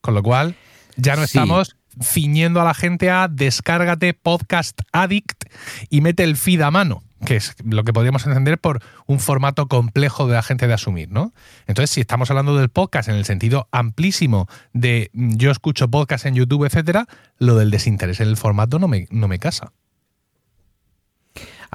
[0.00, 0.54] Con lo cual,
[0.96, 1.38] ya no Sí.
[1.38, 5.44] estamos ciñendo a la gente a descárgate Podcast Addict
[5.88, 9.66] y mete el feed a mano, que es lo que podríamos entender por un formato
[9.66, 11.32] complejo de la gente de asumir, ¿no?
[11.66, 16.26] Entonces, si estamos hablando del podcast en el sentido amplísimo de mm, yo escucho podcast
[16.26, 17.06] en YouTube, etcétera,
[17.38, 19.72] lo del desinterés en el formato no me, no me casa.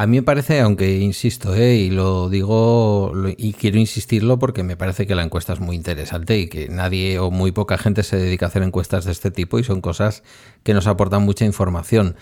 [0.02, 1.76] A mí me parece, aunque insisto, ¿eh?
[1.76, 6.40] y lo digo y quiero insistirlo porque me parece que la encuesta es muy interesante
[6.40, 9.60] y que nadie o muy poca gente se dedica a hacer encuestas de este tipo
[9.60, 10.24] y son cosas
[10.64, 12.16] que nos aportan mucha información,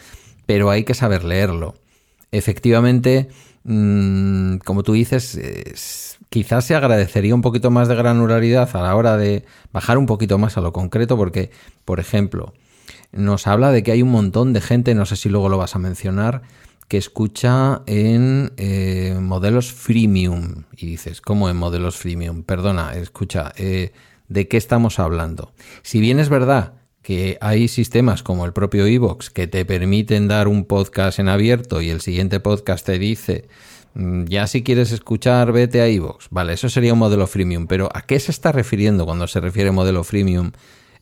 [0.45, 1.75] pero hay que saber leerlo.
[2.33, 3.29] Efectivamente,
[3.63, 8.93] mm, como tú dices, es- quizás se agradecería un poquito más de granularidad a la
[8.93, 11.51] hora de bajar un poquito más a lo concreto porque,
[11.85, 12.53] por ejemplo,
[13.13, 15.77] nos habla de que hay un montón de gente, no sé si luego lo vas
[15.77, 16.41] a mencionar,
[16.89, 20.63] que escucha en eh, modelos freemium.
[20.75, 22.43] Y dices, ¿cómo en modelos freemium?
[22.43, 23.93] Perdona, escucha, eh,
[24.27, 25.53] ¿de qué estamos hablando?
[25.83, 30.47] Si bien es verdad que hay sistemas como el propio Evox que te permiten dar
[30.47, 33.47] un podcast en abierto y el siguiente podcast te dice,
[33.93, 36.27] mm, ya si quieres escuchar, vete a Evox.
[36.31, 39.71] Vale, eso sería un modelo freemium, pero ¿a qué se está refiriendo cuando se refiere
[39.71, 40.51] modelo freemium?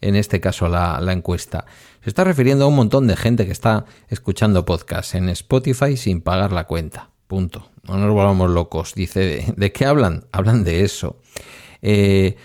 [0.02, 1.66] en este caso la, la encuesta.
[2.08, 6.22] Se está refiriendo a un montón de gente que está escuchando podcasts en Spotify sin
[6.22, 7.10] pagar la cuenta.
[7.28, 7.70] Punto.
[7.84, 8.94] No nos volvamos locos.
[8.96, 10.24] Dice, ¿de, qué hablan?
[10.32, 11.20] Hablan de eso.
[11.82, 12.38] Eh,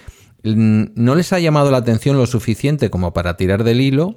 [0.43, 4.17] no les ha llamado la atención lo suficiente como para tirar del hilo.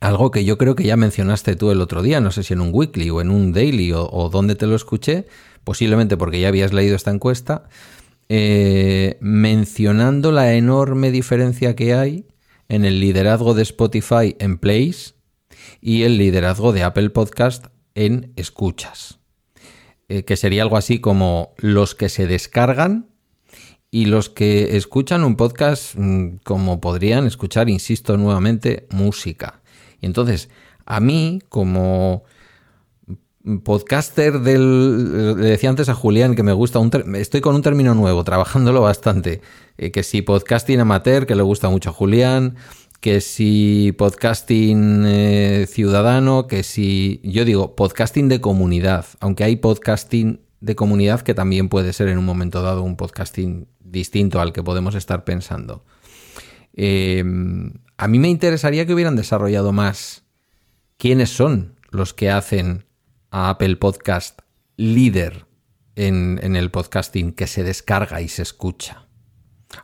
[0.00, 2.60] Algo que yo creo que ya mencionaste tú el otro día, no sé si en
[2.60, 5.26] un weekly o en un daily o, o donde te lo escuché,
[5.64, 7.70] posiblemente porque ya habías leído esta encuesta,
[8.28, 12.26] eh, mencionando la enorme diferencia que hay
[12.68, 15.14] en el liderazgo de Spotify en plays
[15.80, 19.18] y el liderazgo de Apple Podcast en escuchas.
[20.08, 23.08] Eh, que sería algo así como los que se descargan
[23.90, 29.62] y los que escuchan un podcast mmm, como podrían escuchar, insisto nuevamente, música.
[30.00, 30.50] Y entonces,
[30.84, 32.24] a mí, como
[33.64, 35.36] podcaster del...
[35.40, 36.90] Le decía antes a Julián que me gusta un...
[37.14, 39.40] Estoy con un término nuevo, trabajándolo bastante.
[39.78, 42.56] Eh, que si podcasting amateur, que le gusta mucho a Julián.
[43.00, 47.20] Que si podcasting eh, ciudadano, que si...
[47.24, 49.06] Yo digo, podcasting de comunidad.
[49.20, 53.66] Aunque hay podcasting de comunidad que también puede ser en un momento dado un podcasting
[53.80, 55.84] distinto al que podemos estar pensando.
[56.74, 57.24] Eh,
[57.96, 60.24] a mí me interesaría que hubieran desarrollado más
[60.96, 62.84] quiénes son los que hacen
[63.32, 64.40] a Apple Podcast
[64.76, 65.46] líder
[65.96, 69.06] en, el podcasting que se descarga y se escucha.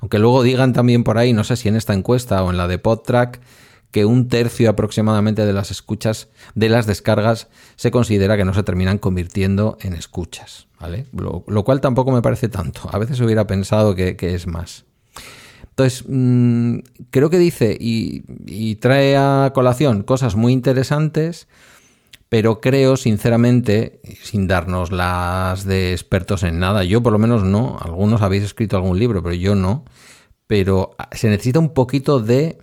[0.00, 2.68] Aunque luego digan también por ahí, no sé si en esta encuesta o en la
[2.68, 3.40] de PodTrack,
[3.90, 8.62] que un tercio aproximadamente de las escuchas, de las descargas, se considera que no se
[8.62, 10.68] terminan convirtiendo en escuchas.
[10.78, 11.06] ¿vale?
[11.12, 12.90] Lo, cual tampoco me parece tanto.
[12.92, 14.84] A veces hubiera pensado que, es más.
[15.70, 16.80] Entonces, mm,
[17.10, 21.48] creo que dice y, y trae a colación cosas muy interesantes
[22.28, 27.78] pero creo sinceramente, sin darnos las de expertos en nada, yo por lo menos no,
[27.80, 29.84] algunos habéis escrito algún libro, pero yo no,
[30.46, 32.58] pero se necesita un poquito de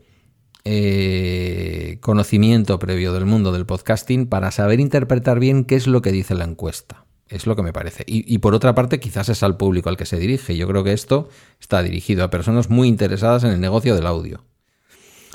[0.65, 6.11] eh, conocimiento previo del mundo del podcasting para saber interpretar bien qué es lo que
[6.11, 7.05] dice la encuesta.
[7.27, 8.03] Es lo que me parece.
[8.05, 10.55] Y, por otra parte, quizás es al público al que se dirige.
[10.55, 11.27] Yo creo que esto
[11.59, 14.43] está dirigido a personas muy interesadas en el negocio del audio.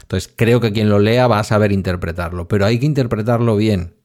[0.01, 4.00] Entonces, creo que quien lo lea va a saber interpretarlo, pero hay que interpretarlo bien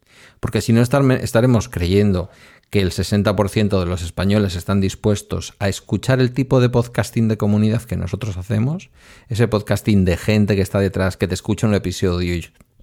[0.45, 2.29] porque si no estaremos creyendo
[2.69, 7.35] que el 60% de los españoles están dispuestos a escuchar el tipo de podcasting de
[7.35, 8.91] comunidad que nosotros hacemos,
[9.27, 12.39] ese podcasting de gente que está detrás, que te escucha un episodio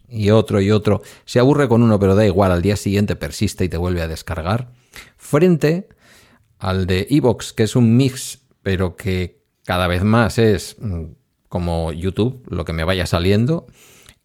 [0.08, 3.64] y, otro y otro, se aburre con uno pero da igual, al día siguiente persiste
[3.64, 4.72] y te vuelve a descargar,
[5.16, 5.88] frente
[6.58, 11.04] al de Evox, que es un mix, pero que cada vez más es mm,
[11.48, 13.68] como YouTube, lo que me vaya saliendo,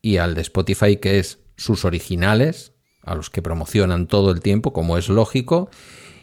[0.02, 2.74] y al de Spotify, que es sus originales,
[3.08, 5.70] a los que promocionan todo el tiempo, como es lógico,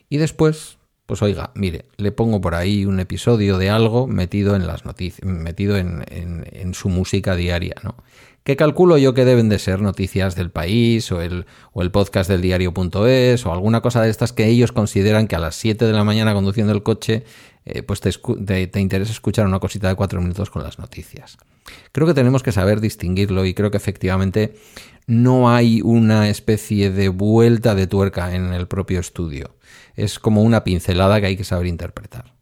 [0.09, 4.67] y después, pues oiga, mire, le pongo por ahí un episodio de algo metido en
[4.67, 7.97] las noticias, metido en, en, su música diaria, ¿no?
[8.43, 12.29] Que calculo yo que deben de ser noticias del país o el, o el podcast
[12.29, 15.93] del diario.es o alguna cosa de estas que ellos consideran que a las 7 de
[15.95, 17.25] la mañana conduciendo el coche
[17.65, 21.39] eh, pues te, te, interesa escuchar una cosita de cuatro minutos con las noticias.
[21.93, 24.55] Creo que tenemos que saber distinguirlo y creo que efectivamente
[25.07, 29.57] no hay una especie de vuelta de tuerca en el propio estudio.
[29.97, 32.35] Es como una pincelada que hay que saber interpretar.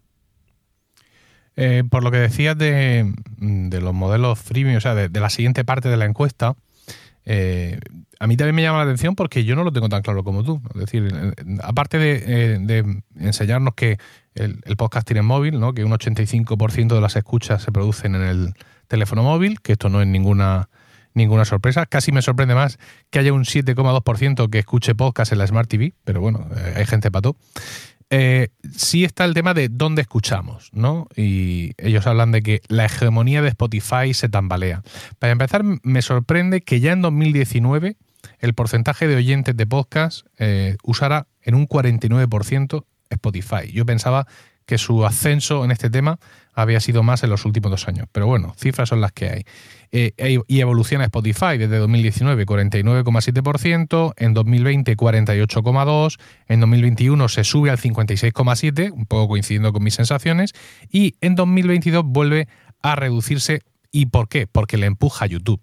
[1.57, 5.89] Eh, por lo que decías de, los modelos freemium, o sea, de, la siguiente parte
[5.89, 6.55] de la encuesta,
[7.24, 7.78] eh,
[8.19, 10.44] a mí también me llama la atención porque yo no lo tengo tan claro como
[10.44, 10.62] tú.
[10.74, 11.32] Es decir, eh,
[11.62, 13.99] aparte de, enseñarnos que
[14.35, 15.74] el, el, podcasting es móvil, ¿no?
[15.74, 18.55] que un 85% de las escuchas se producen en el
[18.93, 20.69] teléfono móvil, que esto no es ninguna
[21.14, 21.86] ninguna sorpresa.
[21.86, 22.78] Casi me sorprende más
[23.10, 26.86] que haya un 7,2% que escuche podcast en la Smart TV, pero bueno, eh, hay
[26.86, 27.36] gente pato.
[28.10, 31.08] Eh, sí está el tema de dónde escuchamos, ¿no?
[31.16, 34.83] Y ellos hablan de que la hegemonía de Spotify se tambalea.
[35.18, 37.97] Para empezar, me sorprende que ya en 2019
[38.41, 43.73] el porcentaje de oyentes de podcast eh, usara en un 49% Spotify.
[43.73, 44.26] Yo pensaba
[44.66, 46.18] que su ascenso en este tema
[46.52, 48.06] había sido más en los últimos dos años.
[48.12, 49.44] Pero bueno, cifras son las que hay.
[49.90, 57.78] Eh, y evoluciona Spotify desde 2019 49,7%, en 2020 48,2%, en 2021 se sube al
[57.78, 60.55] 56,7%, un poco coincidiendo con mis sensaciones,
[60.90, 62.48] y en 2022 vuelve
[62.82, 63.60] a reducirse.
[63.90, 64.47] ¿Y por qué?
[64.47, 65.62] Porque le empuja YouTube.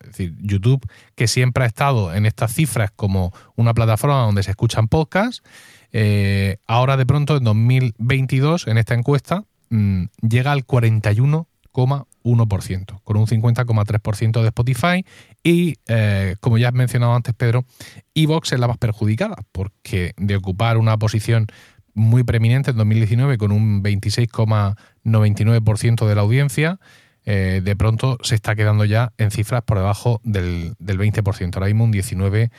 [0.00, 0.84] Es decir, YouTube,
[1.14, 5.42] que siempre ha estado en estas cifras como una plataforma donde se escuchan podcasts,
[5.92, 13.26] eh, ahora de pronto en 2022, en esta encuesta, mm, llega al 41,1%, con un
[13.26, 15.04] 50,3% de Spotify
[15.42, 17.64] y, eh, como ya has mencionado antes, Pedro,
[18.14, 21.46] Evox es la más perjudicada, porque de ocupar una posición
[21.94, 26.78] muy preeminente en 2019 con un 26,99% de la audiencia,
[27.24, 31.66] eh, de pronto se está quedando ya en cifras por debajo del, del 20%, ahora
[31.66, 32.50] mismo un 19%.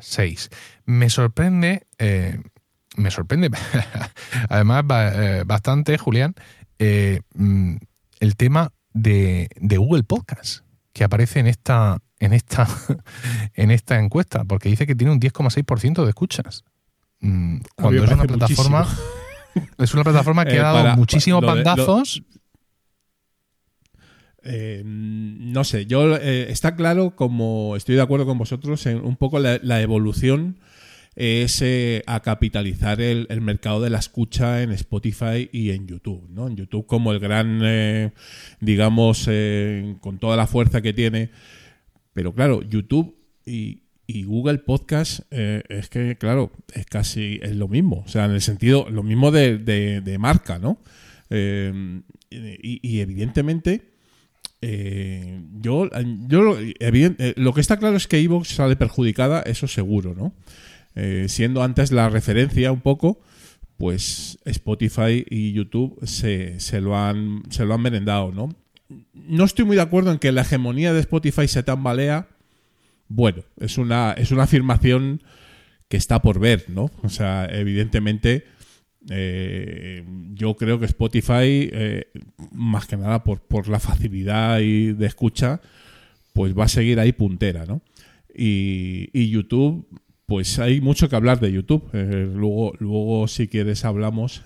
[0.00, 0.50] 6.
[0.86, 2.40] Me sorprende, eh,
[2.94, 3.50] me sorprende,
[4.48, 6.34] además eh, bastante, Julián,
[6.78, 7.76] eh, mm,
[8.20, 12.68] el tema de, Google Podcast que aparece en esta, en esta,
[13.54, 16.64] en esta encuesta, porque dice que tiene un 10,6% de escuchas.
[17.20, 18.88] Mm, cuando es una plataforma.
[19.78, 22.22] Es una plataforma que ha dado muchísimos bandazos.
[24.46, 29.16] Eh, no sé, yo eh, está claro, como estoy de acuerdo con vosotros, en un
[29.16, 30.58] poco la, evolución
[31.16, 36.48] es eh, a capitalizar el, mercado de la escucha en Spotify y en YouTube, ¿no?
[36.48, 38.12] En YouTube como el gran,
[38.60, 39.28] digamos,
[40.00, 41.30] con toda la fuerza que tiene.
[42.14, 47.68] Pero claro, YouTube y, Y Google Podcast eh, es que, claro, es casi es lo
[47.68, 48.02] mismo.
[48.04, 50.78] O sea, en el sentido, lo mismo de, de, marca, ¿no?
[51.30, 53.92] Eh, y, evidentemente,
[54.60, 55.88] eh, yo,
[56.28, 56.56] yo
[57.36, 60.34] lo que está claro es que Evox sale perjudicada, eso seguro, ¿no?
[61.26, 63.20] Siendo antes la referencia un poco,
[63.76, 68.54] pues Spotify y YouTube se, se, lo han, se lo han merendado, ¿no?
[69.12, 72.28] No estoy muy de acuerdo en que la hegemonía de Spotify se tambalea
[73.08, 75.22] bueno, es una, es una afirmación
[75.88, 76.90] que está por ver, ¿no?
[77.02, 78.44] O sea, evidentemente,
[79.10, 82.08] eh, yo creo que Spotify, eh,
[82.52, 85.60] más que nada por, por la facilidad y de escucha,
[86.32, 87.82] pues va a seguir ahí puntera, ¿no?
[88.36, 89.86] Y YouTube,
[90.26, 91.88] pues hay mucho que hablar de YouTube.
[91.92, 94.42] Eh, luego, luego, si quieres, hablamos.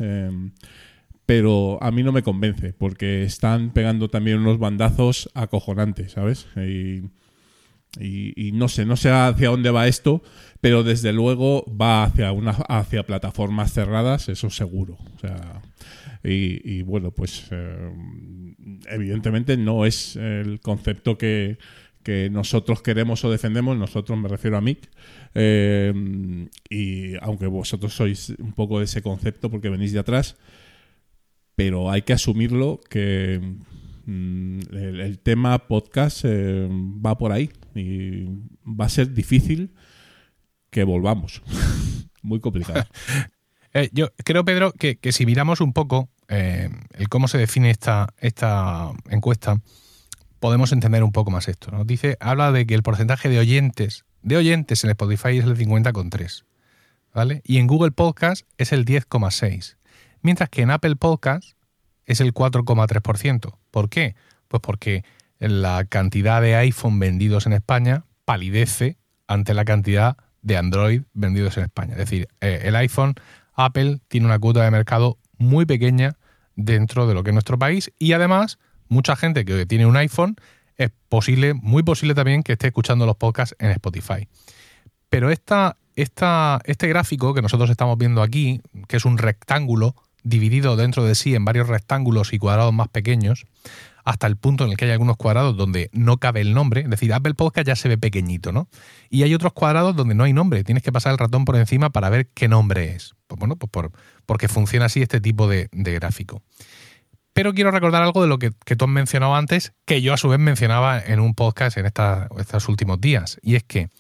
[1.27, 6.47] pero a mí no me convence, porque están pegando también unos bandazos acojonantes, ¿sabes?
[6.57, 7.03] Y
[7.99, 10.23] y, no sé, no sé hacia dónde va esto,
[10.61, 14.99] pero desde luego va hacia una hacia plataformas cerradas, eso seguro.
[15.17, 15.63] O sea,
[16.23, 17.91] y, bueno, pues eh,
[18.91, 21.59] evidentemente no es el concepto que,
[22.31, 24.89] nosotros queremos o defendemos, nosotros me refiero a Mick,
[25.35, 25.93] eh,
[26.69, 30.37] y aunque vosotros sois un poco de ese concepto porque venís de atrás,
[31.55, 33.41] pero hay que asumirlo que
[34.11, 38.25] Mm, el, tema podcast eh, va por ahí y
[38.65, 39.75] va a ser difícil
[40.71, 41.43] que volvamos.
[42.23, 42.85] Muy complicado.
[43.75, 48.15] Eh, yo creo, Pedro, que, si miramos un poco eh, el cómo se define esta,
[48.17, 49.61] esta encuesta,
[50.41, 51.71] podemos entender un poco más esto.
[51.71, 51.85] ¿no?
[51.85, 56.45] Dice, habla de que el porcentaje de oyentes, de oyentes en Spotify es el 50,3.
[57.15, 57.43] ¿Vale?
[57.45, 59.77] Y en Google Podcast es el 10,6.
[60.23, 61.53] Mientras que en Apple Podcast
[62.05, 63.57] es el 4,3%.
[63.71, 64.15] ¿Por qué?
[64.49, 65.05] Pues porque
[65.39, 71.65] la cantidad de iPhone vendidos en España palidece ante la cantidad de Android vendidos en
[71.65, 71.93] España.
[71.93, 73.15] Es decir, eh, el iPhone,
[73.55, 76.17] Apple tiene una cuota de mercado muy pequeña
[76.57, 80.37] dentro de lo que es nuestro país y además mucha gente que tiene un iPhone
[80.79, 84.29] es posible, muy posible también que esté escuchando los podcasts en Spotify.
[85.11, 90.77] Pero esta, esta, este gráfico que nosotros estamos viendo aquí, que es un rectángulo dividido
[90.77, 93.47] dentro de sí en varios rectángulos y cuadrados más pequeños,
[94.05, 96.91] hasta el punto en el que hay algunos cuadrados donde no cabe el nombre, es
[96.91, 98.69] decir, Apple Podcast ya se ve pequeñito, ¿no?
[99.11, 101.91] Y hay otros cuadrados donde no hay nombre, tienes que pasar el ratón por encima
[101.91, 103.15] para ver qué nombre es.
[103.27, 103.93] Pues bueno, pues por,
[104.25, 106.43] porque funciona así este tipo de, gráfico.
[107.39, 110.29] Pero quiero recordar algo de lo que, tú has mencionado antes, que yo a su
[110.29, 113.91] vez mencionaba en un podcast en estos últimos días, y es que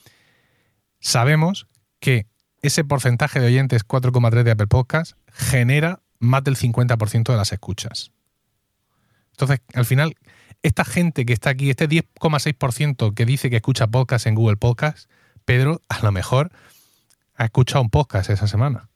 [0.99, 1.69] sabemos
[2.01, 2.27] que
[2.63, 8.11] ese porcentaje de oyentes 4,3 de Apple Podcast genera más del 50% de las escuchas.
[9.31, 10.17] Entonces, al final,
[10.65, 15.09] esta gente que está aquí, este 10,6% que dice que escucha podcast en Google Podcast,
[15.45, 16.51] Pedro, a lo mejor
[17.37, 18.89] ha escuchado un podcast esa semana.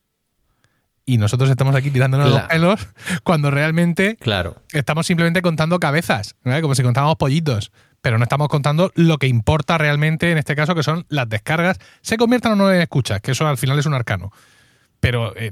[1.05, 2.89] Y nosotros estamos aquí tirándonos los pelos
[3.25, 4.63] cuando realmente claro.
[4.73, 7.73] estamos simplemente contando cabezas, como si contábamos pollitos.
[8.01, 11.79] Pero no estamos contando lo que importa realmente en este caso, que son las descargas,
[12.01, 14.33] se conviertan o no en escuchas, que eso al final es un arcano
[15.03, 15.51] pero eh,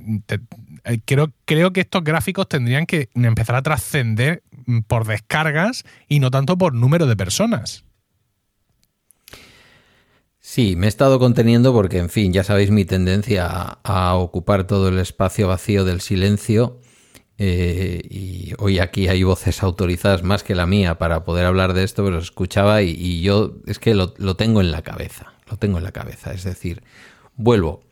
[0.84, 6.20] eh, creo, creo que estos gráficos tendrían que empezar a trascender mm, por descargas y
[6.20, 7.82] no tanto por número de personas.
[10.50, 14.88] Sí, me he estado conteniendo porque, en fin, ya sabéis mi tendencia a, ocupar todo
[14.88, 16.80] el espacio vacío del silencio.
[17.38, 21.84] Eh, y hoy aquí hay voces autorizadas más que la mía para poder hablar de
[21.84, 25.34] esto, pero escuchaba y, yo es que lo, lo, tengo en la cabeza.
[25.48, 26.32] Lo tengo en la cabeza.
[26.32, 26.82] Es decir,
[27.36, 27.84] vuelvo.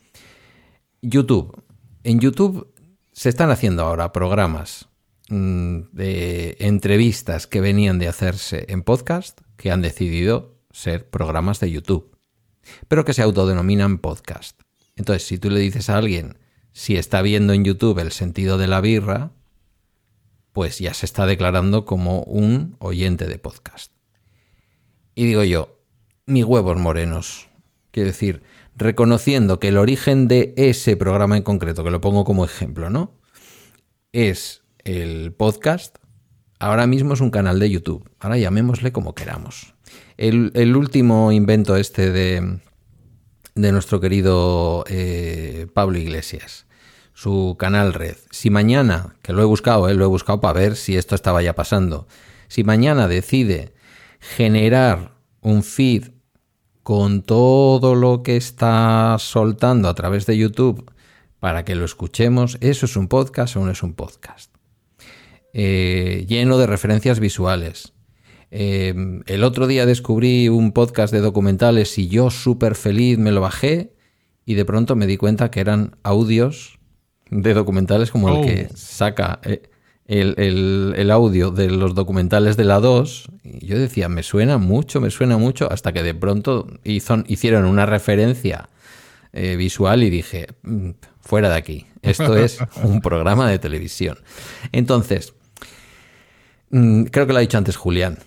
[1.01, 1.63] YouTube.
[2.03, 2.75] En YouTube
[3.13, 4.89] se están haciendo ahora programas
[5.29, 11.71] mm, de entrevistas que venían de hacerse en podcast que han decidido ser programas de
[11.71, 12.18] YouTube,
[12.89, 14.61] pero que se autodenominan podcast.
[14.97, 16.39] Entonces, si tú le dices a alguien
[16.73, 19.33] si está viendo en YouTube el sentido de la birra,
[20.53, 23.93] pues ya se está declarando como un oyente de podcast.
[25.15, 25.79] Y digo yo,
[26.27, 27.49] mis huevos morenos.
[27.91, 28.43] Quiero decir,
[28.77, 33.13] reconociendo que el origen de ese programa en concreto, que lo pongo como ejemplo, ¿no?
[34.13, 35.99] Es el podcast.
[36.61, 38.09] Ahora mismo es un canal de YouTube.
[38.21, 39.75] Ahora llamémosle como queramos.
[40.17, 42.61] El, último invento este de,
[43.55, 46.67] de nuestro querido eh, Pablo Iglesias.
[47.15, 48.17] Su canal Red.
[48.31, 51.43] Si mañana, que lo he buscado, eh, lo he buscado para ver si esto estaba
[51.43, 52.07] ya pasando.
[52.47, 53.75] Si mañana decide
[54.21, 56.11] generar un feed
[56.83, 60.91] con todo lo que está soltando a través de YouTube
[61.39, 64.55] para que lo escuchemos, ¿eso es un podcast o no es un podcast?
[65.53, 67.93] Eh, lleno de referencias visuales,
[68.51, 68.95] Eh,
[69.27, 73.93] el otro día descubrí un podcast de documentales y yo súper feliz me lo bajé
[74.47, 76.79] y de pronto me di cuenta que eran audios
[77.31, 78.77] de documentales como el que Oh.
[78.77, 79.63] saca eh,
[80.07, 83.27] el, el- el audio de los documentales de la 2.
[83.45, 87.67] Y yo decía, me suena mucho, me suena mucho, hasta que de pronto hizo- hicieron
[87.67, 88.71] una referencia
[89.35, 94.17] eh, visual y dije, "Mm, fuera de aquí, esto es un programa de televisión.
[94.73, 95.35] Entonces,
[96.71, 98.19] mm, creo que lo ha dicho antes Julián,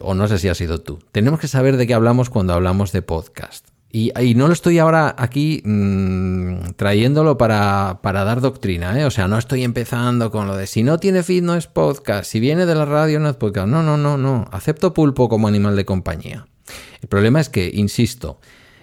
[0.00, 0.98] o no sé si ha sido tú.
[1.12, 3.68] Tenemos que saber de qué hablamos cuando hablamos de podcast.
[3.94, 9.04] Y, y no lo estoy ahora aquí mm, trayéndolo para, para dar doctrina, ¿eh?
[9.04, 12.30] O sea, no estoy empezando con lo de si no tiene feed no es podcast,
[12.30, 13.68] si viene de la radio no es podcast.
[13.68, 14.48] No, no, no, no.
[14.50, 16.46] Acepto pulpo como animal de compañía.
[17.02, 18.40] El problema es que, insisto,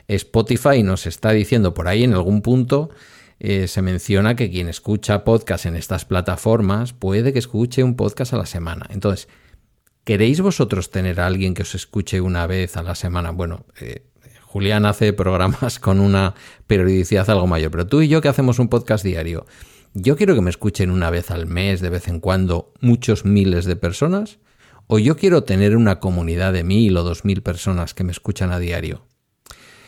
[0.08, 2.92] Spotify nos está diciendo por ahí en algún punto
[3.40, 8.34] eh, se menciona que quien escucha podcast en estas plataformas puede que escuche un podcast
[8.34, 8.86] a la semana.
[8.90, 9.30] Entonces,
[10.10, 13.30] ¿queréis vosotros tener a alguien que os escuche una vez a la semana?
[13.30, 14.08] Bueno, eh,
[14.42, 16.34] Julián hace programas con una
[16.66, 19.46] periodicidad algo mayor, pero tú y yo que hacemos un podcast diario,
[19.94, 23.66] yo quiero que me escuchen una vez al mes, de vez en cuando, muchos miles
[23.66, 24.40] de personas,
[24.88, 28.52] o yo quiero tener una comunidad de mil o dos mil personas que me escuchan
[28.52, 29.06] a diario.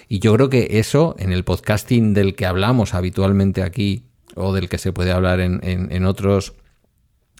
[0.08, 4.70] Y yo creo que eso, en el podcasting del que hablamos habitualmente aquí, o del
[4.70, 6.54] que se puede hablar en, en- en otros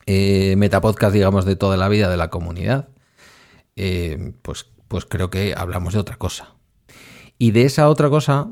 [0.06, 2.90] eh, metapodcasts, digamos, de toda la vida de la comunidad,
[3.76, 6.56] eh, pues, pues creo que hablamos de otra cosa.
[7.38, 8.50] Y de esa otra cosa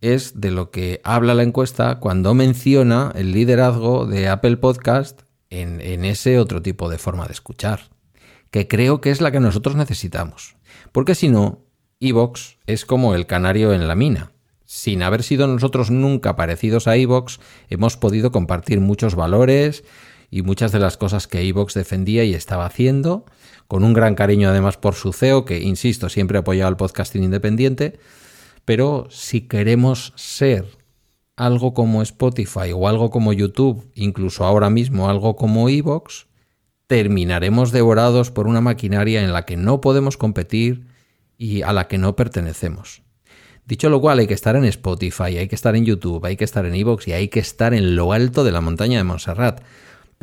[0.00, 5.80] es de lo que habla la encuesta cuando menciona el liderazgo de Apple Podcast en,
[5.80, 7.90] en ese otro tipo de forma de escuchar,
[8.50, 10.56] que creo que es la que nosotros necesitamos.
[10.92, 11.64] Porque si no,
[12.00, 14.32] Evox es como el canario en la mina.
[14.66, 19.84] Sin haber sido nosotros nunca parecidos a Evox, hemos podido compartir muchos valores
[20.34, 23.24] y muchas de las cosas que Evox defendía y estaba haciendo,
[23.68, 27.22] con un gran cariño además por su CEO, que, insisto, siempre ha apoyado el podcasting
[27.22, 28.00] independiente,
[28.64, 30.66] pero si queremos ser
[31.36, 36.26] algo como Spotify o algo como YouTube, incluso ahora mismo algo como Evox,
[36.88, 40.88] terminaremos devorados por una maquinaria en la que no podemos competir
[41.38, 43.02] y a la que no pertenecemos.
[43.66, 46.44] Dicho lo cual, hay que estar en Spotify, hay que estar en YouTube, hay que
[46.44, 49.62] estar en Evox y hay que estar en lo alto de la montaña de Montserrat.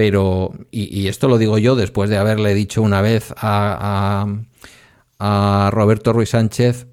[0.04, 4.26] Pero, y, y esto lo digo yo después de haberle dicho una vez a,
[5.20, 6.88] a, a Roberto Ruiz Sánchez,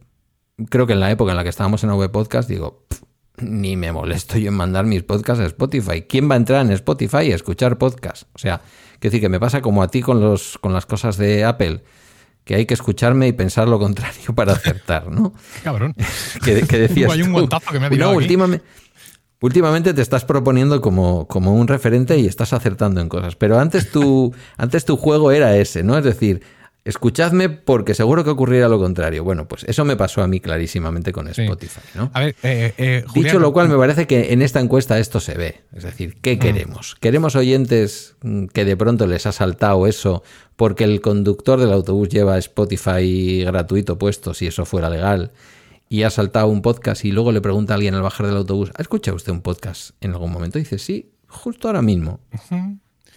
[0.68, 3.00] creo que en la época en la que estábamos en AV Podcast, digo, "Pff,
[3.38, 6.02] ni me molesto yo en mandar mis podcasts a Spotify.
[6.02, 8.26] ¿Quién va a entrar en Spotify y escuchar podcasts?
[8.34, 8.60] O sea,
[9.00, 11.82] que decir que me pasa como a ti con, los, con las cosas de Apple,
[12.44, 15.32] que hay que escucharme y pensar lo contrario para acertar, ¿no?
[15.64, 15.94] Cabrón.
[16.44, 17.32] que, que decías Hay un tú.
[17.32, 18.66] guantazo que me ha No, últimamente,
[19.40, 23.36] últimamente te estás proponiendo como, como un referente y estás acertando en cosas.
[23.36, 25.96] Pero antes tu, antes tu juego era ese, ¿no?
[25.98, 26.42] Es decir,
[26.84, 29.22] escuchadme porque seguro que ocurrirá lo contrario.
[29.22, 31.42] Bueno, pues eso me pasó a mí clarísimamente con Sí.
[31.42, 32.10] Spotify, ¿no?
[32.14, 35.20] A ver, eh, eh, Julián, Dicho lo cual, me parece que en esta encuesta esto
[35.20, 35.60] se ve.
[35.74, 36.20] Es decir, Mm.
[36.22, 36.96] ¿qué queremos?
[36.98, 40.22] ¿Queremos oyentes mm, que de pronto les ha saltado eso
[40.56, 45.30] porque el conductor del autobús lleva Spotify gratuito puesto, si eso fuera legal,
[45.88, 48.70] y ha saltado un podcast y luego le pregunta a alguien al bajar del autobús,
[48.76, 50.58] ¿ha escuchado usted un podcast en algún momento?
[50.58, 52.20] Y dice, sí, justo ahora mismo.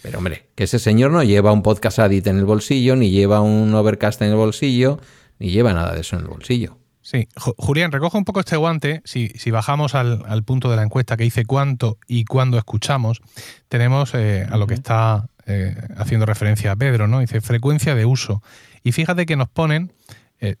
[0.02, 3.40] Pero hombre, que ese señor no lleva un podcast Adit en el bolsillo, ni lleva
[3.40, 4.98] un Overcast en el bolsillo,
[5.38, 6.78] ni lleva nada de eso en el bolsillo.
[7.04, 9.02] Sí, Ju- Julián, recoge un poco este guante.
[9.04, 13.20] Si, si bajamos al, al punto de la encuesta que dice cuánto y cuándo escuchamos,
[13.68, 17.18] tenemos eh, a lo que está eh, haciendo referencia a Pedro, ¿no?
[17.20, 18.40] Dice frecuencia de uso.
[18.84, 19.92] Y fíjate que nos ponen
[20.40, 20.56] eh,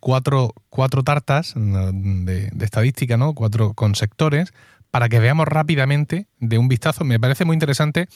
[0.00, 3.34] cuatro, cuatro tartas mm, de, estadística, ¿no?
[3.34, 4.52] Cuatro con sectores
[4.90, 7.04] para que veamos rápidamente de un vistazo.
[7.04, 8.08] Me parece muy interesante.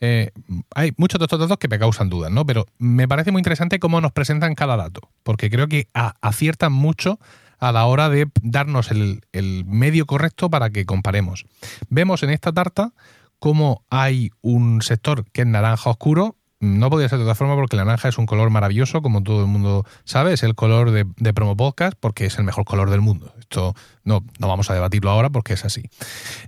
[0.00, 0.30] eh,
[0.74, 2.44] hay muchos de estos datos que me causan dudas, ¿no?
[2.44, 7.20] Pero me parece muy interesante cómo nos presentan cada dato, porque creo que aciertan mucho
[7.60, 11.46] a la hora de darnos el, el medio correcto para que comparemos.
[11.88, 12.92] Vemos en esta tarta
[13.38, 16.36] cómo hay un sector que es naranja oscuro.
[16.60, 19.42] No podría ser de otra forma porque el naranja es un color maravilloso, como todo
[19.42, 23.00] el mundo sabe, es el color de, Promo Podcast porque es el mejor color del
[23.00, 23.34] mundo.
[23.38, 23.74] Esto
[24.04, 25.90] no, no vamos a debatirlo ahora porque es así.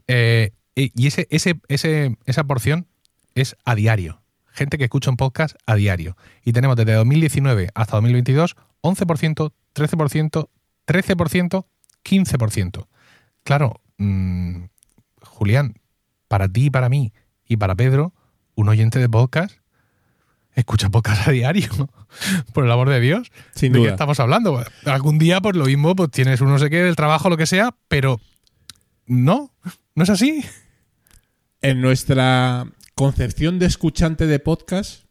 [0.06, 2.86] Eh, y ese, ese, ese, esa porción
[3.34, 4.22] es a diario.
[4.52, 6.16] Gente que escucha un podcast a diario.
[6.44, 10.48] Y tenemos desde 2019 hasta 2022 11%, 13%,
[10.86, 11.66] 13%,
[12.04, 12.86] 15%.
[13.42, 14.64] Claro, mm,
[15.22, 15.74] Julián,
[16.28, 17.12] para ti para mí
[17.46, 18.14] y para Pedro,
[18.54, 19.56] un oyente de podcast
[20.56, 21.68] escucha podcast a diario.
[22.52, 23.30] Por el amor de Dios.
[23.54, 23.92] Sin ¿De qué duda.
[23.92, 24.64] estamos hablando?
[24.84, 27.46] Algún día, pues lo mismo, pues tienes un no sé qué del trabajo, lo que
[27.46, 28.20] sea, pero
[29.06, 29.52] no,
[29.94, 30.44] no es así.
[31.62, 35.04] En nuestra concepción de escuchante de podcast,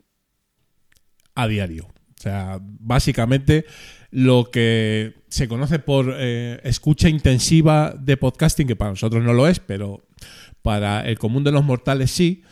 [1.36, 1.86] a diario.
[1.86, 3.66] O sea, básicamente
[4.10, 9.48] lo que se conoce por eh, escucha intensiva de podcasting, que para nosotros no lo
[9.48, 10.08] es, pero
[10.62, 12.44] para el común de los mortales sí,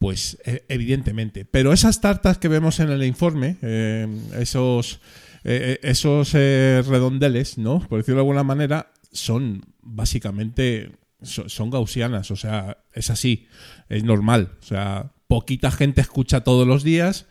[0.00, 1.44] pues e- evidentemente.
[1.44, 4.98] Pero esas tartas que vemos en el informe, eh, esos,
[5.44, 7.80] eh, esos eh, redondeles, ¿no?
[7.86, 13.46] Por decirlo de alguna manera, son básicamente so- son gaussianas, o sea, es así,
[13.90, 17.26] es normal, o sea, poquita gente escucha todos los días,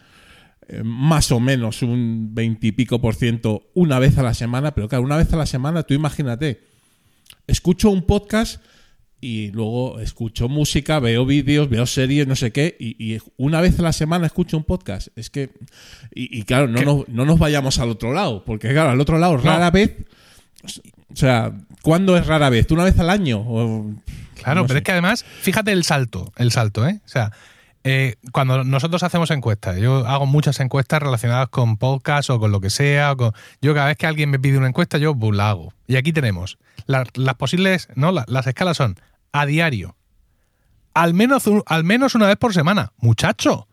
[0.68, 5.04] eh, más o menos un veintipico por ciento una vez a la semana, pero claro,
[5.04, 6.62] una vez a la semana, tú imagínate,
[7.48, 8.62] escucho un podcast
[9.22, 13.80] y luego escucho música, veo vídeos, veo series, no sé qué, y, y una vez
[13.80, 15.10] a la semana escucho un podcast.
[15.16, 15.50] Es que,
[16.14, 19.18] y, y claro, no nos, no nos vayamos al otro lado, porque claro, al otro
[19.18, 19.96] lado, rara vez,
[20.64, 22.70] o sea, ¿cuándo es rara vez?
[22.72, 23.40] ¿Una vez al año?
[23.40, 23.92] O-
[24.42, 24.78] Claro, no pero sé.
[24.80, 27.02] es que además, fíjate el salto, el salto, ¿eh?
[27.04, 27.34] O sea,
[27.84, 32.62] eh, cuando nosotros hacemos encuestas, yo hago muchas encuestas relacionadas con podcast o con lo
[32.62, 35.36] que sea, o con- yo cada vez que alguien me pide una encuesta, yo pues,
[35.36, 35.74] la hago.
[35.88, 38.14] Y aquí tenemos la- las posibles, ¿no?
[38.14, 38.98] La- las escalas son
[39.32, 39.96] a diario,
[40.94, 43.68] al menos, un- al menos una vez por semana, muchacho.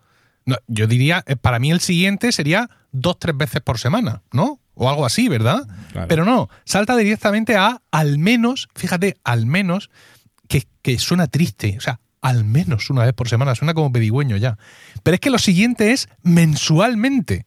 [0.45, 4.61] No, yo diría, eh, para mí el siguiente sería dos, tres veces por semana, ¿no?
[4.75, 5.67] O algo así, ¿verdad?
[5.93, 6.07] Claro.
[6.09, 9.91] Pero no, salta directamente a al menos, fíjate, al menos,
[10.49, 14.37] que, que suena triste, o sea, al menos una vez por semana, suena como pedigüeño
[14.37, 14.59] ya.
[15.03, 17.47] Pero es que lo siguiente es mensualmente.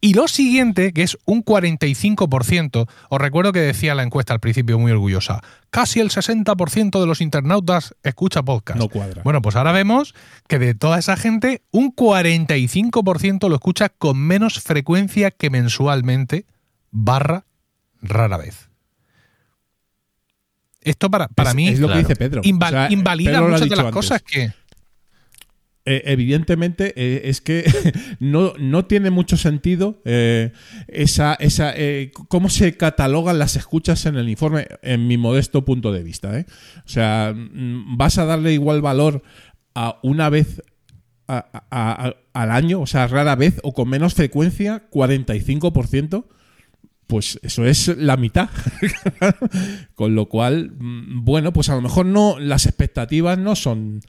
[0.00, 4.78] Y lo siguiente, que es un 45%, os recuerdo que decía la encuesta al principio
[4.78, 8.78] muy orgullosa, casi el 60% de los internautas escucha podcast.
[8.78, 9.22] No cuadra.
[9.24, 10.14] Bueno, pues ahora vemos
[10.46, 16.46] que de toda esa gente, un 45% lo escucha con menos frecuencia que mensualmente,
[16.92, 17.44] barra
[18.00, 18.68] rara vez.
[20.80, 22.02] Esto para, para es, mí es lo claro.
[22.02, 22.42] que dice Pedro.
[22.42, 23.92] inval- O sea, invalida Pedro muchas de las antes.
[23.94, 24.52] cosas que...
[25.90, 27.64] Eh, evidentemente eh, es que
[28.20, 30.52] no, no tiene mucho sentido eh,
[30.86, 31.72] esa, esa
[32.28, 36.44] cómo se catalogan las escuchas en el informe, en mi modesto punto de vista.
[36.84, 39.22] O sea, mm, vas a darle igual valor
[39.74, 40.62] a una vez
[41.26, 46.26] a- al año, o sea, rara vez o con menos frecuencia, 45%.
[47.06, 48.50] Pues eso es la mitad.
[49.94, 54.00] Con lo cual, mm, bueno, pues a lo mejor no, las expectativas no son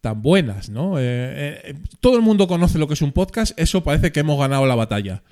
[0.00, 0.98] tan buenas, ¿no?
[0.98, 4.38] Eh, eh, todo el mundo conoce lo que es un podcast, eso parece que hemos
[4.38, 5.22] ganado la batalla.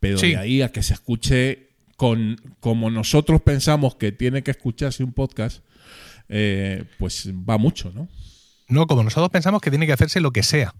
[0.00, 0.30] Pero Sí.
[0.30, 5.12] de ahí a que se escuche con como nosotros pensamos que tiene que escucharse un
[5.12, 5.62] podcast,
[6.28, 8.08] eh, pues va mucho, ¿no?
[8.68, 10.74] No, como nosotros pensamos que tiene que hacerse lo que sea.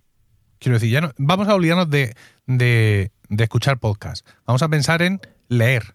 [0.59, 2.15] Quiero decir, ya no, vamos a olvidarnos de,
[2.47, 4.27] de- de escuchar podcast.
[4.47, 5.95] Vamos a pensar en leer,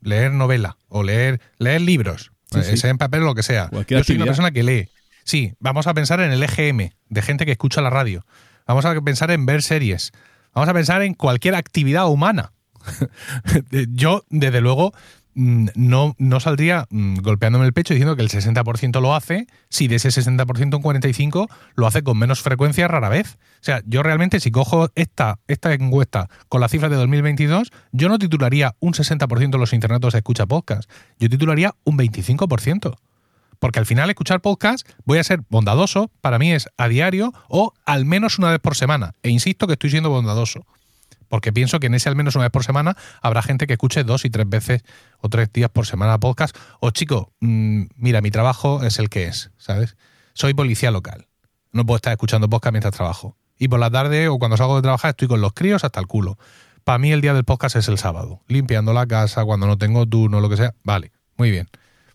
[0.00, 2.76] leer novela o leer, leer libros, Sí, sí.
[2.76, 3.68] sea en papel o lo que sea.
[3.68, 4.88] Cualquier Yo soy una persona que lee.
[5.24, 8.24] Sí, vamos a pensar en el EGM, de gente que escucha la radio.
[8.66, 10.12] Vamos a pensar en ver series.
[10.54, 12.52] Vamos a pensar en cualquier actividad humana.
[13.90, 14.92] Yo, desde luego,
[15.34, 19.88] mm, no, no saldría mm, golpeándome el pecho diciendo que el 60% lo hace, si
[19.88, 23.38] de ese 60% un 45% lo hace con menos frecuencia rara vez.
[23.60, 28.08] O sea, yo realmente si cojo esta, esta encuesta con las cifras de 2022, yo
[28.08, 32.96] no titularía un 60% de los internautas escucha podcast, yo titularía un 25%.
[33.62, 37.72] Porque al final escuchar podcast voy a ser bondadoso, para mí es a diario o
[37.86, 39.14] al menos una vez por semana.
[39.22, 40.66] E insisto que estoy siendo bondadoso.
[41.28, 44.02] Porque pienso que en ese al menos una vez por semana habrá gente que escuche
[44.02, 44.82] dos y tres veces
[45.18, 46.56] o tres días por semana podcast.
[46.80, 49.96] O chico, mm, mira, mi trabajo es el que es, ¿sabes?
[50.32, 51.28] Soy policía local.
[51.70, 53.36] No puedo estar escuchando podcast mientras trabajo.
[53.60, 56.08] Y por la tarde o cuando salgo de trabajar estoy con los críos hasta el
[56.08, 56.36] culo.
[56.82, 58.40] Para mí el día del podcast es el sábado.
[58.48, 60.74] Limpiando la casa, cuando no tengo turno, lo que sea.
[60.82, 61.68] Vale, muy bien.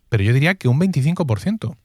[0.10, 1.76] Pero yo diría que un 25%.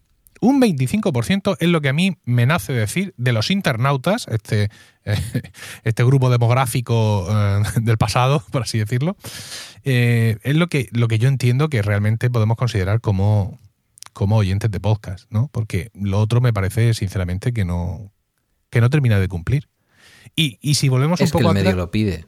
[0.40, 4.70] Un 25% es lo que a mí me nace decir de los internautas, este,
[5.84, 9.16] este grupo demográfico eh, del pasado, por así decirlo,
[9.84, 13.58] eh, es lo que, lo que yo entiendo que realmente podemos considerar como,
[14.12, 15.48] como oyentes de podcast, ¿no?
[15.52, 18.12] Porque lo otro me parece, sinceramente, que no,
[18.70, 19.68] que no termina de cumplir.
[20.34, 22.26] Y, y si volvemos Es un que poco el medio atrás- lo pide.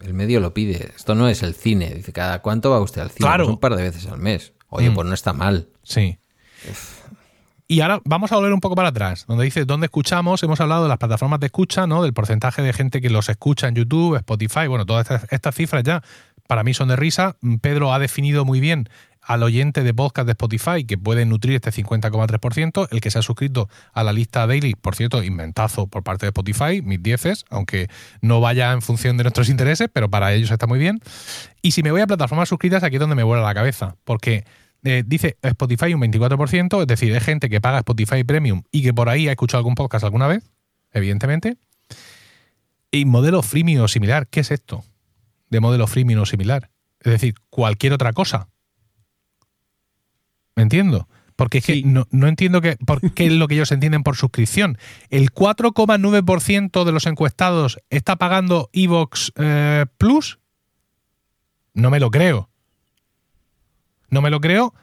[0.00, 0.92] El medio lo pide.
[0.96, 1.92] Esto no es el cine.
[1.92, 3.26] Dice, ¿cada cuánto va usted al cine?
[3.26, 3.44] Claro.
[3.46, 4.52] Pues un par de veces al mes.
[4.68, 4.94] Oye, Mm.
[4.94, 5.68] pues no está mal.
[5.82, 6.18] Sí.
[7.70, 10.42] Y ahora vamos a volver un poco para atrás, donde dice dónde escuchamos.
[10.42, 12.02] Hemos hablado de las plataformas de escucha, ¿no?
[12.02, 15.82] Del porcentaje de gente que los escucha en YouTube, Spotify, bueno, todas estas, estas cifras
[15.82, 16.02] ya
[16.46, 17.36] para mí son de risa.
[17.60, 18.88] Pedro ha definido muy bien
[19.28, 23.22] al oyente de podcast de Spotify que puede nutrir este 50,3%, el que se ha
[23.22, 27.88] suscrito a la lista daily, por cierto, inventazo por parte de Spotify, mis dieces, aunque
[28.20, 31.00] no vaya en función de nuestros intereses, pero para ellos está muy bien.
[31.62, 34.44] Y si me voy a plataformas suscritas, aquí es donde me vuela la cabeza, porque
[34.82, 38.92] eh, dice Spotify un 24%, es decir, es gente que paga Spotify Premium y que
[38.92, 40.50] por ahí ha escuchado algún podcast alguna vez,
[40.92, 41.56] evidentemente.
[42.90, 44.82] Y modelo freemium o similar, ¿qué es esto?
[45.50, 46.70] de modelo freemium o similar.
[47.00, 48.48] Es decir, cualquier otra cosa.
[50.58, 51.06] ¿Me entiendo?
[51.36, 54.16] Porque es que no, no entiendo que, por qué es lo que ellos entienden por
[54.16, 54.76] suscripción.
[55.08, 60.40] ¿El 4,9% de los encuestados está pagando Evox eh, Plus?
[61.74, 62.50] No me lo creo.
[64.10, 64.74] No me lo creo.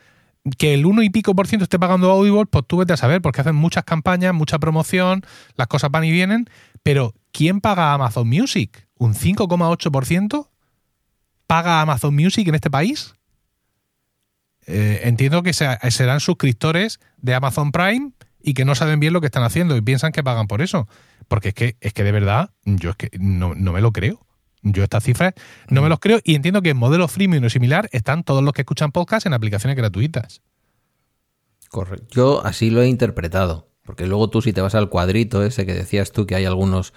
[0.57, 3.21] Que el 1 y pico por ciento esté pagando Audible, pues tú vete a saber,
[3.21, 5.25] porque hacen muchas campañas, mucha promoción,
[5.57, 6.49] las cosas van y vienen.
[6.83, 8.87] Pero, ¿quién paga Amazon Music?
[8.97, 10.47] ¿Un 5,8%
[11.47, 13.15] paga Amazon Music en este país?
[14.67, 18.11] Eh, entiendo que sea- serán suscriptores de Amazon Prime
[18.41, 20.87] y que no saben bien lo que están haciendo y piensan que pagan por eso.
[21.27, 24.25] Porque es que, es que de verdad, yo es que no, no me lo creo.
[24.61, 25.33] Yo estas cifras
[25.69, 28.51] no me los creo y entiendo que en modelo freemium o similar están todos los
[28.53, 30.41] que escuchan podcast en aplicaciones gratuitas.
[31.69, 32.07] Correcto.
[32.11, 33.69] Yo así lo he interpretado.
[33.83, 36.93] Porque luego tú, si te vas al cuadrito ese que decías tú que hay algunos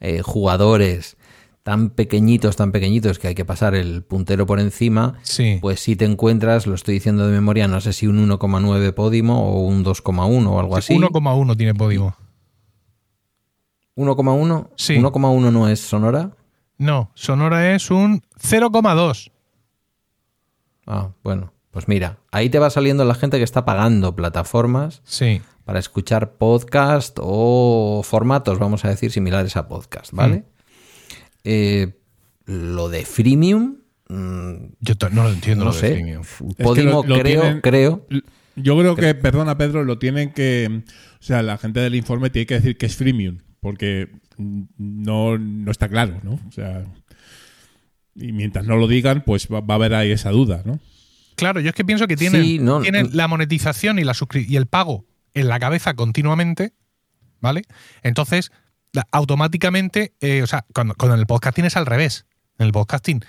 [0.00, 1.16] eh, jugadores
[1.64, 5.58] tan pequeñitos, tan pequeñitos que hay que pasar el puntero por encima, Sí.
[5.60, 9.48] pues si te encuentras, lo estoy diciendo de memoria, no sé si un 1,9 Podimo
[9.50, 10.94] o un 2,1 o algo así.
[10.94, 12.14] 1,1 tiene Podimo.
[13.96, 14.70] 1,1.
[14.76, 14.96] Sí.
[14.96, 16.30] 1,1 no es Sonora.
[16.78, 19.30] No, Sonora es un 0,2.
[20.86, 21.52] Ah, bueno.
[21.70, 25.42] Pues mira, ahí te va saliendo la gente que está pagando plataformas Sí.
[25.64, 30.36] para escuchar podcast o formatos, vamos a decir, similares a podcast, ¿vale?
[30.36, 30.44] Mm.
[31.44, 31.92] Eh,
[32.46, 33.76] lo de freemium,
[34.08, 35.94] mm, Yo no lo entiendo no lo de sé.
[36.74, 38.06] que lo- lo creo, tienen- creo.
[38.56, 40.82] Yo creo que, perdona Pedro, lo tienen que.
[41.20, 44.08] O sea, la gente del informe tiene que decir que es freemium, porque
[44.38, 46.34] no, no está claro, ¿no?
[46.48, 46.84] O sea.
[48.14, 50.78] Y mientras no lo digan, pues va, va a haber ahí esa duda, ¿no?
[51.34, 53.10] Claro, yo es que pienso que tienen, Sí, no, tienen no.
[53.12, 56.74] la monetización y, la suscri- y el pago en la cabeza continuamente,
[57.40, 57.62] ¿vale?
[58.04, 58.52] Entonces,
[59.10, 62.26] automáticamente, eh, o sea, cuando, con el podcasting es al revés.
[62.58, 63.24] En el podcasting,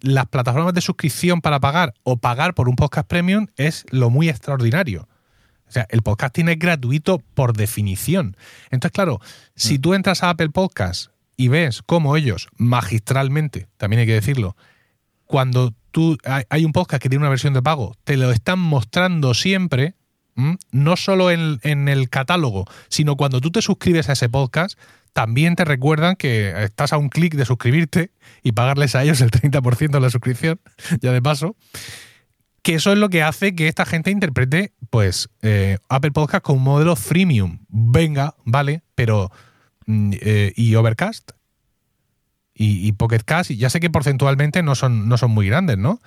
[0.00, 4.28] las plataformas de suscripción para pagar o pagar por un podcast premium es lo muy
[4.28, 5.08] extraordinario.
[5.66, 8.36] O sea, el podcasting es gratuito por definición.
[8.70, 9.20] Entonces, claro,
[9.56, 14.56] si tú entras a Apple Podcast y ves cómo ellos, magistralmente, también hay que decirlo,
[15.24, 18.58] cuando tú hay, hay un podcast que tiene una versión de pago, te lo están
[18.58, 19.94] mostrando siempre.
[20.72, 24.78] No solo en, el catálogo, sino cuando tú te suscribes a ese podcast,
[25.12, 28.10] también te recuerdan que estás a un clic de suscribirte
[28.42, 30.60] y pagarles a ellos el 30% de la suscripción,
[31.00, 31.56] ya de paso.
[32.62, 36.56] Que eso es lo que hace que esta gente interprete, pues, eh, Apple Podcast con
[36.56, 37.58] un modelo freemium.
[37.68, 39.30] Venga, vale, pero.
[39.86, 41.32] mm, eh, ¿Y Overcast?
[42.54, 45.76] y, y Pocket Cast, y ya sé que porcentualmente no son, no son muy grandes,
[45.76, 46.00] ¿no?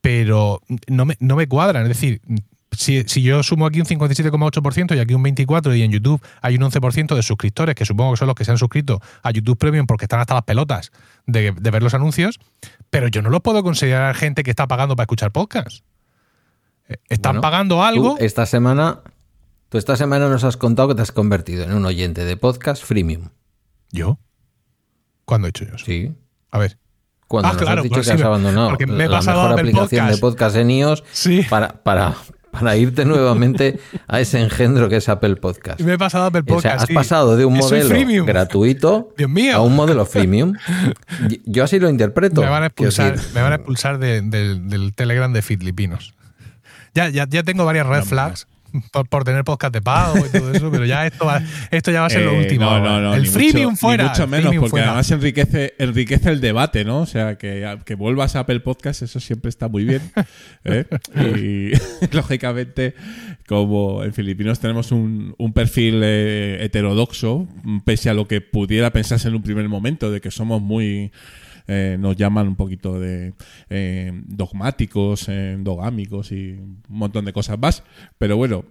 [0.00, 1.82] Pero no me, no me cuadran.
[1.84, 2.20] Es decir,
[2.76, 6.56] si, si yo sumo aquí un 57,8% y aquí un 24% y en YouTube hay
[6.56, 9.58] un 11% de suscriptores, que supongo que son los que se han suscrito a YouTube
[9.58, 10.92] Premium porque están hasta las pelotas
[11.26, 12.38] de, de ver los anuncios,
[12.90, 15.84] pero yo no los puedo considerar gente que está pagando para escuchar podcast.
[16.88, 18.16] Eh, Están Bueno, pagando algo.
[18.16, 19.00] Tú esta semana,
[19.68, 22.84] tú esta semana nos has contado que te has convertido en un oyente de podcast
[22.84, 23.30] freemium.
[23.90, 24.18] ¿Yo?
[25.24, 25.84] ¿Cuándo he hecho yo eso?
[25.84, 26.14] Sí.
[26.50, 26.78] A ver.
[27.28, 29.42] Cuando Ah, nos claro, has dicho que sí, has abandonado porque me he la pasado
[29.42, 30.14] mejor aplicación Podcast.
[30.14, 31.44] de podcast en iOS Sí.
[31.50, 32.14] para, para,
[32.58, 33.78] para irte nuevamente
[34.08, 35.80] a ese engendro que es Apple Podcast.
[35.80, 36.82] Me he pasado a Apple O sea, Podcast.
[36.82, 36.94] has sí.
[36.94, 38.26] pasado de un modelo freemium.
[38.26, 39.56] gratuito Dios mío.
[39.56, 40.54] a un modelo freemium.
[41.44, 42.40] Yo así lo interpreto.
[42.42, 46.14] Me van a expulsar, decir, me van a expulsar de- del- del Telegram de Filipinos.
[46.94, 48.46] Ya, ya, ya tengo varias red flags
[48.92, 52.00] por, por tener podcast de pago y todo eso, pero ya esto, va- esto ya
[52.00, 52.64] va a ser lo Eh, último.
[52.66, 53.14] No, no, no.
[53.14, 54.04] el freemium mucho, fuera.
[54.04, 54.86] Ni mucho menos, porque fuera.
[54.88, 57.00] además enriquece, enriquece el debate, ¿no?
[57.00, 60.02] O sea, que, que vuelvas a Apple Podcast, eso siempre está muy bien.
[60.64, 60.84] ¿eh?
[61.40, 61.70] Y
[62.16, 62.94] lógicamente,
[63.46, 67.46] como en Filipinos tenemos un, un perfil eh, heterodoxo,
[67.84, 71.12] pese a lo que pudiera pensarse en un primer momento, de que somos muy.
[71.68, 73.34] Eh, nos llaman un poquito de
[73.70, 77.82] eh, dogmáticos, eh, endogámicos y un montón de cosas más.
[78.18, 78.64] Pero bueno,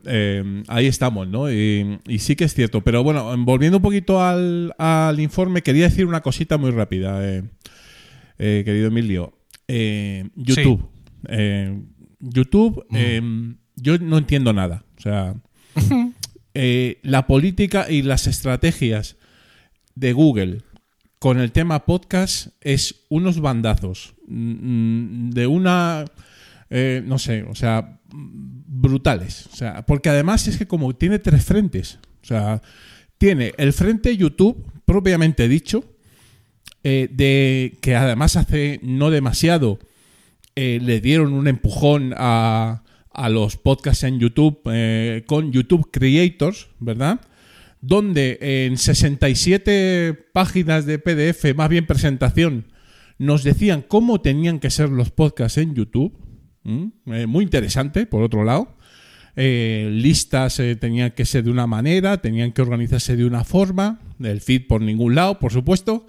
[0.67, 1.51] ahí estamos, ¿no?
[1.51, 2.81] Y, y sí que es cierto.
[2.81, 7.43] Pero bueno, volviendo un poquito al, al informe, quería decir una cosita muy rápida,
[8.37, 9.33] querido Emilio.
[9.67, 10.89] YouTube.
[12.19, 13.21] YouTube, eh,
[13.75, 14.85] yo no entiendo nada.
[14.97, 15.35] O sea,
[16.53, 19.17] eh, la política y las estrategias
[19.95, 20.61] de Google
[21.25, 26.05] con el tema podcast es unos bandazos mm, de una
[26.69, 29.47] eh, no sé, o sea, brutales.
[29.51, 32.61] O sea, porque además es que como tiene tres frentes, o sea,
[33.17, 35.83] tiene el frente YouTube propiamente dicho,
[36.83, 39.79] eh, de que además hace no demasiado
[40.55, 44.61] eh, le dieron un empujón a, a los podcasts en YouTube
[45.25, 47.19] con YouTube Creators, ¿verdad?
[47.87, 52.65] Donde en 67 páginas de PDF, más bien presentación,
[53.19, 56.17] nos decían cómo tenían que ser los podcasts en YouTube.
[56.63, 58.75] Eh, muy interesante, por otro lado.
[59.35, 64.01] Eh, listas eh, tenían que ser de una manera, tenían que organizarse de una forma,
[64.19, 66.07] el feed por ningún lado, por supuesto,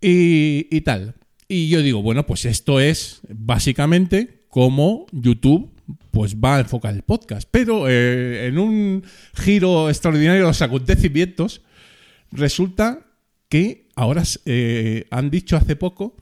[0.00, 1.14] y, tal.
[1.46, 5.73] Y yo digo, bueno, pues esto es básicamente como YouTube
[6.10, 7.48] pues va a enfocar el podcast.
[7.50, 9.04] Pero eh, en un
[9.34, 11.62] giro extraordinario de los acontecimientos,
[12.30, 13.06] resulta
[13.48, 16.16] que ahora eh, han dicho hace poco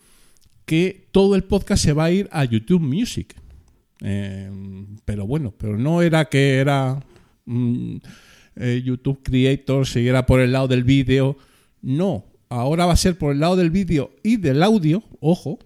[0.64, 3.34] que todo el podcast se va a ir a YouTube Music.
[4.00, 4.50] Eh,
[5.04, 7.00] pero bueno, pero no era que era
[7.44, 7.96] mm,
[8.84, 11.36] YouTube Creator, siguiera por el lado del vídeo.
[11.80, 15.58] No, ahora va a ser por el lado del vídeo y del audio, ojo,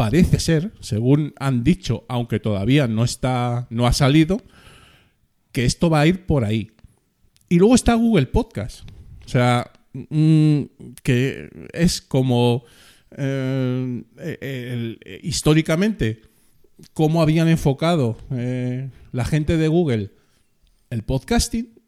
[0.00, 4.40] parece ser, según han dicho, aunque todavía no está, no ha salido,
[5.52, 6.70] que esto va a ir por ahí.
[7.50, 8.88] Y luego está Google Podcast.
[9.26, 10.62] O sea, mm,
[11.02, 12.64] que es como
[13.14, 14.00] eh,
[15.22, 16.22] históricamente
[16.94, 20.12] cómo habían enfocado eh, la gente de Google
[20.88, 21.79] el podcasting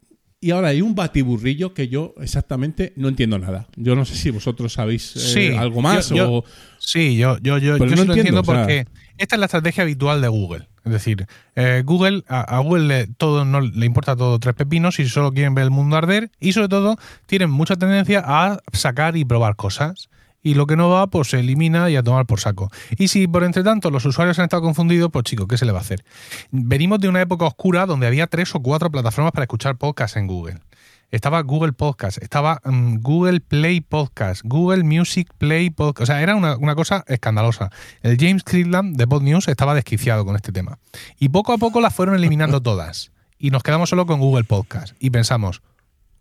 [0.43, 3.69] y ahora hay un batiburrillo que yo exactamente no entiendo nada.
[3.77, 6.45] Yo no sé si vosotros sabéis eh, algo más o...
[6.79, 8.87] Sí, yo, yo, yo, yo lo entiendo, porque
[9.19, 10.67] esta es la estrategia habitual de Google.
[10.85, 15.09] Es decir, eh, Google, a, Google le, todo, no, le importa todo tres pepinos y
[15.09, 16.97] solo quieren ver el mundo arder y sobre todo
[17.27, 20.09] tienen mucha tendencia a sacar y probar cosas
[20.43, 22.71] y lo que no va, pues se elimina y a tomar por saco.
[22.99, 25.73] Y si por entre tanto los usuarios han estado confundidos, pues chicos, ¿qué se le
[25.73, 26.05] va a hacer?
[26.51, 30.27] Venimos de una época oscura donde había tres o cuatro plataformas para escuchar podcasts en
[30.27, 30.59] Google.
[31.11, 36.03] Estaba Google Podcast, estaba mm, Google Play Podcast, Google Music Play Podcast.
[36.03, 37.71] O sea, era una, una cosa escandalosa.
[38.01, 40.79] El James Cleveland de Pod News estaba desquiciado con este tema.
[41.19, 43.13] Y poco a poco las fueron eliminando todas.
[43.39, 44.97] Y nos quedamos solo con Google Podcast.
[45.01, 45.61] Y pensamos,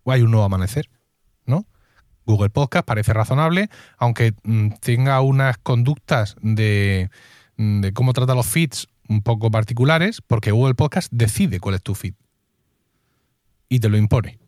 [0.04, 0.90] hay un nuevo amanecer.
[2.26, 3.68] Google Podcast parece razonable,
[3.98, 7.10] aunque mm, tenga unas conductas de,
[7.56, 11.82] mm, de cómo trata los feeds un poco particulares, porque Google Podcast decide cuál es
[11.82, 12.14] tu feed
[13.72, 14.38] y te lo impone.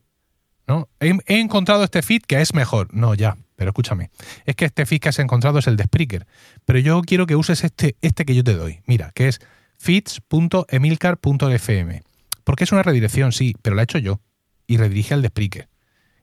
[0.67, 0.91] ¿no?
[1.01, 2.93] He, encontrado este feed que es mejor.
[2.93, 4.11] No, ya, pero escúchame.
[4.45, 6.27] Es que este feed que has encontrado es el de Spreaker.
[6.67, 8.83] Pero yo quiero que uses este, este que yo te doy.
[8.85, 9.41] Mira, que es
[9.79, 12.03] feeds.emilcar.fm.
[12.45, 14.21] Porque es una redirección, sí, pero la he hecho yo.
[14.67, 15.71] Y redirige al de Spreaker.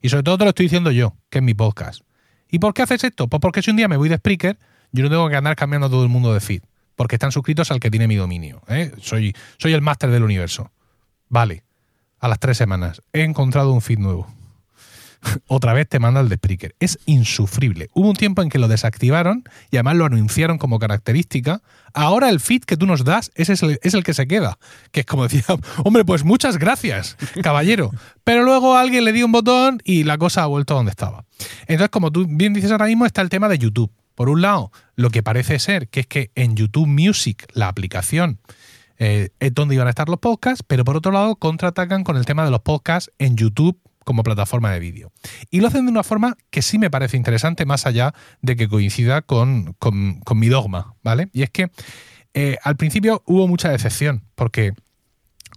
[0.01, 2.01] Y sobre todo te lo estoy diciendo yo, que es mi podcast.
[2.49, 3.27] ¿Y por qué haces esto?
[3.27, 4.57] Pues porque si un día me voy de Spreaker,
[4.91, 6.63] yo no tengo que andar cambiando todo el mundo de feed.
[6.95, 8.61] Porque están suscritos al que tiene mi dominio.
[8.67, 8.91] ¿eh?
[9.01, 10.71] Soy, soy el máster del universo.
[11.29, 11.63] Vale.
[12.19, 14.27] A las tres semanas he encontrado un feed nuevo.
[15.47, 16.75] otra vez te manda el de Spreaker.
[16.79, 17.89] Es insufrible.
[17.93, 21.61] Hubo un tiempo en que lo desactivaron y además lo anunciaron como característica.
[21.93, 24.57] Ahora el feed que tú nos das ese es, el, es el que se queda.
[24.91, 25.43] Que es como decía,
[25.83, 27.91] hombre, pues muchas gracias, caballero.
[28.23, 31.25] Pero luego alguien le dio un botón y la cosa ha vuelto a donde estaba.
[31.61, 33.91] Entonces, como tú bien dices ahora mismo, está el tema de YouTube.
[34.15, 38.39] Por un lado, lo que parece ser que es que en YouTube Music, la aplicación,
[38.97, 42.25] eh, es donde iban a estar los podcasts, pero por otro lado, contraatacan con el
[42.25, 45.11] tema de los podcasts en YouTube como plataforma de vídeo.
[45.49, 48.67] Y lo hacen de una forma que sí me parece interesante, más allá de que
[48.67, 49.75] coincida con,
[50.35, 51.29] mi dogma, ¿vale?
[51.33, 51.71] Y es que
[52.33, 54.73] eh, al principio hubo mucha decepción, porque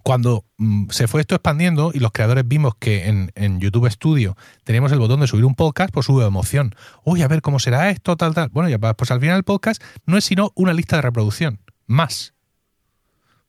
[0.05, 4.93] cuando mm, se fue esto expandiendo y los creadores vimos que en, YouTube Studio teníamos
[4.93, 6.75] el botón de subir un podcast, pues hubo emoción.
[7.05, 8.51] Uy, a ver cómo será esto, tal, tal.
[8.51, 12.35] Bueno, ya pues al final el podcast no es sino una lista de reproducción, más.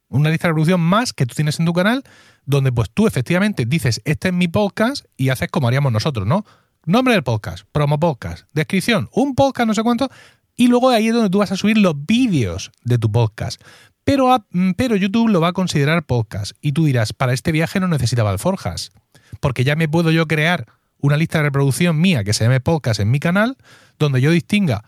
[0.10, 2.04] Una lista de reproducción más que tú tienes en tu canal
[2.46, 6.46] donde pues tú efectivamente dices, este es mi podcast y haces como haríamos nosotros, ¿no?
[6.86, 10.10] Nombre del podcast, promo podcast, descripción, un podcast, no sé cuánto,
[10.56, 13.62] y luego ahí es donde tú vas a subir los vídeos de tu podcast.
[14.04, 17.80] Pero, mm, pero YouTube lo va a considerar podcast y tú dirás, para este viaje
[17.80, 18.92] no necesitaba alforjas,
[19.40, 20.68] porque ya me puedo yo crear
[21.00, 23.58] una lista de reproducción mía que se llame podcast en mi canal,
[23.98, 24.84] donde yo distinga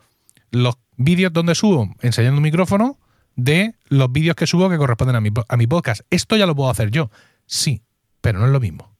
[0.51, 2.97] los vídeos donde subo enseñando un micrófono
[3.37, 6.01] de los vídeos que subo que corresponden a mi, a podcast.
[6.09, 7.09] Esto ya lo puedo hacer yo.
[7.45, 7.83] Sí,
[8.19, 8.97] pero no es lo mismo.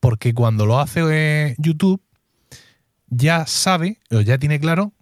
[0.00, 2.00] Porque cuando lo hace eh, YouTube,
[3.08, 4.92] ya sabe o ya tiene claro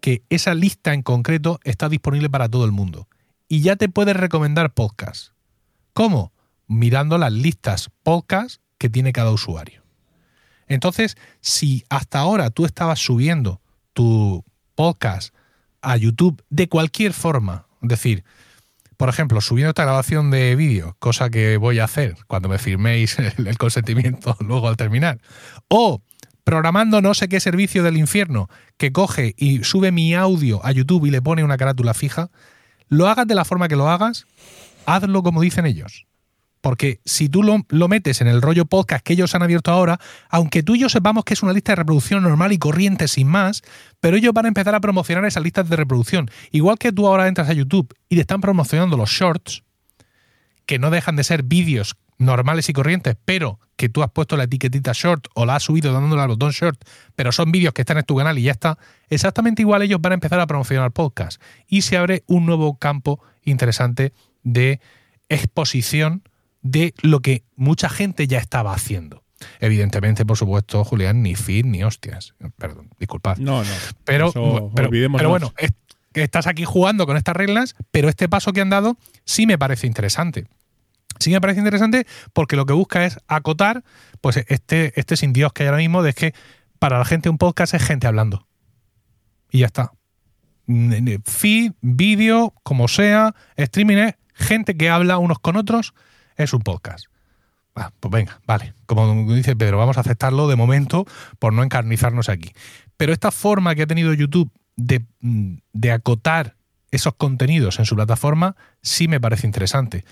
[0.00, 3.08] que esa lista en concreto está disponible para todo el mundo.
[3.48, 5.32] Y ya te puede recomendar podcasts.
[5.92, 6.32] ¿Cómo?
[6.66, 9.82] Mirando las listas podcasts que tiene cada usuario.
[10.68, 13.60] Entonces, si hasta ahora tú estabas subiendo
[13.92, 14.44] tu
[14.74, 15.34] podcast
[15.82, 18.24] a YouTube de cualquier forma, es decir,
[18.96, 23.18] por ejemplo, subiendo esta grabación de vídeo, cosa que voy a hacer cuando me firméis
[23.38, 25.20] el, consentimiento luego al terminar,
[25.68, 26.02] o
[26.44, 31.06] programando no sé qué servicio del infierno que coge y sube mi audio a YouTube
[31.06, 32.30] y le pone una carátula fija,
[32.88, 34.26] lo hagas de la forma que lo hagas,
[34.86, 36.06] hazlo como dicen ellos.
[36.62, 39.98] Porque si tú lo, metes en el rollo podcast que ellos han abierto ahora,
[40.30, 43.26] aunque tú y yo sepamos que es una lista de reproducción normal y corriente sin
[43.26, 43.62] más,
[44.00, 46.30] pero ellos van a empezar a promocionar esas listas de reproducción.
[46.52, 49.64] Igual que tú ahora entras a YouTube y te están promocionando los shorts,
[50.64, 54.44] que no dejan de ser vídeos normales y corrientes, pero que tú has puesto la
[54.44, 56.80] etiquetita short o la has subido dándole al botón short,
[57.16, 60.12] pero son vídeos que están en tu canal y ya está, exactamente igual ellos van
[60.12, 64.12] a empezar a promocionar podcast y se abre un nuevo campo interesante
[64.44, 64.78] de
[65.28, 66.22] exposición
[66.62, 69.22] de lo que mucha gente ya estaba haciendo.
[69.60, 72.34] Evidentemente, por supuesto, Julián, ni feed ni hostias.
[72.56, 73.38] Perdón, disculpad.
[73.38, 73.70] No, no.
[74.04, 74.32] Pero,
[74.74, 75.72] pero, pero bueno, es,
[76.14, 79.86] estás aquí jugando con estas reglas, pero este paso que han dado sí me parece
[79.86, 80.46] interesante.
[81.18, 83.84] Sí me parece interesante porque lo que busca es acotar
[84.20, 86.34] pues este, este sin Dios que hay ahora mismo de que
[86.78, 88.46] para la gente un podcast es gente hablando.
[89.50, 89.92] Y ya está.
[91.24, 95.94] Feed, vídeo, como sea, streaming es gente que habla unos con otros,
[96.36, 97.06] es un podcast.
[97.74, 98.74] Ah, pues venga, vale.
[98.86, 101.06] Como dice Pedro, vamos a aceptarlo de momento
[101.38, 102.52] por no encarnizarnos aquí.
[102.96, 106.56] Pero esta forma que ha tenido YouTube de, de acotar
[106.90, 110.04] esos contenidos en su plataforma sí me parece interesante.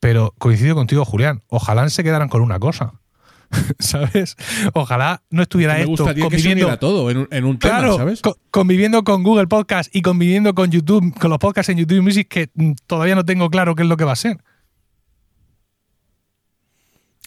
[0.00, 2.94] Pero coincido contigo, Julián, ojalá se quedaran con una cosa.
[3.78, 4.36] ¿Sabes?
[4.74, 8.20] Ojalá no estuviera me esto conviviendo que todo en un, en un tema, claro, ¿sabes?
[8.20, 12.28] Co conviviendo con Google Podcast y conviviendo con YouTube, con los podcasts en YouTube Music
[12.28, 14.38] que mm, todavía no tengo claro qué es lo que va a ser.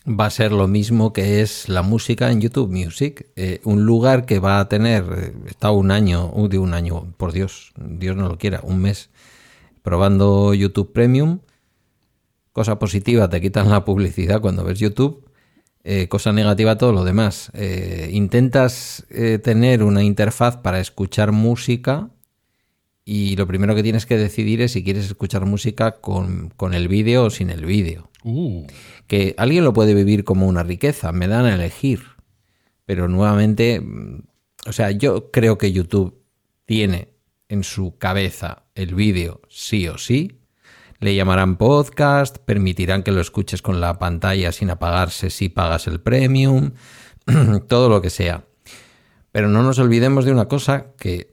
[0.07, 3.27] Va a ser lo mismo que es la música en YouTube Music.
[3.35, 7.13] Eh, un lugar que va a tener, eh, está un año, uh, de un año,
[7.17, 9.11] por Dios, Dios no lo quiera, un mes
[9.83, 11.41] probando YouTube Premium.
[12.51, 15.23] Cosa positiva, te quitan la publicidad cuando ves YouTube.
[15.83, 17.51] Eh, cosa negativa, todo lo demás.
[18.11, 19.05] Intentas
[19.43, 22.09] tener una interfaz para escuchar música
[23.13, 26.87] y lo primero que tienes que decidir es si quieres escuchar música con, con el
[26.87, 28.09] vídeo o sin el vídeo.
[28.23, 28.65] Uh.
[29.05, 32.03] Que alguien lo puede vivir como una riqueza, me dan a elegir.
[32.85, 34.23] Pero nuevamente, mm,
[34.65, 36.23] o sea, yo creo que YouTube
[36.65, 37.09] tiene
[37.49, 40.39] en su cabeza el vídeo sí o sí.
[40.99, 45.99] Le llamarán podcast, permitirán que lo escuches con la pantalla sin apagarse si pagas el
[45.99, 46.71] premium,
[47.67, 48.45] todo lo que sea.
[49.33, 51.30] Pero no nos olvidemos de una cosa que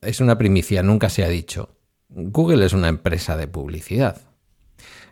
[0.00, 1.76] es una primicia, nunca se ha dicho.
[2.08, 4.22] Google es una empresa de publicidad.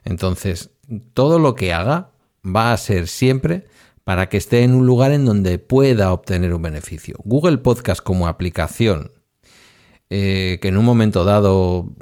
[0.04, 0.70] Entonces,
[1.14, 2.10] todo lo que haga
[2.44, 3.66] va a ser siempre
[4.04, 7.16] para que esté en un lugar en donde pueda obtener un beneficio.
[7.24, 9.10] Google Podcast como aplicación,
[10.10, 11.92] eh, que en un momento dado,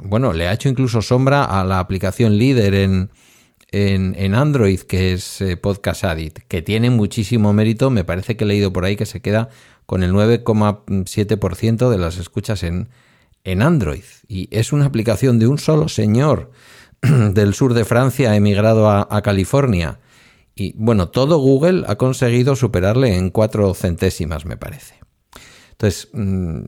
[0.00, 3.10] bueno, le ha hecho incluso sombra a la aplicación líder en,
[3.70, 8.46] en, Android, que es eh, Podcast Addict, que tiene muchísimo mérito, me parece que he
[8.46, 9.50] leído por ahí que se queda
[9.86, 12.88] con el 9,7% de las escuchas en,
[13.44, 14.04] en Android.
[14.28, 16.50] Y es una aplicación de un solo señor
[17.00, 20.00] del sur de Francia emigrado a, a, California.
[20.54, 24.94] Y bueno, todo Google ha conseguido superarle en cuatro centésimas, me parece.
[25.72, 26.62] Entonces, mm,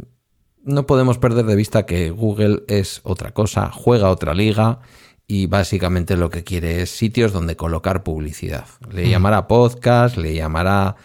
[0.65, 4.81] no podemos perder de vista que Google es otra cosa, juega otra liga
[5.27, 8.67] y básicamente lo que quiere es sitios donde colocar publicidad.
[8.91, 10.97] Le llamará podcast, le llamará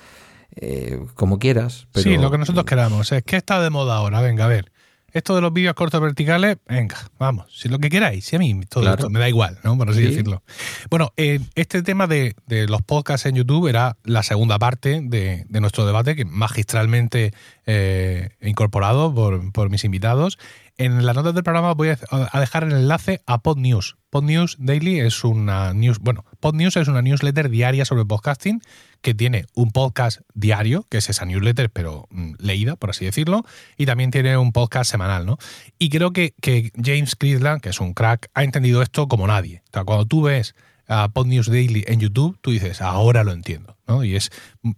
[0.55, 1.87] eh, como quieras.
[1.91, 2.03] Pero...
[2.03, 3.11] Sí, lo que nosotros queramos.
[3.11, 4.71] Es que está de moda ahora, venga, a ver.
[5.11, 8.59] Esto de los vídeos cortos verticales, venga, vamos, si lo que queráis, si a mí
[8.67, 8.95] todo Claro.
[8.97, 9.77] esto me da igual, ¿no?
[9.77, 10.07] Por así Sí.
[10.07, 10.41] decirlo.
[10.89, 15.45] Bueno, eh, este tema de, de los podcasts en YouTube era la segunda parte de,
[15.47, 17.31] de nuestro debate, que magistralmente
[17.67, 20.39] eh, incorporado por, por mis invitados.
[20.77, 23.97] En las notas del programa voy a dejar el enlace a PodNews.
[24.09, 28.59] PodNews Daily es una news, bueno, PodNews es una newsletter diaria sobre podcasting
[29.01, 33.45] que tiene un podcast diario, que es esa newsletter, pero mm, leída, por así decirlo,
[33.77, 35.37] y también tiene un podcast semanal, ¿no?
[35.77, 39.61] Y creo que, que James Cleveland, que es un crack, ha entendido esto como nadie.
[39.67, 40.55] O sea, cuando tú ves
[40.87, 44.03] a PodNews Daily en YouTube, tú dices, ahora lo entiendo, ¿no?
[44.03, 44.31] Y es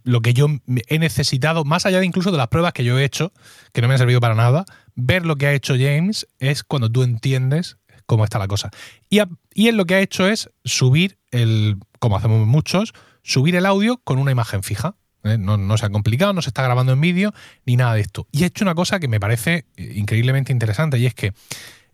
[0.04, 0.46] lo que yo
[0.88, 3.32] he necesitado, más allá de incluso de las pruebas que yo he hecho,
[3.72, 4.64] que no me han servido para nada,
[4.96, 8.70] ver lo que ha hecho James es cuando tú entiendes cómo está la cosa.
[9.08, 9.20] Y,
[9.54, 12.92] y él lo que ha hecho es subir el, como hacemos muchos,
[13.22, 14.96] subir el audio con una imagen fija.
[15.24, 15.38] ¿eh?
[15.38, 17.32] No, no se ha complicado, no se está grabando en vídeo,
[17.64, 18.26] ni nada de esto.
[18.32, 21.32] Y ha hecho una cosa que me parece eh, increíblemente interesante, y es que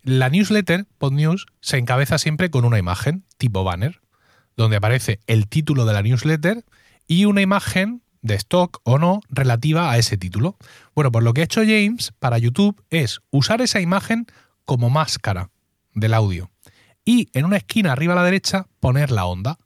[0.02, 4.00] la newsletter, PodNews, se encabeza siempre con una imagen tipo banner,
[4.56, 6.64] donde aparece el título de la newsletter
[7.06, 10.56] y una imagen de stock o no relativa a ese título.
[10.94, 14.26] Bueno, pues lo que ha hecho James para YouTube es usar esa imagen
[14.64, 15.50] como máscara
[15.92, 16.50] del audio
[17.04, 19.58] y en una esquina arriba a la derecha poner la onda.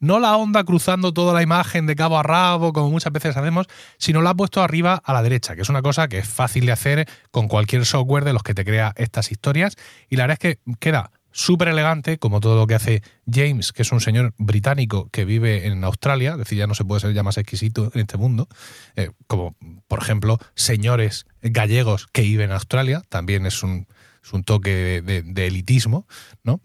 [0.00, 3.68] No la onda cruzando toda la imagen de cabo a rabo, como muchas veces hacemos,
[3.98, 6.66] sino la ha puesto arriba a la derecha, que es una cosa que es fácil
[6.66, 9.76] de hacer con cualquier software de los que te crea estas historias.
[10.08, 13.82] Y la verdad es que queda súper elegante, como todo lo que hace James, que
[13.82, 17.12] es un señor británico que vive en Australia, es decir, ya no se puede ser
[17.12, 18.48] ya más exquisito en este mundo,
[18.96, 19.56] eh, como
[19.88, 23.86] por ejemplo señores gallegos que viven en Australia, también es un,
[24.22, 26.06] es un toque de, elitismo,
[26.44, 26.60] ¿no?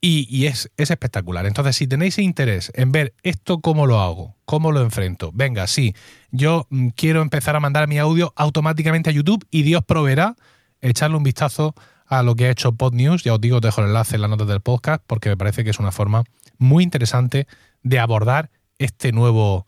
[0.00, 1.44] Y, es, es, espectacular.
[1.46, 5.94] Entonces, si tenéis interés en ver esto, cómo lo hago, cómo lo enfrento, venga, sí,
[6.30, 10.36] yo mm, quiero empezar a mandar mi audio automáticamente a YouTube y Dios proveerá
[10.80, 11.74] echarle un vistazo
[12.22, 13.22] lo que ha hecho PodNews.
[13.24, 15.64] Ya os digo, os dejo el enlace en las notas del podcast porque me parece
[15.64, 16.24] que es una forma
[16.58, 17.46] muy interesante
[17.82, 19.66] de abordar este nuevo,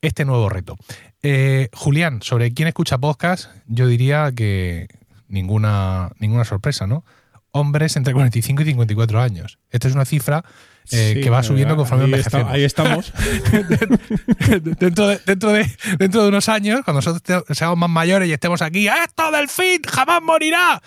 [0.00, 0.76] este nuevo reto.
[1.22, 4.88] Eh, Julián, sobre quién escucha podcast, yo diría que
[5.28, 7.04] ninguna, ninguna sorpresa, ¿no?
[7.50, 9.58] Hombres entre 45 y 54 años.
[9.70, 10.44] Esta es una cifra
[10.90, 12.52] eh, que va subiendo conforme envejecemos.
[12.52, 13.12] ahí estamos.
[14.78, 18.62] dentro, de, dentro, de, dentro de unos años, cuando nosotros seamos más mayores y estemos
[18.62, 20.82] aquí, ¡esto del fin jamás morirá!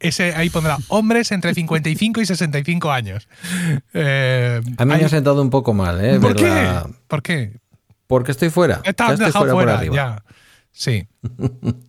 [0.00, 3.28] ese, ahí pondrá hombres entre 55 y 65 años.
[3.94, 6.18] Eh, a mí me ha sentado un poco mal, ¿eh?
[6.18, 6.70] ¿Por qué?
[7.06, 7.58] ¿Por qué?
[8.06, 8.80] Porque estoy fuera.
[8.84, 10.22] Estás dejado fuera, ya.
[10.72, 11.06] Sí.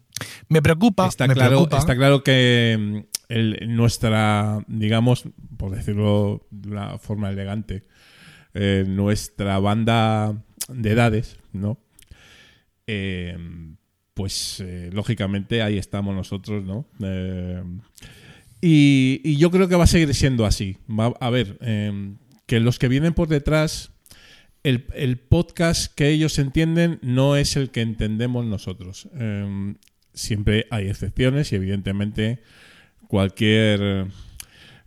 [0.50, 1.08] Me preocupa.
[1.08, 1.78] Está, me claro, preocupa.
[1.78, 5.26] está claro que mm, nuestra, digamos,
[5.58, 7.84] por decirlo de una forma elegante,
[8.54, 11.80] eh, nuestra banda de edades, ¿no?
[12.88, 13.38] Eh,
[14.14, 16.86] pues eh, lógicamente ahí estamos nosotros, ¿no?
[18.62, 20.78] Y, yo creo que va a seguir siendo así.
[20.88, 21.58] Va, a ver,
[22.46, 23.92] que los que vienen por detrás,
[24.64, 29.10] el, el, podcast que ellos entienden no es el que entendemos nosotros
[30.14, 32.42] siempre hay excepciones y evidentemente
[33.12, 34.08] cualquier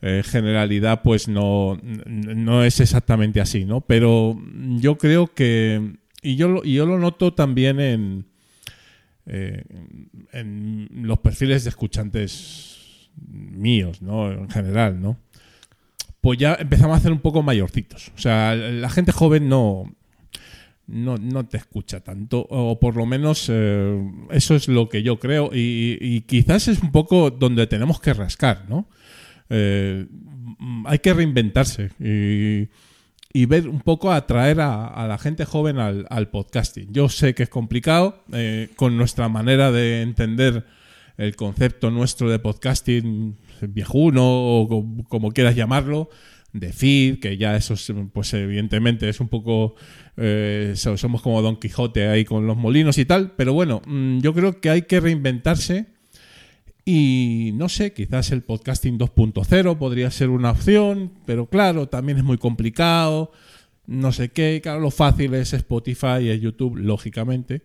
[0.01, 3.83] eh, generalidad pues no, no es exactamente así, ¿no?
[3.83, 4.41] Pero
[4.78, 8.25] yo creo que, y yo, yo lo noto también en,
[9.27, 9.62] eh,
[10.33, 14.33] en los perfiles de escuchantes míos, ¿no?
[14.33, 15.19] En general, ¿no?
[16.23, 18.11] Pues ya empezamos a hacer un poco mayorcitos.
[18.17, 19.94] O sea, la gente joven no,
[20.87, 25.19] no, no te escucha tanto, o por lo menos eh, eso es lo que yo
[25.19, 28.89] creo, y, quizás es un poco donde tenemos que rascar, ¿no?
[29.49, 30.07] Eh,
[30.87, 36.93] hay que reinventarse y, ver un poco atraer a, la gente joven al, podcasting.
[36.93, 40.65] Yo sé que es complicado, eh, con nuestra manera de entender
[41.17, 46.11] el concepto nuestro de podcasting viejuno o como quieras llamarlo,
[46.55, 47.74] de feed, que ya eso,
[48.12, 49.74] pues evidentemente es un poco,
[50.16, 54.33] eh, somos como Don Quijote ahí con los molinos y tal, pero bueno, mm, yo
[54.33, 55.86] creo que hay que reinventarse
[56.84, 62.24] y no sé, quizás el podcasting 2.0 podría ser una opción, pero claro, también es
[62.24, 63.33] muy complicado,
[63.86, 67.62] no sé qué, claro, lo fácil es Spotify y es YouTube, lógicamente.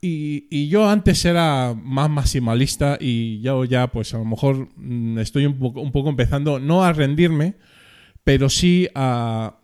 [0.00, 5.18] Y, y, yo antes era más maximalista y yo ya pues a lo mejor mm,
[5.18, 7.54] estoy un poco, un poco empezando no a rendirme,
[8.24, 9.60] pero sí a,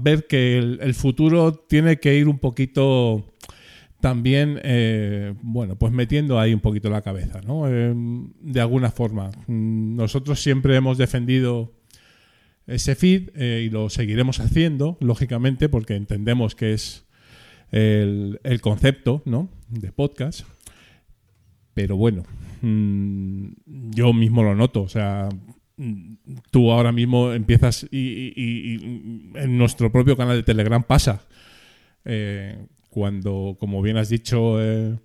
[0.00, 3.34] ver que el, futuro tiene que ir un poquito
[4.00, 7.68] también, eh, bueno, pues metiendo ahí un poquito la cabeza, ¿no?
[7.68, 9.30] Eh, de alguna forma.
[9.48, 11.72] Nosotros siempre hemos defendido
[12.66, 17.06] ese feed eh, y lo seguiremos haciendo, lógicamente, porque entendemos que es
[17.72, 19.50] el, el concepto, ¿no?
[19.68, 20.42] De podcast.
[21.74, 22.22] Pero bueno,
[22.62, 23.48] mm,
[23.90, 25.28] yo mismo lo noto, o sea,
[26.50, 28.78] tú ahora mismo empiezas y,
[29.34, 31.22] en nuestro propio canal de Telegram pasa.
[32.04, 32.56] Eh,
[32.90, 34.96] cuando, como bien has dicho, eh,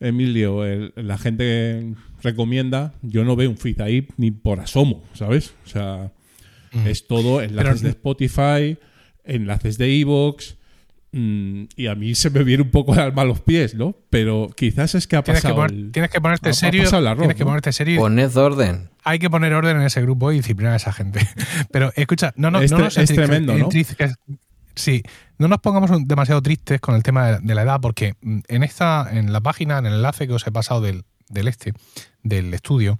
[0.00, 0.64] Emilio,
[0.96, 5.54] la gente recomienda, yo no veo un feed ahí ni por asomo, ¿sabes?
[5.64, 6.12] O sea,
[6.72, 6.86] mm.
[6.86, 8.78] es todo enlaces de Spotify,
[9.24, 10.56] enlaces de Evox,
[11.14, 13.94] Mm, y a mí se me viene un poco el alma a los pies, ¿no?
[14.08, 15.66] Pero quizás es que ha pasado.
[15.66, 16.88] Tienes que, ponerte serio.
[16.88, 18.00] tienes que ponerte serio.
[18.00, 18.88] Poned orden.
[19.04, 21.20] Hay que poner orden en ese grupo y disciplinar a esa gente.
[21.70, 23.68] Pero escucha, no, no, no nos es tremendo, ¿no?
[24.74, 25.02] Sí,
[25.36, 29.06] no nos pongamos demasiado tristes con el tema de la edad, porque mm, en esta,
[29.12, 31.74] en la página, en el enlace que os he pasado del, del este,
[32.22, 32.98] del estudio,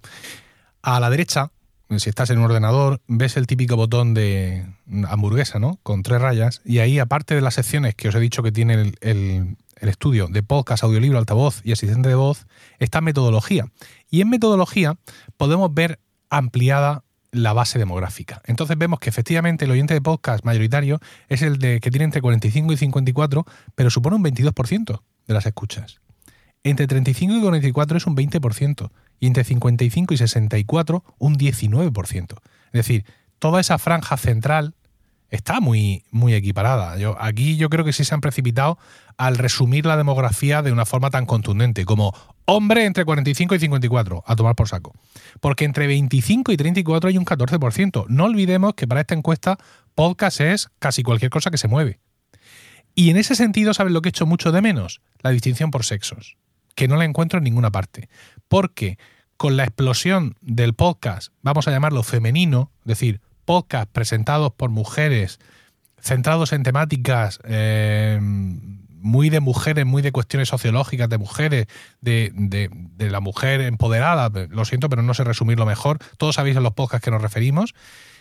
[0.82, 1.50] a la derecha
[1.99, 4.67] si estás en un ordenador, ves el típico botón de
[5.09, 5.79] hamburguesa, ¿no?
[5.83, 6.61] Con tres rayas.
[6.65, 10.43] Y ahí, aparte de las secciones que os he dicho que tiene el, estudio de
[10.43, 12.47] podcast, audiolibro, altavoz y asistente de voz,
[12.79, 13.67] está metodología.
[14.11, 14.97] Y en metodología
[15.37, 15.99] podemos ver
[16.31, 18.43] ampliada la base demográfica.
[18.45, 22.21] Entonces vemos que efectivamente el oyente de podcast mayoritario es el de que tiene entre
[22.21, 26.01] 45 y 54, pero supone un 22% de las escuchas.
[26.65, 28.91] Entre 35 y 44 es un 20%
[29.23, 32.34] y entre 55 y 64 un 19%.
[32.67, 33.05] Es decir,
[33.39, 34.75] toda esa franja central
[35.31, 36.97] está muy, muy equiparada.
[37.20, 38.78] Aquí yo creo que sí se han precipitado
[39.17, 42.12] al resumir la demografía de una forma tan contundente como
[42.47, 44.92] hombre entre 45 y 54, a tomar por saco.
[45.41, 48.07] Porque entre 25 y 34 hay un 14%.
[48.09, 49.57] No olvidemos que para esta encuesta
[49.94, 52.01] podcast es casi cualquier cosa que se mueve.
[52.97, 55.01] Y en ese sentido, ¿sabes lo que he hecho mucho de menos?
[55.20, 56.36] La distinción por sexos,
[56.75, 58.09] que no la encuentro en ninguna parte.
[58.52, 58.98] Porque
[59.39, 65.39] con la explosión del podcast, vamos a llamarlo femenino, es decir, podcast presentados por mujeres,
[65.98, 71.66] centrados en temáticas eh, muy de mujeres, muy de cuestiones sociológicas de mujeres,
[72.02, 76.74] de, la mujer empoderada, lo siento, pero no sé resumirlo mejor, todos sabéis en los
[76.74, 77.74] podcasts que nos referimos,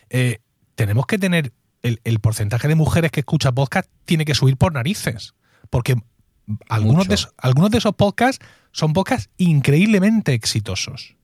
[0.09, 0.37] eh,
[0.75, 1.51] tenemos que tener
[1.81, 5.33] el, porcentaje de mujeres que escucha podcast tiene que subir por narices,
[5.69, 5.97] porque
[6.69, 11.15] algunos de, algunos de esos podcasts son podcasts increíblemente exitosos.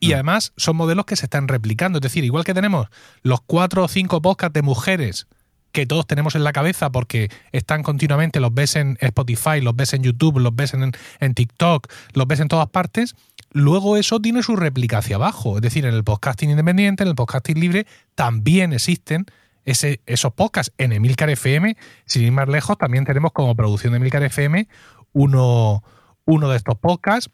[0.00, 0.14] Y mm.
[0.14, 1.98] además son modelos que se están replicando.
[1.98, 2.88] Es decir, igual que tenemos
[3.22, 5.26] los cuatro o cinco podcasts de mujeres
[5.72, 9.92] que todos tenemos en la cabeza porque están continuamente, los ves en Spotify, los ves
[9.92, 13.14] en YouTube, los ves en, en TikTok, los ves en todas partes,
[13.52, 15.56] luego eso tiene su réplica hacia abajo.
[15.56, 19.26] Es decir, en el podcasting independiente, en el podcasting libre, también existen
[19.70, 20.72] esos podcasts.
[20.78, 24.68] En Emilcar FM, sin ir más lejos, también tenemos como producción de Emilcar FM
[25.12, 25.82] uno,
[26.24, 27.30] uno de estos podcasts.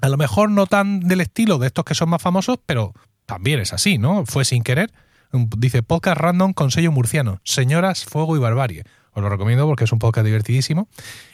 [0.00, 2.92] A lo mejor no tan del estilo de estos que son más famosos, pero
[3.26, 4.26] también es así, ¿no?
[4.26, 4.92] Fue sin querer.
[5.32, 7.40] Dice podcast random con sello murciano.
[7.44, 8.84] Señoras, fuego y barbarie.
[9.12, 10.88] Os lo recomiendo porque es un podcast divertidísimo.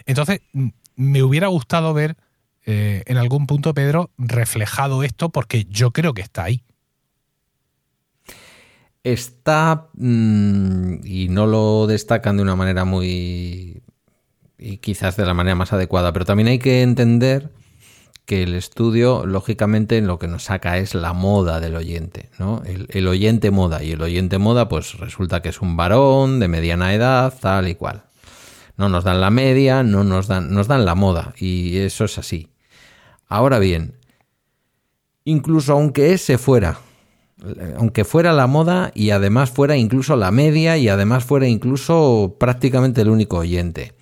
[0.07, 0.41] Entonces,
[0.97, 2.17] me hubiera gustado ver
[2.67, 6.65] eh, en algún punto, Pedro, reflejado esto porque yo creo que está ahí.
[9.05, 13.83] Está, mm, y no lo destacan de una manera muy,
[14.59, 17.51] y quizás de la manera más adecuada, pero también hay que entender
[18.29, 22.63] que el estudio, lógicamente, en lo que nos saca es la moda del oyente, ¿no?
[22.67, 23.83] El, oyente moda.
[23.83, 27.75] Y el oyente moda, pues resulta que es un varón de mediana edad, tal y
[27.75, 28.03] cual.
[28.77, 31.33] No nos dan la media, no nos dan, nos dan la moda.
[31.39, 32.51] Y eso es así.
[33.29, 33.95] Ahora bien,
[35.25, 36.81] incluso aunque ese fuera,
[37.77, 43.03] aunque fuera la moda y además fuera incluso la media y además fuera incluso prácticamente
[43.03, 43.95] el único oyente,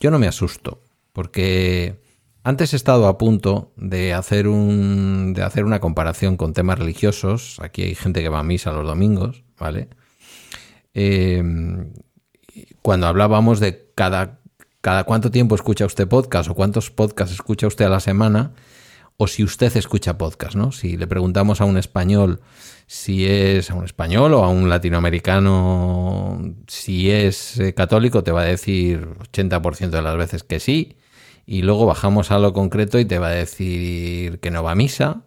[0.00, 0.80] yo no me asusto,
[1.12, 2.00] porque
[2.44, 7.58] antes he estado a punto de hacer, un, de hacer una comparación con temas religiosos.
[7.60, 9.88] Aquí hay gente que va a misa los domingos, ¿vale?
[10.92, 11.90] Em,
[12.82, 14.40] cuando hablábamos de cada,
[14.82, 18.52] cada cuánto tiempo escucha usted podcast o cuántos podcasts escucha usted a la semana,
[19.16, 20.70] o si usted escucha podcast, ¿no?
[20.70, 22.40] Si le preguntamos a un español
[22.86, 28.42] si es a un español o a un latinoamericano si es eh, católico, te va
[28.42, 30.96] a decir 80% de las veces que sí
[31.46, 34.74] y luego bajamos a lo concreto y te va a decir que no va a
[34.74, 35.22] misa,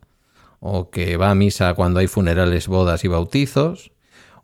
[0.60, 3.92] o que va a misa cuando hay funerales, bodas y bautizos,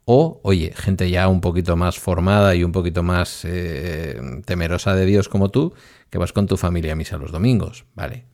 [0.06, 5.06] o, oye, gente ya un poquito más formada y un poquito más eh, temerosa de
[5.06, 5.74] Dios como tú,
[6.10, 8.26] que vas con tu familia a misa los domingos, ¿vale?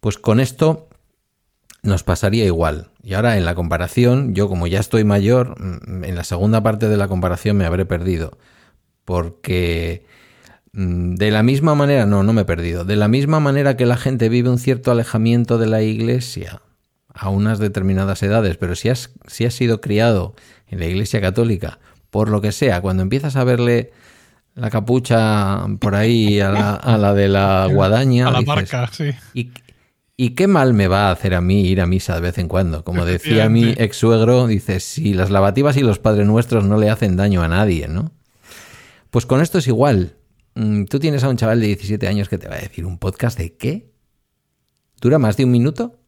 [0.00, 0.88] Pues con esto
[1.86, 2.90] nos pasaría igual.
[3.02, 6.88] Y ahora en la comparación, yo como ya estoy mayor, mm, en la segunda parte
[6.88, 8.38] de la comparación me habré perdido,
[9.04, 10.04] porque
[10.76, 12.84] Mm, de la misma manera, no, no me he perdido.
[12.84, 16.60] De la misma manera que la gente vive un cierto alejamiento de la iglesia
[17.14, 20.34] a unas determinadas edades, pero si has, si has sido criado
[20.68, 21.78] en la iglesia católica,
[22.10, 23.90] por lo que sea, cuando empiezas a verle
[24.54, 28.28] la capucha por ahí a la, de la guadaña.
[28.28, 29.12] A la marca, sí.
[29.32, 29.52] Y,
[30.18, 32.48] ¿Y qué mal me va a hacer a mí ir a misa de vez en
[32.48, 32.84] cuando?
[32.84, 36.88] Como decía mi ex suegro, dice, si las lavativas y los padres nuestros no le
[36.88, 38.12] hacen daño a nadie, ¿no?
[39.10, 40.16] Pues con esto es igual.
[40.54, 42.98] Mm, tú tienes a un chaval de 17 años que te va a decir, ¿un
[42.98, 43.92] podcast de qué?
[45.02, 46.00] ¿Dura más de un minuto?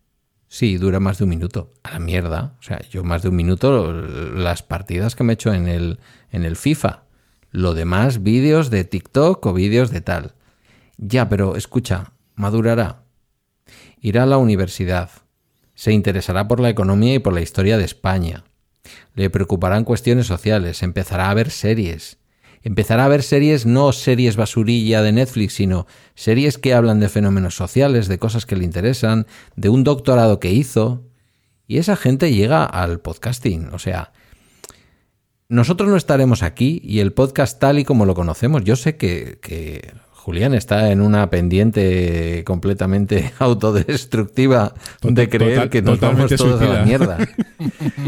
[0.47, 1.75] Sí, dura más de un minuto.
[1.83, 2.57] A la mierda.
[2.61, 6.01] O sea, yo más de un minuto, las partidas que me he hecho en el,
[6.33, 7.03] en el FIFA.
[7.51, 10.35] Lo demás, vídeos de TikTok o vídeos de tal.
[10.97, 13.03] Ya, pero escucha, madurará.
[14.01, 15.11] Irá a la universidad.
[15.75, 18.45] Se interesará por la economía y por la historia de España.
[19.15, 20.83] Le preocuparán cuestiones sociales.
[20.83, 22.19] Empezará a ver series
[22.63, 27.55] empezará a ver series, no series basurilla de Netflix, sino series que hablan de fenómenos
[27.55, 31.05] sociales, de cosas que le interesan, de un doctorado que hizo.
[31.67, 33.69] Y esa gente llega al podcasting.
[33.73, 34.13] O sea,
[35.49, 38.65] nosotros no estaremos aquí y el podcast tal y como lo conocemos.
[38.65, 39.39] Yo sé que,
[40.29, 46.85] Julián está en una pendiente completamente autodestructiva de creer que nos vamos todos a la
[46.85, 47.17] mierda.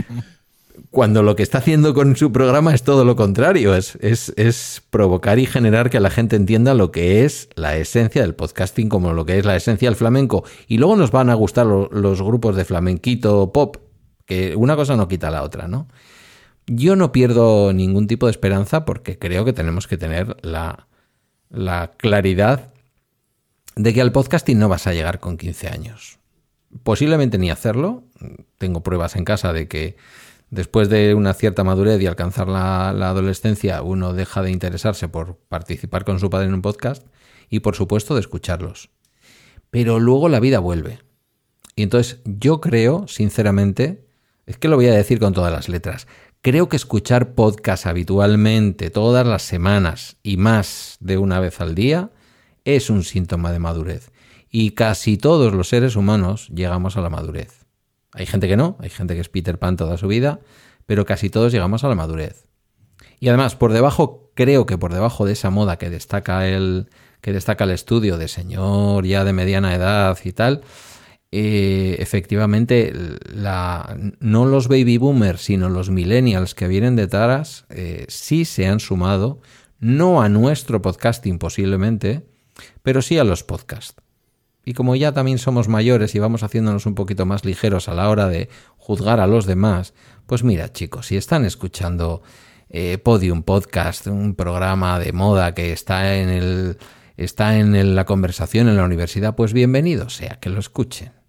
[0.90, 5.38] cuando lo que está haciendo con su programa es todo lo contrario, es, es, provocar
[5.38, 9.24] y generar que la gente entienda lo que es la esencia del podcasting, como lo
[9.24, 10.44] que es la esencia del flamenco.
[10.68, 13.78] Y luego nos van a gustar los grupos de flamenquito pop,
[14.26, 15.88] que una cosa no quita la otra, ¿no?
[16.66, 20.86] Yo no pierdo ningún tipo de esperanza porque creo que tenemos que tener la,
[21.50, 22.72] la claridad
[23.76, 26.18] de que al podcasting no vas a llegar con 15 años.
[26.82, 28.04] Posiblemente ni hacerlo.
[28.58, 29.96] Tengo pruebas en casa de que
[30.50, 35.36] después de una cierta madurez y alcanzar la, la, adolescencia, uno deja de interesarse por
[35.36, 37.06] participar con su padre en un podcast
[37.48, 38.90] y por supuesto de escucharlos.
[39.70, 41.00] Pero luego la vida vuelve.
[41.74, 44.04] Y entonces yo creo, sinceramente,
[44.46, 46.06] es que lo voy a decir con todas las letras,
[46.42, 52.10] creo que escuchar podcast habitualmente todas las semanas y más de una vez al día
[52.64, 54.10] es un síntoma de madurez.
[54.50, 57.66] Y casi todos los seres humanos llegamos a la madurez.
[58.12, 60.40] Hay gente que no, hay gente que es Peter Pan toda su vida,
[60.86, 62.46] pero casi todos llegamos a la madurez.
[63.20, 66.88] Y además, por debajo, creo que por debajo de esa moda que destaca el,
[67.20, 70.62] que destaca el estudio de señor ya de mediana edad y tal,
[71.32, 72.92] eh, efectivamente,
[73.32, 78.80] la, no los baby boomers, sino los millennials que vienen detrás, eh, sí se han
[78.80, 79.40] sumado,
[79.78, 82.26] no a nuestro podcasting posiblemente,
[82.82, 83.94] pero sí a los podcasts.
[84.64, 88.10] Y como ya también somos mayores y vamos haciéndonos un poquito más ligeros a la
[88.10, 89.94] hora de juzgar a los demás,
[90.26, 92.22] pues mira chicos, si están escuchando
[92.68, 96.78] eh, Podium Podcast, un programa de moda que está en, el,
[97.16, 101.19] está en la conversación en la universidad, pues bienvenido sea que lo escuchen.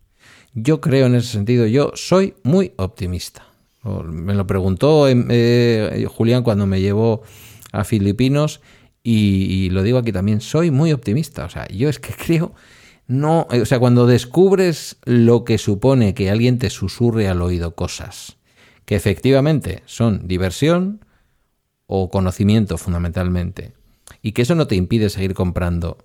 [0.53, 3.45] Yo creo en ese sentido, yo soy muy optimista.
[3.83, 7.23] Me lo preguntó eh, Julián cuando me llevó
[7.71, 8.61] a Filipinos
[9.03, 11.45] y, lo digo aquí también, soy muy optimista.
[11.45, 12.53] O sea, yo es que creo,
[13.07, 18.37] no, o sea, cuando descubres lo que supone que alguien te susurre al oído cosas
[18.91, 21.05] que efectivamente son diversión
[21.87, 23.71] o conocimiento fundamentalmente,
[24.21, 25.97] y que eso no te impide seguir comprando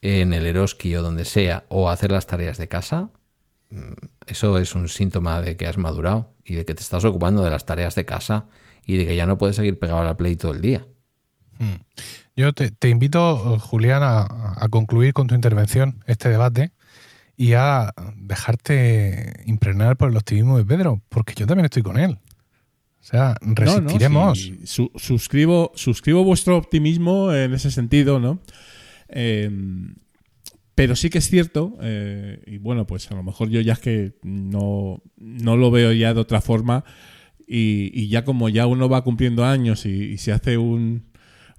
[0.00, 3.10] en el Eroski o donde sea o hacer las tareas de casa,
[4.26, 7.50] eso es un síntoma de que has madurado y de que te estás ocupando de
[7.50, 8.46] las tareas de casa
[8.84, 10.86] y de que ya no puedes seguir pegado a la play todo el día.
[11.58, 11.76] Hmm.
[12.36, 16.72] Yo te, invito, Julián, a, concluir con tu intervención este debate
[17.36, 22.18] y a dejarte impregnar por el optimismo de Pedro, porque yo también estoy con él.
[23.00, 24.52] O sea, resistiremos.
[24.96, 28.40] suscribo, suscribo vuestro optimismo en ese sentido, ¿no?
[29.08, 29.94] Em,
[30.80, 33.80] pero sí que es cierto, eh, y bueno, pues a lo mejor yo ya es
[33.80, 36.86] que no, no lo veo ya de otra forma,
[37.46, 41.10] y, ya como ya uno va cumpliendo años y se hace un,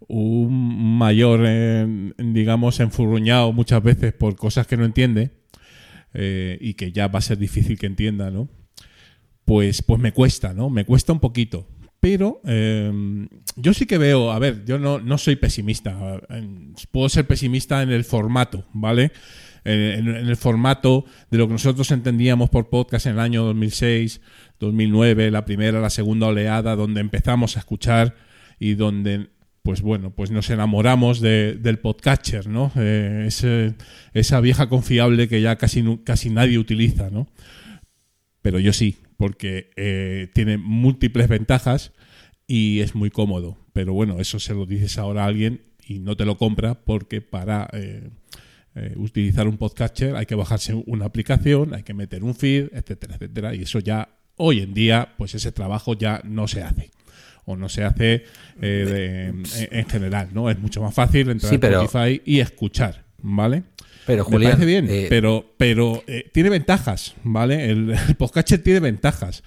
[0.08, 1.48] un mayor,
[2.18, 5.30] digamos, enfurruñado muchas veces por cosas que no entiende
[6.16, 8.50] eh, y que ya va a ser difícil que entienda, ¿no?
[9.46, 10.72] Pues, pues me cuesta, ¿no?
[10.72, 11.68] Me cuesta un poquito.
[12.02, 15.96] Pero em, yo sí que veo, a ver, yo no, no soy pesimista.
[16.92, 19.12] Puedo ser pesimista en el formato, ¿vale?
[19.64, 24.20] En, en, el formato de lo que nosotros entendíamos por podcast en el año 2006,
[24.60, 28.16] 2009, la primera, la segunda oleada, donde empezamos a escuchar
[28.60, 29.30] y donde
[29.64, 32.72] pues bueno, pues nos enamoramos del podcatcher, ¿no?
[32.76, 33.30] Eh,
[34.14, 37.28] esa vieja confiable que ya casi, casi nadie utiliza, ¿no?
[38.42, 41.92] Pero yo sí, porque eh, tiene múltiples ventajas
[42.48, 43.56] y es muy cómodo.
[43.72, 47.22] Pero bueno, eso se lo dices ahora a alguien y no te lo compra porque
[47.22, 48.10] para eh,
[48.96, 53.54] utilizar un podcatcher hay que bajarse una aplicación, hay que meter un feed, etcétera, etcétera.
[53.54, 56.90] Y eso ya, hoy en día, pues ese trabajo ya no se hace
[57.46, 58.24] o no se hace
[58.60, 59.32] eh,
[59.70, 60.50] en, general, ¿no?
[60.50, 63.66] Es mucho más fácil entrar a Spotify y escuchar, ¿vale?
[64.06, 67.70] Pero Julián, Me parece bien, eh, pero, pero eh, tiene ventajas, ¿vale?
[67.70, 69.44] El, el tiene ventajas.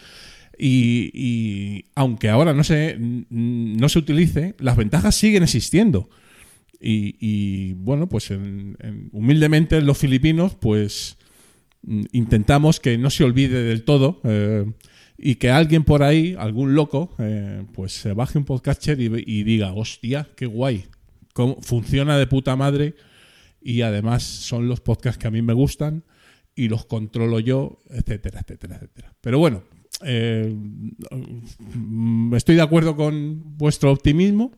[0.57, 6.09] Y, aunque ahora no se, no se utilice, las ventajas siguen existiendo.
[6.81, 8.31] Y, bueno, pues
[9.11, 11.17] humildemente los filipinos, pues
[12.13, 14.21] intentamos que no se olvide del todo
[15.17, 19.43] y que alguien por ahí, algún loco, eh, pues se baje un podcatcher y, y,
[19.45, 20.85] diga, hostia, qué guay,
[21.33, 22.95] cómo funciona de puta madre
[23.65, 26.05] y además son los podcasts que a mí me gustan
[26.55, 29.15] y los controlo yo, etcétera, etcétera, etcétera.
[29.21, 29.65] Pero bueno,
[30.05, 30.55] eh,
[32.37, 34.53] estoy de acuerdo con vuestro optimismo.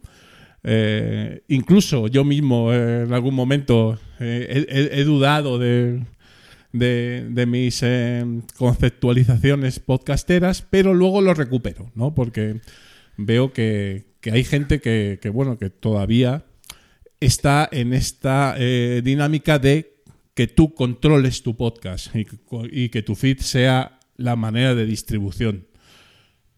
[0.62, 6.02] Eh, incluso yo mismo en algún momento he dudado de,
[6.72, 8.24] de, mis eh,
[8.56, 12.14] conceptualizaciones podcasteras, pero luego lo recupero, ¿no?
[12.14, 12.60] Porque
[13.16, 16.45] veo que, hay gente que, bueno, que todavía
[17.20, 20.02] está en esta eh, dinámica de
[20.34, 25.66] que tú controles tu podcast y, que tu feed sea la manera de distribución.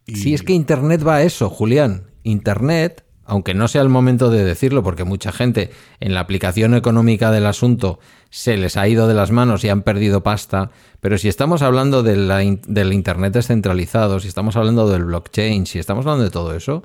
[0.07, 2.11] Si es que Internet va a eso, Julián.
[2.25, 5.71] Internet aunque no sea el momento de decirlo, porque mucha gente
[6.01, 9.83] en la aplicación económica del asunto se les ha ido de las manos y han
[9.83, 10.71] perdido pasta,
[11.01, 15.79] pero si estamos hablando de la del Internet descentralizado, si estamos hablando del blockchain, si
[15.79, 16.85] estamos hablando de todo eso,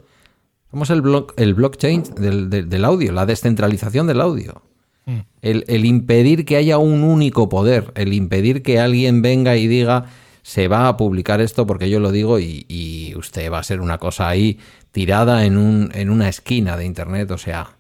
[0.74, 1.04] somos el,
[1.38, 4.64] el blockchain del, audio, la descentralización del audio.
[5.06, 5.20] Mm.
[5.44, 10.06] El, impedir que haya un único poder, el impedir que alguien venga y diga
[10.42, 14.00] se va a publicar esto porque yo lo digo y, usted va a ser una
[14.00, 14.58] cosa ahí
[14.92, 17.78] tirada en, un, en una esquina de Internet, o sea...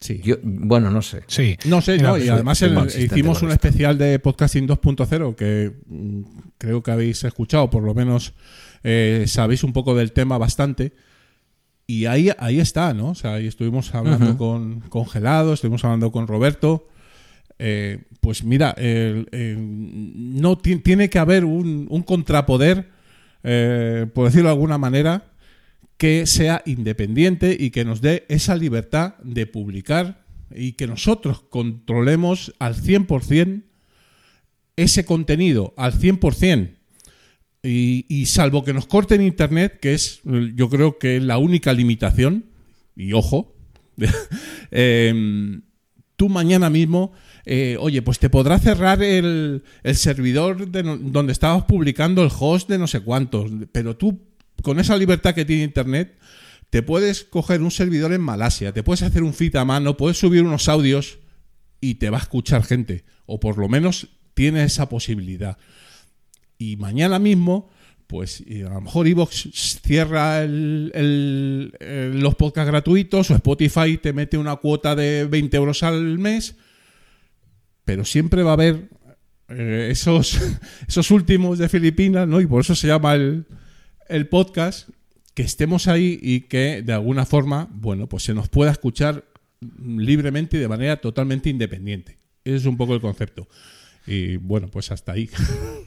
[0.00, 0.20] Sí.
[0.24, 1.22] Yo, bueno, no sé.
[1.28, 1.56] Sí.
[1.64, 6.22] No sé, no, y además hicimos un especial de podcasting 2.0 que mm,
[6.58, 8.34] creo que habéis escuchado, por lo menos
[8.82, 10.92] eh, sabéis un poco del tema bastante.
[11.86, 13.10] Y ahí, ahí está, ¿no?
[13.10, 16.88] O sea, ahí estuvimos hablando con, con Gelado, estuvimos hablando con Roberto.
[17.58, 22.88] Eh, pues mira, no tiene que haber un, un contrapoder,
[23.42, 25.32] eh, por decirlo de alguna manera,
[25.96, 32.54] que sea independiente y que nos dé esa libertad de publicar y que nosotros controlemos
[32.58, 33.62] al 100%
[34.76, 36.76] ese contenido, al 100%.
[37.64, 42.46] Y, salvo que nos corten internet, que es yo creo que es la única limitación,
[42.96, 43.54] y ojo,
[44.72, 45.62] em,
[46.16, 47.12] tú mañana mismo,
[47.44, 49.62] eh, oye, pues te podrá cerrar el,
[49.94, 54.20] servidor de donde estabas publicando el host de no sé cuántos, pero tú
[54.62, 56.18] con esa libertad que tiene internet,
[56.68, 60.18] te puedes coger un servidor en Malasia, te puedes hacer un feed a mano, puedes
[60.18, 61.18] subir unos audios
[61.80, 65.58] y te va a escuchar gente, o por lo menos tienes esa posibilidad
[66.62, 67.70] y mañana mismo,
[68.06, 69.48] pues a lo mejor Evox
[69.82, 76.56] cierra los podcasts gratuitos o Spotify te mete una cuota de 20 euros al mes,
[77.84, 78.90] pero siempre va a haber
[79.48, 80.38] eh, esos,
[80.88, 82.40] esos últimos de Filipinas, ¿no?
[82.40, 83.46] Y por eso se llama el,
[84.08, 84.90] el podcast,
[85.34, 89.24] que estemos ahí y que de alguna forma, bueno, pues se nos pueda escuchar
[89.60, 92.18] libremente y de manera totalmente independiente.
[92.44, 93.48] Ese es un poco el concepto.
[94.06, 95.30] Y bueno, pues hasta ahí.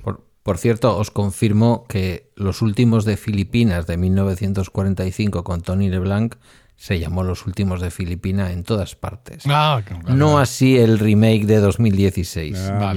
[0.60, 6.36] cierto, os confirmo que los últimos de Filipinas de 1945 con Tony LeBlanc
[6.76, 9.42] se llamó Los últimos de Filipinas en todas partes.
[9.48, 12.58] Ah, no así el remake de 2016.
[12.60, 12.94] Ah,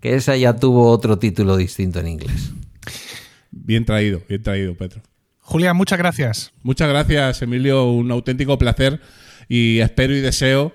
[0.00, 2.52] que esa ya tuvo otro título distinto en inglés.
[3.50, 5.00] Bien traído, bien traído, Pedro.
[5.38, 6.52] Julián, muchas gracias.
[6.62, 7.90] Muchas gracias, Emilio.
[7.90, 9.00] Un auténtico placer
[9.48, 10.74] y espero y deseo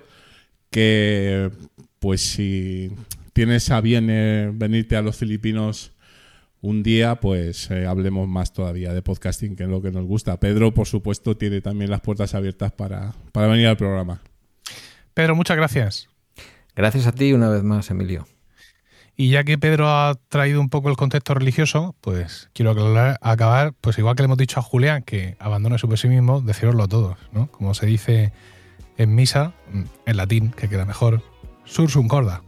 [0.70, 1.52] que,
[2.00, 2.90] pues, si
[3.34, 5.92] tienes a bien eh, venirte a los Filipinos
[6.60, 10.38] un día pues eh, hablemos más todavía de podcasting, que es lo que nos gusta.
[10.40, 14.20] Pedro, por supuesto, tiene también las puertas abiertas para, para venir al programa.
[15.14, 16.08] Pedro, muchas gracias.
[16.74, 18.26] Gracias a ti una vez más, Emilio.
[19.16, 22.70] Y ya que Pedro ha traído un poco el contexto religioso, pues quiero
[23.20, 26.88] acabar, pues igual que le hemos dicho a Julián que abandone su pesimismo, deciroslo a
[26.88, 27.50] todos, ¿no?
[27.50, 28.32] Como se dice
[28.96, 29.54] en misa,
[30.06, 31.24] en latín, que queda mejor,
[31.64, 32.42] sursum corda.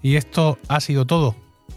[0.00, 1.36] Y esto ha sido todo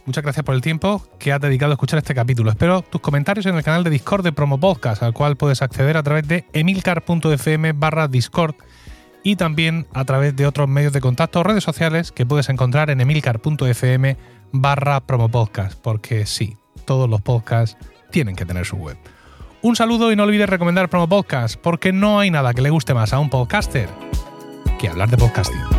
[0.10, 2.50] Muchas gracias por el tiempo que has dedicado a escuchar este capítulo.
[2.50, 5.98] Espero tus comentarios en el canal de Discord de Promo Podcast, al cual puedes acceder
[5.98, 8.56] a través de emilcar.fm barra Discord
[9.24, 12.90] y también a través de otros medios de contacto o redes sociales que puedes encontrar
[12.90, 14.18] en emilcar.fm
[14.52, 17.78] barra Promo Podcast, porque sí, todos los podcasts
[18.10, 18.98] tienen que tener su web.
[19.62, 22.96] Un saludo y no olvides recomendar Promo Podcast, porque no hay nada que le guste
[22.96, 23.88] más a un podcaster
[24.80, 25.79] que hablar de podcasting.